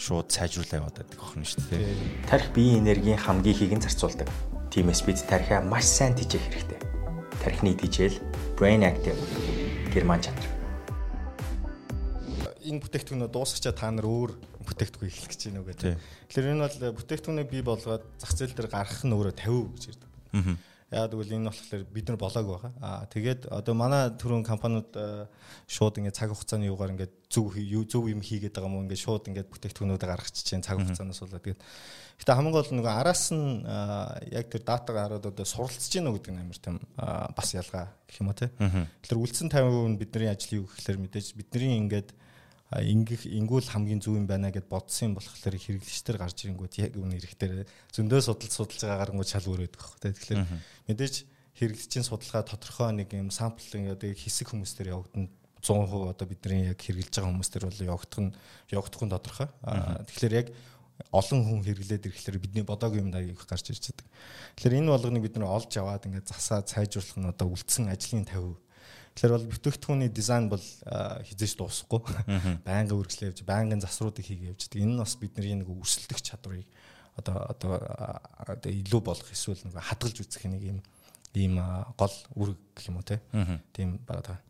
шууд 0.00 0.32
сайжруулаа 0.32 0.80
яваад 0.80 0.96
байдаг 0.96 1.20
охин 1.20 1.44
шүү 1.44 1.60
дээ. 1.68 2.24
Тарих 2.24 2.48
биеийн 2.56 2.80
энергийн 2.88 3.20
хамгийн 3.20 3.52
ихийг 3.52 3.76
нь 3.76 3.84
зарцуулдаг. 3.84 4.28
Тиймээс 4.72 5.04
бид 5.04 5.20
тарихаа 5.28 5.60
маш 5.60 5.84
сайн 5.84 6.16
тижээх 6.16 6.40
хэрэгтэй. 6.40 6.80
Тарихны 7.44 7.76
тижэл 7.76 8.16
brain 8.56 8.80
active 8.80 9.20
герман 9.92 10.24
чанар. 10.24 10.48
Энэ 12.64 12.80
бүтээгдэхүүнөө 12.80 13.28
дуусгачаа 13.28 13.76
та 13.76 13.92
нар 13.92 14.08
өөр 14.08 14.30
бүтээгдэхүүн 14.70 15.10
эхлэх 15.10 15.30
гэж 15.34 15.40
байна 15.50 15.60
уу 15.60 15.68
гэдэг. 15.68 15.98
Тэгэхээр 16.30 16.50
энэ 16.54 16.64
бол 16.64 16.98
бүтээгдэхүүнээ 16.98 17.46
бий 17.50 17.62
болгоод 17.66 18.04
зах 18.16 18.32
зээл 18.38 18.54
дээр 18.54 18.70
гаргах 18.70 19.02
нь 19.02 19.14
өөрөө 19.14 19.34
50 19.34 19.74
гэж 19.74 19.84
ярьдаг. 19.90 20.10
Яагаад 20.90 21.14
гэвэл 21.14 21.36
энэ 21.38 21.50
болохоор 21.50 21.82
бид 21.86 22.06
нар 22.10 22.18
болоог 22.18 22.46
байгаа. 22.50 22.72
Аа 22.82 23.06
тэгээд 23.06 23.40
одоо 23.46 23.74
манай 23.78 24.10
түрүүн 24.18 24.42
компаниуд 24.42 24.90
шууд 25.70 26.02
ингээд 26.02 26.18
цаг 26.18 26.34
хугацааны 26.34 26.66
юугаар 26.66 26.98
ингээд 26.98 27.14
зөв 27.30 27.54
зөв 27.86 28.10
юм 28.10 28.18
хийгээд 28.18 28.58
байгаа 28.58 28.70
юм 28.74 28.90
ингээд 28.90 29.04
шууд 29.06 29.30
ингээд 29.30 29.50
бүтээгдэхүүнүүдээ 29.54 30.10
гаргачих 30.10 30.46
чинь 30.50 30.66
цаг 30.66 30.82
хугацаанаас 30.82 31.22
болоод 31.22 31.46
тэгээд 31.46 31.62
Гэтэ 32.20 32.36
хамгийн 32.36 32.52
гол 32.52 32.68
нөгөө 32.68 32.92
араас 33.00 33.32
нь 33.32 33.64
яг 34.28 34.52
тэр 34.52 34.60
датагаа 34.60 35.08
хараад 35.08 35.24
одоо 35.32 35.46
суралцж 35.48 35.88
гинөө 35.88 36.20
гэдэг 36.20 36.32
нь 36.36 36.42
амар 36.44 36.60
тийм 36.60 36.76
бас 37.32 37.48
ялгаа 37.56 37.96
гэх 38.04 38.20
юм 38.20 38.28
уу 38.28 38.36
те. 38.36 38.52
Тэгэхээр 38.60 39.22
үлдсэн 39.24 39.48
50% 39.48 39.88
нь 39.88 39.96
бидний 39.96 40.28
ажил 40.28 40.60
юу 40.60 40.66
гэхээр 40.68 41.00
мэдээж 41.00 41.32
бидний 41.32 41.80
ингээд 41.80 42.12
ингэх 42.70 43.26
ингүүл 43.26 43.66
хамгийн 43.66 43.98
зөв 43.98 44.14
юм 44.14 44.30
байна 44.30 44.54
гэд 44.54 44.70
бодсон 44.70 45.10
юм 45.10 45.14
болохоор 45.18 45.58
хэрэглэгчдэр 45.58 46.16
гарч 46.22 46.46
ирэнгүүт 46.46 46.74
яг 46.78 46.94
үнэ 46.94 47.18
хэрэгтэй 47.18 47.66
зөндөө 47.90 48.20
судалж 48.22 48.52
судалж 48.54 48.80
байгаа 48.86 49.00
гарангууд 49.02 49.26
шал 49.26 49.50
өрөөд 49.50 49.74
байгаа 49.74 49.90
хөө. 49.90 50.14
Тэгэхээр 50.14 50.42
мэдээж 50.86 51.14
хэрэглэгчийн 51.58 52.06
судалгаа 52.06 52.46
тодорхой 52.46 52.94
нэг 52.94 53.10
юм 53.10 53.34
сампл 53.34 53.74
ингээд 53.74 54.14
хэсэг 54.14 54.54
хүмүүстээр 54.54 54.94
явагдана 54.94 55.26
100% 55.60 56.14
одоо 56.14 56.26
бидний 56.30 56.70
яг 56.70 56.78
хэрэгжилж 56.78 57.10
байгаа 57.10 57.30
хүмүүстэр 57.34 57.64
бол 57.66 57.82
явагдах 57.90 58.20
нь 58.22 58.32
явагдах 58.70 59.02
нь 59.02 59.12
тодорхой. 59.12 59.48
Тэгэхээр 60.06 60.34
яг 60.38 60.48
олон 61.10 61.40
хүн 61.44 61.60
хэрэглээд 61.66 62.06
ирэхлээр 62.06 62.38
бидний 62.38 62.64
бодоогүй 62.64 63.02
юм 63.02 63.10
даа 63.10 63.26
гарч 63.26 63.66
ирж 63.74 63.92
байгаа. 63.92 64.08
Тэгэхээр 64.56 64.78
энэ 64.78 64.92
болгоныг 64.94 65.22
бид 65.26 65.36
нар 65.36 65.52
олж 65.58 65.72
аваад 65.76 66.06
ингээд 66.06 66.30
засаад 66.32 66.70
сайжруулах 66.70 67.18
нь 67.18 67.30
одоо 67.34 67.46
үлдсэн 67.52 67.92
ажлын 67.92 68.24
50 68.24 68.69
Тэгэхээр 69.20 69.36
бол 69.36 69.52
бүтээгдэхүүний 69.52 70.08
дизайн 70.08 70.48
бол 70.48 70.64
хизээч 71.28 71.60
дуусахгүй. 71.60 72.00
Байнгын 72.64 72.96
үргэлжлээ 72.96 73.36
явж, 73.36 73.44
байнгын 73.44 73.84
засруудыг 73.84 74.24
хийгээ 74.24 74.56
явж. 74.56 74.72
Энэ 74.72 74.96
нь 74.96 75.02
бас 75.04 75.20
бидний 75.20 75.60
нэг 75.60 75.68
өрсөлдөх 75.68 76.24
чадварыг 76.24 76.64
одоо 77.20 77.36
одоо 77.52 77.76
одоо 78.48 78.70
илүү 78.72 79.00
болох 79.04 79.28
эсвэл 79.28 79.60
нэг 79.60 79.76
хадгалж 79.76 80.24
үзэх 80.24 80.48
нэг 80.48 80.64
юм 80.64 80.80
ийм 81.36 81.60
гол 82.00 82.16
үүрэг 82.32 82.80
юм 82.88 82.96
уу 82.96 83.04
те. 83.04 83.20
Тийм 83.76 84.00
байгаа. 84.08 84.40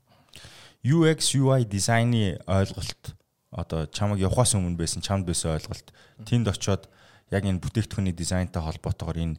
UX 0.87 1.35
UI 1.35 1.67
дизайны 1.67 2.39
ойлголт 2.47 3.19
одоо 3.51 3.91
чамаг 3.91 4.23
явахаас 4.23 4.55
өмнө 4.55 4.79
байсан 4.79 5.03
чамд 5.03 5.27
байсан 5.27 5.59
ойлголт 5.59 5.91
тэнд 6.23 6.47
очоод 6.47 6.87
яг 7.35 7.43
энэ 7.43 7.59
бүтээгдэхүүний 7.59 8.15
дизайнтай 8.15 8.63
холбоотойгоор 8.63 9.19
энэ 9.19 9.37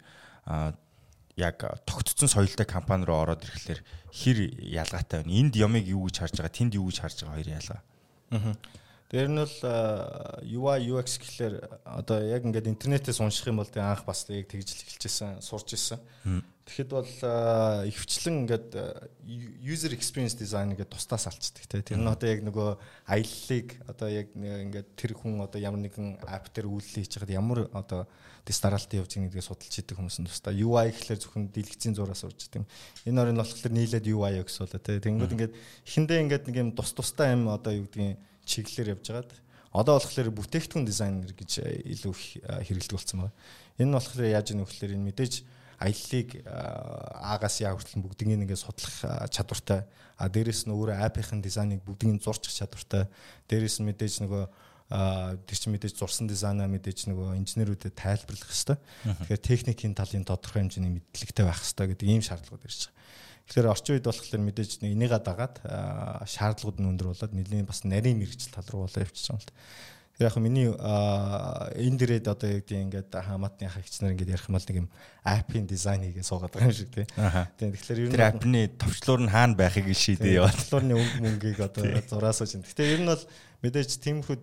яг 1.37 1.63
тогтцсон 1.85 2.27
соёлтой 2.27 2.65
компани 2.65 3.05
руу 3.05 3.21
ороод 3.23 3.43
ирэхлээр 3.43 3.81
хэр 4.11 4.37
ялгаатай 4.61 5.23
байна. 5.23 5.37
Энд 5.39 5.55
ямыг 5.55 5.87
юу 5.87 6.07
гэж 6.07 6.15
харж 6.19 6.35
байгаа, 6.39 6.57
тэнд 6.57 6.75
юу 6.75 6.87
гэж 6.89 6.97
харж 6.99 7.17
байгаа 7.23 7.35
хоёр 7.35 7.49
ялгаа. 7.55 7.81
Аа. 8.31 8.55
Тэр 9.11 9.27
нь 9.27 9.35
бол 9.35 9.57
UI 10.39 10.79
UX 10.87 11.19
гэхэлэр 11.19 11.83
одоо 11.83 12.23
яг 12.23 12.47
ингээд 12.47 12.71
интернетээс 12.71 13.19
унших 13.19 13.51
юм 13.51 13.59
бол 13.59 13.67
тэг 13.67 13.83
анх 13.83 14.07
бас 14.07 14.23
яг 14.31 14.47
тэгж 14.47 14.71
л 14.71 14.83
эхэлжсэн, 14.87 15.43
сурч 15.43 15.75
ирсэн. 15.75 15.99
Тэгэхэд 16.63 16.89
бол 16.95 17.11
ихвчлэн 17.91 18.47
ингээд 18.47 18.71
user 19.67 19.91
experience 19.91 20.39
design 20.39 20.71
гэдэг 20.71 20.95
тусдаас 20.95 21.27
алцдаг 21.27 21.67
те. 21.67 21.83
Тэр 21.83 21.99
нь 21.99 22.07
одоо 22.07 22.23
яг 22.23 22.39
нөгөө 22.39 22.69
аяллыг 23.11 23.67
одоо 23.91 24.07
яг 24.07 24.31
ингээд 24.31 24.95
тэр 24.95 25.11
хүн 25.11 25.43
одоо 25.43 25.59
ямар 25.59 25.83
нэгэн 25.83 26.23
app 26.23 26.47
дээр 26.55 26.71
үйлдэл 26.71 27.03
хийж 27.03 27.19
байхад 27.19 27.35
ямар 27.35 27.67
одоо 27.75 28.07
дистаралтын 28.47 29.03
явж 29.03 29.11
байгаа 29.11 29.27
гэдгийг 29.27 29.43
судалж 29.43 29.75
идэг 29.75 29.99
хүмүүс 29.99 30.17
нь 30.23 30.29
тусдаа 30.31 30.55
UI 30.55 30.95
гэхэлэр 30.95 31.19
зөвхөн 31.19 31.51
дэлгэцийн 31.51 31.99
зураас 31.99 32.23
урж 32.23 32.47
идэг. 32.47 32.63
Энэ 33.03 33.19
орын 33.19 33.43
болохоор 33.43 33.75
нийлээд 33.75 34.07
UI 34.07 34.39
гэсэн 34.39 34.71
болоо 34.71 34.79
те. 34.79 35.03
Тэнгүүд 35.03 35.35
ингээд 35.35 35.53
эхэндээ 35.83 36.19
ингээд 36.23 36.43
нэг 36.47 36.55
юм 36.55 36.69
тус 36.71 36.95
тустай 36.95 37.35
юм 37.35 37.51
одоо 37.51 37.75
юу 37.75 37.85
гэдгийг 37.85 38.30
чиглэлээр 38.51 38.93
явж 38.99 39.05
байгаад 39.07 39.31
одоо 39.71 39.95
болохоор 39.95 40.29
бүтээгдэхүүн 40.35 40.83
дизайнер 40.83 41.31
гэж 41.31 41.63
илүү 41.63 42.13
хэрэгэлдэг 42.67 42.95
болсон 42.99 43.31
байна. 43.31 43.35
Энэ 43.79 43.87
нь 43.87 43.95
болохоор 43.95 44.27
яаж 44.27 44.47
ийм 44.51 44.61
вөхлөр 44.67 44.91
энэ 44.99 45.07
мэдээж 45.07 45.33
аяллыг 45.79 46.29
аагаас 46.45 47.57
яа 47.63 47.73
хүртэл 47.73 48.03
бүгднийг 48.03 48.43
ингээд 48.43 48.61
судлах 48.61 49.31
чадвартай. 49.31 49.87
А 50.19 50.27
дээрэс 50.27 50.67
нь 50.67 50.75
өөрөө 50.75 50.99
апп-ийн 51.07 51.41
дизайныг 51.41 51.81
бүгднийг 51.87 52.19
зурчих 52.21 52.51
чадвартай. 52.53 53.07
Дээрэс 53.47 53.79
нь 53.79 53.87
мэдээж 53.89 54.27
нөгөө 54.27 54.43
тэр 54.91 55.57
чинь 55.57 55.71
мэдээж 55.71 55.95
зурсан 55.97 56.27
дизайнаа 56.27 56.67
мэдээж 56.67 57.07
нөгөө 57.07 57.39
инженерүүдэд 57.39 57.95
тайлбарлах 57.95 58.43
хэрэгтэй. 58.51 58.77
Тэгэхээр 59.07 59.41
техникийн 59.41 59.95
талын 59.95 60.27
тодорхой 60.27 60.67
хэмжээний 60.67 60.99
мэдлэгтэй 60.99 61.45
байх 61.47 61.63
хэрэгтэй 61.63 61.87
гэдэг 61.95 62.07
ийм 62.11 62.21
шаардлагууд 62.21 62.67
ирж 62.67 62.91
байгаа. 62.91 62.99
Тэгэхээр 63.51 63.67
орчин 63.67 63.99
үед 63.99 64.07
болохоор 64.07 64.43
мэдээж 64.47 64.79
энийгээ 64.79 65.21
дагаад 65.27 65.59
шаардлагууд 66.23 66.79
нь 66.79 66.87
өндөр 66.87 67.11
болоод 67.11 67.35
нэлийн 67.35 67.67
бас 67.67 67.83
нарийн 67.83 68.23
мэрэгжил 68.23 68.55
тал 68.55 68.63
руу 68.71 68.87
болоо 68.87 69.03
явчихсан 69.03 69.35
л 69.35 69.43
та. 69.43 69.51
Тэгэхээр 70.15 70.27
яг 70.31 70.37
миний 70.39 70.71
энэ 70.71 71.97
дээрээ 71.99 72.31
одоо 72.31 72.47
яг 72.47 72.63
тийм 72.63 72.87
ингээд 72.87 73.11
хамаатны 73.11 73.67
хаагчнаар 73.67 74.15
ингээд 74.15 74.39
ярих 74.39 74.47
юм 74.47 74.55
бол 74.55 74.67
нэг 74.71 74.79
юм 74.79 74.89
аппийн 75.27 75.67
дизайн 75.67 75.99
хийгээ 75.99 76.23
суугаад 76.23 76.55
байгаа 76.55 76.71
юм 76.71 76.79
шиг 76.79 76.91
тийм. 76.95 77.07
Тийм 77.59 77.69
тэгэхээр 77.75 77.99
ер 77.99 78.07
нь 78.07 78.15
тэр 78.15 78.27
аппны 78.31 78.61
товчлуур 78.79 79.19
нь 79.19 79.33
хаана 79.35 79.59
байхыг 79.59 79.91
шийдээ 79.91 80.39
яваад. 80.39 80.55
Товчлуурны 80.55 80.95
өнгө 80.95 81.19
мөнгийг 81.19 81.59
одоо 81.59 81.83
зураасаа 82.07 82.47
чинь. 82.47 82.63
Гэхдээ 82.63 82.87
ер 82.87 83.01
нь 83.03 83.11
бол 83.11 83.23
мэдээж 83.67 83.91
тиймэрхүү 83.99 84.37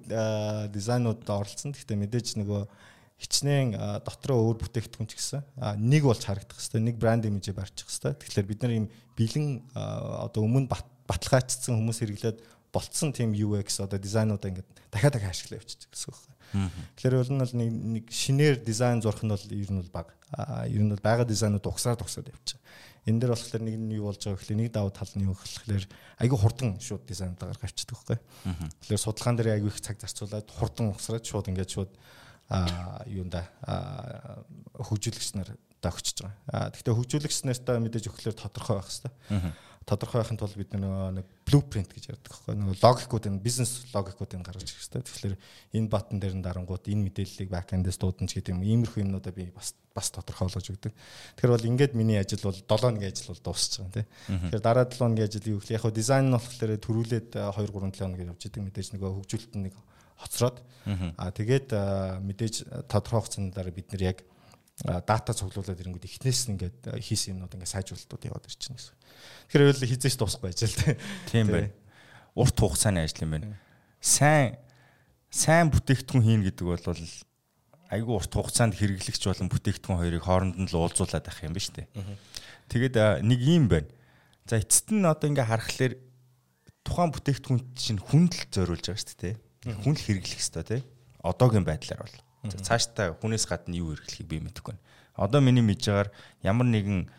дизайнуудад 0.69 1.33
оролцсон. 1.33 1.73
Гэхдээ 1.73 1.97
мэдээж 1.97 2.37
нөгөө 2.45 2.63
хичнээн 3.19 4.03
дотроо 4.07 4.55
өөр 4.55 4.63
бүтээгдэхүүн 4.63 5.11
ч 5.11 5.19
гэсэн 5.19 5.43
нэг 5.83 6.07
болж 6.07 6.23
харагдах 6.23 6.59
хэвээр 6.59 6.87
нэг 6.87 6.97
брэнд 7.03 7.27
имижээ 7.27 7.55
барьчих 7.55 7.91
хэвээр. 7.91 8.15
Тэгэхээр 8.15 8.47
бид 8.47 8.61
нар 8.63 8.73
ийм 8.79 8.87
бэлэн 9.19 9.47
одоо 9.75 10.47
өмнө 10.47 10.71
баталгаажсан 10.71 11.75
хүмүүс 11.75 11.99
хэрэглээд 11.99 12.39
болцсон 12.71 13.11
тийм 13.11 13.35
UX 13.35 13.83
одоо 13.83 13.99
дизайнуудаа 13.99 14.55
ингээд 14.55 14.71
дахиад 14.95 15.15
дахиад 15.19 15.35
ашиглаа 15.35 15.59
явчих 15.59 15.91
гэсэн 15.91 16.15
үг 16.15 16.19
байна. 16.23 16.71
Тэгэхээр 16.97 17.17
бол 17.19 17.33
нь 17.33 17.43
бол 17.43 17.55
нэг 17.99 18.05
шинээр 18.09 18.57
дизайн 18.63 19.03
зурх 19.03 19.27
нь 19.27 19.33
бол 19.33 19.47
ер 19.51 19.71
нь 19.73 19.81
бол 19.83 19.93
баг. 19.93 20.09
Ер 20.69 20.83
нь 20.85 20.93
бол 20.93 21.03
байгаа 21.03 21.27
дизайнууд 21.27 21.67
угсаад 21.67 22.01
угсаад 22.01 22.29
явчих. 22.29 22.61
Энэ 23.09 23.25
дээр 23.25 23.33
болохоор 23.33 23.65
нэг 23.65 23.77
нь 23.77 23.97
юу 23.97 24.13
болж 24.13 24.21
байгаа 24.21 24.37
гэхлээр 24.37 24.61
нэг 24.61 24.73
давуу 24.73 24.93
тал 24.93 25.13
нь 25.17 25.25
юу 25.25 25.37
гэхлээр 25.37 25.85
айгүй 26.21 26.39
хурдан 26.39 26.77
шууд 26.77 27.05
дизайнтаа 27.09 27.49
гаргаж 27.53 27.73
авчихдаг 27.73 27.97
байхгүй. 28.05 28.19
Тэгэхээр 28.85 29.05
судалгаан 29.05 29.37
дээр 29.37 29.55
айгүй 29.57 29.71
их 29.73 29.81
цаг 29.81 29.97
зарцуулаад 29.97 30.49
хурдан 30.53 30.93
угсраад 30.93 31.25
шууд 31.25 31.49
ингээд 31.49 31.73
шууд 31.73 31.93
юунда 33.07 33.45
хөгжүүлэгч 34.79 35.31
нар 35.37 35.53
та 35.81 35.93
өгчөж 35.93 36.25
байгаа. 36.25 36.73
Гэхдээ 36.75 36.97
хөгжүүлэгч 36.97 37.39
нартай 37.45 37.79
мэдээж 37.79 38.09
өгөхлөөр 38.09 38.37
тодорхой 38.37 38.81
байх 38.81 38.89
хэрэгтэй 38.89 39.13
тодорхой 39.89 40.21
байхын 40.21 40.37
тулд 40.37 40.57
бид 40.59 40.75
нэг 40.77 41.25
блупринт 41.49 41.93
гэж 41.97 42.13
ярьдаг 42.13 42.29
байхгүй 42.29 42.55
нэг 42.61 42.83
логикуудын 42.85 43.41
бизнес 43.41 43.89
логикуудыг 43.95 44.45
гаргаж 44.45 44.69
ирэх 44.69 44.85
хэрэгтэй. 44.85 45.03
Тэгэхээр 45.09 45.37
энэ 45.81 45.89
баттон 45.89 46.21
дээр 46.21 46.37
нь 46.37 46.45
дарангууд 46.45 46.85
энэ 46.85 47.09
мэдээллийг 47.09 47.49
бэкэндээс 47.49 47.97
дуудана 47.97 48.29
гэдэг 48.29 48.53
юм 48.53 48.61
иймэрхүү 48.61 49.01
юмнуудаа 49.09 49.33
би 49.33 49.49
бас 49.49 49.73
бас 49.97 50.13
тодорхой 50.13 50.53
болгож 50.53 50.69
өгдөг. 50.69 50.93
Тэгэхээр 51.41 51.55
бол 51.57 51.69
ингээд 51.73 51.93
миний 51.97 52.21
ажил 52.21 52.45
бол 52.45 52.53
7 52.53 52.69
өдрийн 52.69 53.09
ажил 53.09 53.33
бол 53.33 53.43
дуусч 53.49 53.73
байгаа 53.81 53.97
тийм. 53.97 54.09
Тэгэхээр 54.29 54.67
дараа 54.69 54.85
7 54.85 55.09
өдрийн 55.09 55.25
ажил 55.25 55.49
юу 55.57 55.59
гэхэл 55.65 55.77
яг 55.81 55.83
хөө 55.89 55.97
дизайн 55.97 56.27
нь 56.29 56.37
болохоор 56.37 56.73
төрүүлээд 56.85 57.29
2 57.33 57.49
3 57.49 57.97
7 57.97 58.13
өдөр 58.13 58.29
явж 58.29 58.43
идэг 58.45 58.63
мэдээж 58.69 58.89
нөгөө 58.93 59.11
хөгжүүлэлт 59.25 59.57
нэг 59.57 59.75
хоцроод 60.19 60.59
аа 61.17 61.31
тэгээд 61.33 61.69
мэдээж 62.25 62.55
тодорхой 62.91 63.23
хугацааны 63.23 63.55
дараа 63.55 63.73
бид 63.73 63.89
нэр 63.95 64.03
яг 64.15 64.19
дата 64.85 65.35
цуглуулад 65.35 65.79
ирэнгүүт 65.79 66.07
эхнээс 66.07 66.49
нь 66.49 66.55
ингээд 66.55 67.03
хийсэн 67.03 67.35
юмнууд 67.35 67.55
ингээд 67.59 67.75
сайжруулалтууд 67.75 68.29
яваад 68.31 68.47
ирчихнэ 68.47 68.79
гэсэн. 68.79 68.95
Тэгэхээр 69.51 69.69
бол 69.75 69.91
хизээч 69.91 70.15
дуусахгүй 70.15 70.51
ажил 70.55 70.77
тийм 71.27 71.51
байна. 71.51 71.75
Урт 72.39 72.55
хугацааны 72.55 73.03
ажил 73.03 73.27
юм 73.27 73.33
байна. 73.35 73.59
Сайн 73.99 74.63
сайн 75.35 75.75
бүтээгдэхүүн 75.75 76.23
хийн 76.23 76.43
гэдэг 76.47 76.63
бол 76.63 76.79
айгүй 77.91 78.15
урт 78.15 78.33
хугацаанд 78.33 78.79
хэрэглэгч 78.79 79.23
болон 79.27 79.51
бүтээгдэхүүн 79.51 79.99
хоёрыг 79.99 80.23
хооронд 80.23 80.57
нь 80.63 80.69
л 80.71 80.79
уулзуулад 80.79 81.27
байх 81.27 81.43
юм 81.43 81.59
ба 81.59 81.61
штэ. 81.61 81.91
Тэгээд 82.71 83.27
нэг 83.27 83.41
юм 83.43 83.67
байна. 83.67 83.91
За 84.47 84.63
эцэст 84.63 84.95
нь 84.95 85.03
одоо 85.03 85.27
ингээ 85.27 85.49
харахаар 85.49 85.95
тухайн 86.87 87.11
бүтээгдэхүүн 87.13 87.61
чинь 87.75 87.99
хүнд 87.99 88.33
л 88.37 88.47
зориулж 88.55 88.85
байгаа 88.87 89.03
шүү 89.03 89.19
дээ. 89.19 89.37
Хүн 89.65 89.95
л 89.95 90.05
хэрэглэх 90.05 90.39
ёстой 90.39 90.65
тий. 90.65 90.83
Одоогийн 91.23 91.67
байдлаар 91.67 92.07
бол. 92.07 92.17
Цаашдаа 92.47 93.19
хүнээс 93.19 93.47
гадна 93.51 93.75
юу 93.75 93.95
хэрэглэхийг 93.95 94.29
би 94.29 94.39
мэдэхгүй 94.39 94.75
байна. 94.77 94.85
Одоо 95.19 95.41
миний 95.43 95.67
байгаагаар 95.67 96.15
ямар 96.47 96.67
нэгэн 96.71 97.11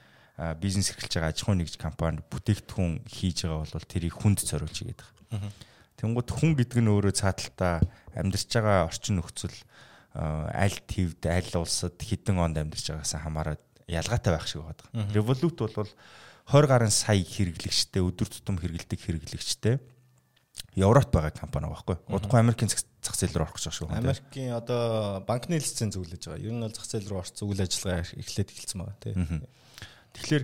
бизнес 0.64 0.96
эрхэлж 0.96 1.20
байгаа 1.20 1.32
аж 1.36 1.44
ахуйн 1.44 1.60
нэгж 1.60 1.76
компани 1.76 2.24
бүтээгдэхүүн 2.32 3.04
хийж 3.04 3.44
байгаа 3.44 3.68
бол 3.68 3.92
тэрийг 3.92 4.16
хүнд 4.16 4.40
зориулж 4.40 4.78
игээд 4.80 5.04
байгаа. 5.04 5.52
Тэнгууд 6.00 6.30
хүн 6.32 6.56
гэдэг 6.56 6.80
нь 6.80 6.88
өөрөө 6.88 7.12
цааталтаа 7.20 7.84
амьдарч 8.16 8.48
байгаа 8.56 8.88
орчин 8.88 9.20
нөхцөл 9.20 9.58
аль 10.16 10.80
твд 10.88 11.22
аль 11.28 11.54
улсад 11.60 12.00
хэдэн 12.00 12.40
онд 12.40 12.56
амьдарч 12.56 12.88
байгаас 12.88 13.20
хамаарат 13.20 13.64
ялгаатай 13.84 14.32
байх 14.32 14.48
шиг 14.48 14.64
байна. 14.64 15.12
Revolut 15.12 15.60
бол 15.60 15.92
20 16.48 16.72
гаруй 16.72 16.88
сая 16.88 17.20
хэрэглэгчтэй 17.20 18.00
өдөр 18.00 18.32
тутам 18.32 18.64
хэрэгэлдэг 18.64 18.96
хэрэглэгчтэй 18.96 19.76
Европт 20.76 21.12
байгаа 21.12 21.34
компани 21.34 21.68
байгаа 21.68 21.84
байхгүй. 21.84 21.98
Удахгүй 22.14 22.40
Америкийн 22.40 22.70
зах 22.70 23.16
зээл 23.18 23.36
рүү 23.36 23.46
орох 23.48 23.56
гэж 23.58 23.66
байгаа 23.68 23.78
шүү. 23.80 23.90
Америкийн 24.00 24.54
одоо 24.56 25.24
банкны 25.28 25.60
лиценз 25.60 25.96
зөвлөж 25.98 26.24
байгаа. 26.30 26.44
Ер 26.46 26.54
нь 26.54 26.64
бол 26.64 26.76
зах 26.76 26.88
зээл 26.88 27.10
рүү 27.10 27.20
орсон 27.20 27.50
үйл 27.50 27.64
ажиллагаа 27.66 28.06
эхлээд 28.16 28.50
эхэлсэн 28.54 28.80
байгаа 28.80 28.98
тийм. 29.02 29.44
Тэгэхээр 30.14 30.44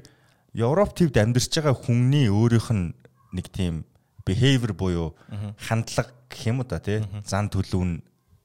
Европ 0.55 0.91
төвд 0.95 1.16
амьдарч 1.20 1.51
байгаа 1.55 1.76
хүмүүний 1.76 2.28
өөрийнх 2.32 2.70
нь 2.74 2.95
нэг 3.36 3.47
тийм 3.51 3.84
behavior 4.26 4.74
буюу 4.74 5.07
хандлага 5.59 6.11
гэх 6.32 6.41
юм 6.49 6.66
да 6.66 6.80
тий 6.80 7.03
зан 7.28 7.51
төлөв 7.51 7.84
нь 7.86 7.95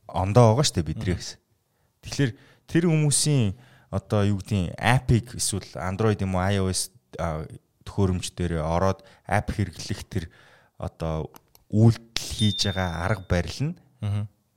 ондоо 0.06 0.54
байгаа 0.54 0.66
штэ 0.66 0.84
бидрээс. 0.84 1.40
Тэгэхээр 2.04 2.30
тэр 2.68 2.84
хүмүүсийн 2.90 3.56
одоо 3.90 4.26
юу 4.26 4.38
гэдгийг 4.38 4.74
апыг 4.76 5.38
эсвэл 5.38 5.66
Android 5.78 6.20
юм 6.20 6.36
уу 6.36 6.44
iOS 6.44 6.92
төхөөрөмж 7.86 8.34
дээр 8.36 8.62
ороод 8.62 9.02
ап 9.26 9.46
хэрэглэх 9.50 10.00
тэр 10.06 10.24
одоо 10.78 11.30
үйлдэл 11.70 12.28
хийж 12.34 12.66
байгаа 12.68 13.06
арга 13.06 13.24
барил 13.30 13.60
нь 13.70 13.74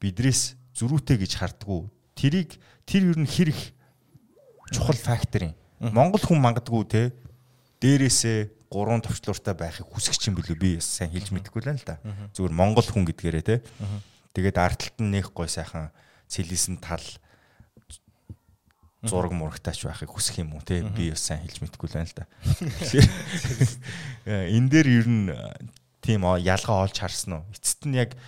бидрээс 0.02 0.58
зөрүүтэй 0.74 1.22
гэж 1.22 1.32
хардггүй. 1.38 1.88
Тэрийг 2.18 2.58
тэр 2.90 3.14
ер 3.14 3.20
нь 3.22 3.30
хэрэг 3.30 3.60
чухал 4.74 4.98
фактор 4.98 5.54
юм. 5.54 5.56
Монгол 5.80 6.22
хүн 6.22 6.42
мангадгүй 6.42 6.84
те 6.90 7.02
дээрээсээ 7.80 8.70
гурван 8.74 9.06
товчлууртай 9.06 9.54
байхыг 9.54 9.86
хүсэж 9.86 10.18
чинь 10.18 10.38
билүү 10.38 10.58
би 10.58 10.72
сайн 10.82 11.14
хэлж 11.14 11.30
мэдэхгүй 11.30 11.62
л 11.62 11.86
да. 11.86 12.02
Зүгээр 12.34 12.54
монгол 12.58 12.88
хүн 12.88 13.06
гэдгээрээ 13.06 13.46
те. 13.46 13.62
Тэгээд 14.34 14.58
артталт 14.58 14.98
нь 14.98 15.14
нэх 15.14 15.30
гой 15.30 15.46
сайхан 15.46 15.94
цэлисэн 16.26 16.82
тал 16.82 17.06
зураг 19.04 19.36
мурагтаач 19.36 19.84
байхыг 19.84 20.10
хүсэх 20.10 20.42
юм 20.42 20.58
уу 20.58 20.64
те 20.66 20.82
би 20.82 21.12
бас 21.12 21.22
сайн 21.28 21.44
хэлж 21.44 21.62
мэдэхгүй 21.62 21.88
л 21.92 21.96
байна 22.00 22.10
л 22.10 22.18
да. 22.18 22.26
Тэгэхээр 22.82 23.08
энэ 24.58 24.70
дээр 24.72 24.88
ер 24.88 25.08
нь 25.12 25.28
тийм 26.04 26.28
ялгаа 26.28 26.84
олж 26.84 27.00
харсан 27.00 27.40
уу? 27.40 27.44
Эцэст 27.56 27.88
нь 27.88 27.96
яг 27.96 28.20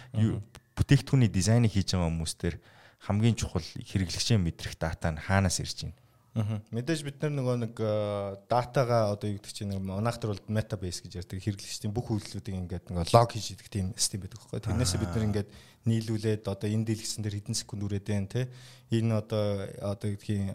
бүтээгдэхүүний 0.79 1.29
дизайныг 1.29 1.75
хийж 1.75 1.93
байгаа 1.93 2.09
хүмүүс 2.09 2.33
төр 2.39 2.55
хамгийн 3.03 3.35
чухал 3.35 3.63
хэрэглэгчээ 3.63 4.39
мэдрэх 4.39 4.79
дата 4.79 5.11
нь 5.11 5.19
хаанаас 5.19 5.59
ирж 5.59 5.91
байна? 5.91 5.99
Мэдээж 6.35 7.07
бид 7.07 7.23
нар 7.23 7.31
нөгөө 7.31 7.55
нэг 7.63 7.73
э, 7.79 8.35
датагаа 8.51 9.15
одоо 9.15 9.31
юу 9.31 9.39
гэдэг 9.39 9.55
чинь 9.55 9.71
нэг 9.71 9.79
манайхтар 9.79 10.35
бол 10.35 10.43
метабейс 10.51 10.99
гэж 10.99 11.23
ярьдаг 11.23 11.39
хэрэглэгчдийн 11.39 11.95
бүх 11.95 12.11
үйлдэлүүдийг 12.11 12.59
ингээд 12.59 12.91
нөгөө 12.91 13.07
лог 13.15 13.31
хийж 13.31 13.55
идэг 13.55 13.71
тийм 13.71 13.95
систем 13.95 14.19
байдаг 14.19 14.43
байхгүй. 14.43 14.59
Тэрнээсээ 14.67 14.99
бид 14.99 15.15
нар 15.15 15.27
ингээд 15.31 15.49
нийлүүлээд 15.87 16.43
одоо 16.51 16.67
энэ 16.67 16.91
дэлгэсэн 16.91 17.23
дээр 17.23 17.39
хэдэн 17.39 17.55
секунд 17.55 17.87
үрээд 17.87 18.07
байна 18.11 18.27
те. 18.27 18.51
Энэ 18.91 19.15
одоо 19.15 19.63
одоо 19.79 20.07
гэдгийг 20.11 20.51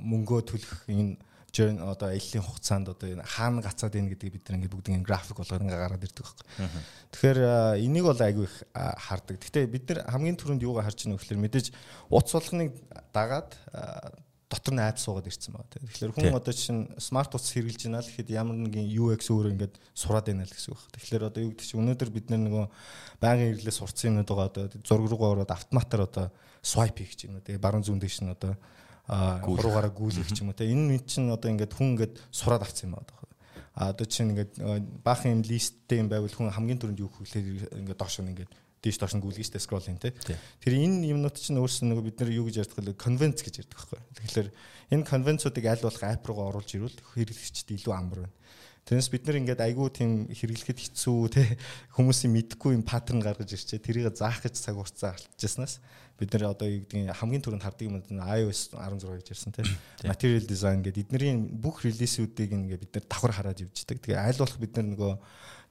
мөнгөө 0.00 0.40
төлөх 0.48 0.88
энэ 0.88 1.20
жирн 1.52 1.80
одоо 1.80 2.12
аяллийн 2.12 2.44
хугацаанд 2.44 2.92
одоо 2.92 3.08
энэ 3.08 3.24
хаана 3.24 3.62
гацаад 3.64 3.92
байна 3.96 4.12
гэдгийг 4.12 4.36
бид 4.36 4.44
нар 4.48 4.56
ингээд 4.60 4.74
бүгд 4.74 4.88
ингээд 4.92 5.08
график 5.08 5.36
болгоод 5.40 5.64
ингээд 5.64 5.82
гараад 5.82 6.04
ирдэг 6.04 6.24
байхгүй. 6.24 6.46
Тэгэхээр 7.12 7.40
энийг 7.80 8.04
бол 8.04 8.20
айгүй 8.20 8.44
их 8.44 8.56
хардаг. 8.76 9.36
Гэхдээ 9.40 9.64
бид 9.66 9.84
нар 9.88 9.98
хамгийн 10.12 10.36
түрүүнд 10.36 10.62
юугаар 10.62 10.86
харж 10.86 11.08
байгаа 11.08 11.16
вэ 11.16 11.22
гэхээр 11.24 11.44
мэдээж 11.48 11.66
утас 12.12 12.32
болгоныг 12.36 12.72
дагаад 13.16 13.50
дотор 14.48 14.74
нь 14.74 14.80
айд 14.80 14.96
суугаад 14.96 15.28
ирсэн 15.28 15.52
байгаа 15.52 15.72
тийм. 15.72 15.88
Тэгэхээр 15.88 16.12
хүн 16.16 16.36
одоо 16.40 16.54
чинь 16.56 16.88
смарт 16.96 17.36
утас 17.36 17.52
хэрэгжилж 17.52 17.84
байна 17.84 18.00
л 18.00 18.08
гэхэд 18.08 18.32
ямар 18.32 18.56
нэгэн 18.56 18.88
UX 18.96 19.28
өөрөө 19.28 19.52
ингээд 19.56 19.74
сураад 19.92 20.24
байна 20.28 20.48
л 20.48 20.52
гэсэн 20.52 20.72
үг. 20.72 20.80
Тэгэхээр 20.96 21.28
одоо 21.28 21.40
юу 21.44 21.52
гэдэг 21.52 21.66
чинь 21.68 21.80
өнөөдөр 21.84 22.10
бид 22.12 22.26
нөгөө 22.32 22.64
байнгын 23.20 23.48
хэрэглээ 23.60 23.76
сурцсан 23.76 24.08
юмнууд 24.16 24.28
байгаа 24.32 24.48
одоо 24.48 24.64
зураг 24.88 25.08
руугаа 25.12 25.30
ороод 25.36 25.52
автоматар 25.52 26.00
одоо 26.08 26.26
swipe 26.64 27.04
хийж 27.04 27.28
байна. 27.28 27.44
Тэгээ 27.44 27.60
баруун 27.60 27.84
зүүн 27.84 28.00
дэш 28.00 28.24
нь 28.24 28.32
одоо 28.32 28.56
гуруугаараа 29.08 29.92
гүйлэх 29.92 30.28
ч 30.28 30.44
юм 30.44 30.52
уу 30.52 30.58
тийм. 30.58 30.92
Энэ 30.92 31.00
чинь 31.08 31.32
одоо 31.32 31.48
ингээд 31.48 31.72
хүн 31.72 31.96
ингээд 31.96 32.14
сураад 32.28 32.62
авсан 32.68 32.92
юм 32.92 33.00
байна. 33.00 33.16
А 33.72 33.90
одоо 33.96 34.04
чинь 34.04 34.36
ингээд 34.36 34.60
баахан 35.00 35.40
юм 35.40 35.42
листтэй 35.42 36.04
юм 36.04 36.12
байвал 36.12 36.28
хүн 36.28 36.52
хамгийн 36.52 36.76
түрүүнд 36.76 37.00
юу 37.00 37.08
хөглөхөөр 37.08 37.72
ингээд 37.80 37.96
доош 37.98 38.20
нь 38.20 38.30
ингээд 38.36 38.52
дээш 38.84 38.98
доош 39.00 39.14
нь 39.16 39.22
гүйлгэж 39.24 39.48
штэ 39.48 39.64
скроллинг 39.64 39.98
тий. 39.98 40.12
Тэр 40.62 40.74
энэ 40.76 41.10
юмнууд 41.10 41.34
чинь 41.34 41.58
өөрсдөө 41.58 41.88
нөгөө 41.88 42.04
бид 42.04 42.18
нар 42.20 42.30
юу 42.30 42.46
гэж 42.46 42.68
ярьдаг 42.68 42.84
вэ? 42.84 42.94
Конвенц 42.94 43.42
гэж 43.42 43.54
ярьдаг 43.66 43.74
байхгүй. 43.74 44.00
Тэгэхээр 44.22 44.48
энэ 44.94 45.08
конвенцуудыг 45.08 45.64
аль 45.66 45.82
болох 45.82 46.02
ап 46.06 46.22
руугаа 46.28 46.46
оруулж 46.54 46.70
ирвэл 46.78 46.98
хэрэглэгчд 47.16 47.74
илүү 47.74 47.94
амар 47.96 48.18
байна. 48.28 48.36
Тэрнээс 48.88 49.12
бид 49.12 49.28
нар 49.28 49.36
ингээд 49.36 49.60
айгүй 49.60 49.88
тийм 49.92 50.10
хэрэглэхэд 50.32 50.80
хэцүү 50.80 51.18
те 51.28 51.44
хүмүүсийн 51.92 52.32
мэдхгүй 52.32 52.72
юм 52.72 52.80
паттерн 52.88 53.20
гаргаж 53.20 53.52
ирчээ. 53.52 53.84
Тэрийг 53.84 54.16
заах 54.16 54.40
гэж 54.40 54.56
цаг 54.56 54.80
хугацаа 54.80 55.12
алдчихснаас 55.12 55.76
бид 56.16 56.32
нар 56.32 56.56
одоо 56.56 56.66
юу 56.72 56.82
гэдгийг 56.82 57.12
хамгийн 57.12 57.44
түрүүнд 57.44 57.62
хардаг 57.68 57.84
юм 57.84 58.00
iOS 58.00 58.72
16 58.72 59.20
гэж 59.20 59.28
ярьсан 59.28 59.52
те 59.52 59.62
material 60.02 60.44
design 60.48 60.80
гэдэг 60.82 61.04
эднэрийн 61.04 61.60
бүх 61.60 61.84
релизүүдийг 61.84 62.48
ингээд 62.48 62.82
бид 62.82 62.92
нар 62.96 63.06
давхар 63.06 63.32
хараад 63.36 63.60
явждаг. 63.60 64.00
Тэгээ 64.00 64.18
аль 64.18 64.40
болох 64.40 64.58
бид 64.58 64.72
нар 64.74 64.88
нөгөө 64.88 65.12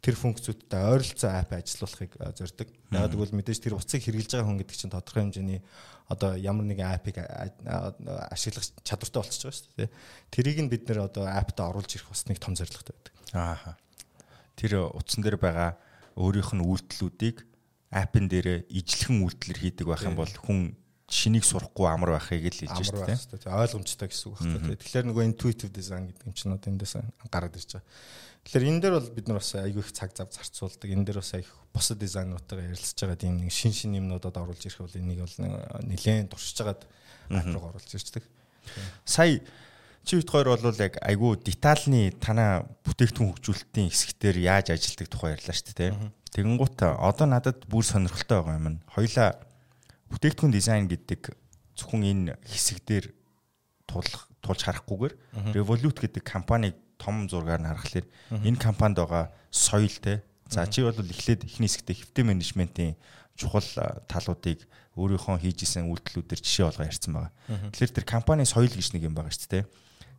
тэр 0.02 0.16
функцүүдтэй 0.16 0.82
ойролцоо 0.94 1.32
апп 1.34 1.58
ажиллуулахыг 1.58 2.14
зорддог. 2.38 2.70
Яг 2.92 3.12
гэвэл 3.12 3.34
мэдээж 3.34 3.60
тэр 3.66 3.76
утсыг 3.78 4.06
хэрэгжилж 4.06 4.38
байгаа 4.38 4.48
хүн 4.48 4.60
гэдэг 4.62 4.78
чинь 4.78 4.94
тодорхой 4.94 5.24
хэмжээний 5.26 5.62
одоо 6.08 6.38
ямар 6.38 6.66
нэгэн 6.70 6.88
аппыг 6.96 7.18
ашиглах 8.32 8.66
чадвартай 8.86 9.20
болчихж 9.20 9.44
байгаа 9.44 9.58
шүү 9.58 9.76
дээ. 9.76 9.90
Тэрийг 10.32 10.58
нь 10.64 10.72
бид 10.72 10.88
нэр 10.88 11.10
одоо 11.10 11.26
апптаа 11.28 11.74
оруулж 11.74 11.92
ирэх 11.98 12.08
бас 12.14 12.24
нэг 12.30 12.40
том 12.40 12.56
зорилготой 12.56 12.96
байдаг. 12.96 13.14
Аа. 13.34 13.76
Тэр 14.56 14.88
утсан 14.94 15.26
дээр 15.26 15.42
байгаа 15.42 15.76
өөрийнх 16.16 16.56
нь 16.56 16.64
үйлдэлүүдийг 16.64 17.44
аппен 17.92 18.26
дээр 18.32 18.68
ижлэхэн 18.72 19.24
үйлдэлэр 19.26 19.60
хийдэг 19.60 19.86
байх 19.88 20.04
юм 20.08 20.16
бол 20.16 20.32
хүн 20.32 20.78
шинийг 21.08 21.48
сурахгүй 21.48 21.88
амар 21.88 22.20
байхыг 22.20 22.52
л 22.52 22.60
хэлж 22.68 22.92
шүү 22.92 23.08
дээ. 23.08 23.48
Ойлгомжтой 23.48 24.12
гэсэн 24.12 24.28
үг 24.28 24.40
байна. 24.44 24.76
Тэгэхээр 24.76 25.08
нөгөө 25.08 25.24
intuitive 25.24 25.72
design 25.72 26.12
гэдэг 26.12 26.28
юм 26.28 26.36
чинь 26.36 26.52
одоо 26.52 26.68
эндээс 26.68 27.00
гараад 27.32 27.56
ирж 27.56 27.80
байгаа. 27.80 27.88
Тэгэхээр 28.48 28.64
энэ 28.72 28.80
дээр 28.80 28.96
бол 28.96 29.12
бид 29.12 29.28
нар 29.28 29.44
бас 29.44 29.52
айгүй 29.60 29.84
их 29.84 29.92
цаг 29.92 30.16
зав 30.16 30.32
зарцуулдаг. 30.32 30.88
Энэ 30.88 31.04
дээр 31.04 31.20
бас 31.20 31.36
их 31.36 31.52
бусад 31.76 32.00
дизайнеруудтайгаа 32.00 32.72
ярилцж 32.72 32.96
байгаа 32.96 33.20
тийм 33.20 33.44
нэг 33.44 33.52
шин 33.52 33.76
шин 33.76 34.00
юмнуудад 34.00 34.40
оруулж 34.40 34.64
ирэх 34.64 34.88
бол 34.88 34.96
энийг 34.96 35.20
бол 35.20 35.36
нэлээд 35.84 36.32
туршиж 36.32 36.64
байгаад 36.64 36.88
апрог 37.28 37.76
оруулж 37.76 37.92
ирчдэг. 37.92 38.24
Сая 39.04 39.44
чи 40.08 40.16
бит 40.16 40.32
хоёр 40.32 40.56
бол 40.56 40.80
яг 40.80 40.96
айгүй 41.04 41.44
детальны 41.44 42.16
танаа 42.24 42.64
бүтээгдэхүүн 42.88 43.36
хөгжүүлэлтийн 43.36 43.92
хэсгээр 43.92 44.38
яаж 44.40 44.72
ажилладаг 44.72 45.08
тухай 45.12 45.36
ярьлаа 45.36 45.52
шүү 45.60 45.76
дээ. 45.76 45.92
Тэгэнгუთ 46.32 46.80
одоо 46.88 47.28
надад 47.28 47.68
бүр 47.68 47.84
сонирхолтой 47.84 48.48
байгаа 48.48 48.64
юм. 48.64 48.80
Хоёлаа 48.88 49.44
бүтээгдэхүүн 50.08 50.56
дизайн 50.56 50.88
гэдэг 50.88 51.36
зөвхөн 51.76 52.32
энэ 52.32 52.40
хэсэг 52.48 52.80
дээр 52.88 53.12
тулж 53.92 54.62
харахгүйгээр 54.64 55.52
Revolut 55.52 56.00
гэдэг 56.00 56.24
компаниг 56.24 56.80
том 56.98 57.30
зургаар 57.30 57.62
нь 57.62 57.70
харахаар 57.70 58.06
энэ 58.44 58.60
компанид 58.60 58.98
байгаа 58.98 59.32
соёл 59.52 59.96
те 60.02 60.22
за 60.50 60.68
чи 60.68 60.82
бол 60.82 60.98
эхлээд 60.98 61.46
эхний 61.46 61.70
хэсэгтээ 61.70 61.96
хэвтэй 61.96 62.24
менежментийн 62.26 62.96
чухал 63.38 63.66
талуудыг 64.10 64.66
өөрийнхөө 64.98 65.38
хийж 65.38 65.64
исэн 65.64 65.86
үйлдэлүүдээр 65.94 66.42
жишээ 66.42 66.66
болгоо 66.66 66.90
ярьсан 66.90 67.14
байгаа. 67.14 67.32
Тэгэхээр 67.70 67.96
тэр 68.02 68.06
компани 68.10 68.44
соёл 68.50 68.74
гэж 68.74 68.98
нэг 68.98 69.06
юм 69.06 69.14
байгаа 69.14 69.30
шүү 69.30 69.50
дээ. 69.54 69.66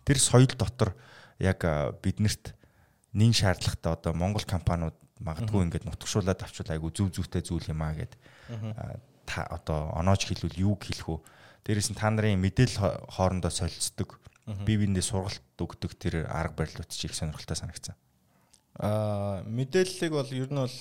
Тэр 0.07 0.18
соёл 0.22 0.55
дотор 0.55 0.95
яг 1.43 1.61
биднэрт 1.99 2.55
нин 3.12 3.35
шаардлагатай 3.35 3.93
одоо 3.93 4.12
Монгол 4.14 4.47
компаниуд 4.47 4.95
магадгүй 5.18 5.66
ингээд 5.66 5.89
нутгшуулаад 5.91 6.47
авчвал 6.47 6.70
айгу 6.70 6.95
зүв 6.95 7.11
зүвтэй 7.11 7.43
зүйл 7.43 7.74
юм 7.74 7.83
аа 7.83 7.99
гэд 7.99 8.14
та 9.26 9.43
одоо 9.51 9.91
оноож 9.99 10.22
хэлвэл 10.22 10.62
юу 10.62 10.79
хэлэх 10.79 11.11
үү? 11.11 11.18
Дээрээс 11.66 11.91
нь 11.91 11.99
та 11.99 12.09
нарын 12.14 12.39
мэдээлэл 12.39 13.11
хоорондоо 13.11 13.51
солилцдог 13.51 14.22
бие 14.65 14.79
биендээ 14.81 15.05
сургалт 15.05 15.43
өгдөг 15.59 15.93
тэр 15.99 16.15
арга 16.29 16.65
барилууд 16.65 16.89
чи 16.89 17.09
их 17.09 17.15
сонирхолтой 17.15 17.57
санагдсан. 17.57 17.97
Аа 18.79 19.43
мэдээллийг 19.43 20.13
бол 20.15 20.31
ер 20.31 20.49
нь 20.49 20.61
бол 20.63 20.79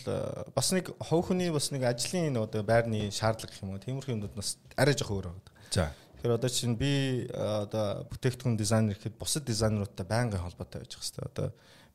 бас 0.53 0.69
нэг 0.71 0.93
хов 1.01 1.27
хүний 1.27 1.49
бас 1.49 1.71
нэг 1.73 1.83
ажлын 1.83 2.37
одоо 2.37 2.61
байрны 2.61 3.09
шаардлага 3.09 3.49
гэх 3.49 3.63
юм 3.65 3.73
уу 3.73 3.81
тиймэрхүү 3.81 4.13
юмуд 4.13 4.35
бас 4.37 4.61
арай 4.77 4.93
жоох 4.93 5.17
өөр 5.17 5.33
байна. 5.33 5.41
За. 5.73 5.89
Тэгэхээр 6.21 6.37
одоо 6.37 6.49
чинь 6.49 6.77
би 6.77 7.25
одоо 7.33 8.05
бүтээгдэхүүн 8.13 8.57
дизайнер 8.57 8.97
гэхэд 8.97 9.17
бусад 9.17 9.49
дизайнеруудтай 9.49 10.05
байнгын 10.05 10.45
холбоотой 10.45 10.85
байж 10.85 10.93
хэвээр. 10.93 11.29
Одоо 11.33 11.47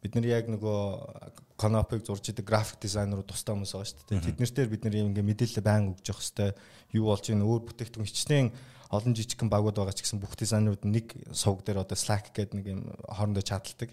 бид 0.02 0.18
нар 0.18 0.26
яг 0.26 0.50
нөгөө 0.50 1.54
конопыг 1.54 2.02
зурж 2.02 2.34
идэг 2.34 2.46
график 2.50 2.82
дизайнерууд 2.82 3.30
тустай 3.30 3.54
хүмүүс 3.54 3.70
байгаа 3.70 3.86
шүү 3.86 4.10
дээ. 4.10 4.26
Тэд 4.26 4.42
нэртээр 4.42 4.70
бид 4.74 4.82
нар 4.82 4.98
юм 4.98 5.14
ингээ 5.14 5.30
мэдээлэл 5.30 5.62
байнг 5.62 5.94
өгж 5.94 6.06
явах 6.10 6.26
хэвээр 6.26 6.54
юу 6.98 7.06
болж 7.06 7.24
ийн 7.30 7.46
өөр 7.46 7.62
бүтээгдэхүүн 7.62 8.10
хичнээн 8.10 8.48
олон 8.92 9.16
жижигхэн 9.16 9.48
багууд 9.48 9.80
байгаа 9.80 9.96
ч 9.96 10.04
гэсэн 10.04 10.20
бүх 10.20 10.36
дизайнерууд 10.36 10.84
нэг 10.84 11.16
сувг 11.32 11.64
дээр 11.64 11.80
одоо 11.80 11.96
Slack 11.96 12.36
гэдэг 12.36 12.52
нэг 12.60 12.66
юм 12.68 12.80
хоорондоо 13.08 13.40
чаталдаг. 13.40 13.88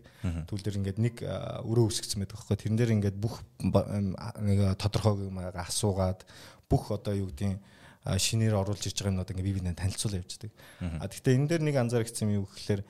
Түүл 0.52 0.60
дээр 0.60 0.80
ингээд 0.84 1.00
нэг 1.00 1.16
өрөө 1.64 1.88
үсгэсэн 1.88 2.20
байдаг 2.20 2.36
байхгүй. 2.36 2.60
Тэрэн 2.60 2.78
дээр 2.78 2.96
ингээд 3.00 3.16
бүх 3.16 3.40
нэг 3.64 4.76
тодорхой 4.76 5.32
асуугаад 5.56 6.28
бүх 6.68 6.92
одоо 6.92 7.16
юу 7.16 7.32
гэдгийг 7.32 7.64
шинээр 8.04 8.60
оруулж 8.60 8.84
ирж 8.92 9.00
байгаа 9.00 9.12
юмнууд 9.16 9.32
ингээ 9.32 9.48
бие 9.48 9.58
биенээ 9.60 9.80
танилцуулж 9.80 10.20
явждаг. 10.20 10.52
А 10.84 11.08
гэхдээ 11.08 11.36
энэ 11.40 11.48
дээр 11.48 11.64
нэг 11.64 11.76
анзаарчихсан 11.80 12.28
юм 12.28 12.44
юу 12.44 12.46
гэхээр 12.52 12.84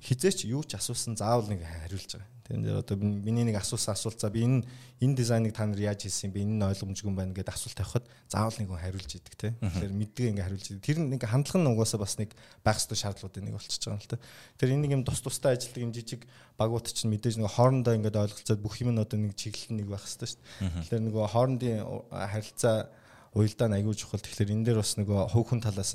хизээч 0.00 0.48
юу 0.48 0.64
ч 0.64 0.80
асуусан 0.80 1.20
заавал 1.20 1.52
нэг 1.52 1.60
хариулж 1.60 2.16
байгаа. 2.16 2.30
Тэгэн 2.48 2.64
дээр 2.64 2.80
одоо 2.80 2.96
миний 2.96 3.44
нэг 3.44 3.60
асуусан 3.60 3.92
асуулт 3.92 4.16
за 4.24 4.32
би 4.32 4.40
энэ 4.40 4.64
энэ 5.04 5.16
дизайныг 5.20 5.52
та 5.52 5.68
нар 5.68 5.76
яаж 5.76 6.08
хийсэн 6.08 6.32
би 6.32 6.40
энэ 6.40 6.56
нь 6.56 6.64
ойлгомжгүй 6.64 7.12
байна 7.12 7.36
гэдээ 7.36 7.52
асуулт 7.52 7.76
тавихад 7.76 8.08
заавал 8.24 8.56
нэг 8.56 8.68
хүн 8.72 8.80
хариулж 8.80 9.12
идэг 9.12 9.34
те. 9.36 9.52
Тэгэхээр 9.60 9.92
мэддэг 9.92 10.24
ингээ 10.32 10.46
хариулж 10.48 10.66
идэг. 10.72 10.80
Тэр 10.80 10.98
нэг 11.04 11.20
хандлага 11.28 11.60
нь 11.60 11.70
угаасаа 11.76 12.00
бас 12.00 12.16
нэг 12.16 12.32
байх 12.64 12.80
ёстой 12.80 12.96
шаардлагуудын 12.96 13.44
нэг 13.44 13.54
болчихж 13.60 13.84
байгаа 13.84 14.00
юм 14.00 14.04
л 14.04 14.12
та. 14.16 14.24
Тэр 14.56 14.68
энийг 14.72 14.92
юм 14.96 15.04
тус 15.04 15.20
тустай 15.20 15.60
ажилтдаг 15.60 15.84
юм 15.84 15.92
жижиг 15.92 16.24
багууд 16.56 16.88
чинь 16.88 17.12
мэдээж 17.12 17.36
нэг 17.36 17.52
хоорондоо 17.52 17.92
ингээ 17.92 18.16
ойлголцоод 18.16 18.64
бүх 18.64 18.80
юм 18.80 18.96
нь 18.96 19.02
одоо 19.04 19.20
нэг 19.20 19.36
чиглэл 19.36 19.76
нэг 19.76 19.86
байх 19.92 20.08
ёстой 20.08 20.32
шүү 20.32 20.40
дээ. 20.40 20.88
Тэгэхээр 20.88 21.04
нөгөө 21.04 21.24
хоорондын 21.36 21.76
харилцаа 22.08 22.88
уялдаа 23.36 23.68
нь 23.68 23.76
аягүй 23.76 23.96
чухал. 23.96 24.24
Тэгэхээр 24.24 24.56
энэ 24.56 24.64
дээр 24.72 24.80
бас 24.80 24.96
нөгөө 24.96 25.36
хөв 25.36 25.44
хүн 25.52 25.60
талаас 25.60 25.92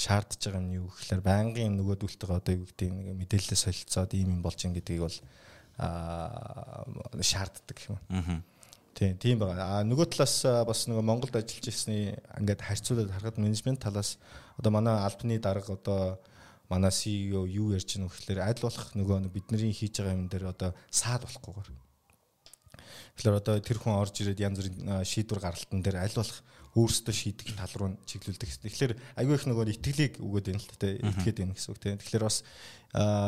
шаардж 0.00 0.40
байгаа 0.48 0.64
юм 0.64 0.72
юу 0.80 0.88
гэхээр 0.88 1.20
байнгын 1.20 1.76
нөгөөдөлтөг 1.76 2.30
одоо 2.32 2.54
юу 2.56 2.64
гэдэг 2.64 2.88
нэг 2.88 3.06
мэдээлэлээ 3.20 3.60
солилцоод 3.60 4.16
ийм 4.16 4.32
юм 4.36 4.40
болж 4.40 4.64
ин 4.64 4.72
гэдгийг 4.72 5.04
бол 5.04 5.18
аа 5.76 6.88
шаарддаг 7.20 7.78
юм. 7.84 8.00
Аа. 8.08 8.40
Тийм, 8.96 9.16
тийм 9.20 9.36
байгаа. 9.40 9.80
А 9.80 9.84
нөгөө 9.84 10.12
талаас 10.12 10.40
бас 10.64 10.88
нөгөө 10.88 11.04
Монголд 11.04 11.36
ажиллаж 11.36 11.68
ирсний 11.68 12.16
ингээд 12.40 12.64
харьцуулаад 12.64 13.12
харахад 13.12 13.38
менежмент 13.38 13.80
талаас 13.80 14.16
одоо 14.56 14.72
манай 14.72 14.96
албаны 15.04 15.38
дарга 15.38 15.76
одоо 15.76 16.20
манай 16.68 16.90
CEO 16.90 17.44
юу 17.44 17.72
ярьж 17.76 17.96
байгаа 17.96 18.08
гэхээр 18.08 18.40
аль 18.40 18.60
болох 18.60 18.88
нөгөө 18.96 19.30
бидний 19.30 19.72
хийж 19.72 20.00
байгаа 20.00 20.16
юм 20.16 20.28
дээр 20.28 20.52
одоо 20.52 20.70
саад 20.90 21.24
болохгүйгээр. 21.28 21.70
Тэгэхээр 23.20 23.38
одоо 23.40 23.54
тэр 23.60 23.78
хүн 23.78 24.00
орж 24.00 24.14
ирээд 24.20 24.40
янз 24.42 24.58
бүрийн 24.58 25.04
шийдвэр 25.04 25.40
гаргалтан 25.44 25.80
дээр 25.80 25.96
аль 26.02 26.16
болох 26.16 26.38
өөрсдөө 26.78 27.14
шийдэх 27.14 27.58
тал 27.58 27.74
руу 27.74 27.98
чиглүүлдэг. 28.06 28.50
Тэгэхээр 28.62 28.92
айгүй 29.18 29.34
их 29.34 29.46
нөгөө 29.50 29.74
итгэлийг 29.74 30.14
өгөөд 30.22 30.46
байна 30.54 30.62
л 30.62 30.78
тэ 30.78 31.02
итгээд 31.02 31.38
байна 31.42 31.54
гэсэн 31.58 31.70
үг 31.74 31.80
тийм. 31.82 31.98
Тэгэхээр 31.98 32.24
бас 32.26 32.46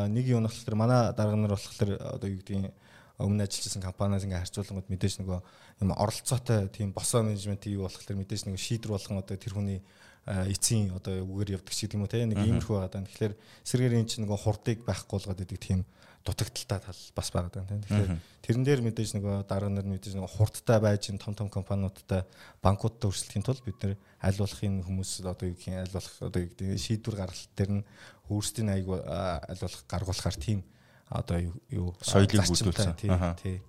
нэг 0.07 0.25
юм 0.31 0.47
болохоор 0.47 0.75
манай 0.79 1.11
дарга 1.11 1.35
нар 1.35 1.55
болохоор 1.55 1.91
одоо 2.19 2.27
юу 2.31 2.39
гэдгийг 2.39 2.71
өмнө 3.19 3.45
ажиллажсэн 3.45 3.83
компаниас 3.83 4.25
ингээ 4.25 4.41
харьцуулангууд 4.41 4.89
мэдээж 4.89 5.15
нөгөө 5.21 5.39
юм 5.83 5.91
оролцоотой 5.93 6.67
тийм 6.73 6.95
босоо 6.95 7.21
менежмент 7.21 7.67
юу 7.69 7.85
болохоор 7.85 8.17
мэдээж 8.17 8.47
нөгөө 8.49 8.63
шийдвэр 8.63 8.95
болгон 8.95 9.21
одоо 9.21 9.37
тэр 9.37 9.53
хүний 9.53 9.79
эцсийн 10.25 10.95
одоо 10.95 11.19
үгээр 11.27 11.59
явдаг 11.59 11.73
ч 11.75 11.83
гэдэг 11.83 11.97
юм 11.99 12.03
уу 12.07 12.11
те 12.11 12.23
нэг 12.23 12.39
иймэрхүү 12.39 12.75
байгаа 12.79 12.91
даа. 12.95 13.03
Тэгэхээр 13.03 13.33
сэргээр 13.67 13.97
энэ 13.99 14.09
чинь 14.09 14.23
нөгөө 14.23 14.39
хурдыг 14.39 14.79
байхгүй 14.87 15.15
болгоод 15.19 15.43
идэг 15.43 15.59
тийм 15.59 15.79
дутагдaltaй 16.23 16.79
тал 16.79 17.01
бас 17.11 17.29
байгаа 17.35 17.51
даа. 17.51 17.67
Тэгэхээр 17.67 18.11
тэрэн 18.39 18.63
дээр 18.63 18.81
мэдээж 18.87 19.11
нөгөө 19.19 19.43
дарга 19.43 19.67
нар 19.67 19.83
мэдээж 19.83 20.15
нөгөө 20.15 20.31
хурдтай 20.31 20.79
байж 20.79 21.11
том 21.19 21.35
том 21.35 21.51
компаниудтай 21.51 22.23
банкудтай 22.63 23.11
өрсөлдөхийн 23.11 23.43
тулд 23.43 23.63
бид 23.67 23.77
нэр 23.83 23.93
аль 24.23 24.39
болохын 24.39 24.79
хүмүүс 24.87 25.11
одоо 25.27 25.51
юу 25.51 25.57
гэх 25.59 25.67
юм 25.67 25.83
аль 25.83 25.91
болох 25.91 26.15
одоо 26.23 26.39
юу 26.39 26.49
гэдэг 26.55 26.79
шийдвэр 26.79 27.15
гаргалт 27.19 27.51
дээр 27.59 27.71
нь 27.75 27.87
өөрсдийн 28.31 28.69
аяг 28.71 28.87
аль 29.03 29.59
болох 29.59 29.83
гаргуулахар 29.91 30.37
тийм 30.39 30.63
одоо 31.11 31.37
юу 31.67 31.91
соёлыг 31.99 32.47
бүрдүүлсэн. 32.47 32.95
Тий. 33.43 33.59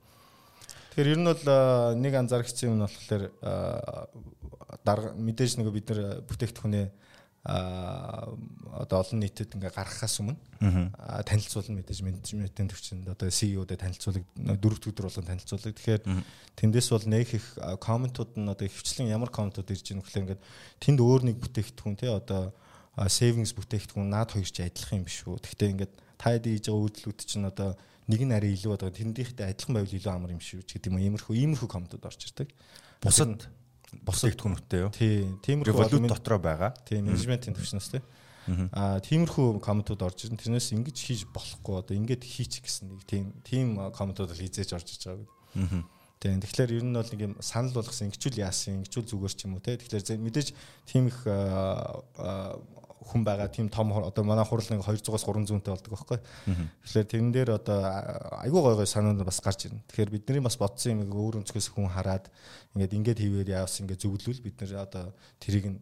Тэгэхээр 0.95 1.11
ер 1.11 1.19
нь 1.19 1.27
бол 1.27 1.45
нэг 1.99 2.15
анзаарчихсан 2.15 2.71
юм 2.71 2.79
нь 2.79 2.87
болохоор 2.87 3.23
дарга 4.87 5.11
мэдээж 5.19 5.59
нөгөө 5.59 5.75
бид 5.75 5.91
нар 5.91 6.23
бүтээгдэхүүнээ 6.23 6.87
а 7.45 8.31
одоо 8.73 9.03
олон 9.03 9.21
нийтэд 9.21 9.59
ингээ 9.59 9.75
гаргахаас 9.75 10.23
өмнө 10.23 10.39
танилцуулна 11.29 11.83
мэдээж 11.83 12.01
менежментийн 12.07 12.71
төвчөнд 12.71 13.11
одоо 13.11 13.27
CEO-дэд 13.29 13.83
танилцуулаг 13.85 14.25
дөрөв 14.39 14.81
өдөр 14.87 15.11
болгон 15.11 15.29
танилцуулаг. 15.29 15.77
Тэгэхээр 15.77 16.03
тэндээс 16.57 16.89
бол 16.89 17.05
нэг 17.11 17.29
их 17.37 17.47
комментууд 17.83 18.39
нь 18.41 18.49
одоо 18.49 18.65
хвчлэн 18.65 19.13
ямар 19.13 19.29
комментууд 19.29 19.69
ирж 19.75 19.83
байгаа 19.83 19.99
нөхлөө 19.99 20.23
ингээд 20.25 20.43
тэнд 20.79 20.99
өөр 21.05 21.23
нэг 21.29 21.37
бүтээгдэхүүн 21.43 21.99
те 22.01 22.09
одоо 22.15 22.57
savings 23.11 23.53
бүтээгдэхүүн 23.53 24.09
наад 24.09 24.33
хоёр 24.33 24.49
ч 24.49 24.65
адилхан 24.65 25.03
юм 25.03 25.07
биш 25.11 25.27
үү. 25.29 25.37
Гэхдээ 25.37 25.73
ингээд 25.75 25.93
таад 26.17 26.49
хийж 26.49 26.71
байгаа 26.73 26.81
үйлдэлүүд 26.81 27.19
чинь 27.29 27.51
одоо 27.51 27.77
нэг 28.09 28.21
нь 28.21 28.35
арай 28.37 28.53
илүү 28.53 28.77
байгаа 28.77 28.93
тэндийнхтэй 28.93 29.47
адилхан 29.49 29.75
байвал 29.79 29.97
илүү 29.97 30.13
амар 30.13 30.35
юм 30.37 30.43
шүү 30.43 30.65
ч 30.69 30.77
гэдэг 30.77 30.93
юм. 30.93 31.01
Иймэрхүү 31.01 31.35
иймэрхүү 31.35 31.69
комментууд 31.69 32.05
орж 32.05 32.21
ирдэг. 32.29 32.53
Бусад 33.01 33.49
бос 34.05 34.21
бүтээгдэхүүнүүдтэй 34.21 34.81
юу? 34.85 34.91
Тий. 34.93 35.25
Тиймэрхүү 35.41 35.77
валют 35.79 36.11
дотроо 36.11 36.41
байгаа. 36.43 36.75
Тий, 36.85 37.01
менежментийн 37.01 37.57
төвчнөөс 37.57 37.89
тий. 37.95 38.03
Аа 38.77 39.01
тиймэрхүү 39.01 39.61
комментууд 39.65 40.05
орж 40.05 40.29
ирэн. 40.29 40.37
Тэрнээс 40.37 40.77
ингэж 40.77 40.97
хийж 41.01 41.23
болохгүй 41.33 41.81
одоо 41.81 41.95
ингэж 41.97 42.21
хийчих 42.29 42.69
гэсэн 42.69 42.93
нэг 42.93 43.01
тийм 43.09 43.33
тийм 43.41 43.81
комментууд 43.95 44.35
л 44.35 44.41
хизээж 44.41 44.77
орж 44.77 44.89
иж 44.93 45.09
байгаа. 45.09 45.29
Аа. 45.57 45.85
Тийм. 46.21 46.41
Тэгэхээр 46.45 46.77
ер 46.77 46.85
нь 46.85 46.97
бол 46.97 47.09
нэг 47.09 47.21
юм 47.25 47.35
санал 47.41 47.73
болгосон 47.73 48.09
ингэчүүл 48.13 48.41
яасан, 48.45 48.85
ингэчүүл 48.85 49.09
зүгээр 49.13 49.33
ч 49.33 49.41
юм 49.49 49.57
уу 49.57 49.65
те. 49.65 49.77
Тэгэхээр 49.81 50.21
мэдээж 50.21 50.49
тийм 50.89 51.09
их 51.09 51.25
хүн 53.05 53.23
байгаа 53.25 53.49
тийм 53.53 53.69
том 53.69 53.93
одоо 53.93 54.25
манай 54.25 54.45
хурал 54.45 54.65
нэг 54.65 54.83
200-аас 54.83 55.25
300-тэй 55.29 55.73
болдог 55.73 55.93
байхгүй. 55.93 56.19
Тэгэхээр 56.83 57.11
тэрэн 57.13 57.31
дээр 57.33 57.51
одоо 57.61 57.79
айгүй 58.41 58.61
гой 58.65 58.75
гой 58.81 58.89
санаанд 58.89 59.23
бас 59.23 59.41
гарч 59.45 59.69
ирнэ. 59.69 59.85
Тэгэхээр 59.93 60.11
бидний 60.11 60.41
бас 60.41 60.57
бодсон 60.57 61.05
юм 61.05 61.13
өөр 61.13 61.45
өнцгөөс 61.45 61.69
хүн 61.77 61.93
хараад 61.93 62.33
ингээд 62.75 62.97
ингээд 62.97 63.21
хийвээр 63.21 63.51
яавс 63.61 63.81
ингээд 63.85 64.03
зөвлөвл 64.03 64.41
бид 64.41 64.57
нэр 64.61 64.73
одоо 64.81 65.13
тэрийг 65.39 65.77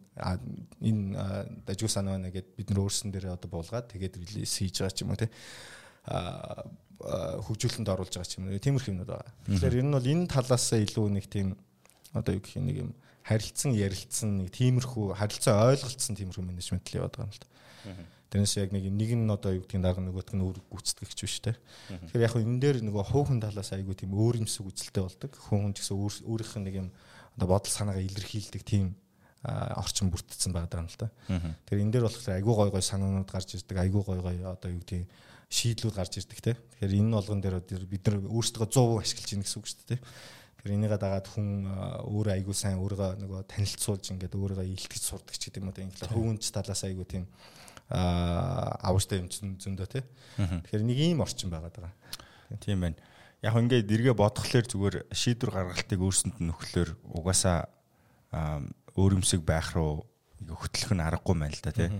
энэ 0.83 1.63
дажгүй 1.65 1.89
санаа 1.89 2.19
байна 2.19 2.29
гэд 2.29 2.53
бид 2.59 2.67
нар 2.69 2.83
өөрсөн 2.83 3.09
дээр 3.09 3.33
одоо 3.33 3.49
буулгаад 3.49 3.87
тэгээд 3.89 4.19
релиз 4.19 4.53
хийж 4.53 4.83
байгаа 4.83 4.93
ч 4.93 5.01
юм 5.01 5.11
уу 5.15 5.21
те 5.21 5.31
а 6.03 6.67
хөгжүүлэлтэнд 7.47 7.91
оруулж 7.91 8.13
байгаа 8.15 8.29
ч 8.29 8.39
юм 8.39 8.47
уу 8.51 8.59
тиймэрхүү 8.59 8.91
юмнууд 8.91 9.11
байгаа. 9.11 9.31
Тэгэхээр 9.47 9.79
ер 9.79 9.85
нь 9.87 9.95
бол 9.95 10.11
энэ 10.11 10.27
талаас 10.31 10.67
илүү 10.71 11.07
нэг 11.11 11.25
тийм 11.27 11.55
одоо 12.13 12.37
юу 12.37 12.43
гэх 12.43 12.59
юм 12.59 12.67
нэг 12.67 12.77
юм 12.83 12.91
харилцсан 13.23 13.71
ярилцсан 13.75 14.29
нэг 14.43 14.51
тиймэрхүү 14.51 15.15
харилцаа 15.15 15.71
ойлголцсон 15.71 16.15
тиймэрхүү 16.19 16.43
менежмент 16.43 16.87
л 16.91 16.97
яваад 16.99 17.15
байгаа 17.15 17.27
юм 17.27 17.33
л 17.33 17.41
та. 17.41 17.47
Тэрнээс 18.33 18.57
яг 18.57 18.69
нэг 18.73 18.89
нэг 18.89 19.11
нь 19.13 19.29
одоо 19.29 19.51
юу 19.53 19.63
гэдгийг 19.63 19.83
дарга 19.85 20.01
нөгөөтг 20.01 20.33
нь 20.33 20.41
өөр 20.41 20.57
гүйцэтгэгч 20.73 21.19
биш 21.21 21.37
те. 21.37 21.53
Тэгэхээр 22.09 22.25
яг 22.25 22.33
энэ 22.33 22.59
дээр 22.59 22.77
нөгөө 22.81 23.03
хөөхөн 23.13 23.39
талаас 23.45 23.69
айгүй 23.77 23.93
тийм 23.93 24.17
өөр 24.17 24.41
юмсэг 24.41 24.65
үзэлтэй 24.65 25.05
болдог. 25.05 25.31
Хөөхөн 25.37 25.77
ч 25.77 25.85
гэсэн 25.85 26.25
өөрийнх 26.25 26.55
нь 26.57 26.65
нэг 26.65 26.75
юм 26.81 26.89
одоо 27.37 27.47
бодол 27.53 27.69
санаагаа 27.69 28.01
илэрхийлдэг 28.01 28.65
тийм 28.65 28.97
орчин 29.43 30.09
бүрдсэн 30.09 30.49
байгаа 30.49 30.81
юм 30.81 30.89
л 30.89 30.97
та. 30.97 31.13
Тэгэхээр 31.29 31.83
энэ 31.83 31.93
дээр 31.93 32.05
болохоор 32.09 32.37
айгүй 32.41 32.53
гой 32.57 32.69
гой 32.73 32.81
санаанууд 32.81 33.29
гарч 33.29 33.49
ирдэг, 33.59 33.77
айгүй 33.77 34.01
гой 34.01 34.19
гой 34.23 34.35
одоо 34.39 34.69
юу 34.71 34.81
гэдгийг 34.81 35.05
шийдлүүд 35.51 35.93
гарч 35.93 36.13
ирдэг 36.23 36.39
те. 36.39 36.53
Тэгэхээр 36.55 36.97
энэ 37.03 37.13
болгон 37.13 37.41
дээр 37.43 37.59
бид 37.85 38.07
нар 38.07 38.23
өөрсдөө 38.23 38.65
100% 38.71 39.03
ашиглаж 39.03 39.29
ийн 39.29 39.43
гэсэн 39.43 39.59
үг 39.59 39.67
шүү 39.67 39.85
дээ. 39.93 40.01
Тэр 40.63 40.79
энийгээ 40.79 40.95
дагаад 40.95 41.27
хүн 41.27 41.67
өөрөө 42.07 42.33
айгүй 42.39 42.55
сайн 42.55 42.79
өөрийгөө 42.79 43.19
нөгөө 43.19 43.41
танилцуулж 43.51 44.15
ингээд 44.15 44.31
өөрийгөө 44.39 44.63
илтгэж 44.63 45.03
сурдаг 45.03 45.35
ч 45.35 45.51
гэдэг 45.51 45.59
юм 45.59 45.67
уу 45.67 45.75
ингээд 45.75 46.07
хөвгөнч 46.07 46.43
талаас 46.55 46.87
айгүй 46.87 47.03
тийм 47.03 47.27
авартай 47.91 49.19
юм 49.19 49.27
зөндөө 49.29 49.87
тий. 49.91 50.03
Тэгэхээр 50.39 50.87
нэг 50.87 50.99
ийм 51.03 51.19
орчин 51.19 51.51
байгаад 51.51 51.75
байгаа. 51.83 51.93
Тийм 52.63 52.79
байна. 52.79 52.95
Яг 53.43 53.59
ингээд 53.59 53.91
эргээ 53.91 54.15
бодглохлоор 54.15 54.67
зүгээр 54.71 54.95
шийдвэр 55.11 55.51
гаргалтыг 55.51 55.99
өөрсөнд 55.99 56.39
нь 56.39 56.47
нөхлөөр 56.47 56.89
угаасаа 57.11 57.67
өөрөмсөг 58.95 59.43
байх 59.43 59.75
руу 59.75 60.07
хөтлөх 60.47 60.95
нь 60.95 61.03
аргагүй 61.03 61.35
мэн 61.35 61.51
л 61.51 61.59
да 61.59 61.75
тий. 61.75 61.91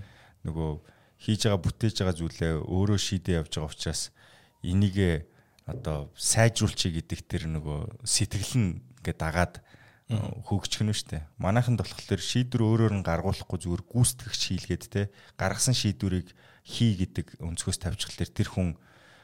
Нөгөө 0.47 0.71
хийж 1.19 1.51
байгаа 1.51 1.59
бүтээж 1.67 1.95
байгаа 1.99 2.15
зүйлээ 2.15 2.53
өөрөө 2.63 2.95
шийдээ 2.95 3.39
явж 3.43 3.59
байгаа 3.59 3.75
учраас 3.75 4.15
энийгээ 4.63 5.32
одоо 5.65 6.11
сайжруулчих 6.17 6.99
гэдэг 6.99 7.19
тэр 7.27 7.43
нөгөө 7.47 8.03
сэтгэл 8.03 8.53
нь 8.59 8.71
ингээд 8.99 9.19
дагаад 9.19 9.63
хөгжих 10.11 10.83
нь 10.83 10.91
штэ. 10.91 11.23
Манайханд 11.39 11.79
болохоор 11.79 12.19
шийдвэр 12.19 12.91
өөрөөр 12.91 12.93
нь 12.99 13.07
гаргуулахгүй 13.07 13.59
зүгээр 13.63 13.83
гүйцэтгэгч 13.87 14.41
хийлгээд 14.51 14.83
те 14.91 15.01
гаргасан 15.39 15.73
шийдвэрийг 15.73 16.35
хий 16.67 16.99
гэдэг 16.99 17.39
өнцгөөс 17.39 17.79
тавьчихлаар 17.79 18.31
тэр 18.31 18.49
хүн 18.51 18.69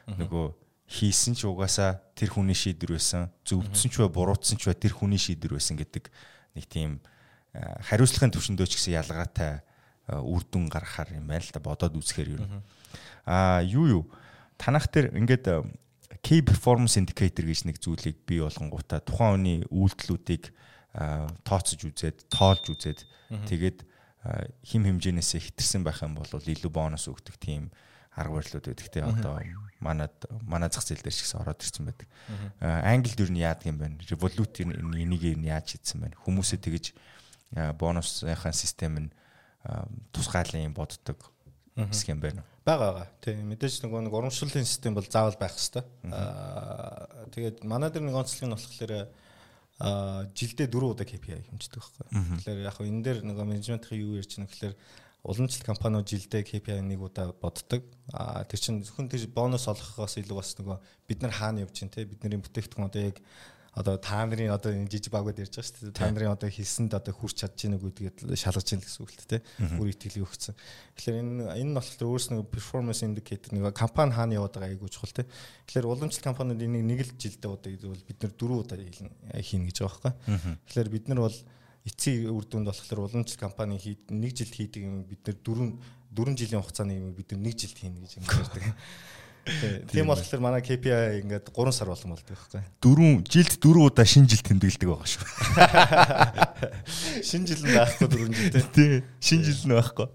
нөгөө 0.08 0.46
хийсэн 0.88 1.36
ч 1.36 1.44
угаасаа 1.46 2.00
тэр 2.16 2.32
хүний 2.32 2.56
шийдвэр 2.56 2.96
байсан. 2.96 3.30
Зөвдсөн 3.44 3.92
ч 3.92 4.00
бай, 4.00 4.08
буруутсан 4.10 4.56
ч 4.56 4.66
бай 4.66 4.74
тэр 4.74 4.96
хүний 4.96 5.20
шийдвэр 5.20 5.60
байсан 5.60 5.76
гэдэг 5.76 6.08
нэг 6.56 6.64
тийм 6.66 7.04
хариуцлагын 7.54 8.32
төвшөндөө 8.34 8.66
ч 8.66 8.80
гэсэн 8.80 8.98
ялгаатай 8.98 9.62
үр 10.10 10.42
дүн 10.48 10.66
гаргахаар 10.66 11.14
юм 11.20 11.30
байна 11.30 11.44
л 11.44 11.54
да 11.54 11.60
бодоод 11.62 11.94
үзэхээр 11.94 12.40
юу. 12.40 12.42
Аа 13.28 13.62
юу 13.62 13.86
юу 13.86 14.04
танах 14.58 14.90
тэр 14.90 15.14
ингээд 15.14 15.46
key 16.18 16.42
performance 16.42 16.98
indicator 16.98 17.46
гэж 17.46 17.70
нэг 17.70 17.78
зүйлийг 17.78 18.26
бий 18.26 18.42
болгонгуудаа 18.42 18.98
тухайн 19.00 19.38
хүний 19.38 19.58
үйлдэлүүдийг 19.70 20.50
тооцож 21.46 21.80
үзээд, 21.86 22.26
тоолж 22.26 22.66
үзээд 22.74 23.06
тэгээд 23.46 23.78
хим 24.66 24.82
хэмжээнээс 24.84 25.38
хэтэрсэн 25.38 25.86
байх 25.86 26.02
юм 26.02 26.18
бол 26.18 26.26
илүү 26.26 26.70
бонус 26.70 27.06
өгдөг 27.06 27.38
тийм 27.38 27.70
арга 28.18 28.42
барилууд 28.42 28.66
байдаг 28.66 28.88
те 28.90 29.00
одоо 29.06 29.38
манад 29.78 30.12
манай 30.42 30.68
зах 30.68 30.82
зээл 30.82 31.00
дээр 31.06 31.14
шигс 31.14 31.38
ороод 31.38 31.62
ирсэн 31.62 31.86
байдаг. 31.86 32.08
Англид 32.58 33.22
юу 33.22 33.30
нь 33.30 33.38
яадаг 33.38 33.70
юм 33.70 33.78
бэ? 33.78 34.02
Revolut 34.10 34.54
энийг 34.60 35.22
яаж 35.46 35.78
хийсэн 35.78 36.02
бэ? 36.02 36.18
Хүмүүсээ 36.26 36.58
тэгэж 36.58 36.84
бонусынхаа 37.78 38.50
систем 38.52 38.98
нь 38.98 39.10
тусгаалan 40.10 40.68
юм 40.68 40.74
боддог 40.74 41.30
схем 41.94 42.18
байна 42.18 42.42
уу? 42.42 42.49
Бага 42.64 42.92
бага. 42.92 43.06
Тийм 43.24 43.48
мэдээж 43.48 43.80
нөгөө 43.84 44.04
нэг 44.04 44.14
урамшууллын 44.14 44.68
систем 44.68 44.94
бол 44.94 45.06
заавал 45.08 45.36
байх 45.40 45.56
хэрэгтэй. 45.56 45.84
Аа 46.12 47.26
тэгээд 47.32 47.64
манай 47.64 47.88
дээр 47.88 48.04
нэг 48.04 48.20
онцлог 48.20 48.44
нь 48.44 48.52
болохоор 48.52 48.92
аа 49.80 50.28
жилдээ 50.36 50.68
4 50.68 50.92
удаа 50.92 51.06
KPI 51.08 51.40
хэмждэг 51.48 51.80
байхгүй. 51.80 52.04
Тэгэхээр 52.44 52.60
яг 52.68 52.76
энэ 52.84 53.00
дээр 53.00 53.18
нөгөө 53.24 53.44
менежментийн 53.48 54.04
юу 54.04 54.20
ярьж 54.20 54.36
байна 54.36 54.52
гэхээр 54.52 54.74
уламжлалт 55.24 55.64
компаниуд 55.64 56.04
жилдээ 56.04 56.44
KPI 56.44 56.84
нэг 56.84 57.00
удаа 57.00 57.32
боддог. 57.32 57.80
Аа 58.12 58.44
тэр 58.44 58.60
чинь 58.60 58.84
зөвхөн 58.84 59.08
тэр 59.08 59.24
бонус 59.32 59.64
олгохоос 59.64 60.20
илүү 60.20 60.36
бас 60.36 60.52
нөгөө 60.60 60.76
бид 61.08 61.18
нар 61.24 61.32
хаана 61.32 61.64
явж 61.64 61.80
чинь 61.80 61.88
те 61.88 62.04
бидний 62.04 62.36
бүтээгдэхүүн 62.44 62.88
одоо 62.92 63.02
яг 63.08 63.24
одоо 63.72 63.96
та 64.02 64.26
нарын 64.26 64.50
одоо 64.50 64.74
энэ 64.74 64.90
жижиг 64.90 65.14
багууд 65.14 65.38
ярьж 65.38 65.54
байгаа 65.54 65.68
шүү 65.70 65.94
дээ. 65.94 65.94
Та 65.94 66.10
нарын 66.10 66.34
одоо 66.34 66.50
хийсэнд 66.50 66.90
одоо 66.90 67.14
хүрч 67.14 67.46
чадж 67.46 67.70
гэнэ 67.70 67.78
гэдгээд 67.78 68.34
шалгаж 68.34 68.66
гэнэ 68.66 68.82
гэсэн 68.82 69.02
үг 69.06 69.10
л 69.14 69.30
дээ. 69.30 69.42
Бүр 69.78 69.88
итгэл 69.94 70.26
өгсөн. 70.26 70.54
Тэгэхээр 70.98 71.20
энэ 71.22 71.54
энэ 71.54 71.70
нь 71.70 71.76
болохоор 71.78 72.10
өөрөөс 72.10 72.28
нэг 72.34 72.50
performance 72.50 73.06
indicator 73.06 73.54
нэг 73.54 73.70
компани 73.70 74.10
хаана 74.10 74.34
яваад 74.34 74.58
байгаа 74.58 74.74
айгуу 74.74 74.90
чухал 74.90 75.14
те. 75.14 75.30
Тэгэхээр 75.70 75.86
уламжлалт 75.86 76.26
компаниуд 76.26 76.66
энийг 76.66 76.82
нэг 76.82 77.00
л 77.06 77.14
жилдээ 77.14 77.46
удаа 77.46 77.70
бол 77.78 78.02
бид 78.10 78.18
нар 78.18 78.32
дөрөв 78.34 78.58
удаа 78.66 78.78
хийнэ 79.38 79.66
гэж 79.70 79.78
байгаа 79.86 80.18
байхгүй. 80.18 80.58
Тэгэхээр 80.66 80.90
бид 80.90 81.06
нар 81.06 81.20
бол 81.30 81.38
эцсийн 81.86 82.26
үр 82.26 82.44
дүнд 82.50 82.66
болохоор 82.74 83.06
уламжлалт 83.06 83.38
компани 83.38 83.78
нэг 83.78 84.32
жилд 84.34 84.54
хийдэг 84.54 84.82
юм 84.82 85.06
бид 85.06 85.22
нар 85.24 85.38
дөрөв 85.38 85.78
дөрвөн 86.10 86.36
жилийн 86.36 86.60
хугацааны 86.60 86.98
юм 86.98 87.14
бид 87.14 87.30
нар 87.32 87.40
нэг 87.46 87.54
жилд 87.54 87.78
хийнэ 87.78 88.02
гэж 88.02 88.18
ингэдэг. 88.18 88.66
Тийм 89.90 90.10
болохоор 90.10 90.40
манай 90.42 90.62
KPI 90.62 91.20
ингээд 91.22 91.50
3 91.52 91.72
сар 91.74 91.88
болгон 91.90 92.14
болдог 92.14 92.34
байхгүй. 92.34 92.62
Дөрөв 92.84 93.22
жилд 93.26 93.54
дөрөв 93.60 93.88
удаа 93.90 94.06
шинэ 94.06 94.30
жил 94.30 94.42
тэмдэглэдэг 94.46 94.88
байгаа 94.88 95.08
шүү. 95.10 95.24
Шинэ 97.28 97.46
жил 97.50 97.62
нь 97.66 97.74
байхгүй 97.74 98.06
дөрөв 98.10 98.30
жил 98.30 98.68
тий. 98.74 99.02
Шинэ 99.18 99.44
жил 99.48 99.64
нь 99.66 99.74
байхгүй. 99.74 100.06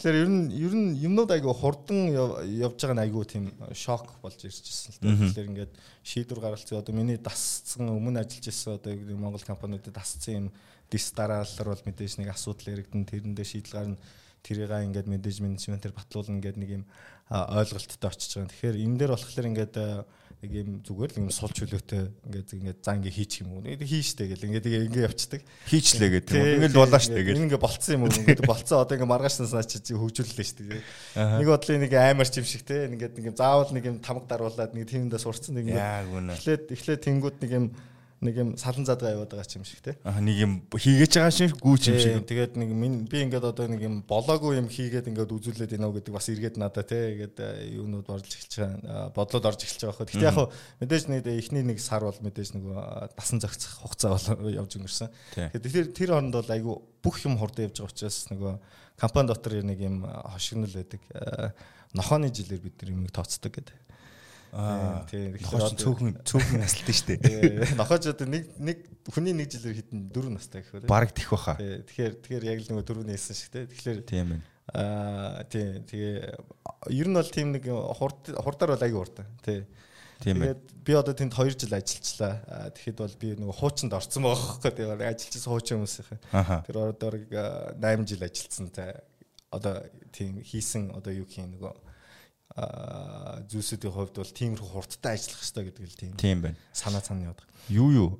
Тэгэхээр 0.00 0.16
ер 0.16 0.30
нь 0.32 0.48
ер 0.56 0.72
нь 0.72 0.96
юмнууд 0.96 1.28
айгу 1.28 1.52
хурдан 1.52 2.08
явж 2.08 2.80
байгаа 2.80 2.96
нь 2.96 3.04
айгу 3.04 3.20
тийм 3.28 3.52
шок 3.76 4.16
болж 4.24 4.40
байсан 4.40 4.96
л 4.96 5.00
дээ. 5.04 5.16
Тэгэхээр 5.28 5.50
ингээд 5.52 5.72
шийдвэр 6.00 6.40
гаргалцсан 6.40 6.80
одоо 6.80 6.94
миний 6.96 7.20
дасцсан 7.20 7.84
өмнө 7.84 8.24
ажиллаж 8.24 8.48
ирсэн 8.48 8.80
одоо 8.80 8.96
Монгол 9.20 9.44
компаниудад 9.44 9.92
дасцсан 9.92 10.34
юм 10.34 10.46
дис 10.88 11.12
дараалал 11.12 11.76
бол 11.76 11.84
мэдээж 11.84 12.16
нэг 12.16 12.32
асуудал 12.32 12.72
яригдан 12.72 13.04
тэрэндээ 13.04 13.44
шийдэл 13.44 13.76
гарна 13.76 13.96
тэрийг 14.42 14.70
ингээд 14.70 15.08
менежментээр 15.08 15.94
батлуулна 15.94 16.40
гэдэг 16.40 16.60
нэг 16.60 16.70
юм 16.80 16.84
ойлголттой 17.30 18.10
очиж 18.10 18.34
байгаа. 18.34 18.50
Тэгэхээр 18.50 18.76
энэ 18.82 18.98
дээр 18.98 19.12
болохоор 19.14 19.50
ингээд 19.50 19.74
нэг 20.40 20.52
юм 20.56 20.68
зүгээр 20.80 21.10
л 21.14 21.20
юм 21.20 21.28
сул 21.28 21.52
чөлөөтэй 21.52 22.00
ингээд 22.24 22.48
ингээд 22.56 22.80
за 22.80 22.96
ингээд 22.96 23.12
хийчих 23.12 23.44
юм 23.44 23.60
уу. 23.60 23.62
Хийштэй 23.62 24.26
гэл 24.32 24.48
ингээд 24.48 24.66
ингээд 24.88 25.04
явцдаг. 25.04 25.44
Хийчлээ 25.68 26.10
гэдэг 26.16 26.32
юм. 26.32 26.48
Ингээд 26.64 26.80
болоо 26.80 26.96
штэ 26.96 27.20
гэл. 27.20 27.44
Ингээд 27.44 27.60
болцсон 27.60 27.92
юм 28.00 28.02
уу. 28.08 28.16
Ингээд 28.16 28.48
болцсон 28.48 28.80
одоо 28.80 28.94
ингээд 28.96 29.12
маргаашнаас 29.12 29.68
чи 29.68 29.92
хөгжүүллээ 29.92 30.48
штэ. 30.48 30.80
Нэг 31.38 31.44
бодлын 31.44 31.84
нэг 31.84 31.92
амар 31.92 32.24
ч 32.24 32.40
юм 32.40 32.48
шиг 32.48 32.64
те. 32.64 32.88
Ингээд 32.88 33.20
нэг 33.20 33.26
юм 33.30 33.36
заавал 33.36 33.68
нэг 33.68 33.84
юм 33.84 34.00
тамга 34.00 34.24
даруулаад 34.32 34.72
нэг 34.72 34.88
тиймдээ 34.88 35.20
сурцсан 35.20 35.60
нэг 35.60 35.76
ингээд. 35.76 36.40
Эхлээд 36.40 36.64
эхлээд 36.72 37.04
тэнгууд 37.04 37.36
нэг 37.44 37.52
юм 37.52 37.66
нэг 38.20 38.36
юм 38.36 38.48
салан 38.60 38.84
задгаа 38.84 39.16
яваад 39.16 39.32
байгаа 39.32 39.56
юм 39.56 39.64
шиг 39.64 39.80
те. 39.80 39.96
Аа 40.04 40.20
нэг 40.20 40.36
юм 40.36 40.52
хийгээж 40.68 41.12
байгаа 41.16 41.32
шиг 41.32 41.56
гүүч 41.56 41.82
юм 41.88 41.96
шиг. 41.96 42.20
Тэгээд 42.28 42.52
нэг 42.60 42.70
би 43.08 43.16
ингээд 43.24 43.48
одоо 43.48 43.64
нэг 43.64 43.80
юм 43.80 44.04
болоогүй 44.04 44.60
юм 44.60 44.68
хийгээд 44.68 45.08
ингээд 45.08 45.32
үзүүлээдийнэ 45.32 45.88
гэдэг 45.88 46.12
бас 46.12 46.28
эргээд 46.28 46.60
надаа 46.60 46.84
те. 46.84 47.16
Тэгээд 47.16 47.36
э, 47.40 47.80
юунууд 47.80 48.12
орж 48.12 48.28
эхэлж 48.28 48.54
байгаа 48.60 49.08
бодлоод 49.16 49.48
орж 49.48 49.60
эхэлж 49.64 49.80
байгаа 49.88 49.96
хөө. 49.96 50.08
Гэтэ 50.12 50.28
яг 50.28 50.36
хөө 50.36 50.48
мэдээж 50.84 51.04
нэг 51.08 51.20
эхний 51.32 51.64
нэг 51.64 51.78
сар 51.80 52.04
бол 52.04 52.20
мэдээж 52.20 52.50
нэг 52.60 52.64
дасан 53.16 53.40
зохицох 53.40 53.88
хугацаа 53.88 54.12
бол 54.12 54.52
явж 54.60 54.76
өнгөрсөн. 54.76 55.08
Тэгээд 55.56 55.96
тэр 55.96 56.12
хооронд 56.12 56.36
бол 56.36 56.52
айгүй 56.52 56.76
бүх 57.00 57.16
юм 57.24 57.40
хурдан 57.40 57.72
явж 57.72 57.80
байгаа 57.80 57.88
учраас 57.88 58.28
нөгөө 58.28 58.52
компани 59.00 59.32
дотор 59.32 59.64
нэг 59.64 59.80
юм 59.80 60.04
хошигнол 60.04 60.76
байдаг. 60.76 61.00
Нохооны 61.96 62.28
жилээр 62.28 62.60
бид 62.60 62.84
юм 62.84 63.08
тооцдог 63.08 63.48
гэдэг. 63.48 63.79
Аа 64.50 65.06
тийм. 65.06 65.36
Нохооч 65.38 65.78
цөөхөн 65.78 66.14
цөөхөн 66.26 66.58
наслтай 66.58 66.94
шүү 66.94 67.16
дээ. 67.22 67.78
Нохооч 67.78 68.08
одоо 68.10 68.26
нэг 68.26 68.50
нэг 68.58 68.82
хүний 69.06 69.34
нэг 69.34 69.46
жилээр 69.54 69.78
хитэн 69.78 70.10
дөрөв 70.10 70.34
настай 70.34 70.66
гэх 70.66 70.82
үү? 70.82 70.90
Бараг 70.90 71.14
тэх 71.14 71.30
баха. 71.30 71.54
Тэгэхээр 71.54 72.14
тэгэхээр 72.18 72.48
яг 72.50 72.58
л 72.66 72.70
нөгөө 72.74 72.86
дөрөвний 72.90 73.14
хэлсэн 73.14 73.38
шиг 73.38 73.50
те. 73.54 73.70
Тэгэхээр 73.70 74.00
тийм 74.10 74.28
ээ. 74.34 74.42
Аа 74.74 75.46
тийм. 75.46 75.86
Тэгээ 75.86 76.34
ер 76.90 77.08
нь 77.10 77.14
бол 77.14 77.30
тийм 77.30 77.48
нэг 77.54 77.64
хурд 77.70 78.22
хурдаар 78.34 78.74
бол 78.74 78.82
аягүй 78.82 78.98
хурдан. 78.98 79.30
Тий. 79.46 79.62
Тийм 80.18 80.42
ээ. 80.42 80.58
Би 80.82 80.92
одоо 80.98 81.14
тэнд 81.14 81.30
2 81.30 81.54
жил 81.54 81.78
ажиллажлаа. 81.78 82.74
Тэгэхэд 82.74 82.98
бол 82.98 83.16
би 83.22 83.28
нөгөө 83.38 83.54
хуучинд 83.54 83.94
орцсон 83.94 84.26
байгаа 84.26 84.58
хөөхгүй. 84.58 84.72
Тэгээ 84.74 85.10
ажиллажсэн 85.14 85.46
хуучин 85.46 85.78
хүмүүсийн. 85.78 86.18
Тэр 86.66 86.76
одоо 86.90 87.14
8 87.78 88.02
жил 88.02 88.26
ажилласан. 88.26 88.66
Одоо 89.50 89.86
тийм 90.10 90.42
хийсэн 90.42 90.90
одоо 90.94 91.14
юу 91.14 91.26
гэх 91.26 91.42
юм 91.42 91.54
нөгөө 91.54 91.89
зүйлсүүдийн 93.48 93.94
хувьд 93.94 94.14
бол 94.20 94.32
тиймэрхүү 94.36 94.70
хурдтай 94.70 95.16
ажиллах 95.16 95.40
хэрэгтэй 95.40 95.64
гэдэг 95.70 95.84
л 95.86 96.00
тийм. 96.00 96.12
Тийм 96.20 96.38
байна. 96.44 96.58
Санаа 96.72 97.00
цаана 97.00 97.32
яваад. 97.32 97.42
Юу 97.72 97.90
юу 97.90 98.10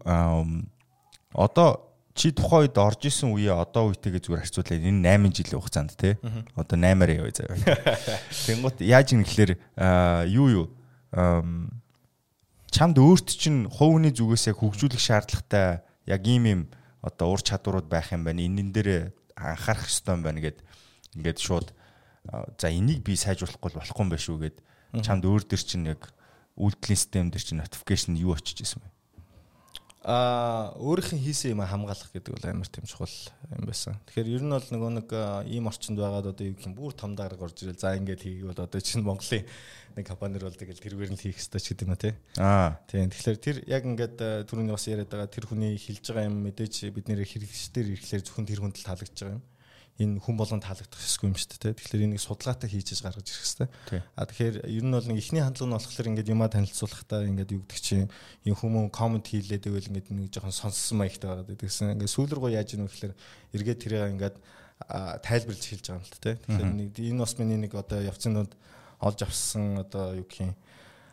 одоо 1.34 1.90
чи 2.14 2.32
тухайн 2.32 2.66
үед 2.68 2.76
орж 2.78 3.06
исэн 3.06 3.32
үеэ 3.32 3.54
одоо 3.54 3.92
үетэйгээ 3.94 4.22
зүгээр 4.24 4.42
харьцуулаад 4.44 4.82
энэ 4.82 5.06
8 5.08 5.30
жилийн 5.30 5.60
хугацаанд 5.60 5.92
тий. 5.94 6.14
Одоо 6.58 6.76
8-аар 6.76 7.10
явъя 7.16 7.32
заяа. 7.32 7.56
Тэнгуут 8.46 8.78
яаж 8.82 9.14
юм 9.14 9.22
гэхэлэр 9.22 9.52
юу 10.28 10.48
юу 10.50 10.66
чамд 12.70 12.96
өөрт 12.98 13.28
чинь 13.30 13.70
хувийн 13.70 14.10
зүгээс 14.14 14.50
яг 14.50 14.58
хөгжүүлэх 14.58 15.00
шаардлагатай 15.00 15.82
яг 16.06 16.22
ийм 16.26 16.44
юм 16.46 16.60
одоо 17.02 17.34
ур 17.34 17.42
чадварууд 17.42 17.86
байх 17.86 18.10
юм 18.12 18.26
байна. 18.26 18.42
Энэн 18.42 18.74
дээр 18.74 19.14
анхаарах 19.38 19.86
хэрэгтэй 19.86 20.14
юм 20.14 20.22
байна 20.22 20.40
гэд 20.42 20.58
ингээд 21.16 21.38
шууд 21.38 21.68
за 22.28 22.68
энийг 22.68 23.00
би 23.04 23.16
сайжруулахгүй 23.16 23.80
болохгүй 23.80 24.04
юм 24.04 24.10
байна 24.12 24.24
шүү 24.24 24.38
гэд 24.44 24.56
чамд 25.00 25.24
өөр 25.24 25.42
төр 25.48 25.62
чинь 25.64 25.88
яг 25.88 26.12
үйлдэлийн 26.60 27.00
систем 27.00 27.30
дээр 27.32 27.44
чинь 27.44 27.60
notification 27.62 28.18
юу 28.18 28.36
очиж 28.36 28.60
исэн 28.60 28.84
бэ? 28.84 28.90
Аа 30.00 30.72
өөрийнх 30.80 31.12
нь 31.12 31.24
хийсэн 31.24 31.52
юм 31.52 31.60
хамгаалах 31.60 32.08
гэдэг 32.08 32.32
бол 32.32 32.48
амар 32.48 32.68
тийм 32.72 32.88
чухал 32.88 33.12
юм 33.52 33.68
байсан. 33.68 34.00
Тэгэхээр 34.08 34.32
ер 34.32 34.42
нь 34.44 34.52
бол 34.52 34.68
нөгөө 34.72 34.90
нэг 34.96 35.08
ийм 35.52 35.68
орчинд 35.68 36.00
байгаад 36.00 36.32
одоо 36.32 36.44
юу 36.48 36.56
гэх 36.56 36.68
юм 36.72 36.76
бүр 36.76 36.96
том 36.96 37.12
дарга 37.12 37.44
орж 37.44 37.60
ирэл 37.60 37.76
за 37.76 38.00
ингээд 38.00 38.24
хийгвэл 38.24 38.64
одоо 38.64 38.80
чинь 38.80 39.04
Монголын 39.04 39.44
нэг 39.96 40.04
компанир 40.08 40.48
бол 40.48 40.56
тэгэл 40.56 40.80
тэргээр 40.80 41.12
нь 41.12 41.20
хийх 41.20 41.36
хэрэгтэй 41.36 41.60
ч 41.60 41.66
гэдэг 41.76 41.84
юм 41.84 41.92
а 41.92 42.00
тий. 42.00 42.14
Аа 42.40 42.80
тийм. 42.88 43.12
Тэгэхээр 43.12 43.38
тэр 43.44 43.56
яг 43.68 43.84
ингээд 43.84 44.48
түрүүний 44.48 44.72
бас 44.72 44.88
яриад 44.88 45.12
байгаа 45.12 45.28
тэр 45.28 45.44
хүний 45.52 45.76
хэлж 45.76 46.04
байгаа 46.08 46.28
юм 46.32 46.48
мэдээж 46.48 46.74
бидний 46.96 47.20
хэрэглэгчдэр 47.20 47.92
ирэхлээр 47.92 48.24
зөвхөн 48.24 48.48
тэр 48.48 48.60
хүнд 48.64 48.80
л 48.80 48.88
таалагдж 48.88 49.16
байгаа 49.20 49.36
юм 49.36 49.44
энэ 50.00 50.16
хүн 50.24 50.36
болгон 50.40 50.64
таалагдах 50.64 50.96
хэсгүй 50.96 51.28
юм 51.28 51.36
шүү 51.36 51.60
дээ. 51.60 51.76
Тэгэхээр 51.76 52.04
энийг 52.08 52.24
судалгаатай 52.24 52.72
хийж 52.72 52.96
гаргаж 53.04 53.28
ирэх 53.28 53.44
хэрэгтэй. 53.44 53.68
А 54.16 54.24
тэгэхээр 54.24 54.56
ер 54.64 54.84
нь 54.88 54.96
бол 54.96 55.04
нэг 55.04 55.20
ихний 55.20 55.44
хандлага 55.44 55.68
нь 55.68 55.76
болохоор 55.76 56.10
ингээд 56.16 56.32
юмаа 56.32 56.48
танилцуулахдаа 56.48 57.28
ингээд 57.28 57.52
юу 57.52 57.62
гэдэг 57.68 57.84
чинь 57.84 58.08
энэ 58.48 58.56
хүмүүс 58.56 58.88
комент 58.96 59.28
хийлээд 59.28 59.68
байвал 59.68 59.90
ингээд 59.92 60.08
нэг 60.08 60.32
жоохон 60.32 60.56
сонссон 60.56 60.96
маягтай 61.04 61.28
байгаа 61.28 61.46
гэдэгсэн. 61.52 61.92
Ингээд 62.00 62.14
сүүл 62.16 62.32
рүү 62.32 62.56
яаж 62.56 62.68
ийнө 62.72 62.88
гэхээр 62.88 63.14
эргээд 63.52 63.80
тэрээ 63.84 64.12
ингээд 64.16 64.36
тайлбарлаж 64.88 65.64
хэлж 65.68 65.84
байгаа 65.84 66.00
юм 66.00 66.08
л 66.08 66.24
тэ. 66.24 66.40
Тэгэхээр 66.40 66.72
нэг 66.80 66.90
энэ 66.96 67.20
бас 67.20 67.34
миний 67.36 67.58
нэг 67.60 67.72
одоо 67.76 68.00
явцын 68.00 68.32
донд 68.32 68.52
олж 69.04 69.18
авсан 69.20 69.84
одоо 69.84 70.16
юу 70.16 70.24
гэх 70.24 70.48
юм 70.48 70.56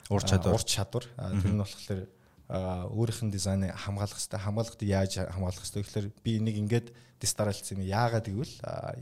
ур 0.07 0.23
чадвар 0.23 0.55
ур 0.55 0.63
чадвар. 0.63 1.05
Тэр 1.11 1.51
нь 1.51 1.59
болохоор 1.59 2.07
өөрийнх 2.47 3.21
нь 3.27 3.33
дизайныг 3.33 3.75
хамгаалах 3.75 4.15
хэрэгтэй. 4.15 4.39
Хамгаалахад 4.39 4.81
яаж 4.83 5.13
хамгаалах 5.19 5.59
хэрэгтэй 5.59 5.83
гэхээр 5.83 6.07
би 6.23 6.31
энийг 6.39 6.57
ингээд 6.63 6.87
дистаралцсан 7.19 7.81
юм. 7.81 7.89
Яагаад 7.89 8.29
гэвэл 8.29 8.55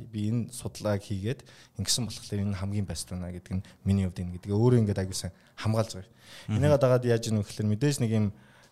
би 0.09 0.19
энэ 0.33 0.49
судалгааг 0.49 1.03
хийгээд 1.03 1.45
ингэсэн 1.77 2.09
болохоор 2.09 2.41
энэ 2.41 2.57
хамгийн 2.57 2.87
бест 2.89 3.11
байна 3.11 3.29
гэдэг 3.29 3.53
нь 3.59 3.65
миний 3.85 4.07
хувьд 4.07 4.23
энэ 4.23 4.33
гэдэг. 4.39 4.49
Өөрөө 4.49 4.79
ингээд 4.81 5.03
агуулсан 5.03 5.31
хамгаалж 5.61 5.91
байгаа. 5.93 6.11
Энийгээ 6.49 6.81
дагаад 6.81 7.05
яаж 7.05 7.23
ийм 7.27 7.43
гэхээр 7.43 7.69
мэдээж 7.69 7.97
нэг 8.01 8.11
юм 8.15 8.25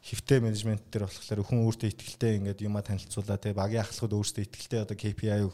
хөвтэй 0.03 0.43
менежмент 0.43 0.83
дээр 0.91 1.07
болохоор 1.07 1.47
хүн 1.47 1.63
өөртөө 1.63 1.89
ихтэй 1.95 2.35
ингээд 2.43 2.59
юма 2.67 2.83
танилцуулаа 2.83 3.39
те 3.39 3.55
багийн 3.55 3.87
ахлагууд 3.87 4.19
өөртөө 4.19 4.43
ихтэй 4.43 4.83
одоо 4.83 4.99
KPI 4.99 5.47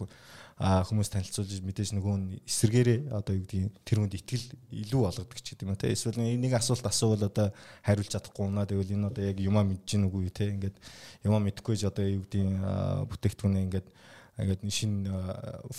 хүмүүс 0.60 1.10
танилцуулж 1.14 1.62
мэдээж 1.64 1.94
нөгөө 1.96 2.44
эсэргээрээ 2.44 3.00
одоо 3.16 3.32
юу 3.38 3.46
гэдгийг 3.48 3.78
тэр 3.88 3.98
хүнд 4.04 4.18
итгэл 4.20 4.46
илүү 4.74 5.02
болгодог 5.06 5.40
ч 5.40 5.56
гэдэг 5.56 5.70
юм 5.70 5.78
те 5.80 5.94
эсвэл 5.94 6.20
нэг 6.20 6.52
асуулт 6.58 6.84
асуувал 6.84 7.32
одоо 7.32 7.48
хариулж 7.86 8.12
чадахгүй 8.12 8.44
унаа 8.44 8.68
тэгвэл 8.68 8.92
энэ 8.92 9.08
одоо 9.08 9.24
яг 9.24 9.38
юмаа 9.40 9.64
мэдэж 9.64 9.88
гин 9.88 10.10
үгүй 10.12 10.28
те 10.36 10.52
ингээд 10.52 10.76
юмаа 11.24 11.40
мэдхгүйж 11.48 11.88
одоо 11.88 12.04
юу 12.04 12.28
гэдгийг 12.28 12.60
бүтээгдэхүүнээ 13.08 13.64
ингээд 13.72 13.88
ингээд 14.40 14.62
шинэ 14.68 15.08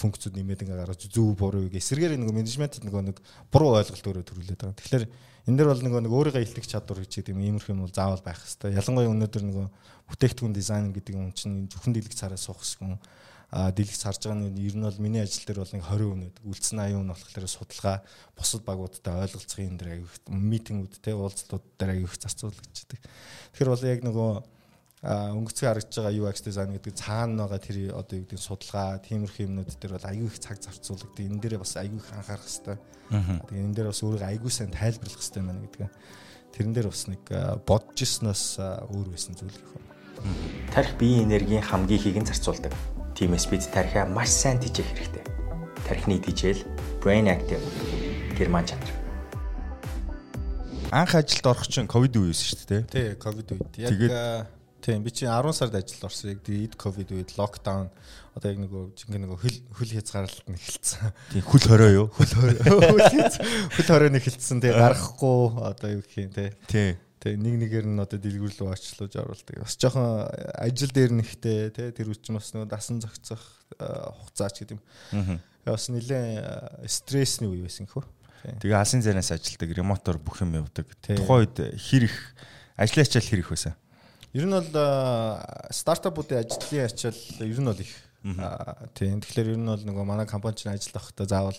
функцүүд 0.00 0.36
нэмээд 0.36 0.64
ингээ 0.64 0.80
гаргаж 0.80 1.12
зөв 1.12 1.36
буруу 1.36 1.68
гэх 1.68 1.80
эсэргээр 1.80 2.16
нөгөө 2.16 2.36
менежментэд 2.40 2.84
нөгөө 2.88 3.02
нэг 3.08 3.16
буруу 3.52 3.76
ойлголт 3.76 4.04
өөрөө 4.04 4.24
төрүүлээд 4.24 4.60
байгаа. 4.64 4.80
Тэгэхээр 4.80 5.04
энэ 5.48 5.56
дэр 5.56 5.68
бол 5.72 5.82
нөгөө 5.84 6.00
нэг 6.04 6.12
өөрийгөө 6.12 6.42
илтгэх 6.44 6.66
чадвар 6.68 7.00
гэж 7.04 7.30
юм 7.32 7.40
иймэрхүү 7.40 7.72
юм 7.72 7.84
бол 7.86 7.94
заавал 7.94 8.20
байх 8.20 8.40
хэрэгтэй. 8.40 8.76
Ялангуяа 8.76 9.12
өнөөдөр 9.12 9.44
нөгөө 9.46 9.66
бүтээгдэхүүн 10.10 10.54
дизайн 10.56 10.92
гэдэг 10.92 11.14
юм 11.16 11.32
чинь 11.32 11.70
зөвхөн 11.70 11.94
дэлгэц 11.94 12.18
цараа 12.18 12.36
суух 12.36 12.60
гэсэн 12.60 12.98
дэлгэц 13.50 14.02
харж 14.06 14.30
байгаа 14.30 14.46
нь 14.46 14.62
ер 14.62 14.74
нь 14.78 14.86
бол 14.86 15.02
миний 15.02 15.22
ажил 15.26 15.42
дээр 15.42 15.62
бол 15.66 15.74
нэг 15.74 15.82
20 15.82 16.14
өнөд 16.14 16.36
үлдсэн 16.46 16.78
80 16.86 17.02
нь 17.02 17.10
болохоор 17.10 17.46
судалгаа 17.50 17.96
бусад 18.38 18.62
багуудтай 18.62 19.14
ойлголцох 19.26 19.58
юм 19.58 19.74
дээр 19.74 19.90
аяг 19.98 20.06
митингүүд 20.30 20.94
те 21.02 21.18
уулзлууд 21.18 21.64
дээр 21.74 21.90
аяг 21.98 22.06
их 22.06 22.14
зарцуулагддаг. 22.14 23.00
Тэгэхээр 23.50 23.72
бол 23.74 23.90
яг 23.90 24.00
нөгөө 24.06 24.30
а 24.38 24.59
өнгөцгөө 25.00 25.64
харагдж 25.64 25.96
байгаа 25.96 26.12
UX 26.12 26.44
design 26.44 26.76
гэдэг 26.76 26.92
цаана 26.92 27.48
байгаа 27.48 27.64
тэр 27.64 27.96
одоо 27.96 28.20
юу 28.20 28.24
гэдэг 28.28 28.36
судалгаа, 28.36 29.00
тиймэрхүү 29.00 29.48
юмнууд 29.48 29.72
дээр 29.80 29.96
бол 29.96 30.10
аюу 30.12 30.28
их 30.28 30.36
цаг 30.36 30.60
зарцуулдаг. 30.60 31.16
Энэ 31.16 31.40
дээрээ 31.40 31.56
бас 31.64 31.72
аюу 31.80 31.96
их 31.96 32.08
анхаарах 32.12 32.44
хэрэгтэй. 32.44 32.76
Тэгээ 33.08 33.64
энэ 33.64 33.76
дээр 33.80 33.88
бас 33.88 34.02
өөрийгөө 34.04 34.28
аюу 34.28 34.50
сайн 34.52 34.70
тайлбарлах 34.76 35.16
хэрэгтэй 35.16 35.40
байна 35.40 35.64
гэдэг. 35.64 35.88
Тэрэн 36.52 36.74
дээр 36.76 36.88
бас 36.92 37.02
нэг 37.08 37.22
бодж 37.64 37.96
ирснээс 37.96 38.44
өөр 38.92 39.08
байсан 39.08 39.32
зүйл 39.40 39.56
гэх 39.56 39.72
юм. 39.72 39.84
Тарих 40.68 40.92
биеийн 41.00 41.32
энергийн 41.32 41.64
хамгийн 41.64 41.96
ихийг 41.96 42.20
нь 42.20 42.28
зарцуулдаг. 42.28 42.76
Тиймээс 43.16 43.48
бид 43.48 43.64
тарихаа 43.72 44.04
маш 44.04 44.28
сайн 44.28 44.60
тижээх 44.60 44.84
хэрэгтэй. 44.84 45.24
Тарихны 45.88 46.20
тижэл 46.20 46.60
brain 47.00 47.24
active 47.24 47.64
герман 48.36 48.68
чанар. 48.68 48.92
Анх 50.92 51.16
ажилд 51.16 51.46
орох 51.48 51.64
чинь 51.64 51.88
ковид 51.88 52.20
үеэс 52.20 52.40
шүү 52.44 52.68
дээ. 52.68 52.82
Тий, 52.84 53.08
ковид 53.16 53.48
үед. 53.56 53.72
Яг 53.80 54.59
Тийм 54.80 55.04
би 55.04 55.10
чинь 55.10 55.28
10 55.28 55.52
сард 55.52 55.74
ажилд 55.74 56.04
орсон. 56.04 56.30
Яг 56.32 56.48
эд 56.48 56.74
ковид 56.76 57.12
үед 57.12 57.36
локдаун 57.36 57.90
одоо 58.34 58.48
яг 58.50 58.58
нөгөө 58.64 58.82
жинхэнэ 58.96 59.26
нөгөө 59.26 59.38
хөл 59.44 59.58
хөл 59.76 59.92
хязгаарлалт 59.92 60.48
нь 60.48 60.56
эхэлсэн. 60.56 61.12
Тийм 61.34 61.44
хөл 61.44 61.66
хорой 61.68 61.92
юу? 61.92 62.06
Хөл 62.16 62.32
хорой. 62.32 62.56
Хөл 63.76 63.88
хорой 63.90 64.10
нь 64.10 64.18
эхэлсэн. 64.20 64.62
Тэгээ 64.64 64.80
гарахгүй 64.80 65.40
одоо 65.60 65.88
юу 65.92 66.02
гэх 66.06 66.16
юм 66.24 66.32
те. 66.32 66.54
Тийм. 66.70 66.96
Тэг 67.20 67.36
нэг 67.36 67.54
нэгээр 67.60 67.86
нь 67.90 68.00
одоо 68.00 68.16
дэлгүүрлөө 68.16 68.72
очлуулж 68.72 69.14
оруулдаг. 69.20 69.60
Бас 69.60 69.76
жоохон 69.76 70.24
ажил 70.56 70.88
дээр 70.88 71.12
нэхтэй 71.12 71.68
те 71.68 71.92
тэр 71.92 72.08
үуч 72.08 72.24
бас 72.32 72.56
нөгөө 72.56 72.70
дасан 72.70 73.04
зохицох 73.04 73.44
хугацаач 73.76 74.64
гэдэг 74.64 74.80
юм. 74.80 74.82
Аа. 75.12 75.76
Бас 75.76 75.92
нэлээд 75.92 76.88
стрессний 76.88 77.52
үе 77.52 77.68
байсан 77.68 77.84
хөө. 77.84 78.08
Тэгээ 78.40 78.78
алсын 78.80 79.04
зайнаас 79.04 79.28
ажилдаг, 79.36 79.68
ремотор 79.76 80.16
бүх 80.16 80.40
юм 80.40 80.56
явдаг. 80.56 80.88
Тухайн 81.04 81.44
үед 81.44 81.60
хэр 81.76 82.08
их 82.08 82.16
ажлын 82.80 83.04
ачаал 83.04 83.28
хэр 83.28 83.44
их 83.44 83.52
байсан? 83.52 83.76
Ер 84.32 84.46
нь 84.46 84.54
бол 84.54 84.70
стартапуудын 85.74 86.44
ажлын 86.44 86.86
ачаал 86.86 87.20
ер 87.42 87.60
нь 87.60 87.66
бол 87.66 87.80
их. 87.80 87.92
Тийм. 88.94 89.20
Тэгэхээр 89.24 89.56
ер 89.56 89.58
нь 89.58 89.66
бол 89.66 89.82
нөгөө 89.82 90.04
манай 90.06 90.26
компани 90.26 90.56
чинь 90.56 90.70
ажил 90.72 90.94
авахдаа 90.94 91.26
заавал 91.26 91.58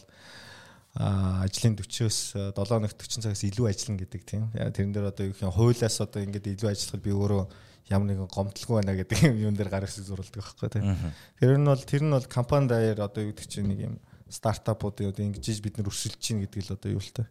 ажлын 0.95 1.75
40-оос 1.79 2.19
7 2.51 2.55
хоногт 2.55 2.99
40 2.99 3.23
цагаас 3.23 3.43
илүү 3.47 3.67
ажиллана 3.71 3.99
гэдэг 4.03 4.21
тийм. 4.23 4.51
Тэрэн 4.51 4.91
дээр 4.91 5.11
одоо 5.11 5.23
юу 5.27 5.33
гэх 5.35 5.43
юм 5.43 5.55
хуулиас 5.55 5.97
одоо 6.03 6.23
ингээд 6.23 6.51
илүү 6.51 6.69
ажиллахад 6.71 7.03
би 7.03 7.11
өөрөө 7.11 7.43
ямар 7.91 8.07
нэгэн 8.11 8.27
гомдлгүй 8.27 8.75
байна 8.79 8.95
гэдэг 8.99 9.19
юм 9.39 9.55
дээр 9.55 9.71
гарах 9.71 9.91
шиг 9.91 10.07
зурулдаг 10.07 10.43
байхгүй 10.43 10.69
тийм. 10.71 10.95
Тэр 11.39 11.55
нь 11.59 11.67
бол 11.67 11.79
тэр 11.79 12.03
нь 12.03 12.11
бол 12.11 12.27
компани 12.27 12.67
даяар 12.67 13.07
одоо 13.07 13.23
юу 13.23 13.31
гэдэг 13.31 13.47
чинь 13.47 13.67
нэг 13.71 13.79
юм 13.87 13.95
стартапуудын 14.27 15.11
одоо 15.11 15.23
ингэж 15.27 15.59
бид 15.59 15.79
нар 15.79 15.87
өршөлж 15.91 16.19
чинь 16.19 16.43
гэдэг 16.43 16.71
л 16.71 16.75
одоо 16.75 16.91
юу 16.91 17.03
л 17.03 17.11
та. 17.11 17.27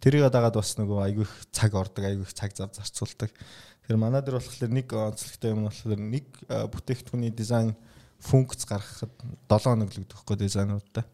Тэрийг 0.00 0.32
дагаад 0.32 0.56
бас 0.56 0.76
нөгөө 0.80 0.98
айгүй 1.12 1.24
их 1.28 1.32
цаг 1.52 1.76
ордог, 1.76 2.04
айгүй 2.04 2.24
их 2.24 2.32
цаг 2.32 2.56
зав 2.56 2.72
зарцуулдаг. 2.72 3.28
Тэгэхээр 3.90 4.06
манай 4.06 4.22
дээр 4.22 4.38
болохоор 4.38 4.70
нэг 4.70 4.88
онцлогтой 4.94 5.50
юм 5.50 5.66
болохоор 5.66 5.98
нэг 5.98 6.26
бүтээгдэхүүний 6.46 7.34
дизайн 7.34 7.74
функц 8.22 8.62
гаргахад 8.62 9.10
7 9.50 9.66
хоног 9.66 9.90
л 9.90 9.98
гэдэг 9.98 10.14
байхгүй 10.14 10.36
дизайнуудаа. 10.38 11.04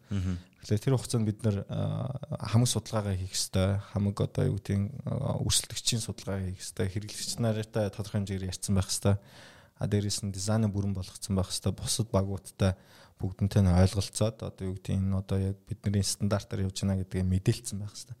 Тэгэхээр 0.61 0.85
тэр 0.85 0.93
хугацаанд 0.93 1.25
бид 1.25 1.41
нэр 1.41 1.65
хамаг 1.65 2.69
судалгаагаа 2.69 3.17
хийх 3.17 3.33
хэрэгтэй. 3.33 3.81
Хамаг 3.81 4.21
одоо 4.21 4.43
юу 4.45 4.61
гэдэг 4.61 4.93
өрсөлдөгчийн 5.41 6.05
судалгаа 6.05 6.37
хийх 6.53 6.61
хэрэгтэй. 6.61 6.85
Хэрэглэгч 6.93 7.31
нартай 7.41 7.89
тодорхой 7.89 8.21
хэмжээгээр 8.21 8.49
ярьсан 8.53 8.77
байх 8.77 8.93
хэрэгтэй. 8.93 9.15
А 9.81 9.85
дээрээс 9.89 10.21
нь 10.21 10.29
дизайны 10.29 10.69
бүрэн 10.69 10.93
болгоцсон 10.93 11.33
байх 11.33 11.49
хэрэгтэй. 11.49 11.73
Бусад 11.73 12.13
багуудтай 12.13 12.77
бүгднтэй 13.17 13.65
нь 13.65 13.73
ойлголцоод 13.73 14.37
одоо 14.45 14.63
юу 14.69 14.77
гэдэг 14.77 14.93
энэ 15.01 15.17
одоо 15.17 15.37
яг 15.41 15.57
бидний 15.65 16.05
стандартаар 16.05 16.69
явж 16.69 16.85
байна 16.85 17.01
гэдгийг 17.01 17.25
мэдээлсэн 17.25 17.81
байх 17.81 17.89
хэрэгтэй. 17.97 18.17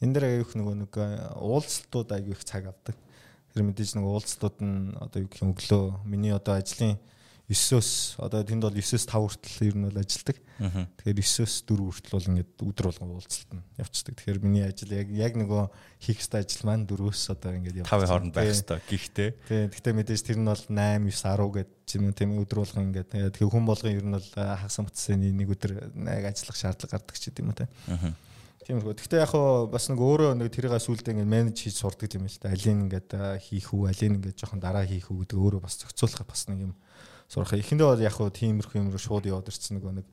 Энэ 0.00 0.12
дээр 0.16 0.24
аюух 0.32 0.52
нөгөө 0.56 0.74
нэг 0.80 0.92
уулзалтууд 1.36 2.08
аюу 2.16 2.32
их 2.32 2.48
цаг 2.48 2.72
авдаг. 2.72 2.96
Тэр 3.54 3.64
мэдээж 3.68 3.96
нэг 3.96 4.04
уулзтууд 4.04 4.56
нь 4.60 4.94
одоо 4.98 5.18
юу 5.24 5.30
гэх 5.30 5.42
юм 5.42 5.52
өглөө 5.56 5.84
миний 6.04 6.32
одоо 6.34 6.58
ажлын 6.58 6.98
9-өөс 7.48 8.20
одоо 8.20 8.44
тэнд 8.44 8.60
бол 8.60 8.76
9-өөс 8.76 9.08
5 9.08 9.24
хүртэл 9.24 9.72
ер 9.72 9.76
нь 9.80 9.86
бол 9.88 9.96
ажилдаг. 9.96 10.36
Тэгэхээр 11.00 11.16
9-өөс 11.16 11.54
4 11.64 11.80
хүртэл 11.80 12.12
бол 12.12 12.28
ингээд 12.28 12.50
өдөр 12.60 12.86
болгон 12.92 13.12
уулзалт 13.16 13.50
нь 13.56 13.64
явцдаг. 13.80 14.14
Тэгэхээр 14.20 14.38
миний 14.44 14.64
ажил 14.68 14.92
яг 14.92 15.08
яг 15.08 15.32
нөгөө 15.32 15.64
хийх 15.96 16.20
ёстой 16.20 16.44
ажил 16.44 16.68
маань 16.68 16.84
4-өөс 16.84 17.22
одоо 17.32 17.56
ингээд 17.56 17.80
явж 17.80 17.88
5 17.88 18.04
хооронд 18.04 18.36
байх 18.36 18.52
ёстой. 18.52 18.84
Гэхдээ 18.84 19.30
тий 19.48 19.60
гэхдээ 19.72 19.94
мэдээж 19.96 20.22
тэр 20.28 20.38
нь 20.44 20.44
бол 20.44 20.60
8 20.60 21.08
9 21.08 21.08
10 21.08 21.56
гэдэг 21.56 21.88
юм 21.96 22.12
тийм 22.12 22.30
өдөр 22.36 22.58
болгон 22.60 22.84
ингээд 22.92 23.08
тэгэхээр 23.32 23.48
хүн 23.48 23.64
болгон 23.64 23.96
ер 23.96 24.04
нь 24.04 24.12
бол 24.12 24.28
хагас 24.36 24.76
мөцсөний 24.84 25.32
нэг 25.32 25.48
өдөр 25.48 25.72
яг 26.04 26.24
ажиллах 26.28 26.58
шаардлага 26.60 27.00
гардаг 27.00 27.16
ч 27.16 27.32
гэдэг 27.32 27.44
юм 27.48 27.56
те. 27.56 27.64
Тиймэрхүү. 28.66 28.94
Гэхдээ 28.98 29.22
яг 29.22 29.30
хоо 29.30 29.66
бас 29.70 29.86
нэг 29.88 30.00
өөрөө 30.02 30.34
нэг 30.34 30.50
тэрийг 30.50 30.74
сүулдэ 30.74 31.14
ингээд 31.14 31.30
менеж 31.30 31.56
хийж 31.62 31.78
сурдаг 31.78 32.10
юм 32.18 32.26
л 32.26 32.38
та. 32.42 32.50
Алийг 32.50 32.74
ингээд 32.74 33.10
хийх 33.44 33.70
үү, 33.70 33.86
алийг 33.86 34.10
ингээд 34.18 34.38
жоохон 34.38 34.60
дараа 34.60 34.82
хийх 34.82 35.08
үү 35.08 35.24
гэдэг 35.24 35.38
өөрөө 35.38 35.60
бас 35.62 35.78
зохицуулах 35.78 36.26
бас 36.26 36.42
нэг 36.50 36.66
юм 36.66 36.72
сурах. 37.30 37.54
Эхэндээ 37.54 37.86
бол 37.86 38.02
яг 38.02 38.14
хоо 38.18 38.28
тиймэрхүү 38.34 38.82
юм 38.82 38.90
руу 38.90 38.98
шууд 38.98 39.30
яваад 39.30 39.48
ирсэн 39.48 39.78
нөгөө 39.78 39.92
нэг 40.02 40.06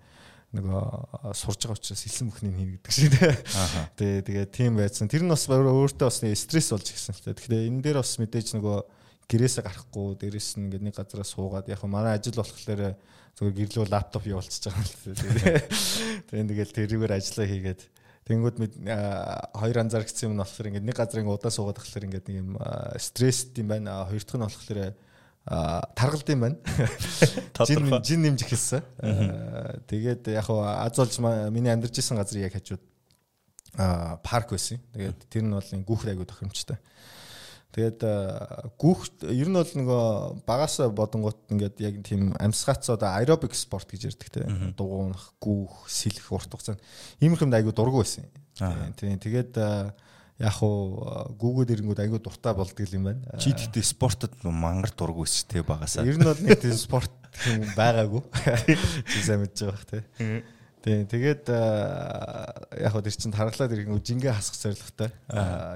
нөгөө 0.56 1.36
сурж 1.36 1.60
байгаа 1.68 1.80
учраас 1.80 2.04
хэлсэн 2.06 2.30
бүхнийг 2.32 2.56
хийнэ 2.56 2.74
гэдэг 2.80 2.94
шиг 2.94 3.12
тий. 3.98 4.22
Тэгээ 4.24 4.46
тийм 4.54 4.78
байцсан. 4.80 5.10
Тэр 5.12 5.26
нь 5.26 5.32
бас 5.34 5.50
өөртөө 5.50 6.08
бас 6.08 6.22
стресс 6.22 6.72
болж 6.72 6.88
ирсэн 6.88 7.16
л 7.18 7.24
та. 7.26 7.36
Тэгэхээр 7.36 7.68
энэ 7.72 7.82
дээр 7.84 8.00
бас 8.00 8.16
мэдээж 8.22 8.56
нөгөө 8.56 8.78
гэрээсээ 9.26 9.64
гарахгүй 9.66 10.16
дээрэс 10.22 10.50
нь 10.62 10.70
ингээд 10.70 10.86
нэг 10.86 10.96
газараас 10.96 11.34
суугаад 11.34 11.68
яг 11.68 11.82
манай 11.90 12.16
ажил 12.16 12.40
болохоор 12.40 12.94
зүгээр 13.36 13.56
гэрлөө 13.58 13.86
лаптоп 13.90 14.24
явуулчихж 14.30 14.70
байгаа 14.70 14.80
юм 14.80 14.86
л 14.86 14.96
тий. 14.96 15.14
Тэгээд 16.30 16.48
тэгэл 16.54 16.78
тэрүүгээр 16.78 17.18
ажиллаа 17.18 17.48
хийгээд 17.50 17.82
Тэнгүүд 18.26 18.58
мэд 18.58 18.74
хоёр 19.54 19.78
анзаарчихсан 19.86 20.34
юм 20.34 20.36
нь 20.36 20.42
болохоор 20.42 20.70
ингээд 20.74 20.88
нэг 20.90 20.98
газар 20.98 21.22
ингээд 21.22 21.38
удаа 21.38 21.54
суугаад 21.54 21.78
болохоор 21.78 22.06
ингээд 22.10 22.26
нэг 22.26 22.38
юм 22.42 22.58
стресст 22.98 23.54
юм 23.62 23.70
байна. 23.70 24.10
Хоёр 24.10 24.26
дахь 24.26 24.38
нь 24.42 24.46
болохоор 24.50 24.80
таргалд 25.94 26.30
юм 26.34 26.42
байна. 26.42 26.58
Жин 27.70 27.86
жин 28.02 28.22
нэмж 28.26 28.42
эхэлсэн. 28.50 28.82
Тэгээд 29.86 30.34
яг 30.34 30.50
хаа 30.50 30.90
аз 30.90 30.98
олж 30.98 31.22
миний 31.54 31.70
амьдарч 31.70 32.02
исэн 32.02 32.18
газрын 32.18 32.50
яг 32.50 32.58
хажууд 32.58 32.82
парк 34.26 34.58
байсан. 34.58 34.82
Тэгээд 34.98 35.30
тэр 35.30 35.46
нь 35.46 35.54
бол 35.54 35.62
гүүх 35.62 36.10
айгуу 36.10 36.26
тохиромжтой. 36.26 36.82
Тэгээд 37.76 38.00
гүүхт 38.80 39.28
ер 39.28 39.50
нь 39.52 39.58
бол 39.60 39.68
нөгөө 39.68 40.04
багаас 40.48 40.80
бодонгууд 40.96 41.52
ингээд 41.52 41.76
яг 41.84 41.96
тийм 42.08 42.32
амьсгац 42.40 42.88
одоо 42.88 43.12
аэробик 43.12 43.52
спорт 43.52 43.92
гэж 43.92 44.16
ярьдаг 44.16 44.30
те. 44.32 44.48
Дугуунах, 44.80 45.36
гүүх, 45.44 45.84
сэлэх 45.92 46.32
урт 46.32 46.56
хугацаанд 46.56 46.80
иймэрхэм 47.20 47.52
айгу 47.52 47.76
дургу 47.76 48.00
байсан. 48.00 48.32
Тийм. 48.56 49.20
Тэгээд 49.20 49.60
яг 50.40 50.58
уу 50.64 51.36
гүүгүүд 51.36 51.76
ирэнгүүд 51.76 52.00
айгу 52.00 52.24
дуртай 52.24 52.56
болдгоо 52.56 52.88
юм 52.96 53.12
байна. 53.12 53.40
Чи 53.44 53.52
тэгтээ 53.52 53.84
спортод 53.92 54.40
мангар 54.48 54.96
дургу 54.96 55.28
байсан 55.28 55.52
те 55.52 55.60
багасаа. 55.60 56.08
Ер 56.08 56.16
нь 56.16 56.24
бол 56.24 56.40
нэг 56.40 56.64
тийм 56.64 56.80
спорт 56.80 57.12
юм 57.44 57.68
байгаагүй. 57.76 58.24
Чи 59.12 59.20
сайн 59.20 59.44
мэдж 59.44 59.68
байгаа 59.68 59.76
бах 59.76 59.84
те. 59.92 60.00
Тийм 60.86 61.08
тэгээд 61.10 61.50
яг 61.50 62.92
хөө 62.94 63.02
тэр 63.10 63.16
чинь 63.18 63.34
тархлаад 63.34 63.74
ирэнгүү 63.74 64.06
жингээ 64.06 64.38
хасах 64.38 64.54
зорилготой. 64.62 65.10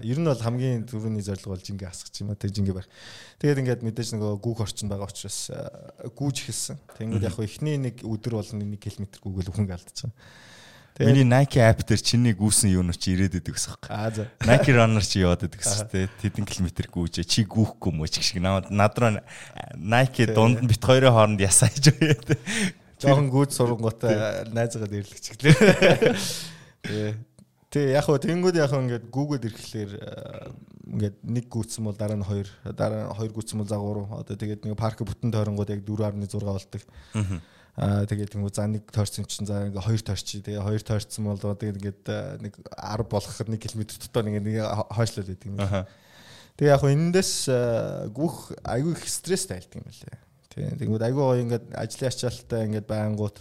Ер 0.06 0.22
нь 0.22 0.30
бол 0.30 0.38
хамгийн 0.38 0.86
түрүүний 0.86 1.26
зорилго 1.26 1.58
бол 1.58 1.66
жингээ 1.66 1.90
хасах 1.90 2.14
юм 2.22 2.30
а 2.30 2.38
тэг 2.38 2.54
жингээ 2.54 2.78
барих. 2.78 2.94
Тэгээд 3.42 3.62
ингээд 3.66 3.82
мэдээж 3.90 4.14
нөгөө 4.14 4.38
гүүх 4.38 4.62
орчин 4.70 4.86
байгаа 4.86 5.10
учраас 5.10 5.50
гүүж 6.14 6.36
эхэлсэн. 6.46 6.78
Тэнгүүд 7.02 7.26
яг 7.26 7.34
хөө 7.34 7.50
эхний 7.50 7.82
нэг 7.82 8.06
өдөр 8.06 8.38
бол 8.38 8.54
1 8.54 8.62
км 8.78 9.10
гүүгэл 9.18 9.50
өхөнгө 9.50 9.74
алдчихсан. 9.74 10.14
Миний 11.00 11.24
Nike 11.24 11.64
app 11.64 11.82
дээр 11.88 12.02
чиний 12.04 12.36
гүүсэн 12.36 12.76
юу 12.76 12.84
нэр 12.84 12.98
чи 13.00 13.16
ирээд 13.16 13.40
идэг 13.40 13.56
гэсэн 13.56 13.72
хэрэг. 13.72 13.88
Аа 13.88 14.12
за. 14.12 14.28
Nike 14.44 14.76
runner 14.76 15.00
чи 15.00 15.24
яваад 15.24 15.48
идэг 15.48 15.64
гэсэн 15.64 15.88
тэ 15.88 16.12
тэдэн 16.20 16.44
километр 16.44 16.92
гүүжээ 16.92 17.24
чи 17.24 17.48
гүүхгүй 17.48 17.92
мө 17.96 18.12
ч 18.12 18.20
гэх 18.20 18.28
шиг 18.28 18.44
над 18.44 18.68
руу 19.00 19.24
Nike 19.80 20.28
дунд 20.36 20.60
бит 20.68 20.84
хоёрын 20.84 21.16
хооронд 21.16 21.40
ясааж 21.40 21.96
байгаа. 21.96 22.36
Жохон 23.00 23.30
гүйд 23.32 23.56
сурангуутай 23.56 24.46
найзгаад 24.52 24.92
ирлэгч 24.92 25.26
гэлээ. 25.40 25.56
Тэгээ. 26.84 27.14
Тэгээ 27.70 27.96
яг 27.96 28.06
хөө 28.10 28.18
тэнгүүд 28.26 28.58
яг 28.60 28.74
ингээд 28.74 29.06
гүүгээд 29.14 29.46
ирэхлээр 29.46 29.92
ингээд 30.90 31.18
нэг 31.22 31.46
гүйцсэн 31.54 31.86
бол 31.86 31.94
дараа 31.94 32.18
нь 32.18 32.26
хоёр 32.26 32.50
дараа 32.74 33.06
нь 33.06 33.14
хоёр 33.14 33.32
гүйцсэн 33.32 33.62
бол 33.62 33.70
за 33.70 33.78
гурав 33.78 34.10
одоо 34.26 34.34
тэгээд 34.34 34.66
нэг 34.66 34.74
парк 34.74 35.00
бүтэн 35.06 35.30
тойронгууд 35.30 35.70
яг 35.70 35.86
4.6 35.86 36.44
болдог. 36.50 36.82
Аа 37.78 38.04
тэгээд 38.10 38.34
тэнгүү 38.34 38.52
за 38.52 38.66
нэг 38.66 38.90
тойрсон 38.90 39.30
чинь 39.30 39.46
за 39.46 39.70
ингээд 39.70 39.86
хоёр 39.86 40.02
тойрч 40.02 40.28
тэгээ 40.42 40.66
хоёр 40.66 40.82
тойрсон 40.82 41.30
бол 41.30 41.40
тэгээд 41.40 41.78
ингээд 41.78 42.04
нэг 42.42 42.54
10 42.58 43.06
болгоход 43.06 43.48
1 43.54 43.62
км 43.62 43.82
дотор 43.86 44.26
ингээд 44.28 44.48
нэг 44.50 44.58
хойшлол 44.90 45.30
байдаг 45.30 45.48
юм. 45.48 45.62
Тэгээ 46.58 46.74
яг 46.74 46.82
хөө 46.82 46.92
энэндээс 46.98 47.32
гүөх 48.12 48.38
айгүй 48.66 48.98
их 48.98 49.06
стресс 49.08 49.46
тайлдаг 49.46 49.78
юм 49.78 49.88
лээ. 49.88 50.18
Тийм. 50.50 50.78
Тэгмээд 50.82 51.06
айгүй 51.06 51.24
гоё 51.24 51.44
ингээд 51.46 51.66
ажлын 51.78 52.10
ачаалттай 52.10 52.66
ингээд 52.66 52.88
байнгут 52.90 53.38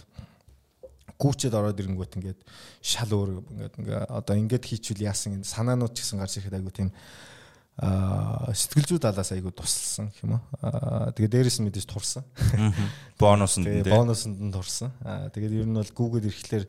гүүчэд 1.19 1.57
ороод 1.57 1.81
ирэнгүүт 1.81 2.15
ингээд 2.15 2.39
шал 2.79 3.11
өөр 3.11 3.29
ингээд 3.41 3.75
ингээ 3.81 3.99
одоо 4.07 4.35
ингээд 4.37 4.63
хийчихвэл 4.63 5.09
яасан 5.09 5.41
энэ 5.41 5.49
санаанууд 5.49 5.91
ч 5.97 6.05
гэсэн 6.05 6.21
гарч 6.21 6.37
ирэхэд 6.39 6.57
айгүй 6.61 6.73
тийм 6.73 6.89
аа 7.79 8.51
сэтгэл 8.55 8.87
зүй 8.87 8.99
талаас 9.03 9.31
айгүй 9.35 9.51
тусалсан 9.51 10.13
гэх 10.13 10.23
юм 10.23 10.37
аа 10.37 11.11
тэгээ 11.11 11.33
дээрэс 11.33 11.59
нь 11.59 11.67
мэдээж 11.67 11.87
турсан. 11.91 12.23
Бонуснд 13.19 13.67
нь 13.67 13.83
бонуснд 13.83 14.39
нь 14.39 14.53
турсан. 14.53 14.93
Аа 15.03 15.27
тэгээд 15.33 15.63
ер 15.63 15.67
нь 15.67 15.75
бол 15.75 15.91
гүүгээд 15.91 16.27
ирэхлээр 16.29 16.65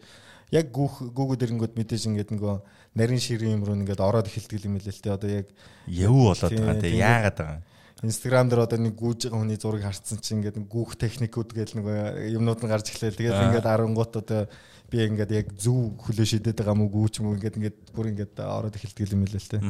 яг 0.51 0.67
гүүх 0.75 1.15
гүүгээд 1.15 1.45
ирэнгүүт 1.47 1.75
мэдээж 1.79 2.03
ингээд 2.11 2.31
нөгөө 2.35 2.55
нарийн 2.99 3.23
ширийн 3.23 3.55
юм 3.59 3.67
руу 3.67 3.79
ингээд 3.79 4.03
ороод 4.03 4.27
эхэлдэг 4.27 4.67
юм 4.67 4.79
л 4.79 4.87
л 4.87 5.03
тэ 5.03 5.15
одоо 5.15 5.31
яг 5.31 5.47
яв 5.87 6.15
болоод 6.15 6.51
байгаа 6.59 6.79
тэ 6.83 6.95
яагаад 6.99 7.37
байгаа 7.39 7.61
Инстаграм 8.01 8.49
дээр 8.49 8.65
одоо 8.65 8.81
нэг 8.81 8.97
гүүж 8.97 9.29
байгаа 9.29 9.45
хүний 9.45 9.61
зургийг 9.61 9.85
харцсан 9.85 10.25
чинь 10.25 10.41
ингээд 10.41 10.57
гүүх 10.65 10.97
техникүүд 10.97 11.53
гээл 11.53 11.77
нэг 11.77 11.87
юмнууд 12.33 12.65
нь 12.65 12.73
гарч 12.73 12.97
эхлэв. 12.97 13.13
Тэгээд 13.13 13.61
ингээд 13.61 13.69
10 13.69 13.93
гут 13.93 14.17
одоо 14.17 14.49
би 14.89 15.05
ингээд 15.05 15.37
яг 15.37 15.53
зөв 15.53 16.01
хөлөө 16.01 16.27
шидэд 16.33 16.65
байгаа 16.65 16.81
мүү 16.81 16.89
гүүч 16.97 17.21
мүү 17.21 17.37
ингээд 17.37 17.59
ингээд 17.61 17.79
бүр 17.93 18.09
ингээд 18.17 18.41
ороод 18.41 18.73
эхэлдэг 18.73 19.13
юм 19.13 19.29
л 19.29 19.37
л 19.37 19.51
тээ. 19.53 19.61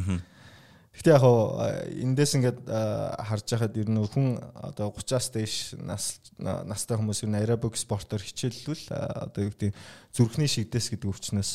Гэхдээ 0.94 1.14
яг 1.18 1.26
эндээс 2.06 2.32
ингээд 2.38 2.58
харж 2.70 3.46
байхад 3.50 3.74
ер 3.78 3.90
нь 3.90 3.98
хүн 3.98 4.38
одоо 4.58 4.94
30-аас 4.94 5.26
дээш 5.34 5.54
нас 5.82 6.22
настай 6.38 6.98
хүмүүс 6.98 7.26
ер 7.26 7.30
нь 7.30 7.38
аэробик 7.38 7.74
спортоор 7.74 8.22
хичээллүүл 8.22 8.94
одоо 8.94 9.42
юу 9.42 9.50
гэдэг 9.54 9.74
зүрхний 10.14 10.46
шигдээс 10.46 10.94
гэдэг 10.94 11.10
өвчнөөс 11.10 11.50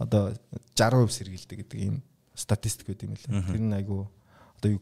одоо 0.00 0.32
60% 0.72 1.16
сэргийлдэг 1.16 1.58
гэдэг 1.64 1.78
ийм 1.80 2.00
статистик 2.32 2.92
байт 2.92 3.04
юм 3.04 3.16
лээ. 3.16 3.44
Тэр 3.44 3.60
нь 3.60 3.76
айгу 3.76 4.08
одоо 4.60 4.68
юу 4.68 4.80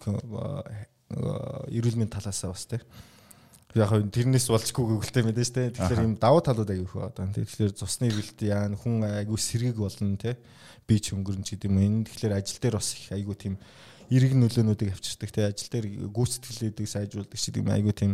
эрүүл 1.10 1.98
мэндийн 1.98 2.16
талаасаа 2.16 2.50
бас 2.50 2.66
тийм 2.66 2.82
яг 3.76 3.92
хөө 3.92 4.08
тэрнээс 4.08 4.48
болчгүй 4.48 4.84
гүгэлтэй 4.88 5.22
мэдээж 5.26 5.50
те. 5.52 5.68
Тэгэхээр 5.76 6.04
ийм 6.04 6.14
давуу 6.16 6.40
талууд 6.40 6.70
аяг 6.72 6.88
их 6.88 6.96
одоо. 6.96 7.28
Тэгэхээр 7.28 7.76
цусны 7.76 8.08
эргэлт 8.08 8.40
яа 8.48 8.72
хүн 8.72 9.04
айгүй 9.04 9.36
сэргийг 9.36 9.76
болно 9.76 10.16
те. 10.16 10.40
Би 10.88 10.96
ч 10.96 11.12
өнгөрнч 11.12 11.60
гэдэг 11.60 11.68
юм. 11.68 11.76
Энэ 11.76 12.08
тэгэхээр 12.08 12.40
ажил 12.40 12.56
дээр 12.56 12.80
бас 12.80 12.96
их 12.96 13.12
айгүй 13.12 13.36
тийм 13.36 13.54
эрэг 14.08 14.32
нөлөөнүүдийг 14.32 14.96
авчирдаг 14.96 15.30
те. 15.30 15.52
Ажил 15.52 15.68
дээр 15.68 15.86
гүйцэтгэлүүдийг 16.08 16.88
сайжруулдаг 16.88 17.36
ч 17.36 17.52
гэдэг 17.52 17.62
юм 17.62 17.70
айгүй 17.76 17.92
тийм 17.92 18.12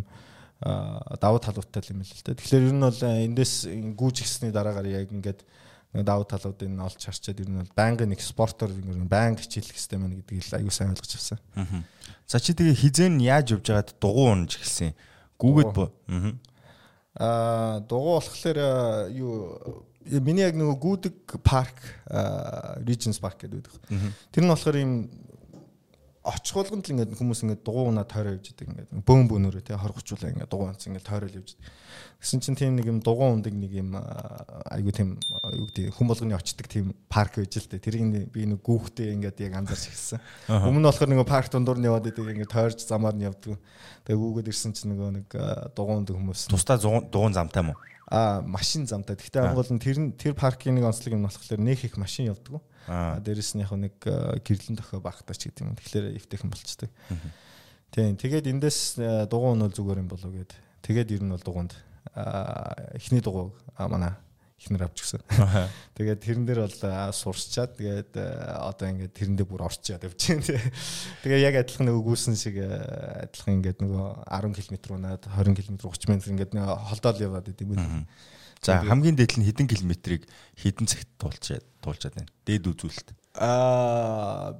давуу 0.58 1.38
талуудтай 1.38 1.82
юм 1.94 2.02
л 2.02 2.10
л 2.10 2.26
те. 2.26 2.34
Тэгэхээр 2.34 2.66
ер 2.66 2.74
нь 2.74 2.82
бол 2.82 3.00
эндээс 3.02 3.54
гүйж 3.94 4.16
гисний 4.26 4.50
дараагаар 4.50 4.90
яг 4.90 5.14
ингээд 5.14 5.46
нэг 5.92 6.04
давуу 6.08 6.24
талуудыг 6.24 6.68
нь 6.72 6.80
олж 6.80 7.00
харчаад 7.04 7.40
ер 7.44 7.48
нь 7.52 7.60
бол 7.60 7.76
байнгын 7.76 8.08
нэг 8.12 8.20
спортоор 8.24 8.72
байнга 9.04 9.44
хичээлэх 9.44 9.76
хэрэгтэй 9.76 9.98
байна 10.00 10.16
гэдгийг 10.16 10.56
аюу 10.56 10.72
сайн 10.72 10.96
ойлгож 10.96 11.12
авсан. 11.12 11.38
За 12.24 12.40
чи 12.40 12.56
тэгээ 12.56 12.80
хизэн 12.80 13.20
яаж 13.20 13.52
явж 13.52 13.66
байгаад 13.68 13.92
дугуй 14.00 14.28
унж 14.32 14.56
эхэлсэн. 14.56 14.96
Гүүгээд 15.36 15.72
бо. 15.76 15.92
Аа 17.20 17.84
дугуй 17.84 18.12
болохоор 18.16 18.58
юу 19.12 19.84
миний 20.08 20.42
яг 20.48 20.56
нөгөө 20.56 20.76
гүдэг 20.80 21.16
парк 21.44 21.76
Regions 22.88 23.20
Park 23.20 23.44
гэдэг 23.44 23.60
байдаг. 23.60 23.76
Тэр 24.32 24.42
нь 24.44 24.52
болохоор 24.52 24.76
ийм 24.80 24.92
очих 26.22 26.54
болгонд 26.54 26.86
л 26.86 26.92
ингээд 26.94 27.18
хүмүүс 27.18 27.42
ингээд 27.42 27.66
дугуйнаа 27.66 28.06
тойроо 28.06 28.38
явж 28.38 28.54
идэг 28.54 28.70
ингээд 28.70 28.90
бөөн 29.02 29.26
бөөнөрөө 29.26 29.62
тий 29.66 29.74
хоргочуулаа 29.74 30.30
ингээд 30.30 30.52
дугуйнц 30.54 30.86
ингээд 30.86 31.08
тойрол 31.10 31.34
явж 31.34 31.58
идэг. 31.58 31.66
Гэсэн 32.22 32.38
чинь 32.38 32.54
тийм 32.54 32.78
нэг 32.78 32.86
юм 32.86 33.02
дугуй 33.02 33.26
ундаг 33.26 33.50
нэг 33.50 33.72
юм 33.74 33.98
айгу 33.98 34.94
тийм 34.94 35.18
юу 35.18 35.66
гэдэг 35.66 35.90
хүм 35.98 36.06
болгоны 36.06 36.38
очдаг 36.38 36.70
тийм 36.70 36.94
парк 37.10 37.42
байж 37.42 37.58
л 37.58 37.66
дээ. 37.66 37.82
Тэрийг 37.82 38.30
би 38.30 38.46
нэг 38.46 38.62
гүүхтэй 38.62 39.18
ингээд 39.18 39.42
яг 39.50 39.58
анзаарч 39.58 39.90
ирсэн. 39.90 40.22
Өмнө 40.46 40.78
нь 40.78 40.86
болохоор 40.86 41.10
нэг 41.10 41.26
парк 41.26 41.50
дундуур 41.50 41.82
нь 41.82 41.90
яваад 41.90 42.06
идэг 42.06 42.22
ингээд 42.22 42.54
тойрж 42.54 42.86
замаар 42.86 43.18
нь 43.18 43.26
явдаг. 43.26 43.58
Тэгээ 44.06 44.22
гүүгээд 44.22 44.50
ирсэн 44.54 44.78
чинь 44.78 44.94
нөгөө 44.94 45.10
нэг 45.10 45.28
дугуй 45.74 46.06
ундаг 46.06 46.14
хүмүүс. 46.14 46.46
Тусдаа 46.54 46.78
дугуйн 46.78 47.34
замтай 47.34 47.66
мó? 47.66 47.74
Аа 48.06 48.46
машин 48.46 48.86
замтай. 48.86 49.18
Гэхдээ 49.18 49.42
ангуул 49.42 49.74
нь 49.74 49.82
тэр 49.82 50.14
тэр 50.14 50.38
паркийн 50.38 50.78
нэг 50.78 50.86
онцлог 50.86 51.18
юм 51.18 51.26
болохоор 51.26 51.58
нөх 51.58 51.82
их 51.82 51.98
машин 51.98 52.30
явдаг. 52.30 52.62
Дээрэс 52.88 53.54
нь 53.54 53.62
яг 53.62 53.72
нэг 53.74 53.94
гэрлэн 54.00 54.78
тохио 54.78 55.00
багтаач 55.02 55.46
гэдэг 55.46 55.62
юм. 55.62 55.76
Тэгэхээр 55.78 56.06
эвтэйхэн 56.18 56.50
болцдог. 56.50 56.90
Тийм. 57.92 58.16
Тэгээд 58.16 58.50
эндээс 58.50 58.98
дугуй 59.28 59.54
нь 59.54 59.62
бол 59.62 59.74
зүгээр 59.74 60.02
юм 60.02 60.08
болов 60.08 60.32
гэд. 60.32 60.52
Тэгээд 60.82 61.12
ер 61.18 61.22
нь 61.22 61.32
бол 61.32 61.44
дугуйнд 61.44 61.72
эхний 62.98 63.20
дугуй 63.20 63.52
манай 63.78 64.16
ихнэр 64.62 64.86
авч 64.86 65.02
гисэн. 65.02 65.22
Тэгээд 65.98 66.22
тэрэн 66.22 66.46
дээр 66.46 66.60
бол 66.66 66.78
сурчаад 67.10 67.74
тэгээд 67.78 68.14
одоо 68.14 68.86
ингээд 68.88 69.14
тэрэн 69.14 69.36
дээр 69.36 69.48
бүр 69.50 69.66
орчаад 69.66 70.06
явж 70.06 70.20
байна. 70.30 70.42
Тэгээ 71.26 71.40
яг 71.42 71.54
адилхан 71.66 71.86
нөгөө 71.90 72.04
гүйсэн 72.06 72.38
шиг 72.38 72.56
адилхан 72.62 73.58
ингээд 73.58 73.82
нөгөө 73.82 74.06
10 74.30 74.54
км 74.54 74.94
унаад 74.94 75.22
20 75.26 75.58
км 75.58 75.76
30 75.90 76.14
м 76.14 76.22
ингээд 76.38 76.52
холдоол 76.54 77.18
яваад 77.26 77.50
идэв 77.50 77.74
юм. 77.74 78.06
За 78.62 78.78
хамгийн 78.78 79.18
дээд 79.18 79.42
нь 79.42 79.46
хэдэн 79.46 79.66
километрийг 79.66 80.22
хэдэн 80.54 80.86
цагт 80.86 81.10
туулчаад 81.18 81.66
туулчаад 81.82 82.14
байна. 82.14 82.30
Дээд 82.46 82.70
үзүүлэлт. 82.70 83.08
Аа 83.42 84.54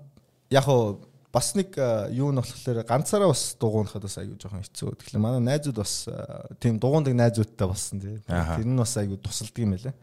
яг 0.51 0.65
хоо 0.67 1.07
бас 1.31 1.55
нэг 1.55 1.79
юу 2.11 2.35
нь 2.35 2.43
болохоор 2.43 2.83
ганцаараа 2.83 3.31
бас 3.31 3.55
дугуунахад 3.63 4.03
бас 4.03 4.19
аягүй 4.19 4.43
жоохон 4.43 4.67
хэцүү. 4.67 4.99
Тэгэхээр 4.99 5.23
манай 5.23 5.41
найзууд 5.41 5.79
бас 5.79 6.11
тийм 6.59 6.83
дугуундаг 6.83 7.15
найзуудтай 7.15 7.67
болсон 7.71 8.03
тийм. 8.03 8.19
Тэр 8.27 8.67
нь 8.67 8.83
бас 8.83 8.99
аягүй 8.99 9.23
тусалдаг 9.23 9.63
юм 9.63 9.79
байлаа. 9.79 9.95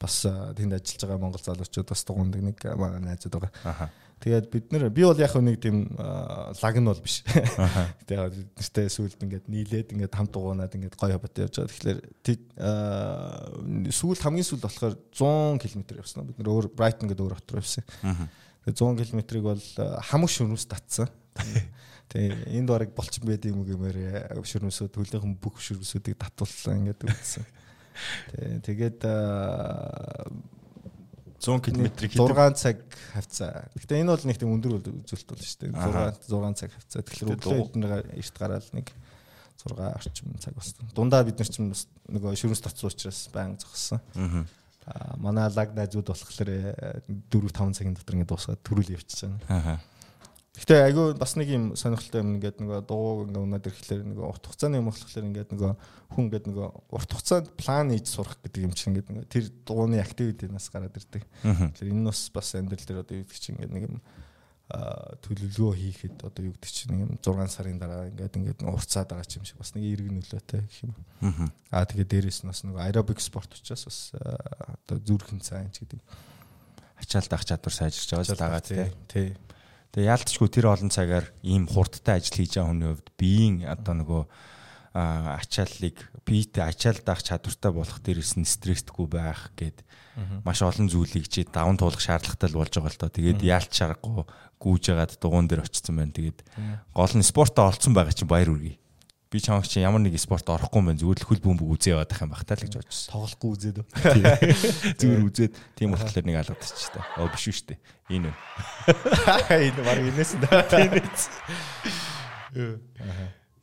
Бас 0.00 0.14
тэнд 0.24 0.72
ажиллаж 0.72 1.02
байгаа 1.04 1.20
монгол 1.20 1.44
залуучууд 1.44 1.88
бас 1.92 2.02
дугуундаг 2.08 2.40
нэг 2.40 2.58
манай 2.72 3.04
найзууд 3.04 3.36
байгаа. 3.36 3.92
Тэгээд 4.22 4.46
бид 4.54 4.70
нэр 4.70 4.86
би 4.94 5.02
бол 5.02 5.18
яг 5.18 5.34
нэг 5.34 5.58
тийм 5.58 5.98
лаг 5.98 6.76
нь 6.78 6.86
бол 6.86 7.02
биш. 7.02 7.26
Тэгээд 8.06 8.38
бид 8.38 8.54
нартай 8.54 8.86
сүүлд 8.86 9.18
ингээд 9.18 9.50
нийлээд 9.50 9.90
ингээд 9.98 10.14
хамт 10.14 10.30
дугуунаад 10.30 10.70
ингээд 10.78 10.94
гоё 10.94 11.18
хабат 11.18 11.42
явж 11.42 11.58
байгаа. 11.58 11.98
Тэгэхээр 12.22 13.90
сүүл 13.90 14.22
хамгийн 14.22 14.46
сүүл 14.46 14.62
болохоор 14.62 14.94
100 15.10 15.58
км 15.58 15.98
явсан. 15.98 16.30
Бид 16.30 16.38
нэр 16.38 16.54
өөр 16.54 16.70
Брайтон 16.70 17.10
гэдэг 17.10 17.18
өөр 17.26 17.34
хотор 17.42 17.58
явсан. 17.58 17.82
Тэгээд 18.62 18.78
100 18.78 19.10
км-ыг 19.10 19.42
бол 19.42 19.64
хамаг 20.06 20.30
шүрмэс 20.30 20.70
татсан. 20.70 21.10
Тэгээ 22.14 22.62
энд 22.62 22.70
барыг 22.70 22.94
болчин 22.94 23.26
байд 23.26 23.42
юм 23.50 23.66
гэмээр 23.66 24.38
шүрмэсүүд 24.38 24.94
төлөөхөн 25.02 25.34
бүх 25.42 25.58
шүрмэсүүдийг 25.58 26.14
татуулсан 26.14 26.78
ингээд 26.78 27.10
үзсэн. 27.10 27.42
Тэгээд 28.70 29.02
100 31.42 31.58
км-ийг 31.58 32.14
6 32.14 32.54
цаг 32.54 32.78
хавцаа. 33.10 33.66
Гэхдээ 33.74 34.02
энэ 34.06 34.14
бол 34.14 34.26
нэг 34.30 34.38
тийм 34.38 34.54
өндөр 34.54 34.78
үзүүлэлт 34.78 35.28
бол 35.34 35.42
шүү 35.42 35.58
дээ. 35.58 35.74
6 35.74 36.30
6 36.30 36.60
цаг 36.62 36.70
хавцаа. 36.70 37.02
Тэгэхээр 37.02 37.34
өглөө 37.34 37.98
эрт 38.14 38.36
гараад 38.38 38.66
нэг 38.70 38.94
6 39.58 39.74
орчим 39.74 40.30
цаг 40.38 40.54
болсон. 40.54 40.86
Дундаа 40.94 41.26
бид 41.26 41.42
нар 41.42 41.50
ч 41.50 41.58
нөгөө 41.58 42.38
шүрэнс 42.38 42.62
татсан 42.62 42.90
учраас 42.90 43.26
байн 43.34 43.58
зогссон. 43.58 43.98
Аа 44.86 45.14
манай 45.18 45.50
лаг 45.50 45.74
найзууд 45.74 46.10
болохоор 46.14 46.50
4 46.50 47.50
5 47.50 47.74
цагийн 47.74 47.94
дотор 47.94 48.14
ингэ 48.18 48.30
дуусгаад 48.30 48.62
төрүүл 48.62 48.94
явчихсан. 48.98 49.38
Аа 49.50 49.78
Гэтэ 50.52 50.84
айгүй 50.84 51.14
бас 51.16 51.32
нэг 51.40 51.48
юм 51.48 51.64
сонирхолтой 51.80 52.20
юм 52.20 52.36
ингээд 52.36 52.60
нөгөө 52.60 52.80
дуу 52.84 53.24
ингээд 53.24 53.40
унаад 53.40 53.68
ирэхлээр 53.72 54.04
нөгөө 54.04 54.26
урт 54.28 54.44
хугацааны 54.44 54.76
юм 54.76 54.88
болохоор 54.92 55.28
ингээд 55.32 55.50
нөгөө 55.56 55.72
хүн 56.12 56.24
ингээд 56.28 56.46
нөгөө 56.52 56.66
урт 56.92 57.10
хугацаанд 57.16 57.48
план 57.56 57.88
хийж 57.88 58.06
сурах 58.12 58.36
гэдэг 58.44 58.60
юм 58.68 58.74
чинь 58.76 58.92
ингээд 58.92 59.08
нөгөө 59.16 59.32
тэр 59.32 59.48
дууны 59.64 59.96
активитинаас 60.04 60.68
гараад 60.68 60.92
ирдэг. 60.92 61.24
Тэгэхээр 61.40 61.92
энэ 61.96 62.04
бас 62.04 62.20
бас 62.36 62.52
амьдрал 62.52 62.84
дээр 62.84 63.00
одоо 63.00 63.16
юу 63.16 63.24
гэдэг 63.24 63.40
чинь 63.40 63.56
ингээд 63.56 63.72
нэг 63.72 63.84
юм 63.88 63.96
төлөвлөгөө 65.24 65.72
хийхэд 65.72 66.16
одоо 66.20 66.42
юу 66.48 66.54
гэдэг 66.56 66.72
чинь 66.72 66.92
нэг 66.96 67.00
юм 67.00 67.12
6 67.20 67.48
сарын 67.48 67.80
дараа 67.80 68.08
ингээд 68.08 68.36
ингээд 68.36 68.60
урцаад 68.64 69.08
байгаа 69.08 69.36
юм 69.36 69.44
шиг 69.48 69.60
бас 69.60 69.72
нэг 69.76 69.84
эрг 69.84 70.08
нөлөөтэй 70.08 70.60
гэх 70.64 70.80
юм. 70.84 70.92
Аа 71.68 71.84
тэгээ 71.84 72.08
дээрэс 72.08 72.44
нь 72.44 72.52
бас 72.52 72.64
нөгөө 72.64 72.80
аэробик 72.80 73.20
спорт 73.20 73.52
учраас 73.52 73.84
бас 73.84 73.98
одоо 74.16 74.96
зүрхэн 74.96 75.44
цаан 75.44 75.68
ч 75.72 75.84
гэдэг 75.84 76.00
ачаалт 77.04 77.32
ах 77.36 77.44
чадвар 77.44 77.74
сайжирч 77.76 78.08
байгаа 78.16 78.32
л 78.32 78.40
байгаа 78.40 78.64
тий. 78.64 78.88
Тий. 79.12 79.28
Тэгээ 79.92 80.08
яалтчгүй 80.08 80.48
тэр 80.48 80.72
олон 80.72 80.88
цагаар 80.88 81.28
ийм 81.44 81.68
хурдтай 81.68 82.16
ажил 82.16 82.40
хийж 82.40 82.56
байгаа 82.56 82.72
хүний 82.72 82.88
хувьд 82.96 83.08
биеийн 83.20 83.56
одоо 83.68 83.94
нөгөө 84.00 84.22
ачааллыг 84.92 85.96
биетэй 86.24 86.64
ачаал 86.64 87.00
даах 87.04 87.20
чадвартай 87.20 87.72
болох 87.72 88.00
дээрээс 88.00 88.40
нь 88.40 88.48
стресстгүй 88.48 89.08
байх 89.08 89.52
гэд 89.56 89.84
маш 90.44 90.60
олон 90.60 90.88
зүйлийг 90.88 91.28
чи 91.28 91.44
даван 91.48 91.80
туулах 91.80 92.00
шаардлагатай 92.00 92.52
болж 92.52 92.72
байгаа 92.72 92.92
л 92.92 93.00
тоо. 93.00 93.12
Тэгээд 93.12 93.40
яалт 93.40 93.72
шаргагүй 93.72 94.24
гүүж 94.60 94.82
ягаад 94.92 95.12
дугуун 95.16 95.48
дээр 95.48 95.64
очсон 95.64 95.96
байна. 95.96 96.12
Тэгээд 96.12 96.40
гол 96.92 97.12
нь 97.16 97.24
спортоо 97.24 97.72
олцсон 97.72 97.96
байгаа 97.96 98.12
чинь 98.12 98.28
баяр 98.28 98.52
үргээ 98.52 98.81
би 99.32 99.40
чамаг 99.40 99.64
чи 99.64 99.80
ямар 99.80 100.04
нэг 100.04 100.20
спорт 100.20 100.44
орохгүй 100.52 100.84
юм 100.84 100.92
байна 100.92 101.00
зүгээр 101.00 101.24
л 101.24 101.28
хөл 101.32 101.40
бөмбөг 101.40 101.68
үзээ 101.72 101.96
яваад 101.96 102.12
байх 102.12 102.20
юм 102.20 102.32
бах 102.36 102.44
таа 102.44 102.60
л 102.60 102.64
гэж 102.68 102.76
бодчихсон. 102.76 103.12
Тоглохгүй 103.16 103.50
үзээд. 103.56 103.80
Зүгээр 105.00 105.24
үзээд 105.24 105.52
тийм 105.72 105.96
болохоор 105.96 106.28
нэг 106.28 106.36
алгадчих 106.44 106.92
та. 106.92 107.00
Оо 107.16 107.32
биш 107.32 107.48
үү 107.48 107.56
штэ. 107.56 107.80
Энэ 108.12 108.28
үү. 108.28 108.36
Энэ 109.72 109.80
баг 109.80 110.04
инээс 110.04 110.36
нь 110.36 110.44
тийм 110.68 110.92
ээ. 111.00 112.76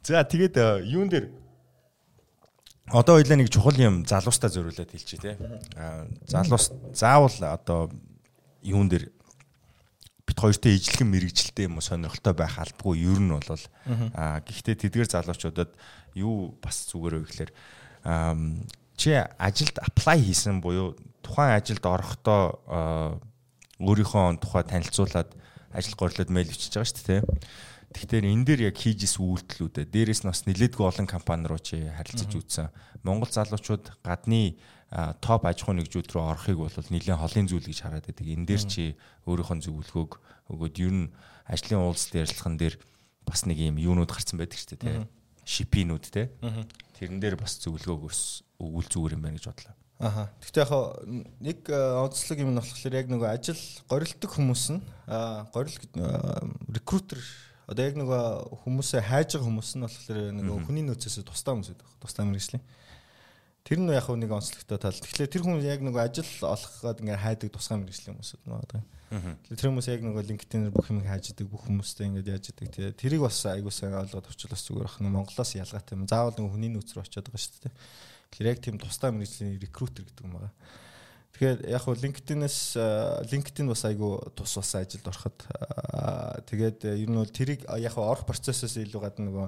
За 0.01 0.25
тэгээд 0.25 0.57
э, 0.57 0.81
юун 0.89 1.13
дээр 1.13 1.29
одоо 2.89 3.21
хоёлаа 3.21 3.37
нэг 3.37 3.53
чухал 3.53 3.77
юм 3.77 4.09
залуустаа 4.09 4.49
зөриулээд 4.49 4.89
хэлчихье 4.89 5.37
те. 5.37 5.61
Залуус 6.25 6.73
заавал 6.97 7.37
одоо 7.45 7.93
юун 8.65 8.89
дээр 8.89 9.13
бит 10.29 10.37
хоёртой 10.37 10.77
ижлэгэн 10.77 11.09
мэрэгжилтэй 11.09 11.65
юм 11.65 11.81
уу 11.81 11.83
сонирхолтой 11.83 12.33
байх 12.37 12.61
албагүй 12.61 13.01
ер 13.01 13.17
нь 13.17 13.33
бол 13.33 13.63
аа 14.13 14.45
гэхдээ 14.45 14.85
тэдгээр 14.85 15.09
залуучуудад 15.09 15.73
юу 16.13 16.53
бас 16.61 16.85
зүгээр 16.93 17.17
вэ 17.17 17.25
гэхээр 17.25 17.51
чи 18.93 19.09
ажилд 19.17 19.75
apply 19.81 20.21
хийсэн 20.21 20.61
буюу 20.61 20.93
тухайн 21.25 21.57
ажилд 21.57 21.81
орохдоо 21.81 22.61
өөрийнхөө 23.79 24.43
тухай 24.43 24.63
танилцуулаад 24.67 25.33
ажил 25.71 25.95
горлоод 25.95 26.29
мэйл 26.29 26.51
бичиж 26.51 26.75
байгаа 26.75 26.89
шүү 26.89 27.05
дээ. 27.07 27.21
Тэгэхээр 27.89 28.25
энэ 28.29 28.45
дээр 28.45 28.61
яг 28.69 28.77
хийж 28.77 29.09
исэн 29.09 29.25
үйлдэлүүдээ 29.25 29.85
дээрэс 29.89 30.21
нь 30.21 30.29
бас 30.29 30.45
нэлээдгүй 30.45 30.85
олон 30.85 31.07
компани 31.09 31.49
руу 31.49 31.57
чи 31.57 31.89
харилцаж 31.89 32.29
үзсэн. 32.29 32.69
Монгол 33.01 33.33
залуучууд 33.33 33.97
гадны 34.05 34.61
топ 35.21 35.45
аж 35.49 35.65
ахуй 35.65 35.73
нэгжүүд 35.81 36.13
рүү 36.13 36.21
орохыг 36.21 36.57
бол 36.61 36.69
нэлээд 36.69 37.17
холын 37.17 37.49
зүйл 37.49 37.65
гэж 37.65 37.79
хараад 37.81 38.05
байдаг. 38.05 38.25
Энэ 38.29 38.45
дээр 38.45 38.63
чи 38.69 38.83
өөрийнхөө 39.25 39.57
зөвлөгөөг 39.65 40.11
өгөөд 40.53 40.75
ер 40.85 40.93
нь 40.93 41.09
ажлын 41.49 41.81
уулзалт 41.81 42.13
ярилцлаган 42.13 42.57
дээр 42.61 42.75
бас 43.25 43.45
нэг 43.49 43.57
юм 43.57 43.81
юунууд 43.81 44.09
гарсан 44.13 44.37
байдаг 44.37 44.61
шүү 44.61 44.77
дээ 44.77 44.81
тий. 44.85 45.09
Шипинууд 45.49 46.05
тий. 46.05 46.29
Тэрэн 46.97 47.17
дээр 47.17 47.41
бас 47.41 47.57
зөвлөгөө 47.57 47.97
өгвөл 48.61 48.89
зүгээр 48.89 49.17
юм 49.17 49.25
байна 49.25 49.37
гэж 49.41 49.49
бодлоо. 49.49 49.73
Аха. 49.99 50.31
Гэхдээ 50.39 50.63
яг 50.63 50.71
нэг 51.41 51.59
онцлог 51.69 52.37
юм 52.39 52.53
нь 52.53 52.61
болохоор 52.61 52.95
яг 52.95 53.07
нөгөө 53.11 53.29
ажил 53.33 53.61
горилдог 53.91 54.31
хүмүүс 54.31 54.63
нь 54.77 54.81
горил 55.51 55.75
рекрутер 56.71 57.19
одоо 57.69 57.85
яг 57.85 57.95
нөгөө 58.01 58.21
хүмүүсээ 58.65 59.01
хайж 59.05 59.37
байгаа 59.37 59.45
хүмүүс 59.45 59.71
нь 59.77 59.85
болохоор 59.85 60.19
нөгөө 60.41 60.57
хүний 60.65 60.83
нөөцөөс 60.89 61.21
тусдаа 61.21 61.53
хүмүүс 61.53 61.69
байдаг. 61.69 61.89
Тусдаа 62.01 62.25
мэрэгжлийн. 62.25 62.63
Тэр 63.61 63.79
нь 63.85 63.93
яг 63.93 64.09
нэг 64.09 64.31
онцлогтой 64.33 64.79
тал. 64.81 64.97
Тэгэхээр 64.97 65.29
тэр 65.29 65.43
хүн 65.45 65.61
яг 65.61 65.85
нөгөө 65.85 66.01
ажил 66.01 66.25
олох 66.49 66.73
гээд 66.81 67.01
ингээ 67.05 67.21
хайдаг 67.21 67.49
тусгай 67.53 67.77
мэрэгжлийн 67.77 68.17
хүмүүс 68.17 68.31
байна. 68.49 68.81
Тэр 69.45 69.69
хүмүүс 69.69 69.87
яг 69.93 70.01
нөгөө 70.01 70.23
LinkedIn-ээр 70.25 70.73
бүх 70.73 70.89
юм 70.89 71.05
хайж 71.05 71.29
идэг 71.29 71.45
бүх 71.45 71.69
хүмүүстэй 71.69 72.09
ингээд 72.09 72.33
яаж 72.33 72.45
идэг 72.49 72.69
тий. 72.73 72.89
Тэрийг 72.97 73.21
бас 73.25 73.37
айгуу 73.45 73.69
сайн 73.69 73.93
ойлгоод 73.93 74.25
авчвал 74.25 74.53
бас 74.53 74.65
зүгээр 74.65 74.89
ах. 74.89 74.97
Монголоос 75.05 75.53
ялгаатай 75.53 75.93
юм. 75.93 76.09
Заавал 76.09 76.33
нөгөө 76.33 76.53
хүний 76.57 76.73
нөөц 76.73 76.97
рүү 76.97 77.05
очиод 77.05 77.29
байгаа 77.29 77.41
шүү 77.41 77.69
дээ. 77.69 77.73
Тэгэхээр 78.33 78.49
яг 78.49 78.59
тийм 78.61 78.77
тусдаа 78.81 79.13
мэрэгжлийн 79.13 79.61
рекрутер 79.61 80.05
гэдэг 80.09 80.25
юм 80.25 80.33
байна. 80.37 80.53
Тэгэхээр 81.39 81.71
яг 81.71 81.83
хуу 81.87 81.95
LinkedIn-ээс 81.95 82.57
LinkedIn 83.31 83.71
бас 83.71 83.85
айгүй 83.87 84.11
тус 84.35 84.59
бас 84.59 84.73
ажилд 84.75 85.07
ороход 85.07 85.39
тэгээд 86.51 86.83
ер 86.83 87.07
нь 87.07 87.15
бол 87.15 87.31
тэрийг 87.31 87.63
яг 87.79 87.95
хуу 87.95 88.11
орох 88.11 88.27
процессоос 88.27 88.75
илүү 88.75 88.99
гадна 88.99 89.31
нөгөө 89.31 89.47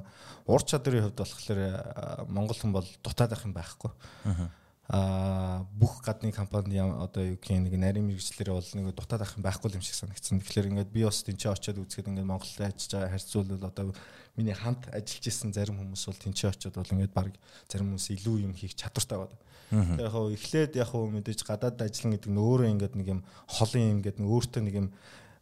ур 0.56 0.64
чадрын 0.64 1.12
хувьд 1.12 1.20
болохоор 1.20 2.32
Монгол 2.32 2.56
хүн 2.56 2.72
бол 2.72 2.88
дутаад 3.04 3.36
байх 3.36 3.44
юм 3.44 3.52
байхгүй. 3.60 3.92
Аа 4.24 4.48
бүх 4.92 6.04
гадны 6.04 6.34
компани 6.36 6.76
одоо 6.84 7.24
юу 7.24 7.40
гэх 7.40 7.56
нэг 7.56 7.80
нарийн 7.80 8.12
мэрэгчлэрээ 8.12 8.52
бол 8.52 8.72
нэг 8.76 8.92
дутаад 8.92 9.24
авах 9.24 9.40
юм 9.40 9.44
байхгүй 9.48 9.72
юм 9.72 9.80
шиг 9.80 9.96
санагдсан. 9.96 10.44
Тэгэхээр 10.44 10.68
ингээд 10.68 10.92
би 10.92 11.08
бас 11.08 11.24
тэнцээ 11.24 11.48
очиод 11.48 11.80
үзэхэд 11.80 12.12
ингээд 12.12 12.28
Монголд 12.28 12.60
ажиллаж 12.60 12.92
байгаа 12.92 13.16
харьцуулбал 13.16 13.72
одоо 13.72 13.96
миний 14.36 14.52
хамт 14.52 14.92
ажиллаж 14.92 15.24
исэн 15.24 15.56
зарим 15.56 15.80
хүмүүс 15.80 16.04
бол 16.12 16.20
тэнцээ 16.28 16.50
очиод 16.52 16.76
бол 16.76 16.92
ингээд 16.92 17.16
баг 17.16 17.32
зарим 17.72 17.96
хүмүүс 17.96 18.08
илүү 18.20 18.36
юм 18.44 18.52
хийх 18.52 18.76
чадвартай 18.76 19.16
байдаг. 19.16 19.40
Тэгээ 19.72 20.04
яг 20.04 20.12
хөө 20.12 20.36
эхлээд 20.36 20.72
яг 20.76 20.88
хөө 20.92 21.04
мэдээж 21.08 21.40
гадаад 21.48 21.80
ажиллана 21.80 22.16
гэдэг 22.20 22.32
нь 22.36 22.44
өөрөө 22.44 22.70
ингээд 22.76 22.96
нэг 23.00 23.08
юм 23.16 23.22
холын 23.48 23.92
юм 23.96 24.00
гэдэг 24.04 24.20
нэг 24.20 24.28
өөртөө 24.28 24.62
нэг 24.68 24.76
юм 24.76 24.88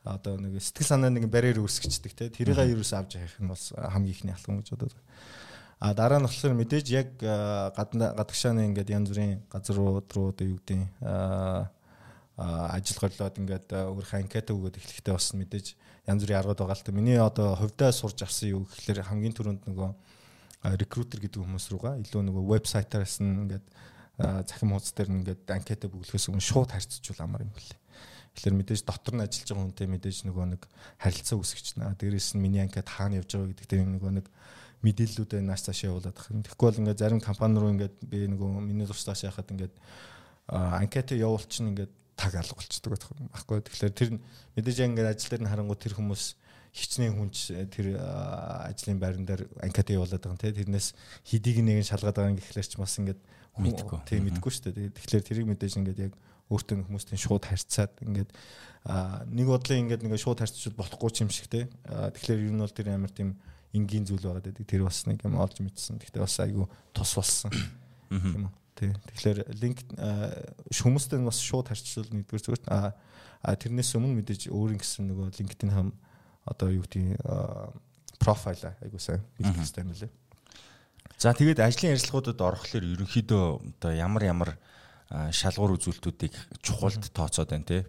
одоо 0.05 0.37
нэг 0.37 0.61
сэтгэл 0.61 0.89
санаа 0.93 1.09
нэг 1.09 1.25
барьер 1.25 1.57
үүсгэждэг 1.57 2.13
те 2.13 2.29
тэрийг 2.29 2.77
юус 2.77 2.93
авч 2.93 3.17
явах 3.17 3.41
нь 3.41 3.49
бас 3.49 3.73
хамгийн 3.73 4.13
ихний 4.13 4.33
алхам 4.37 4.61
гэж 4.61 4.77
бодод. 4.77 4.93
А 5.79 5.93
дараа 5.95 6.19
нь 6.19 6.27
болохоор 6.27 6.59
мэдээж 6.59 6.87
яг 6.91 7.09
гадна 7.19 8.11
гадагшааны 8.11 8.67
ингээд 8.67 8.91
янз 8.91 9.07
бүрийн 9.15 9.47
газрууд 9.47 10.11
руу 10.11 10.35
одоо 10.35 10.45
юу 10.47 10.59
гэдэг 10.59 10.91
ажил 12.39 12.99
горлоод 12.99 13.39
ингээд 13.39 13.67
өөрийнхөө 13.71 14.19
анкета 14.19 14.51
өгөөд 14.51 14.75
эхлэхдээ 14.75 15.15
бас 15.15 15.31
мэдээж 15.39 15.67
янз 16.03 16.21
бүрийн 16.27 16.39
аргууд 16.43 16.59
байгаа 16.59 16.75
л 16.75 16.83
та. 16.83 16.91
Миний 16.91 17.15
одоо 17.15 17.55
хувьдаа 17.55 17.95
сурж 17.95 18.27
авсан 18.27 18.59
юу 18.59 18.67
гэхэлэр 18.67 19.07
хамгийн 19.07 19.35
түрүүнд 19.39 19.71
нөгөө 19.71 19.89
рекрутер 20.83 21.23
гэдэг 21.23 21.39
хүмүүс 21.47 21.71
руугаа 21.71 21.95
илүү 22.03 22.21
нөгөө 22.27 22.43
вебсайтаас 22.59 23.23
нь 23.23 23.47
ингээд 23.47 23.65
захим 24.19 24.75
хуудас 24.75 24.91
дээр 24.91 25.15
ингээд 25.15 25.47
анкета 25.47 25.87
бүглэхээс 25.87 26.27
өмнө 26.27 26.43
шууд 26.43 26.75
харьцуулж 26.75 27.23
амар 27.23 27.47
юм 27.47 27.55
билээ. 27.55 27.79
Тэгэхээр 28.35 28.55
мэдээж 28.59 28.81
дотор 28.83 29.15
нь 29.15 29.23
ажиллаж 29.23 29.47
байгаа 29.47 29.63
хүнтэй 29.63 29.87
мэдээж 29.87 30.17
нөгөө 30.27 30.45
нэг 30.59 30.61
харилцаа 30.99 31.39
үүсгэж 31.39 31.67
байна. 31.79 31.95
Дээрээс 31.95 32.35
нь 32.35 32.43
миний 32.43 32.59
анкет 32.59 32.91
хаана 32.91 33.23
явж 33.23 33.31
байгаа 33.31 33.51
гэдэг 33.55 33.67
дээр 33.71 33.87
нөгөө 33.95 34.11
нэг 34.19 34.27
мэдээллүүдээ 34.83 35.41
нааш 35.43 35.67
байх 35.67 35.83
юм. 35.83 36.43
Тэгэхгүй 36.43 36.65
бол 36.69 36.79
ингээд 36.83 37.01
зарим 37.03 37.19
компани 37.19 37.59
руу 37.59 37.71
ингээд 37.75 37.95
би 38.07 38.27
нөгөө 38.31 38.63
миний 38.63 38.87
тусдаас 38.87 39.23
яхад 39.27 39.51
ингээд 39.51 39.75
анкета 40.47 41.19
явуулчихна 41.19 41.75
ингээд 41.75 41.91
таг 42.15 42.35
алга 42.35 42.55
болчихдог 42.55 42.95
байх 42.95 43.11
юм 43.11 43.27
баггүй. 43.31 43.59
Тэгэхээр 43.63 43.93
тэр 43.95 44.09
мэдээж 44.55 44.77
ингээд 44.87 45.11
ажил 45.11 45.31
дээр 45.35 45.43
нь 45.43 45.51
харангуй 45.51 45.77
тэр 45.79 45.99
хүмүүс 45.99 46.23
хичнээн 46.71 47.15
хүнч 47.17 47.37
тэр 47.75 47.87
ажлын 47.97 48.99
байран 49.01 49.25
дээр 49.25 49.49
анкета 49.59 49.95
явуулаад 49.95 50.21
байгаа 50.21 50.37
юм 50.37 50.39
те 50.39 50.53
тэрнээс 50.53 50.87
хидийг 51.25 51.59
нэг 51.65 51.83
нь 51.83 51.89
шалгаад 51.89 52.15
байгаа 52.15 52.31
юм 52.31 52.39
гэхлээр 52.39 52.67
ч 52.69 52.77
бас 52.77 52.95
ингээд 53.01 53.19
мэдгүй 53.59 53.99
тийм 54.05 54.23
мэдгүй 54.29 54.51
шүү 54.53 54.63
дээ. 54.71 54.93
Тэгэхээр 54.95 55.27
тэрийг 55.27 55.47
мэдээж 55.49 55.73
ингээд 55.81 56.03
яг 56.07 56.13
өөртөө 56.53 56.87
хүмүүстэй 56.87 57.17
шууд 57.17 57.43
харьцаад 57.45 57.93
ингээд 58.05 58.29
нэг 59.33 59.47
бодлын 59.49 59.81
ингээд 59.89 60.05
нэг 60.05 60.15
шууд 60.21 60.39
харьцаж 60.39 60.71
болохгүй 60.77 61.09
юм 61.25 61.33
шиг 61.33 61.49
те. 61.49 61.67
Тэгэхээр 61.83 62.47
ер 62.47 62.53
нь 62.53 62.61
бол 62.61 62.71
тэр 62.71 62.93
амар 62.93 63.11
тийм 63.11 63.35
энгийн 63.73 64.05
зүйл 64.05 64.25
байгаа 64.25 64.43
гэдэг. 64.43 64.65
Тэр 64.65 64.83
бас 64.87 65.05
нэг 65.05 65.21
юм 65.25 65.37
олж 65.37 65.61
мэдсэн. 65.61 65.99
Гэхдээ 66.01 66.23
бас 66.23 66.37
айгүй 66.41 66.65
тус 66.93 67.11
болсон. 67.17 67.53
Тийм 68.09 68.49
үү. 68.49 68.53
Тий. 68.79 68.91
Тэгэхээр 68.95 69.39
линк 69.59 69.83
хүмүүстэй 70.71 71.19
бас 71.21 71.43
шууд 71.43 71.67
харьцуулна 71.69 72.23
нэгдүгээр 72.23 72.45
зүгээр. 72.47 72.63
А 72.69 73.55
тэрнээс 73.55 73.95
өмнө 73.95 74.19
мэдээж 74.23 74.49
өөрийн 74.51 74.79
гэсэн 74.79 75.11
нөгөө 75.11 75.35
LinkedIn 75.35 75.71
хам 75.71 75.91
одоо 76.47 76.71
юу 76.71 76.83
гэдэг 76.87 77.19
профайл 78.19 78.71
айгуу 78.79 78.99
сайн 78.99 79.23
бэлтгэх 79.35 79.59
хэрэгтэй 79.59 79.83
юм 79.83 79.93
лээ. 79.95 80.11
За 81.19 81.35
тэгээд 81.35 81.59
ажлын 81.59 81.91
ярилцлагуудад 81.95 82.39
орохлоор 82.39 82.85
ерөнхийдөө 82.95 83.43
одоо 83.79 83.91
ямар 83.91 84.23
ямар 84.23 84.51
шалгуур 85.09 85.75
үзүүлэлтүүдийг 85.75 86.35
чухалд 86.63 87.03
тооцоод 87.11 87.51
байна 87.51 87.67
те. 87.67 87.79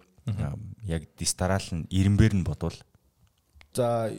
Яг 0.87 1.07
дистарал 1.15 1.63
нь 1.71 1.87
ирэмбэр 1.91 2.35
нь 2.35 2.47
бодвол. 2.47 2.75
За 3.75 4.11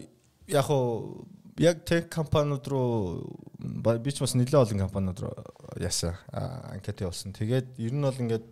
яг 0.48 0.68
уу 0.72 1.28
яг 1.58 1.84
тех 1.86 2.10
компаниуд 2.10 2.68
руу 2.68 3.38
би 3.60 4.12
ч 4.12 4.20
бас 4.20 4.36
нэлээд 4.36 4.56
олон 4.56 4.80
компаниуд 4.80 5.20
руу 5.20 5.34
яасан 5.78 6.16
анкет 6.32 7.02
явуулсан. 7.02 7.34
Тэгээд 7.34 7.78
ер 7.78 7.94
нь 7.94 8.02
бол 8.02 8.16
ингээд 8.16 8.48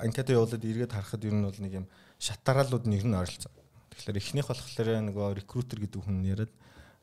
анкет 0.00 0.30
явуулаад 0.30 0.64
эргээд 0.64 0.92
харахад 0.92 1.24
ер 1.24 1.34
нь 1.34 1.44
бол 1.44 1.58
нэг 1.58 1.72
юм 1.72 1.86
шатараалууд 2.18 2.86
нь 2.86 2.96
ер 2.98 3.06
нь 3.06 3.14
ойролцоо. 3.14 3.52
Тэгэхээр 3.96 4.20
эхнийх 4.20 4.48
болохоор 4.48 5.02
нөгөө 5.10 5.34
рекрутер 5.40 5.80
гэдэг 5.80 6.00
хүн 6.04 6.24
яриад 6.24 6.52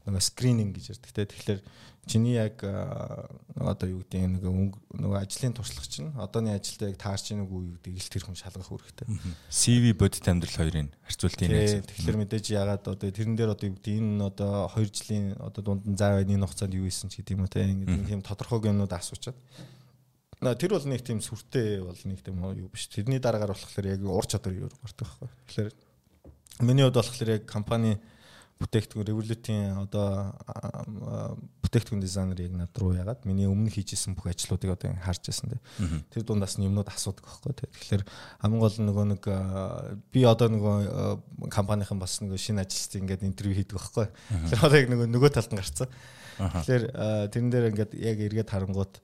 нөгөө 0.08 0.24
скрининг 0.24 0.74
гэж 0.80 0.96
ярьдаг 0.96 1.12
те. 1.12 1.28
Тэгэхээр 1.28 1.60
чиний 2.08 2.40
яг 2.40 2.64
одоо 2.64 3.88
юу 3.92 4.02
гэдэг 4.08 4.40
нэг 4.40 4.44
нөгөө 4.48 5.20
ажлын 5.20 5.54
туршлага 5.54 5.92
чинь 5.92 6.16
одооний 6.16 6.56
ажилдаа 6.56 6.90
яг 6.90 6.98
таарч 6.98 7.36
ийн 7.36 7.44
үгүй 7.44 7.68
юу 7.68 7.76
гэдэг 7.84 7.94
ил 8.00 8.10
тэр 8.16 8.24
хүн 8.24 8.40
шалгах 8.40 8.72
үүрэгтэй. 8.72 9.08
CV 9.52 9.92
бодит 9.92 10.24
амьдрал 10.24 10.56
хоёрын 10.56 10.90
харьцуултын 11.04 11.52
яг. 11.52 11.84
Тэгэхээр 11.84 12.18
мэдээж 12.24 12.46
ягаад 12.56 12.88
одоо 12.88 13.12
тэрэн 13.12 13.36
дээр 13.36 13.52
одоо 13.52 13.68
юу 13.68 13.76
гэдэг 13.76 13.94
энэ 14.00 14.24
одоо 14.24 14.72
2 14.72 14.88
жилийн 14.88 15.28
одоо 15.36 15.62
дунд 15.62 15.84
нь 15.84 16.00
заа 16.00 16.24
энэ 16.24 16.48
хугацаанд 16.48 16.80
юу 16.80 16.88
хийсэн 16.88 17.12
ч 17.12 17.20
гэдэг 17.20 17.36
юм 17.36 17.44
уу 17.44 17.52
те. 17.52 17.68
Ингээд 17.68 18.08
тийм 18.08 18.24
тодорхой 18.24 18.64
юмнууд 18.64 18.96
асуучаад 18.96 19.36
Тэр 20.38 20.70
бол 20.70 20.86
нэг 20.86 21.02
тийм 21.02 21.18
сүртэй 21.18 21.82
бол 21.82 21.98
нэг 22.06 22.22
тийм 22.22 22.38
юу 22.38 22.70
биш. 22.70 22.86
Тэрний 22.94 23.18
дараагаар 23.18 23.58
болохоор 23.58 23.88
яг 23.90 24.02
ур 24.06 24.26
чадвар 24.30 24.54
юу 24.54 24.70
гардаг 24.70 25.10
байхгүй. 25.10 25.30
Тэгэхээр 25.50 25.70
миний 26.62 26.86
хувьд 26.86 26.94
болохоор 27.02 27.30
яг 27.42 27.50
компани 27.50 27.98
бүтээгдэхүүн 28.58 29.08
Revolut-ийн 29.08 29.78
одоо 29.86 30.34
бүтээгдэхүүн 31.62 32.02
дизайнер 32.02 32.42
яг 32.42 32.54
над 32.58 32.74
руу 32.82 32.98
ягаад 32.98 33.22
миний 33.30 33.46
өмнө 33.46 33.70
хийжсэн 33.70 34.18
бүх 34.18 34.34
ажлуудыг 34.34 34.74
одоо 34.74 34.98
харж 34.98 35.30
байсан 35.30 35.54
дээ. 35.54 35.62
Тэр 36.10 36.24
дундаас 36.26 36.58
нь 36.58 36.66
юмнууд 36.66 36.90
асуудаг 36.90 37.22
байхгүй. 37.22 37.54
Тэгэхээр 37.54 38.04
хамгийн 38.42 38.62
гол 38.62 38.78
нөгөө 38.82 39.06
нэг 39.14 39.24
би 40.10 40.26
одоо 40.26 40.50
нөгөө 40.50 41.50
компанийн 41.54 42.02
бас 42.02 42.18
нөгөө 42.26 42.40
шинэ 42.42 42.66
ажилчдын 42.66 43.06
ингээд 43.06 43.28
интервью 43.30 43.62
хийдэг 43.62 43.78
байхгүй. 43.78 44.08
Тэгэхээр 44.10 44.66
одоо 44.66 44.78
яг 44.82 44.90
нөгөө 44.90 45.08
нөгөө 45.14 45.32
талд 45.38 45.52
нь 45.54 45.62
гарцсан. 45.62 45.90
Тэгэхээр 46.38 46.84
тэрэн 47.30 47.50
дээр 47.54 47.70
ингээд 47.78 47.92
яг 47.94 48.18
эргээд 48.26 48.50
харангуут 48.50 49.02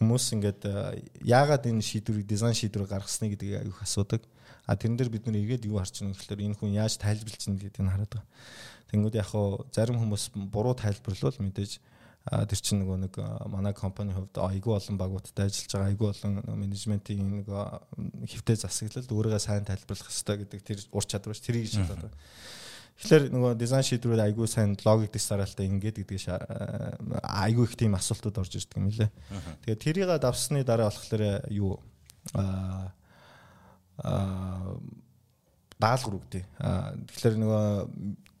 хүмүүс 0.00 0.24
ингээд 0.34 0.60
яагаад 1.22 1.68
энэ 1.70 1.84
шийдвэрийг 1.84 2.26
дизайн 2.26 2.56
шийдвэрийг 2.56 2.90
гаргасныг 2.90 3.36
гэдэг 3.36 3.62
аюух 3.62 3.84
асуудаг. 3.84 4.22
А 4.66 4.76
тэрэн 4.76 4.96
дээр 4.96 5.10
бид 5.12 5.26
нэр 5.28 5.44
эргээд 5.44 5.68
юу 5.68 5.78
харж 5.78 6.00
байгаа 6.00 6.16
гэхээр 6.16 6.44
энэ 6.48 6.56
хүн 6.56 6.72
яаж 6.72 6.96
тайлбарлаж 6.96 7.40
чинь 7.40 7.60
гэдгийг 7.60 7.84
хараад 7.84 8.12
байгаа. 8.16 8.28
Тэнгүүд 8.88 9.14
яг 9.20 9.28
хуу 9.28 9.66
зарим 9.74 10.00
хүмүүс 10.00 10.24
буруу 10.48 10.72
тайлбарлал 10.72 11.36
мэдээж 11.36 11.72
тэр 12.24 12.60
чинь 12.64 12.80
нөгөө 12.80 12.98
нэг 13.04 13.14
манай 13.52 13.76
компани 13.76 14.16
хувьд 14.16 14.32
айгүй 14.40 14.72
олон 14.72 14.96
багуудтай 14.96 15.52
ажиллаж 15.52 15.72
байгаа 15.76 15.88
айгүй 15.92 16.08
олон 16.08 16.32
менежментийн 16.56 17.20
нэг 17.20 17.48
хэвтэй 17.52 18.56
засаглал 18.56 19.04
өөрийгөө 19.04 19.42
сайн 19.44 19.68
тайлбарлах 19.68 20.08
хэрэгтэй 20.08 20.36
гэдэг 20.40 20.60
тэр 20.64 20.78
ур 20.88 21.04
чадвар 21.04 21.36
ш 21.36 21.44
тэрийг 21.44 21.68
шалгаад 21.68 22.08
байна. 22.08 22.16
Тэгэхээр 22.96 23.24
нөгөө 23.28 23.52
дизайн 23.60 23.84
шийдвэрүүд 23.84 24.24
айгүй 24.24 24.46
сайн 24.48 24.72
логик 24.80 25.12
дистаралтай 25.12 25.68
ингээд 25.68 26.00
гэдэг 26.00 26.16
айгүй 27.20 27.64
их 27.68 27.76
тийм 27.76 27.92
асуултууд 27.98 28.40
орж 28.40 28.56
ирдэг 28.56 28.78
юм 28.80 28.88
лээ. 28.88 29.10
Тэгээд 29.68 29.84
тэрийг 29.84 30.08
давсны 30.16 30.64
дараа 30.64 30.88
болохоор 30.88 31.44
юу 31.52 31.76
аа 32.32 32.94
даалгавар 35.80 36.18
үгдээ. 36.18 36.44
Тэгэхээр 37.10 37.36
нөгөө 37.38 37.64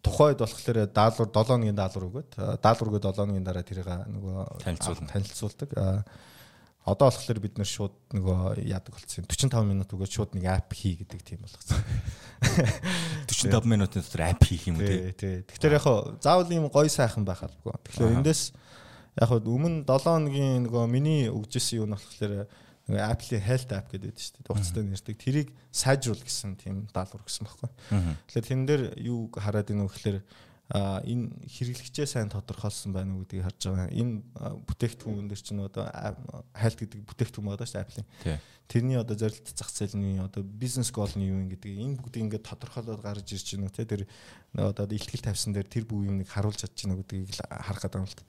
тухайд 0.04 0.38
болохоор 0.38 0.78
даалгавар 0.92 1.30
7 1.32 1.48
хоногийн 1.48 1.78
даалгавар 1.78 2.08
өгöd 2.10 2.30
даалгавар 2.60 2.90
өгöd 2.92 3.06
7 3.08 3.18
хоногийн 3.24 3.46
дараа 3.46 3.64
тэрийг 3.64 3.88
нөгөө 3.88 4.38
танилцуулна. 4.64 5.10
Танилцуулдаг. 5.10 5.70
Одоо 6.84 7.08
болохоор 7.08 7.40
бид 7.40 7.56
нэр 7.56 7.68
шууд 7.68 7.96
нөгөө 8.12 8.60
яадаг 8.68 8.92
болсон. 8.92 9.24
45 9.24 9.64
минут 9.64 9.88
өгөөд 9.88 10.12
шууд 10.12 10.36
нэг 10.36 10.44
ап 10.52 10.68
хий 10.76 11.00
гэдэг 11.00 11.20
тийм 11.24 11.40
болгосон. 11.40 11.80
45 13.24 13.64
минутын 13.72 14.04
дотор 14.04 14.28
ап 14.28 14.44
хийх 14.44 14.68
юм 14.68 14.84
үү 14.84 15.16
тий. 15.16 15.16
Тий. 15.16 15.36
Тэгэхээр 15.48 15.80
яг 15.80 15.88
заавал 16.20 16.52
юм 16.52 16.68
гой 16.68 16.92
сайхан 16.92 17.24
байх 17.24 17.40
албагүй. 17.40 17.72
Тэгэхээр 17.88 18.20
эндээс 18.20 18.52
яг 19.16 19.32
өмнө 19.32 19.88
7 19.88 20.04
хоногийн 20.04 20.68
нөгөө 20.68 20.84
миний 20.92 21.32
өгжсэн 21.32 21.88
нь 21.88 21.96
болохоор 21.96 22.44
нөгөө 22.84 23.00
Apple-ийн 23.00 23.44
Health 23.44 23.72
app 23.72 23.88
гэдэг 23.92 24.12
шүү 24.12 24.34
дээ. 24.36 24.46
Дугцтай 24.48 24.84
нэрдэг. 24.84 25.16
Тэрийг 25.16 25.48
сайжруул 25.72 26.20
гэсэн 26.20 26.56
тийм 26.60 26.84
даалгавар 26.92 27.24
гэсэн 27.24 27.48
байхгүй. 27.48 27.70
Тэгэхээр 28.28 28.48
тэн 28.48 28.62
дээр 28.68 28.82
юу 29.00 29.32
хараад 29.32 29.72
ийнө 29.72 29.88
гэхээр 29.88 30.18
а 30.72 31.04
энэ 31.04 31.44
хэрэглэгчээ 31.44 32.08
сайн 32.08 32.32
тодорхойлсон 32.32 32.96
байна 32.96 33.12
уу 33.12 33.28
гэдгийг 33.28 33.44
харж 33.44 33.60
байгаа. 33.68 33.88
Энэ 33.92 34.24
бүтээгдэхүүн 34.64 35.28
дээр 35.28 35.42
чинь 35.44 35.60
одоо 35.60 35.84
хайлт 36.56 36.78
гэдэг 36.80 37.00
бүтээгдэхүүн 37.04 37.48
байгаа 37.52 37.68
шүү 37.68 37.80
Apple-ийн. 37.84 38.08
Тэрний 38.64 38.96
одоо 38.96 39.12
зорилт 39.12 39.44
зах 39.44 39.68
зээлийн 39.68 40.24
одоо 40.24 40.40
бизнес 40.40 40.88
гол 40.88 41.12
нь 41.20 41.28
юу 41.28 41.36
юм 41.36 41.52
гэдгийг 41.52 41.84
энэ 41.84 42.00
бүгдийг 42.00 42.24
ингээд 42.32 42.48
тодорхойлоод 42.48 43.04
гарч 43.04 43.28
ирж 43.36 43.60
байна 43.60 43.68
уу 43.68 43.76
те 43.76 43.84
тэр 43.84 44.08
одоо 44.56 44.88
ихтгэл 44.88 45.28
тавьсан 45.28 45.52
дээр 45.52 45.68
тэр 45.68 45.84
бүх 45.84 46.00
юмыг 46.08 46.32
харуулж 46.32 46.64
чадж 46.64 46.88
байна 46.88 46.96
уу 46.96 47.04
гэдгийг 47.04 47.28
харах 47.44 47.84
гэдэг 47.84 48.00
юм 48.00 48.08
л 48.08 48.16
та. 48.16 48.24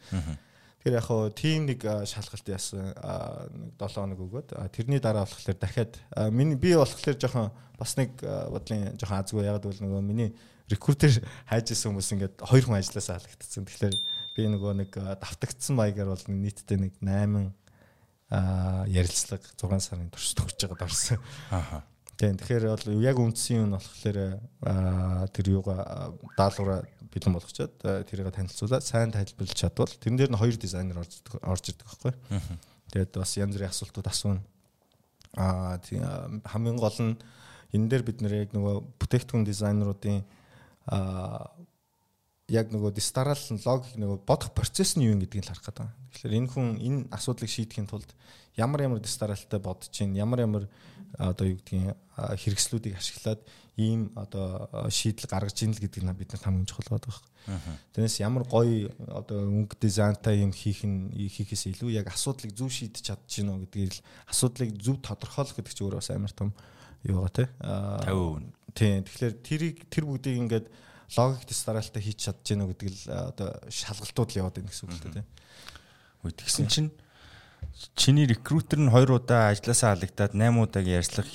Тэр 0.86 1.00
яг 1.02 1.08
хоо 1.10 1.34
тим 1.34 1.66
нэг 1.66 1.82
шалгалт 1.82 2.46
яасан 2.46 2.94
нэг 2.94 3.82
7 3.82 3.98
хоног 3.98 4.22
өгөөд 4.22 4.54
тэрний 4.70 5.02
дараа 5.02 5.26
болохоор 5.26 5.58
дахиад 5.58 5.98
миний 6.30 6.54
би 6.54 6.78
болохоор 6.78 7.18
жоохон 7.18 7.50
бас 7.74 7.98
нэг 7.98 8.22
бодлын 8.22 8.94
жоохон 8.94 9.18
азгүй 9.18 9.50
ягаад 9.50 9.66
гэвэл 9.66 9.82
нөгөө 9.82 10.04
миний 10.06 10.30
рекрутер 10.70 11.26
хайж 11.50 11.74
исэн 11.74 11.90
хүмүүс 11.90 12.14
ингээд 12.14 12.36
хоёр 12.46 12.64
хүн 12.70 12.78
ажилласаа 12.78 13.18
халагдсан. 13.18 13.66
Тэгэхээр 13.66 13.96
би 14.38 14.46
нөгөө 14.46 14.74
нэг 14.86 14.92
давтагдсан 14.94 15.74
маягаар 15.74 16.14
бол 16.14 16.26
нийтдээ 16.30 16.78
нэг 16.78 16.94
8 17.02 17.50
а 18.30 18.86
ярилцлага 18.90 19.46
6 19.58 19.90
сарын 19.90 20.10
турш 20.10 20.34
төгсөж 20.38 20.70
байгаад 20.70 20.86
орсон. 20.86 21.22
Аха. 21.54 21.82
Тийм 22.16 22.39
тэгэхээр 22.39 22.66
бол 22.72 23.03
яг 23.03 23.18
үндсэн 23.20 23.68
юм 23.68 23.76
болохоор 23.76 24.39
тэр 25.36 25.45
юугаа 25.51 26.16
даалгавраа 26.39 26.88
бэлэн 27.11 27.36
болгочоод 27.36 27.76
тэрийг 28.07 28.32
танилцуулаад 28.32 28.84
сайн 28.84 29.11
тайлбарлаж 29.11 29.55
чадвал 29.55 29.91
тэрэн 29.91 30.20
дээр 30.20 30.32
нь 30.32 30.39
хоёр 30.39 30.55
дизайнер 30.55 30.99
орж 30.99 31.63
ирдэг 31.72 31.88
байхгүй. 31.88 32.13
Тэгээд 32.91 33.11
бас 33.20 33.36
янз 33.36 33.55
бүрийн 33.55 33.72
асуултууд 33.72 34.07
асууна. 34.07 34.43
Аа 35.36 35.80
тийм 35.84 36.03
хамгийн 36.47 36.80
гол 36.80 36.99
нь 37.03 37.20
энэ 37.76 37.88
дээр 37.91 38.03
бид 38.07 38.20
нэр 38.24 38.47
яг 38.47 38.51
нөгөө 38.55 38.76
бүтээгдэхүүн 38.99 39.43
дизайнеруудын 39.47 40.24
а 40.88 41.51
яг 42.47 42.70
нөгөө 42.70 42.93
дистарал 42.93 43.41
логик 43.66 43.95
нөгөө 43.97 44.20
бодох 44.24 44.53
процесс 44.53 44.95
нь 44.95 45.03
юу 45.03 45.18
юм 45.18 45.24
гэдгийг 45.24 45.47
л 45.47 45.51
харах 45.51 45.66
гэдэг. 45.66 45.88
Тэгэхээр 46.13 46.38
энэ 46.39 46.51
хүн 46.53 46.68
энэ 46.78 46.99
асуудлыг 47.09 47.49
шийдэхин 47.49 47.89
тулд 47.89 48.11
ямар 48.58 48.82
ямар 48.82 48.99
дистаралтай 48.99 49.60
бодож 49.60 49.89
чинь 49.91 50.16
ямар 50.16 50.39
ямар 50.41 50.68
одоо 51.18 51.47
юу 51.47 51.58
гэдгийг 51.60 51.95
хэрэгслүүдийг 52.16 52.95
ашиглаад 52.97 53.41
ийм 53.76 54.12
одоо 54.16 54.68
шийдэл 54.89 55.28
гаргаж 55.28 55.60
ийн 55.64 55.76
л 55.76 55.80
гэдгийг 55.80 56.08
бид 56.16 56.32
нар 56.32 56.43
хамгийн 56.43 56.68
чухал 56.68 56.95
байдаг 56.95 57.12
байна. 57.12 57.78
Тэрнээс 57.91 58.20
ямар 58.24 58.47
гоё 58.47 58.91
одоо 59.12 59.43
өнгө 59.43 59.76
дизайнтай 59.80 60.39
юм 60.39 60.56
хийх 60.56 60.88
нь 60.88 61.12
хийхээс 61.12 61.76
илүү 61.76 61.91
яг 61.99 62.08
асуудлыг 62.08 62.56
зөв 62.56 62.72
шийдэж 62.72 63.03
чадж 63.03 63.28
гинөө 63.28 63.68
гэдгийг 63.68 63.91
л 63.99 64.03
асуудлыг 64.32 64.72
зөв 64.80 65.03
тодорхойлох 65.03 65.60
гэдэг 65.60 65.76
чинь 65.76 65.86
өөрөө 65.91 65.99
бас 65.99 66.12
амар 66.16 66.32
том 66.32 66.56
юу 67.03 67.22
байгаа 67.22 67.36
те. 67.36 67.45
50%. 68.08 68.56
Тийм. 68.76 69.03
Тэгэхээр 69.03 69.34
тэрийг 69.43 69.78
тэр 69.91 70.03
бүгдийг 70.08 70.36
ингээд 70.39 70.66
логик 71.20 71.43
дистаралтай 71.45 72.01
хийж 72.01 72.20
чадж 72.32 72.43
гэнэ 72.47 72.66
гэдэг 72.66 72.88
л 72.89 72.99
одоо 73.36 73.49
шалгалтууд 73.70 74.30
л 74.34 74.39
яваад 74.39 74.56
байна 74.58 74.72
гэсэн 74.72 74.86
үг 74.89 74.95
л 74.95 75.03
тийм. 75.03 75.28
Үгүй 76.24 76.34
тэгсэн 76.34 76.68
чинь 76.72 76.89
чиний 77.95 78.26
рекрутер 78.26 78.80
нь 78.80 78.91
2 78.91 79.16
удаа 79.16 79.51
ажилласаа 79.51 79.95
халагдаад 79.95 80.34
8 80.34 80.61
удаагийн 80.61 80.99
ярьцлага 81.01 81.30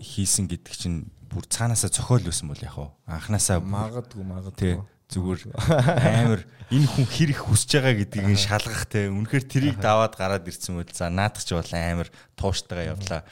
хийсэн 0.00 0.46
гэдэг 0.48 0.74
чинь 0.76 1.08
бүр 1.30 1.44
цаанаасаа 1.48 1.90
цохол 1.90 2.22
байсан 2.22 2.48
бол 2.48 2.62
яг 2.62 2.76
анханасаа 3.06 3.60
магадгүй 3.60 4.24
магадгүй. 4.24 4.80
Зүгээр 5.06 5.40
амар 5.54 6.42
энэ 6.74 6.86
хүн 6.90 7.06
хэрэг 7.06 7.38
хүсэж 7.46 7.78
байгаа 7.78 7.94
гэдгийг 7.94 8.42
шалгах 8.42 8.90
те 8.90 9.06
үнэхээр 9.06 9.44
трийг 9.46 9.76
даваад 9.78 10.18
гараад 10.18 10.50
ирсэн 10.50 10.82
бол 10.82 10.90
за 10.90 11.06
наадах 11.06 11.46
ч 11.46 11.54
бол 11.54 11.70
амар 11.70 12.10
тууштайгаа 12.34 12.90
явлаа 12.98 13.22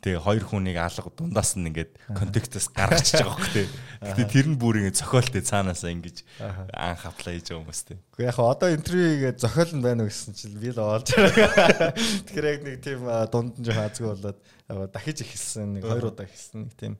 Тэгээ 0.00 0.24
хоёр 0.24 0.44
хүнийг 0.48 0.80
алга 0.80 1.12
дундаас 1.12 1.60
нь 1.60 1.68
ингээд 1.68 1.92
контекстээс 2.16 2.72
гаргачихж 2.72 3.20
байгаа 3.20 3.36
хөх 3.36 3.52
тээ. 3.52 3.68
Гэтэ 4.00 4.24
тэр 4.32 4.46
нь 4.48 4.56
бүр 4.56 4.80
ингээд 4.80 4.96
зохиолтой 4.96 5.44
цаанаасаа 5.44 5.92
ингэж 5.92 6.24
анх 6.72 7.04
аплай 7.04 7.36
хийж 7.36 7.52
байгаа 7.52 7.60
хүмүүс 7.68 7.82
тээ. 7.84 7.98
Гэхдээ 8.00 8.28
яг 8.32 8.38
одоо 8.40 8.68
интервьюгээд 8.72 9.38
зохиол 9.44 9.72
нь 9.76 9.84
байна 9.84 10.00
уу 10.04 10.08
гэсэн 10.08 10.32
чинь 10.32 10.56
би 10.56 10.72
л 10.72 10.80
оолж 10.80 11.08
байгаа. 11.12 11.92
Тэгэхээр 11.92 12.48
яг 12.48 12.60
нэг 12.64 12.76
тийм 12.80 13.00
дунд 13.28 13.52
нь 13.60 13.64
жоохон 13.68 13.88
азгүй 13.92 14.08
болоод 14.08 14.40
дахиж 14.88 15.18
ихэлсэн 15.20 15.68
нэг 15.76 15.84
хоёр 15.84 16.08
удаа 16.08 16.24
ихэлсэн 16.24 16.58
нэг 16.64 16.72
тийм 16.80 16.94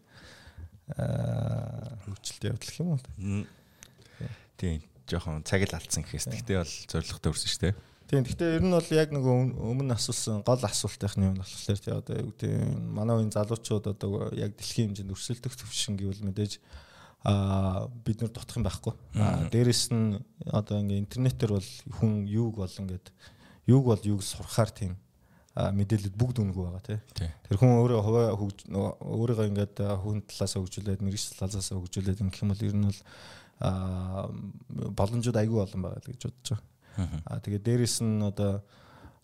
хөвчлөлт 2.05 2.45
явдал 2.53 2.77
юм 2.85 2.89
уу? 2.93 3.01
Тийм 4.61 4.85
жоохон 5.09 5.41
цаг 5.49 5.65
л 5.65 5.73
алдсан 5.73 6.05
гэхээс. 6.05 6.29
Гэтэ 6.29 6.61
бол 6.61 6.75
зоригтой 6.85 7.33
өрсөн 7.33 7.49
шүү 7.49 7.63
дээ. 7.65 7.75
Тийм. 8.11 8.27
Гэхдээ 8.27 8.59
ер 8.59 8.65
нь 8.67 8.75
бол 8.75 8.91
яг 8.91 9.15
нөгөө 9.15 9.35
өмнө 9.71 9.95
асуусан 9.95 10.43
гол 10.43 10.59
асуултынхны 10.67 11.31
юм 11.31 11.37
болохоор 11.39 11.79
тий 11.79 11.95
одоо 11.95 12.15
юу 12.19 12.35
гэдэг 12.35 12.51
манай 12.91 13.15
үеийн 13.15 13.31
залуучууд 13.31 13.87
одоо 13.87 14.35
яг 14.35 14.59
дэлхийн 14.59 14.91
хэмжээнд 14.91 15.15
өрсөлдөх 15.15 15.55
төвшин 15.55 15.95
гэвэл 15.95 16.27
мэдээж 16.27 16.59
а 17.23 17.87
бид 17.87 18.19
нар 18.19 18.35
дутах 18.35 18.59
юм 18.59 18.67
байхгүй. 18.67 18.95
А 19.15 19.47
дээрэс 19.47 19.95
нь 19.95 20.19
одоо 20.43 20.83
ингээ 20.83 21.07
интернетээр 21.07 21.55
бол 21.55 21.71
хүн 22.03 22.27
юуг 22.27 22.59
бол 22.59 22.75
ингээд 22.83 23.15
юуг 23.71 23.85
бол 23.87 24.03
юуг 24.03 24.27
сурахаар 24.27 24.75
тийм 24.75 24.99
мэдээлэл 25.55 26.11
бүгд 26.11 26.43
өнгөө 26.43 26.67
байгаа 26.67 26.83
тий. 26.83 26.99
Тэр 27.47 27.63
хүн 27.63 27.79
өөрөө 27.79 28.01
хуваа 28.03 28.35
өөрийгөө 29.07 29.47
ингээд 29.55 29.77
хүн 30.03 30.27
талаас 30.27 30.59
хөгжүүлээд 30.59 31.05
мэрэгч 31.07 31.39
талаас 31.39 31.71
хөгжүүлээд 31.71 32.27
юм 32.27 32.35
гэх 32.35 32.43
юм 32.43 32.51
бол 32.51 32.67
ер 32.67 32.75
нь 32.75 32.87
бол 32.91 33.01
боломжууд 34.99 35.39
айгүй 35.39 35.63
олон 35.63 35.83
байгаа 35.85 36.03
л 36.03 36.11
гэж 36.11 36.23
бодож 36.27 36.49
байгаа. 36.59 36.70
Аа 36.97 37.41
тэгээ 37.43 37.63
дээрэс 37.63 38.03
нь 38.03 38.23
одоо 38.23 38.63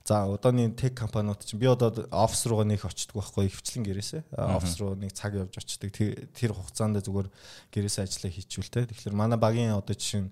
за 0.06 0.24
одооний 0.26 0.70
тех 0.70 0.94
компаниуд 0.94 1.42
чинь 1.44 1.58
би 1.58 1.66
одоо 1.66 1.90
офис 2.10 2.46
руугаа 2.46 2.64
нэг 2.64 2.84
очдөг 2.84 3.18
байхгүй 3.18 3.50
хвчлэн 3.50 3.84
гэрээсээ. 3.84 4.22
Офис 4.38 4.78
руу 4.78 4.94
нэг 4.94 5.12
цаг 5.12 5.34
явж 5.34 5.58
очдөг 5.58 5.90
тэр 5.90 6.52
хугацаанд 6.54 7.02
зүгээр 7.02 7.28
гэрээсээ 7.74 8.06
ажиллаа 8.06 8.30
хийчихвэл 8.30 8.70
те. 8.70 8.86
Тэгэхээр 8.86 9.18
манай 9.18 9.38
багийн 9.38 9.74
одоо 9.74 9.98
жишээ 9.98 10.22
нь 10.22 10.30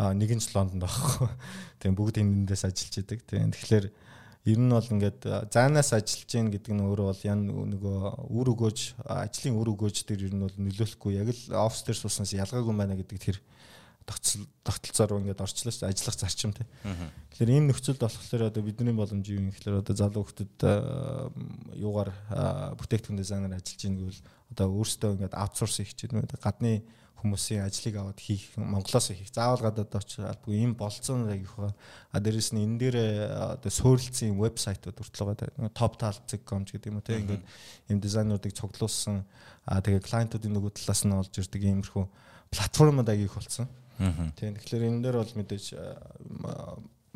нэгэн 0.00 0.40
жил 0.40 0.56
Лондонд 0.56 0.88
байхгүй. 0.88 1.28
Тийм 1.84 1.92
бүгд 1.92 2.16
эндээс 2.16 2.64
ажиллаж 2.64 2.96
идэг. 2.96 3.20
Тийм 3.28 3.52
тэгэхээр 3.52 3.86
ер 4.48 4.56
нь 4.56 4.72
бол 4.72 4.88
ингээд 4.88 5.52
заанаас 5.52 5.92
ажиллаж 5.92 6.24
гин 6.24 6.48
гэдэг 6.48 6.72
нь 6.72 6.80
өөрөө 6.80 7.06
бол 7.12 7.28
ян 7.28 7.40
нөгөө 7.44 8.24
үр 8.32 8.46
өгөөж 8.56 9.04
ажлын 9.04 9.60
үр 9.60 9.68
өгөөж 9.76 9.96
тэр 10.08 10.24
ер 10.24 10.32
нь 10.32 10.40
бол 10.40 10.56
нөлөөлөхгүй. 10.56 11.20
Яг 11.20 11.28
л 11.28 11.42
офис 11.60 11.84
дээр 11.84 11.98
суснаас 12.00 12.32
ялгаагүй 12.32 12.72
байна 12.72 12.96
гэдэг 12.96 13.18
тэр 13.20 13.36
тогтолцоор 14.66 15.22
ингээд 15.22 15.40
орчлоо 15.40 15.70
шүү 15.70 15.86
ажиллах 15.86 16.18
зарчим 16.18 16.52
тий. 16.52 16.66
Тэгэхээр 17.30 17.54
ийм 17.54 17.70
нөхцөлд 17.70 18.02
болохоор 18.02 18.50
одоо 18.50 18.62
бидний 18.66 18.94
боломж 18.94 19.24
юу 19.30 19.38
юм 19.38 19.54
гэхээр 19.54 19.80
одоо 19.86 19.94
залуу 19.94 20.26
хүмүүс 20.26 20.50
юугаар 21.78 22.10
бүтээгдэхүүн 22.74 23.20
дизайнер 23.22 23.54
ажиллаж 23.54 23.82
ийн 23.86 23.96
гэвэл 24.02 24.20
одоо 24.50 24.66
өөрсдөө 24.74 25.10
ингээд 25.14 25.38
аутсорс 25.38 25.78
хийх 25.78 25.94
чинь 25.94 26.26
гадны 26.42 26.82
хүмүүсийн 27.20 27.68
ажлыг 27.68 27.94
аваад 28.00 28.20
хийх 28.20 28.48
Монголоос 28.56 29.12
хийх 29.12 29.28
заавал 29.28 29.60
гадаад 29.60 29.92
очиж 29.92 30.24
албагүй 30.24 30.56
ийм 30.56 30.72
болцсон 30.72 31.28
яг 31.28 31.44
их 31.44 31.52
байгаа. 31.52 31.76
А 32.12 32.20
дээрэс 32.20 32.56
нь 32.56 32.64
энэ 32.64 32.78
дээр 32.80 32.96
одоо 33.60 33.70
суурилсан 33.70 34.40
вебсайтууд 34.40 34.96
хүртэл 34.96 35.28
байгаа. 35.28 35.68
Top 35.76 36.00
talent.com 36.00 36.64
гэдэг 36.64 36.88
юм 36.88 36.96
уу 36.96 37.04
те 37.04 37.20
ингээд 37.20 37.44
ийм 37.92 38.00
дизайнеруудыг 38.00 38.56
цуглуулсан 38.56 39.28
а 39.68 39.84
тэгээ 39.84 40.00
клиентуудын 40.00 40.54
нөгөө 40.56 40.72
талаас 40.80 41.04
нь 41.04 41.12
олж 41.12 41.34
ирдэг 41.36 41.60
иймэрхүү 41.60 42.04
платформуд 42.50 43.08
аяг 43.12 43.28
их 43.28 43.36
болсон. 43.36 43.68
Тийм 44.00 44.56
тэгэхээр 44.56 44.88
энэ 44.88 45.02
дээр 45.04 45.16
бол 45.20 45.34
мэдээж 45.36 45.66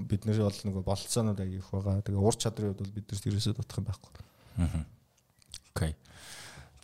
бид 0.04 0.22
нэр 0.28 0.44
бол 0.44 0.60
нөгөө 0.68 0.84
болцоонууд 0.84 1.40
аяг 1.40 1.54
их 1.56 1.70
байгаа. 1.72 2.04
Тэгээ 2.04 2.20
ур 2.20 2.36
чадрын 2.36 2.74
хувьд 2.74 2.82
бол 2.84 2.96
бид 2.98 3.06
нэрс 3.08 3.24
ерөөсөө 3.24 3.54
дутах 3.56 3.78
юм 3.80 3.88
байхгүй. 3.88 4.12
Окей. 5.72 5.92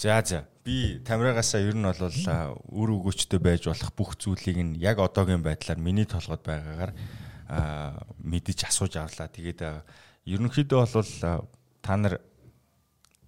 За 0.00 0.22
за 0.24 0.48
би 0.64 1.00
тамираагаасаа 1.04 1.60
ер 1.60 1.76
нь 1.76 1.84
бол 1.84 2.00
үр 2.72 2.88
өгөөчтэй 2.96 3.40
байж 3.42 3.68
болох 3.68 3.92
бүх 3.92 4.16
зүйлийг 4.16 4.56
нь 4.56 4.80
яг 4.80 5.04
одоогийн 5.04 5.44
байдлаар 5.44 5.76
миний 5.76 6.08
толгойд 6.08 6.40
байгаагаар 6.48 6.92
мэдэж 8.24 8.72
асууж 8.72 8.96
авлаа. 8.96 9.28
Тэгээд 9.28 9.84
ерөнхийдөө 10.24 10.80
бол 10.80 11.10
та 11.84 11.92
нар 12.00 12.24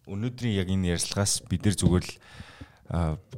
өнөөдрийн 0.09 0.57
яг 0.57 0.69
энэ 0.73 0.97
ярилцлагаас 0.97 1.45
бид 1.51 1.69
нар 1.69 1.77
зүгээр 1.77 2.07
л 2.09 2.15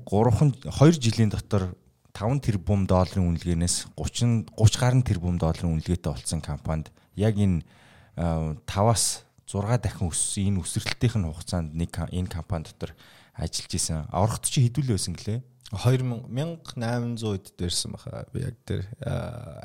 3 0.07 0.71
2 0.71 1.03
жилийн 1.03 1.35
дотор 1.35 1.75
5 2.15 2.47
тэрбум 2.47 2.87
долларын 2.87 3.27
үнэлгээнээс 3.35 3.99
30 3.99 4.55
30 4.55 4.79
гаруй 4.79 5.03
тэрбум 5.03 5.37
долларын 5.37 5.75
үнэлгээтэй 5.75 6.15
болсон 6.15 6.39
компанид 6.39 6.95
яг 7.19 7.35
энэ 7.35 7.67
5-аас 8.15 9.27
6 9.51 9.83
дахин 9.83 10.09
өссөн 10.09 10.55
энэ 10.55 10.63
өсрэлтийн 10.63 11.27
хугацаанд 11.27 11.75
нэг 11.75 11.91
энэ 11.91 12.31
компани 12.31 12.71
дотор 12.71 12.95
ажиллаж 13.35 13.73
исэн. 13.75 14.07
Орохт 14.15 14.47
чи 14.47 14.63
хэдүүл 14.63 14.95
байсан 14.95 15.19
гэлээ? 15.19 15.43
2800 15.75 17.35
эд 17.35 17.47
дээрсэн 17.59 17.91
баха. 17.93 18.25
Би 18.31 18.47
яг 18.47 18.55
дээр 18.63 18.87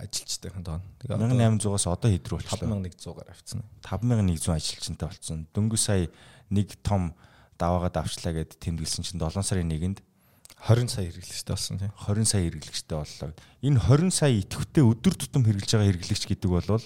ажилчдайхан 0.02 0.64
доон. 0.66 0.82
1800-аас 1.06 1.86
одоо 1.86 2.10
хэд 2.10 2.26
рүү 2.26 2.42
болчихлоо? 2.42 2.82
5100-аар 2.82 3.30
авцсан. 3.30 3.62
5100 3.86 4.58
ажилчтай 4.58 5.06
болсон. 5.06 5.46
Дөнгөж 5.54 5.82
сая 5.86 6.10
нэг 6.50 6.74
том 6.82 7.14
даваагаад 7.62 8.02
авчлаа 8.02 8.34
гэд 8.42 8.58
тэмдэглэсэн 8.58 9.06
чинь 9.06 9.22
7 9.22 9.46
сарын 9.46 9.70
1-нд 9.70 10.02
20 10.68 10.92
сая 10.92 11.08
хэрэглэгчтэй 11.08 11.54
болсон 11.56 11.80
тийм. 11.80 11.92
20 11.96 12.26
сая 12.28 12.44
хэрэглэгчтэй 12.44 12.98
боллоо. 13.00 13.32
Энэ 13.64 13.80
20 13.80 14.12
сая 14.12 14.32
идэвхтэй 14.36 14.84
өдөр 14.84 15.16
тутам 15.16 15.44
хэрэглэж 15.48 15.72
байгаа 15.72 15.88
хэрэглэгч 15.88 16.24
гэдэг 16.28 16.50
бол 16.52 16.84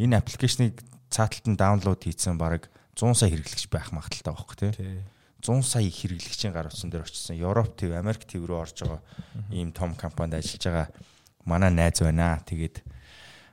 энэ 0.00 0.16
аппликейшнийг 0.16 0.80
цааталт 1.12 1.46
нь 1.50 1.60
даунлоод 1.60 2.00
хийсэн 2.00 2.40
баг 2.40 2.72
100 2.96 3.20
сая 3.20 3.28
хэрэглэгч 3.28 3.68
байх 3.68 3.92
магадaltaй 3.92 4.32
байхгүй 4.32 4.56
тийм. 4.56 5.04
100 5.44 5.64
сая 5.68 5.84
хэрэглэгчийн 5.84 6.52
гар 6.52 6.72
утсан 6.72 6.88
дээр 6.88 7.04
очсон. 7.04 7.36
Европ 7.36 7.76
төв, 7.76 7.92
Америк 7.96 8.24
төв 8.24 8.44
рүү 8.48 8.56
орж 8.60 8.76
байгаа 8.84 9.00
ийм 9.52 9.72
том 9.72 9.92
компанид 9.96 10.40
ажиллаж 10.40 10.64
байгаа. 10.64 10.88
Манай 11.44 11.70
найз 11.72 12.00
байна. 12.00 12.40
Тэгээд 12.44 12.84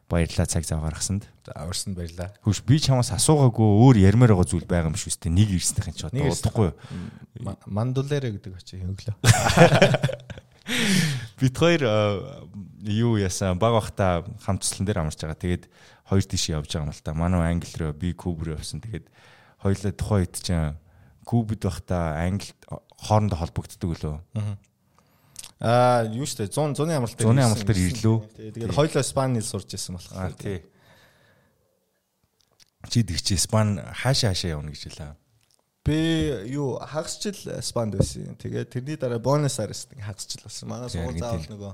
баярлалаа 0.08 0.48
цаг 0.48 0.64
зав 0.64 0.82
гаргасанд. 0.82 1.28
За 1.44 1.68
урьсанд 1.68 1.98
баярлалаа. 2.00 2.32
Хөөш 2.44 2.64
би 2.64 2.80
чамаас 2.80 3.12
асуугаагүй 3.12 3.68
өөр 3.84 3.98
ярмаар 4.00 4.32
байгаа 4.36 4.48
зүйл 4.48 4.64
байгаа 4.64 4.92
юм 4.92 4.96
шүү 4.96 5.20
дээ. 5.20 5.36
Нэг 5.36 5.50
ирснийхэн 5.52 5.96
ч 5.96 6.08
одоо 6.08 6.32
удахгүй. 6.32 6.72
Мандулэрэ 7.68 8.40
гэдэг 8.40 8.54
очи 8.56 8.80
өглөө. 8.80 9.16
Бид 11.40 11.56
хоёр 11.56 11.82
юу 12.84 13.20
яасан 13.20 13.60
баг 13.60 13.76
бахта 13.76 14.24
хамт 14.44 14.64
туслан 14.64 14.88
дээр 14.88 15.04
амарч 15.04 15.20
байгаа. 15.20 15.40
Тэгээд 15.40 15.64
хоёр 16.08 16.24
тийш 16.24 16.56
явж 16.56 16.72
байгаа 16.72 16.88
юм 16.88 16.96
л 16.96 17.04
та. 17.04 17.12
Манай 17.12 17.52
англи 17.52 17.76
руу 17.76 17.92
би 17.92 18.16
куб 18.16 18.44
руу 18.48 18.56
явсан. 18.56 18.80
Тэгээд 18.80 19.12
хоёулаа 19.60 19.92
тухайн 19.92 20.24
үед 20.24 20.36
чинь 20.40 20.76
кубд 21.28 21.64
бахта 21.64 22.20
англи 22.20 22.56
хоорондоо 23.00 23.40
холбогддог 23.44 23.92
лөө. 24.00 24.20
Аа 24.40 24.56
юу 25.58 26.26
штэ 26.30 26.48
100 26.54 26.78
100-ны 26.78 26.94
амралт 26.94 27.18
дээр 27.18 27.30
100-ны 27.34 27.42
амралт 27.42 27.66
дээр 27.66 27.82
ирлээ. 27.90 28.18
Тэгээд 28.54 28.76
хоёулаа 28.78 29.02
Испани 29.02 29.42
хэл 29.42 29.50
сурч 29.50 29.74
ирсэн 29.74 29.98
болох. 29.98 30.14
Аа 30.14 30.30
тий. 30.38 30.62
Чи 32.86 33.02
дэгч 33.02 33.34
Испани 33.34 33.82
хаашаа 33.82 34.38
хаашаа 34.38 34.54
явна 34.54 34.70
гэж 34.70 34.84
хэлээ. 34.86 35.18
Би 35.82 35.98
юу 36.54 36.78
хагасчил 36.78 37.34
Испанд 37.58 37.98
байсан. 37.98 38.38
Тэгээд 38.38 38.70
тэрний 38.70 38.98
дараа 39.02 39.18
Бонус 39.18 39.58
Айрес 39.58 39.90
нэг 39.90 40.06
хагасчил 40.06 40.46
болсон. 40.46 40.70
Манай 40.70 40.94
сургууль 40.94 41.18
заавал 41.18 41.50
нөгөө 41.50 41.74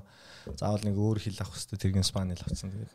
заавал 0.56 0.84
нэг 0.88 0.96
өөр 0.96 1.20
хэл 1.20 1.44
авах 1.44 1.60
хэрэгтэй. 1.60 1.82
Тэргийн 1.84 2.08
Испанил 2.08 2.40
авсан. 2.40 2.72
Тэгээд 2.72 2.94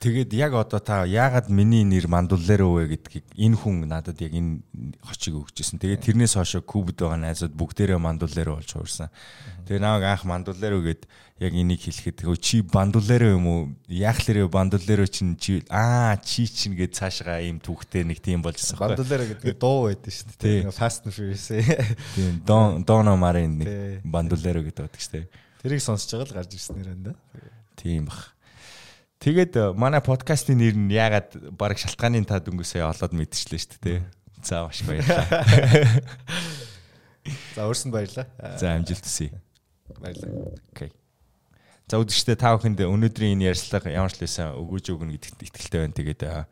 Тэгээд 0.00 0.32
яг 0.32 0.56
одоо 0.56 0.80
та 0.80 1.04
яагаад 1.04 1.52
миний 1.52 1.84
нэр 1.84 2.08
Мандуллеро 2.08 2.72
вэ 2.72 2.96
гэдгийг 2.96 3.36
энэ 3.36 3.52
хүн 3.52 3.84
надад 3.84 4.16
яг 4.24 4.32
энэ 4.32 4.64
хочиг 5.04 5.36
өгчээсэн. 5.36 5.76
Тэгээд 5.76 6.08
тэрнээс 6.08 6.40
хойш 6.40 6.56
Кубд 6.64 7.04
байгаа 7.04 7.20
найзууд 7.20 7.52
бүгдээрээ 7.52 8.00
Мандуллеро 8.00 8.56
болж 8.56 8.72
хуурсан. 8.72 9.12
Тэгээд 9.68 9.84
намайг 9.84 10.08
анх 10.08 10.24
Мандуллеро 10.24 10.80
гэд 10.80 11.04
яг 11.44 11.52
энийг 11.52 11.84
хэлэхэд 11.84 12.24
чи 12.40 12.64
Бандуллеро 12.64 13.36
юм 13.36 13.44
уу? 13.44 13.60
Яг 13.92 14.24
л 14.24 14.48
Бандуллеро 14.48 15.04
чинь 15.04 15.36
чи 15.36 15.60
аа 15.68 16.16
чи 16.16 16.48
чинь 16.48 16.80
гэд 16.80 16.96
цаашгаа 16.96 17.44
ийм 17.44 17.60
түүхтэй 17.60 18.08
нэг 18.08 18.24
тийм 18.24 18.40
болжсэн. 18.40 18.80
Бандуллеро 18.80 19.36
гэдэг 19.36 19.60
дуу 19.60 19.92
байдсан 19.92 20.32
шүү 20.32 20.40
дээ. 20.40 20.72
Fast 20.72 21.04
and 21.04 21.12
Furious. 21.12 21.52
Тийм 22.16 22.40
Доно 22.88 23.20
Марин 23.20 23.60
нэг 23.60 24.00
Бандуллеро 24.08 24.64
гэдэг 24.64 24.80
байдаг 24.80 24.96
шүү 25.04 25.12
дээ. 25.12 25.28
Тэрийг 25.60 25.84
сонсож 25.84 26.08
байгаа 26.16 26.24
л 26.24 26.36
гарч 26.40 26.56
ирсэн 26.56 26.80
нэр 26.80 26.88
энэ 26.96 27.04
да. 27.04 27.14
Тийм 27.76 28.08
бах. 28.08 28.32
Тэгээд 29.20 29.52
э, 29.60 29.64
манай 29.76 30.00
подкастын 30.00 30.56
нэр 30.56 30.76
нь 30.80 30.96
ягаад 30.96 31.52
баг 31.52 31.76
шалтгааны 31.76 32.24
та 32.24 32.40
дөнгөсөө 32.40 32.88
олоод 32.88 33.12
мэдчихлээ 33.12 33.60
шүү 33.60 33.80
дээ. 33.84 34.00
За 34.40 34.64
маш 34.64 34.80
баярлалаа. 34.80 36.00
За 37.54 37.68
өөрсөнд 37.68 37.92
баярлалаа. 37.92 38.56
За 38.56 38.72
амжилт 38.80 39.04
хүсье. 39.04 39.36
Баярлалаа. 40.00 40.56
Окей. 40.72 40.96
За 41.92 42.00
үдштэй 42.00 42.32
та 42.32 42.56
бүхэнд 42.56 42.80
өнөөдрийн 42.80 43.36
энэ 43.36 43.52
ярилцлага 43.52 43.92
ямар 43.92 44.08
ч 44.08 44.24
лээсэн 44.24 44.56
өгөөж 44.56 44.88
өгнө 44.88 45.12
гэдэгт 45.12 45.52
итгэлтэй 45.52 45.80
байна. 45.84 45.98
Тэгээд 46.00 46.22
э, 46.24 46.48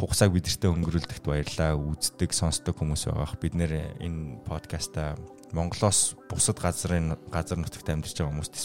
хугацааг 0.00 0.32
бидэртээ 0.32 0.72
өнгөрүүлдэгт 0.72 1.24
баярлалаа. 1.28 1.76
Үздэг, 1.76 2.32
сонсдог 2.32 2.80
хүмүүс 2.80 3.12
байгаах. 3.12 3.36
Бид 3.36 3.52
нэр 3.60 4.00
энэ 4.00 4.40
подкаста 4.48 5.20
Монголоос 5.52 6.16
бусад 6.32 6.64
газрын 6.64 7.20
газар 7.28 7.60
нутагт 7.60 7.92
амьдарч 7.92 8.16
байгаа 8.16 8.32
хүмүүст 8.32 8.56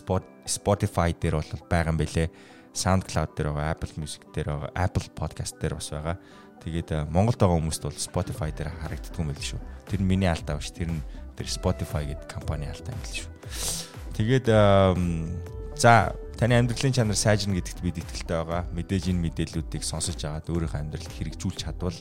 Spotify 0.48 1.12
дээр 1.12 1.44
бол 1.44 1.68
байгаа 1.68 1.92
юм 1.92 2.00
байлээ 2.00 2.55
SoundCloud 2.76 3.32
дээр 3.40 3.56
байгаа, 3.56 3.72
Apple 3.72 3.94
Music 3.96 4.28
дээр 4.36 4.52
байгаа, 4.52 4.72
Apple 4.76 5.08
Podcast 5.16 5.56
дээр 5.64 5.80
бас 5.80 5.90
байгаа. 5.96 6.20
Тэгээд 6.60 6.90
э, 6.92 7.00
Монголд 7.08 7.40
байгаа 7.40 7.56
хүмүүст 7.56 7.84
бол 7.88 7.96
Spotify 7.96 8.52
дээр 8.52 8.70
харагддаг 8.84 9.16
юм 9.16 9.32
байл 9.32 9.40
шүү. 9.40 9.62
Тэр 9.88 10.04
нь 10.04 10.10
миний 10.12 10.28
алдаа 10.28 10.60
биш. 10.60 10.76
Тэр 10.76 10.92
нь 10.92 11.04
тэр 11.40 11.48
Spotify 11.48 12.04
гэдэг 12.04 12.28
компани 12.28 12.68
алдаа 12.68 12.92
юм 12.92 13.00
байл 13.00 13.16
шүү. 13.16 13.32
Тэгээд 14.20 14.46
за 15.80 16.16
таны 16.36 16.56
амьдралын 16.60 16.96
чанар 16.96 17.16
сайжирна 17.16 17.60
гэдэгт 17.60 17.80
бид 17.80 18.00
итгэлтэй 18.04 18.36
байгаа. 18.44 18.68
Мэдээж 18.76 19.12
энэ 19.12 19.24
мэдээллүүдийг 19.24 19.84
сонсож 19.84 20.20
агаад 20.20 20.52
өөрийнхөө 20.52 20.82
амьдралд 20.84 21.12
хэрэгжүүлж 21.16 21.58
чадвал 21.64 22.00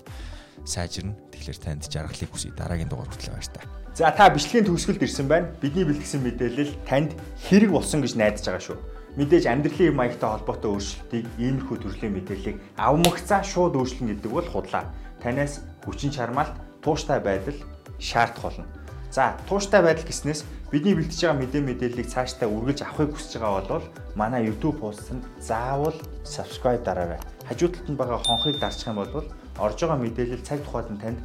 сайжирна. 0.66 1.14
Тэгэхээр 1.30 1.58
танд 1.62 1.86
жаргалыг 1.86 2.30
хүсье. 2.30 2.54
Дараагийн 2.54 2.90
дугаар 2.90 3.10
хүртэл 3.10 3.34
баяр 3.34 3.50
та. 3.50 3.62
За 3.94 4.10
та 4.10 4.30
бичлэгийн 4.30 4.66
төгсгөлд 4.70 5.06
ирсэн 5.06 5.26
байна. 5.30 5.54
Бидний 5.62 5.86
бэлтгэсэн 5.86 6.22
мэдээлэл 6.22 6.72
танд 6.86 7.14
хэрэг 7.46 7.70
болсон 7.70 8.02
гэж 8.02 8.14
найдаж 8.18 8.46
байгаа 8.46 8.62
шүү 8.62 8.93
мэдээж 9.16 9.46
амьдралын 9.46 9.94
маягтай 9.94 10.28
холбоотой 10.30 10.70
өөрчлөлтийг 10.74 11.26
иймэрхүү 11.38 11.76
төрлийн 11.78 12.14
мэдээллийг 12.18 12.56
авмагцаа 12.74 13.42
шууд 13.46 13.78
өөрчлөн 13.78 14.10
гэдэг 14.10 14.30
бол 14.32 14.48
худлаа. 14.50 14.90
Танаас 15.22 15.62
хүчин 15.86 16.10
чармаалт, 16.10 16.54
тууштай 16.82 17.20
байдал 17.22 17.54
шаардах 18.02 18.42
болно. 18.42 18.66
За, 19.14 19.38
тууштай 19.46 19.82
байдал 19.82 20.02
гэснээс 20.02 20.42
бидний 20.74 20.98
бэлтэж 20.98 21.20
байгаа 21.22 21.38
мэдээ 21.38 21.62
мэдээллийг 21.62 22.08
цаашдаа 22.10 22.50
үргэлж 22.50 22.82
авахыг 22.82 23.14
хүсэж 23.14 23.38
байгаа 23.38 23.62
бол 23.70 23.86
манай 24.18 24.42
YouTube 24.50 24.82
хуудсанд 24.82 25.22
заавал 25.38 25.94
subscribe 26.26 26.82
дараарай. 26.82 27.22
Хажуу 27.46 27.70
талд 27.70 27.88
нь 27.94 27.94
байгаа 27.94 28.18
хонхыг 28.18 28.58
дарчих 28.58 28.90
юм 28.90 28.98
бол 28.98 29.30
орж 29.62 29.78
байгаа 29.78 30.02
мэдээлэл 30.02 30.42
цаг 30.42 30.58
тухайд 30.66 30.90
нь 30.90 30.98
танд 30.98 31.18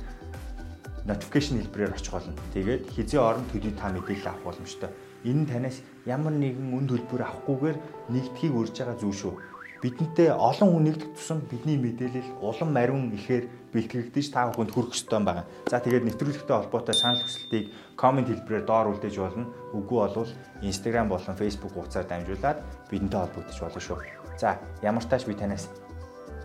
notification 1.09 1.57
хэлбэрээр 1.57 1.97
очих 1.97 2.13
болно. 2.13 2.37
Тэгээд 2.53 2.93
хизээ 2.93 3.17
орон 3.17 3.45
төдий 3.49 3.73
та 3.73 3.89
мэдээлэл 3.89 4.29
авах 4.29 4.53
боломжтой. 4.53 4.93
Энэ 5.25 5.41
нь 5.41 5.49
танаас 5.49 5.81
ямар 6.05 6.33
нэгэн 6.35 6.71
үн 6.75 6.85
төлбөр 6.87 7.21
авахгүйгээр 7.25 7.77
нэгдхийг 8.13 8.53
урьж 8.55 8.75
байгаа 8.79 8.97
зүйл 8.99 9.19
шүү. 9.19 9.33
Бидэнтэй 9.79 10.29
олон 10.35 10.69
хүн 10.75 10.83
нэгдэх 10.91 11.15
тусам 11.15 11.39
бидний 11.47 11.79
мэдээлэл 11.79 12.43
улам 12.43 12.75
мариун 12.75 13.15
ихээр 13.15 13.47
бэлтгэгдэж 13.71 14.27
та 14.27 14.51
бүхэнд 14.51 14.75
хүрэх 14.75 14.91
ёстой 14.91 15.23
байгаа. 15.23 15.47
За 15.71 15.79
тэгээд 15.79 16.03
нэвтрүүлэгтэй 16.03 16.55
холбоотой 16.55 16.95
санал 16.99 17.23
хүсэлтийг 17.23 17.71
комент 17.95 18.27
хэлбэрээр 18.27 18.67
доор 18.67 18.91
үлдээж 18.91 19.15
болно. 19.23 19.47
Үгүй 19.71 19.97
болвол 20.03 20.31
Instagram 20.59 21.07
болон 21.07 21.35
Facebook 21.39 21.71
хуудасаар 21.79 22.11
дамжуулаад 22.11 22.59
бидэнтэй 22.91 23.19
холбогдож 23.23 23.59
болно 23.63 23.79
шүү. 23.79 23.99
За 24.35 24.59
ямар 24.83 25.03
тааш 25.07 25.23
би 25.23 25.35
танаас 25.39 25.71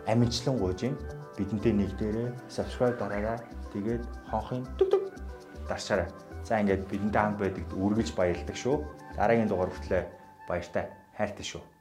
амжилтлан 0.06 0.55
гуйж 0.55 0.81
юм. 0.86 0.94
Бидэнтэй 1.35 1.74
нэгдээрээ 1.74 2.28
subscribe 2.47 3.02
дараарай. 3.02 3.43
Тэгээд 3.74 4.02
хонхын 4.31 4.62
дүг 4.78 4.89
дүг 4.94 5.05
дарчаарай. 5.66 6.06
За 6.47 6.62
ингээд 6.62 6.86
бидэнтэй 6.86 7.18
хамт 7.18 7.39
байдагт 7.43 7.74
үргэлж 7.74 8.14
баярлдаг 8.14 8.55
шүү. 8.55 8.78
Дараагийн 9.16 9.49
дугаар 9.49 9.70
хүртэл 9.70 10.11
баяртай 10.49 10.85
хайртай 11.16 11.47
шүү. 11.47 11.74